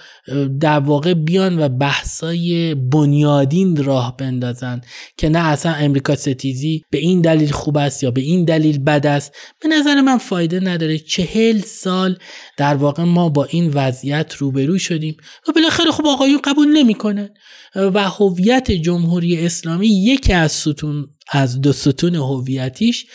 در 0.61 0.79
واقع 0.79 1.15
بیان 1.15 1.59
و 1.59 1.69
بحثای 1.69 2.75
بنیادین 2.75 3.85
راه 3.85 4.17
بندازن 4.17 4.81
که 5.17 5.29
نه 5.29 5.49
اصلا 5.49 5.73
امریکا 5.73 6.17
ستیزی 6.17 6.83
به 6.91 6.99
این 6.99 7.21
دلیل 7.21 7.51
خوب 7.51 7.77
است 7.77 8.03
یا 8.03 8.11
به 8.11 8.21
این 8.21 8.45
دلیل 8.45 8.79
بد 8.79 9.07
است 9.07 9.37
به 9.63 9.69
نظر 9.69 10.01
من 10.01 10.19
فایده 10.19 10.61
نداره. 10.61 10.99
چهل 10.99 11.59
سال 11.59 12.19
در 12.57 12.75
واقع 12.75 13.03
ما 13.03 13.29
با 13.29 13.45
این 13.45 13.71
وضعیت 13.75 14.35
روبرو 14.35 14.79
شدیم 14.79 15.17
و 15.49 15.53
بالاخره 15.53 15.91
خب 15.91 16.07
آقایون 16.07 16.41
قبول 16.45 16.69
نمی‌کنن. 16.69 17.34
و 17.75 17.99
هویت 18.11 18.71
جمهوری 18.71 19.47
اسلامی 19.47 19.87
یکی 19.87 20.33
از 20.33 20.53
ستون 20.53 21.09
از 21.33 21.61
دو 21.61 21.73
ستون 21.73 22.15
هویتیش 22.15 23.07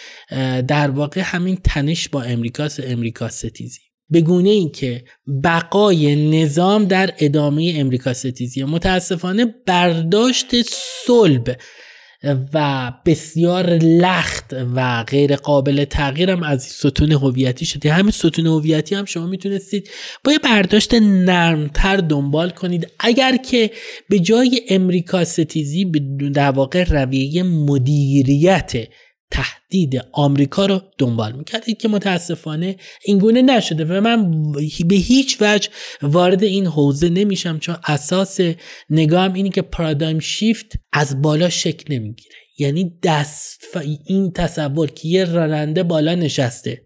در 0.68 0.90
واقع 0.90 1.22
همین 1.22 1.58
تنش 1.64 2.10
با 2.10 2.22
امریکاس 2.22 2.80
امریکا 2.84 3.30
ستیزی. 3.30 3.80
به 4.10 4.22
گونه 4.22 4.50
ای 4.50 4.70
که 4.70 5.04
بقای 5.44 6.30
نظام 6.42 6.86
در 6.86 7.14
ادامه 7.20 7.74
امریکا 7.76 8.14
ستیزی. 8.14 8.64
متاسفانه 8.64 9.46
برداشت 9.66 10.48
صلب 11.06 11.58
و 12.54 12.92
بسیار 13.06 13.70
لخت 13.78 14.46
و 14.76 15.04
غیر 15.04 15.36
قابل 15.36 15.86
تغییرم 15.86 16.44
از 16.44 16.64
ستون 16.64 17.12
هویتی 17.12 17.66
شده 17.66 17.94
همین 17.94 18.12
ستون 18.12 18.48
هویتی 18.48 18.96
هم 18.96 19.06
شما 19.06 19.28
می‌تونستید 19.28 19.90
با 20.24 20.32
یه 20.32 20.40
برداشت 20.40 20.94
نرمتر 20.94 21.98
دنبال 21.98 22.50
کنید. 22.50 22.88
اگر 23.00 23.38
که 23.38 23.72
به 24.10 24.20
جای 24.20 24.62
امریکا 24.70 25.26
ستیزی 25.26 25.86
در 26.34 26.52
واقع 26.52 26.84
رویه 26.84 27.44
مدیریت 27.44 28.74
تهدید 29.32 30.02
آمریکا 30.12 30.66
رو 30.66 30.82
دنبال 30.98 31.32
می‌کردید 31.32 31.78
که 31.78 31.88
متاسفانه 31.88 32.76
اینگونه 33.06 33.42
نشده 33.42 33.86
و 33.86 34.02
من 34.02 34.52
به 34.88 34.96
هیچ 34.96 35.38
وجه 35.42 35.70
وارد 36.02 36.44
این 36.44 36.66
حوزه 36.66 37.10
نمیشم 37.10 37.60
چون 37.60 37.78
اساس 37.86 38.40
نگاهم 38.90 39.34
اینه 39.34 39.50
که 39.50 39.62
پارادایم 39.62 40.20
شیفت 40.20 40.74
از 40.94 41.22
بالا 41.22 41.50
شکل 41.50 41.94
نمی‌گیره. 41.94 42.36
یعنی 42.60 43.00
دست 43.04 43.64
این 44.06 44.32
تصور 44.32 44.92
که 44.92 45.08
یه 45.08 45.26
راننده 45.26 45.84
بالا 45.84 46.16
نشسته 46.16 46.82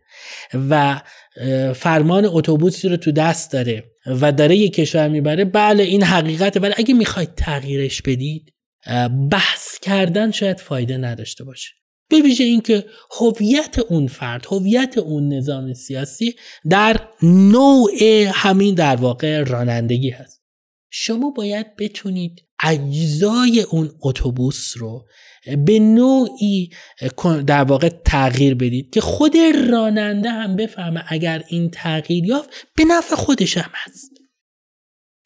و 0.70 1.02
فرمان 1.76 2.26
اتوبوسی 2.26 2.90
رو 2.90 2.98
تو 2.98 3.12
دست 3.12 3.52
داره 3.52 3.84
و 4.06 4.32
داره 4.32 4.56
یه 4.56 4.70
کشور 4.70 5.08
می‌بره 5.08 5.46
بله 5.46 5.84
این 5.84 6.04
حقیقته 6.04 6.60
ولی 6.60 6.74
اگه 6.78 6.94
می‌خواید 6.94 7.36
تغییرش 7.36 8.02
بدید 8.02 8.54
بحث 9.32 9.80
کردن 9.82 10.32
شاید 10.32 10.60
فایده 10.60 10.98
نداشته 10.98 11.44
باشه. 11.44 11.70
به 12.14 12.22
ویژه 12.22 12.44
اینکه 12.44 12.86
هویت 13.20 13.80
اون 13.80 14.08
فرد 14.08 14.46
هویت 14.46 14.98
اون 14.98 15.34
نظام 15.34 15.74
سیاسی 15.74 16.36
در 16.70 17.08
نوع 17.24 17.92
همین 18.34 18.76
در 18.76 18.96
واقع 18.96 19.44
رانندگی 19.44 20.10
هست. 20.10 20.44
شما 20.90 21.30
باید 21.30 21.76
بتونید 21.76 22.44
اجزای 22.64 23.62
اون 23.62 23.92
اتوبوس 24.02 24.74
رو 24.78 25.06
به 25.66 25.80
نوعی 25.80 26.70
در 27.48 27.64
واقع 27.64 27.90
تغییر 28.06 28.56
بدید 28.56 28.90
که 28.90 29.02
خود 29.02 29.34
راننده 29.70 30.30
هم 30.30 30.56
بفهمه 30.56 31.04
اگر 31.08 31.44
این 31.48 31.70
تغییر 31.70 32.26
یافت 32.26 32.50
به 32.76 32.84
نفع 32.84 33.16
خودش 33.16 33.58
هم 33.58 33.72
هست. 33.74 34.12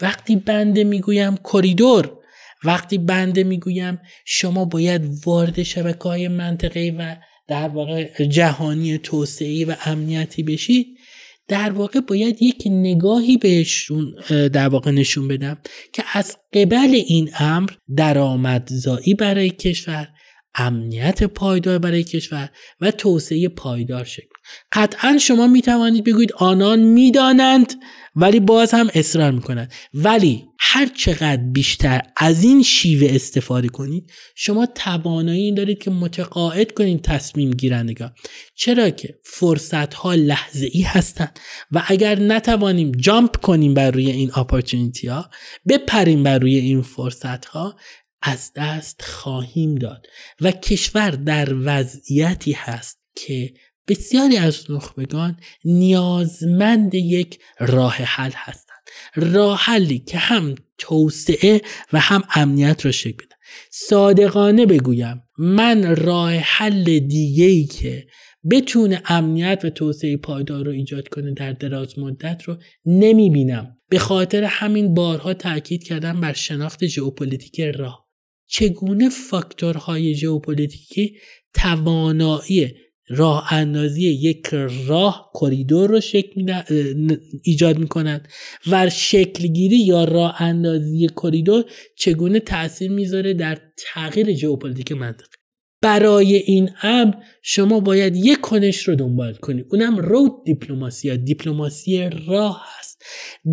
وقتی 0.02 0.36
بنده 0.36 0.84
می‌گویم 0.84 1.38
کریدور 1.38 2.17
وقتی 2.64 2.98
بنده 2.98 3.44
می‌گویم 3.44 4.00
شما 4.26 4.66
باید 4.66 5.02
وارد 5.26 5.64
شبکه 5.64 6.04
های 6.04 6.28
منطقه 6.28 6.96
و 7.00 7.16
در 7.48 7.70
واقع 7.70 8.26
جهانی 8.26 8.98
توسعه 8.98 9.66
و 9.66 9.76
امنیتی 9.86 10.44
بشید 10.44 10.88
در 11.48 11.72
واقع 11.72 12.00
باید 12.00 12.42
یک 12.42 12.64
نگاهی 12.66 13.38
بهشون 13.38 14.16
در 14.30 14.68
واقع 14.68 14.92
نشون 14.92 15.28
بدم 15.28 15.58
که 15.94 16.04
از 16.14 16.38
قبل 16.54 17.02
این 17.08 17.30
امر 17.40 17.70
درآمدزایی 17.96 19.14
برای 19.14 19.50
کشور 19.50 20.08
امنیت 20.56 21.24
پایدار 21.24 21.80
برای 21.80 22.04
کشور 22.04 22.50
و 22.82 22.92
توسعه 22.92 23.48
پایدار 23.48 24.04
شکل 24.04 24.37
قطعا 24.72 25.18
شما 25.18 25.48
می 25.48 25.62
توانید 25.62 26.04
بگویید 26.04 26.34
آنان 26.34 26.80
می‌دانند 26.80 27.74
ولی 28.16 28.40
باز 28.40 28.74
هم 28.74 28.90
اصرار 28.94 29.32
می‌کنند. 29.32 29.74
ولی 29.94 30.44
هر 30.60 30.86
چقدر 30.86 31.42
بیشتر 31.44 32.02
از 32.18 32.44
این 32.44 32.64
شیوه 32.64 33.16
استفاده 33.16 33.68
کنید 33.68 34.12
شما 34.36 34.66
توانایی 34.66 35.54
دارید 35.54 35.84
که 35.84 35.92
متقاعد 35.92 36.72
کنید 36.72 37.02
تصمیم 37.02 37.52
گیرندگان. 37.52 38.12
چرا 38.56 38.90
که 38.90 39.20
فرصت 39.24 39.94
ها 39.94 40.14
لحظه 40.14 40.70
ای 40.72 40.82
هستند 40.82 41.40
و 41.72 41.84
اگر 41.88 42.20
نتوانیم 42.20 42.92
جامپ 42.92 43.38
کنیم 43.38 43.74
بر 43.74 43.92
روی 43.92 44.12
این 44.12 44.32
اپورتونیتی 44.36 45.08
ها 45.08 45.30
بپریم 45.70 46.24
بر 46.24 46.40
روی 46.40 46.56
این 46.56 46.82
فرصت 46.82 47.46
ها 47.46 47.76
از 48.22 48.52
دست 48.56 49.02
خواهیم 49.02 49.76
داد. 49.76 50.08
و 50.42 50.52
کشور 50.52 51.10
در 51.12 51.54
وضعیتی 51.54 52.52
هست 52.52 53.00
که 53.16 53.54
بسیاری 53.88 54.38
از 54.38 54.72
نخبگان 54.72 55.40
نیازمند 55.66 56.94
یک 56.96 57.40
راه 57.60 57.94
حل 57.94 58.32
هستند. 58.34 58.68
راه 59.16 59.60
حلی 59.60 60.00
که 60.00 60.18
هم 60.18 60.56
توسعه 60.78 61.62
و 61.94 62.00
هم 62.00 62.24
امنیت 62.36 62.86
را 62.86 62.92
شکل 62.92 63.26
بده 63.26 63.36
صادقانه 63.72 64.66
بگویم 64.66 65.24
من 65.38 65.96
راه 65.96 66.34
حل 66.34 67.00
دیگه 67.00 67.46
ای 67.46 67.66
که 67.66 68.08
بتونه 68.52 69.02
امنیت 69.06 69.62
و 69.66 69.70
توسعه 69.70 70.18
پایدار 70.18 70.66
رو 70.66 70.72
ایجاد 70.72 71.08
کنه 71.08 71.34
در 71.34 71.54
دراز 71.54 72.00
مدت 72.00 72.44
رو 72.44 72.58
نمی 72.86 73.30
بینم 73.30 73.78
به 73.90 74.00
خاطر 74.00 74.44
همین 74.44 74.94
بارها 74.94 75.34
تاکید 75.34 75.84
کردم 75.84 76.22
بر 76.22 76.34
شناخت 76.34 76.86
ژئوپلیتیک 76.86 77.62
راه. 77.62 78.08
چگونه 78.48 79.10
فاکتورهای 79.10 80.16
ژئوپلیتیکی 80.16 81.18
توانایی 81.54 82.74
راه 83.10 83.54
اندازی 83.54 84.08
یک 84.10 84.48
راه 84.88 85.32
کریدور 85.42 85.90
رو 85.90 86.00
شکل 86.00 86.62
ایجاد 87.44 87.78
می‌کنند 87.78 88.28
و 88.72 88.90
شکلگیری 88.90 89.78
یا 89.78 90.04
راه 90.04 90.42
اندازی 90.42 91.08
کریدور 91.24 91.66
چگونه 91.98 92.40
تاثیر 92.40 92.92
می‌ذاره 92.92 93.34
در 93.34 93.58
تغییر 93.78 94.34
ژئوپلیتیک 94.34 94.92
منطقه 94.92 95.38
برای 95.82 96.36
این 96.36 96.70
امر 96.82 97.14
شما 97.42 97.80
باید 97.80 98.16
یک 98.16 98.42
کنش 98.42 98.88
رو 98.88 98.96
دنبال 98.96 99.34
کنید 99.34 99.66
اونم 99.72 99.98
road 99.98 100.32
diplomacy 100.46 101.08
یا 101.08 101.16
دیپلماسی 101.16 102.10
راه 102.28 102.66
هست. 102.80 103.04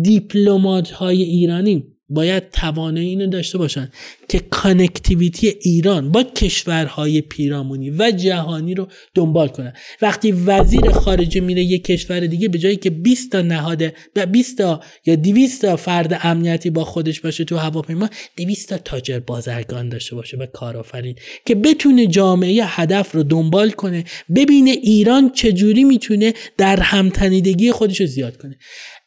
دیپلمات 0.01 0.91
های 0.91 1.21
ایرانی 1.21 1.94
باید 2.09 2.49
توانایی 2.49 3.09
اینو 3.09 3.27
داشته 3.27 3.57
باشن 3.57 3.89
که 4.29 4.39
connectivity 4.39 5.47
ایران 5.47 6.11
با 6.11 6.23
کشورهای 6.23 7.21
پیرامونی 7.21 7.89
و 7.89 8.11
جهانی 8.11 8.73
رو 8.73 8.87
دنبال 9.15 9.47
کنن. 9.47 9.73
وقتی 10.01 10.31
وزیر 10.31 10.91
خارجه 10.91 11.41
میره 11.41 11.63
یک 11.63 11.83
کشور 11.83 12.19
دیگه 12.19 12.47
به 12.47 12.57
جای 12.57 12.75
اینکه 12.75 12.89
20 12.89 13.31
تا 13.31 13.41
نهاد 13.41 13.83
و 14.15 14.25
20 14.25 14.57
تا 14.57 14.81
یا 15.05 15.15
200 15.15 15.61
تا 15.61 15.75
فرد 15.75 16.19
امنیتی 16.23 16.69
با 16.69 16.83
خودش 16.83 17.21
باشه 17.21 17.43
تو 17.43 17.57
هواپیما 17.57 18.09
200 18.37 18.69
تا 18.69 18.77
تاجر 18.77 19.19
بازرگان 19.19 19.89
داشته 19.89 20.15
باشه 20.15 20.37
و 20.37 20.45
کارآفرین 20.45 21.15
که 21.45 21.55
بتونه 21.55 22.07
جامعه 22.07 22.65
هدف 22.65 23.11
رو 23.11 23.23
دنبال 23.23 23.71
کنه 23.71 24.03
ببینه 24.35 24.71
ایران 24.71 25.31
چجوری 25.31 25.83
می‌تونه 25.83 26.33
در 26.57 26.79
هم‌تنیدگی 26.79 27.71
خودش 27.71 28.01
رو 28.01 28.07
زیاد 28.07 28.37
کنه. 28.37 28.57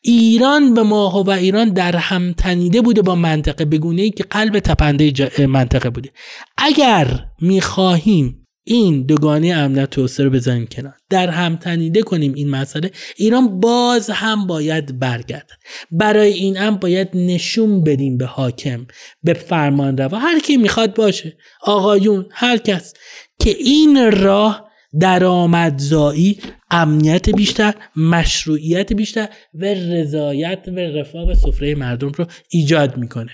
ایران 0.00 0.74
به 0.74 0.82
ما 0.82 1.22
و 1.26 1.30
ایران 1.30 1.68
در 1.68 1.96
هم 1.96 2.32
تنیده 2.32 2.80
بوده 2.80 3.02
با 3.02 3.14
منطقه 3.14 3.64
بگونه 3.64 4.02
ای 4.02 4.10
که 4.10 4.24
قلب 4.24 4.58
تپنده 4.58 5.30
منطقه 5.46 5.90
بوده. 5.90 6.10
اگر 6.56 7.24
می‌خواهیم 7.40 8.46
این 8.64 9.02
دوگانه 9.02 9.48
امنیت 9.48 9.90
توسعه 9.90 10.26
رو 10.26 10.32
بزنیم 10.32 10.66
کنار 10.66 10.94
در 11.10 11.30
هم 11.30 11.56
تنیده 11.56 12.02
کنیم 12.02 12.34
این 12.34 12.50
مسئله 12.50 12.90
ایران 13.16 13.60
باز 13.60 14.10
هم 14.10 14.46
باید 14.46 14.98
برگردد 14.98 15.50
برای 15.90 16.32
این 16.32 16.56
هم 16.56 16.76
باید 16.76 17.08
نشون 17.14 17.84
بدیم 17.84 18.18
به 18.18 18.26
حاکم 18.26 18.86
به 19.22 19.32
فرمان 19.32 19.96
روا. 19.96 20.18
هر 20.18 20.38
کی 20.38 20.56
می‌خواد 20.56 20.94
باشه. 20.94 21.36
آقایون 21.62 22.26
هر 22.30 22.56
کس. 22.56 22.94
که 23.40 23.50
این 23.50 24.12
راه 24.12 24.68
درآمدزایی 25.00 26.38
امنیت 26.70 27.30
بیشتر 27.30 27.74
مشروعیت 27.96 28.92
بیشتر 28.92 29.28
و 29.54 29.64
رضایت 29.64 30.64
و 30.66 30.78
رفاه 30.78 31.28
و 31.28 31.34
سفره 31.34 31.74
مردم 31.74 32.08
رو 32.08 32.26
ایجاد 32.50 32.96
می‌کنه. 32.96 33.30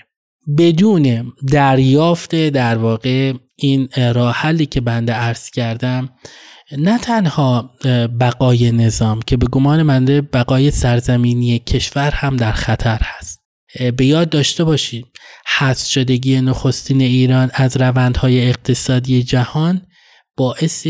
بدون 0.57 1.33
دریافت 1.51 2.35
در 2.35 2.77
واقع 2.77 3.33
این 3.55 3.89
راه 4.13 4.33
حلی 4.33 4.65
که 4.65 4.81
بنده 4.81 5.13
عرض 5.13 5.49
کردم 5.49 6.09
نه 6.77 6.97
تنها 6.97 7.71
بقای 8.19 8.71
نظام 8.71 9.21
که 9.21 9.37
به 9.37 9.47
گمان 9.47 9.83
منده 9.83 10.21
بقای 10.21 10.71
سرزمینی 10.71 11.59
کشور 11.59 12.11
هم 12.11 12.35
در 12.35 12.51
خطر 12.51 12.99
هست. 13.01 13.41
به 13.97 14.05
یاد 14.05 14.29
داشته 14.29 14.63
باشید 14.63 15.05
حذف 15.57 15.87
شدگی 15.87 16.41
نخستین 16.41 17.01
ایران 17.01 17.51
از 17.53 17.77
روندهای 17.77 18.49
اقتصادی 18.49 19.23
جهان 19.23 19.81
باعث 20.37 20.87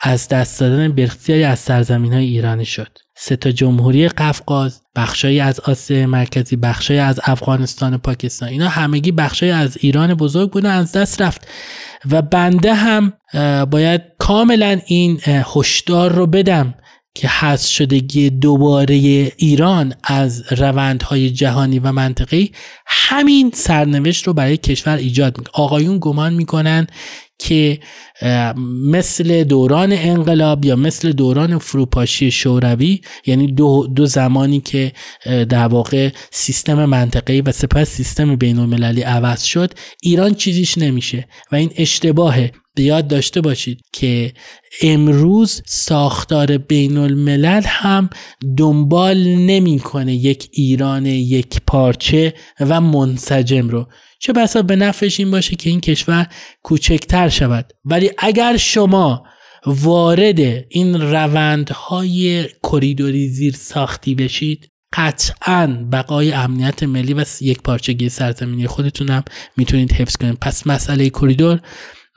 از 0.00 0.28
دست 0.28 0.60
دادن 0.60 0.92
بسیاری 0.92 1.44
از 1.44 1.58
سرزمین 1.58 2.12
های 2.12 2.24
ایرانی 2.24 2.64
شد. 2.64 2.98
سه 3.16 3.36
تا 3.36 3.50
جمهوری 3.50 4.08
قفقاز 4.08 4.80
بخشایی 4.96 5.40
از 5.40 5.60
آسیا 5.60 6.06
مرکزی 6.06 6.56
بخشایی 6.56 7.00
از 7.00 7.20
افغانستان 7.24 7.94
و 7.94 7.98
پاکستان. 7.98 8.48
اینا 8.48 8.68
همگی 8.68 9.12
بخشایی 9.12 9.52
از 9.52 9.76
ایران 9.80 10.14
بزرگ 10.14 10.52
بودن 10.52 10.70
از 10.70 10.92
دست 10.92 11.22
رفت. 11.22 11.48
و 12.10 12.22
بنده 12.22 12.74
هم 12.74 13.12
باید 13.70 14.02
کاملا 14.18 14.80
این 14.86 15.20
هشدار 15.24 16.12
رو 16.12 16.26
بدم 16.26 16.74
که 17.14 17.28
حذف 17.28 17.66
شدگی 17.66 18.30
دوباره 18.30 18.94
ایران 19.36 19.94
از 20.04 20.52
روندهای 20.52 21.30
جهانی 21.30 21.78
و 21.78 21.92
منطقی 21.92 22.52
همین 22.86 23.50
سرنوشت 23.54 24.26
رو 24.26 24.32
برای 24.32 24.56
کشور 24.56 24.96
ایجاد 24.96 25.38
می‌کنه. 25.38 25.64
آقایون 25.64 25.98
گمان 26.00 26.34
می‌کنن 26.34 26.86
که 27.38 27.80
مثل 28.66 29.44
دوران 29.44 29.92
انقلاب 29.92 30.64
یا 30.64 30.76
مثل 30.76 31.12
دوران 31.12 31.58
فروپاشی 31.58 32.30
شوروی 32.30 33.00
یعنی 33.26 33.46
دو, 33.46 33.86
دو 33.94 34.06
زمانی 34.06 34.60
که 34.60 34.92
در 35.26 35.66
واقع 35.66 36.10
سیستم 36.30 36.84
منطقه‌ای 36.84 37.40
و 37.40 37.52
سپس 37.52 37.88
سیستم 37.88 38.36
بین 38.36 38.58
المللی 38.58 39.02
عوض 39.02 39.42
شد 39.42 39.72
ایران 40.02 40.34
چیزیش 40.34 40.78
نمیشه. 40.78 41.28
و 41.52 41.56
این 41.56 41.70
اشتباهه. 41.76 42.52
به 42.74 42.82
یاد 42.82 43.08
داشته 43.08 43.40
باشید 43.40 43.80
که 43.92 44.32
امروز 44.82 45.62
ساختار 45.66 46.58
بین 46.58 46.96
الملل 46.96 47.62
هم 47.64 48.10
دنبال 48.56 49.18
نمی‌کنه 49.28 50.14
یک 50.14 50.48
ایران 50.52 51.06
یک 51.06 51.60
پارچه 51.66 52.34
و 52.60 52.80
منسجم 52.80 53.68
رو. 53.68 53.86
چه 54.20 54.32
بسا 54.32 54.62
به 54.62 54.76
نفعش 54.76 55.20
این 55.20 55.30
باشه 55.30 55.56
که 55.56 55.70
این 55.70 55.80
کشور 55.80 56.26
کوچکتر 56.62 57.28
شود. 57.28 57.72
ولی 58.06 58.14
اگر 58.18 58.56
شما 58.56 59.24
وارد 59.66 60.40
این 60.68 61.00
روندهای 61.00 62.48
کریدوری 62.62 63.28
زیر 63.28 63.54
ساختی 63.54 64.14
بشید 64.14 64.70
قطعا 64.92 65.66
بقای 65.92 66.32
امنیت 66.32 66.82
ملی 66.82 67.14
و 67.14 67.24
یک 67.40 67.62
پارچگی 67.62 68.08
سرزمینی 68.08 68.66
خودتون 68.66 69.08
هم 69.08 69.24
می‌تونید 69.56 69.92
حفظ 69.92 70.16
کنید. 70.16 70.38
پس 70.40 70.66
مسئله 70.66 71.10
کریدور 71.10 71.60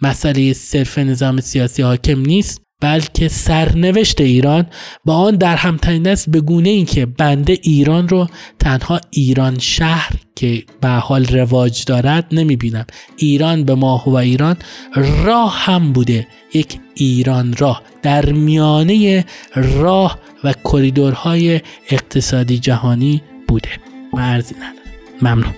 مسئله 0.02 0.54
صرف 0.54 0.98
نظام 0.98 1.42
سیاسی 1.42 1.82
حاکم 1.82 2.20
نیست. 2.20 2.62
بلکه 2.82 3.28
سرنوشت 3.28 4.22
ایران 4.22 4.66
با 5.06 5.16
آن 5.16 5.36
در 5.36 5.56
همتنین 5.56 6.08
است 6.08 6.30
به 6.30 6.42
گونه 6.42 6.70
این 6.70 6.86
که 6.86 7.06
بنده 7.06 7.58
ایران 7.62 8.10
رو 8.10 8.28
تنها 8.60 9.00
ایران 9.10 9.60
شهر 9.60 10.12
که 10.36 10.64
به 10.82 10.90
حال 10.90 11.26
رواج 11.26 11.86
دارد 11.86 12.28
نمی 12.32 12.56
بینم 12.56 12.86
ایران 13.18 13.64
به 13.64 13.76
ماه 13.76 14.10
و 14.10 14.16
ایران 14.16 14.58
راه 15.26 15.56
هم 15.58 15.94
بوده. 15.94 16.28
یک 16.54 16.80
ایران 16.94 17.56
راه. 17.58 17.82
در 18.02 18.32
میانه 18.32 19.26
راه 19.56 20.20
و 20.44 20.54
کریدورهای 20.54 21.62
اقتصادی 21.90 22.60
جهانی 22.60 23.22
بوده. 23.48 23.70
مرزی 24.14 24.56
نداره 24.56 24.80
ممنون. 25.22 25.54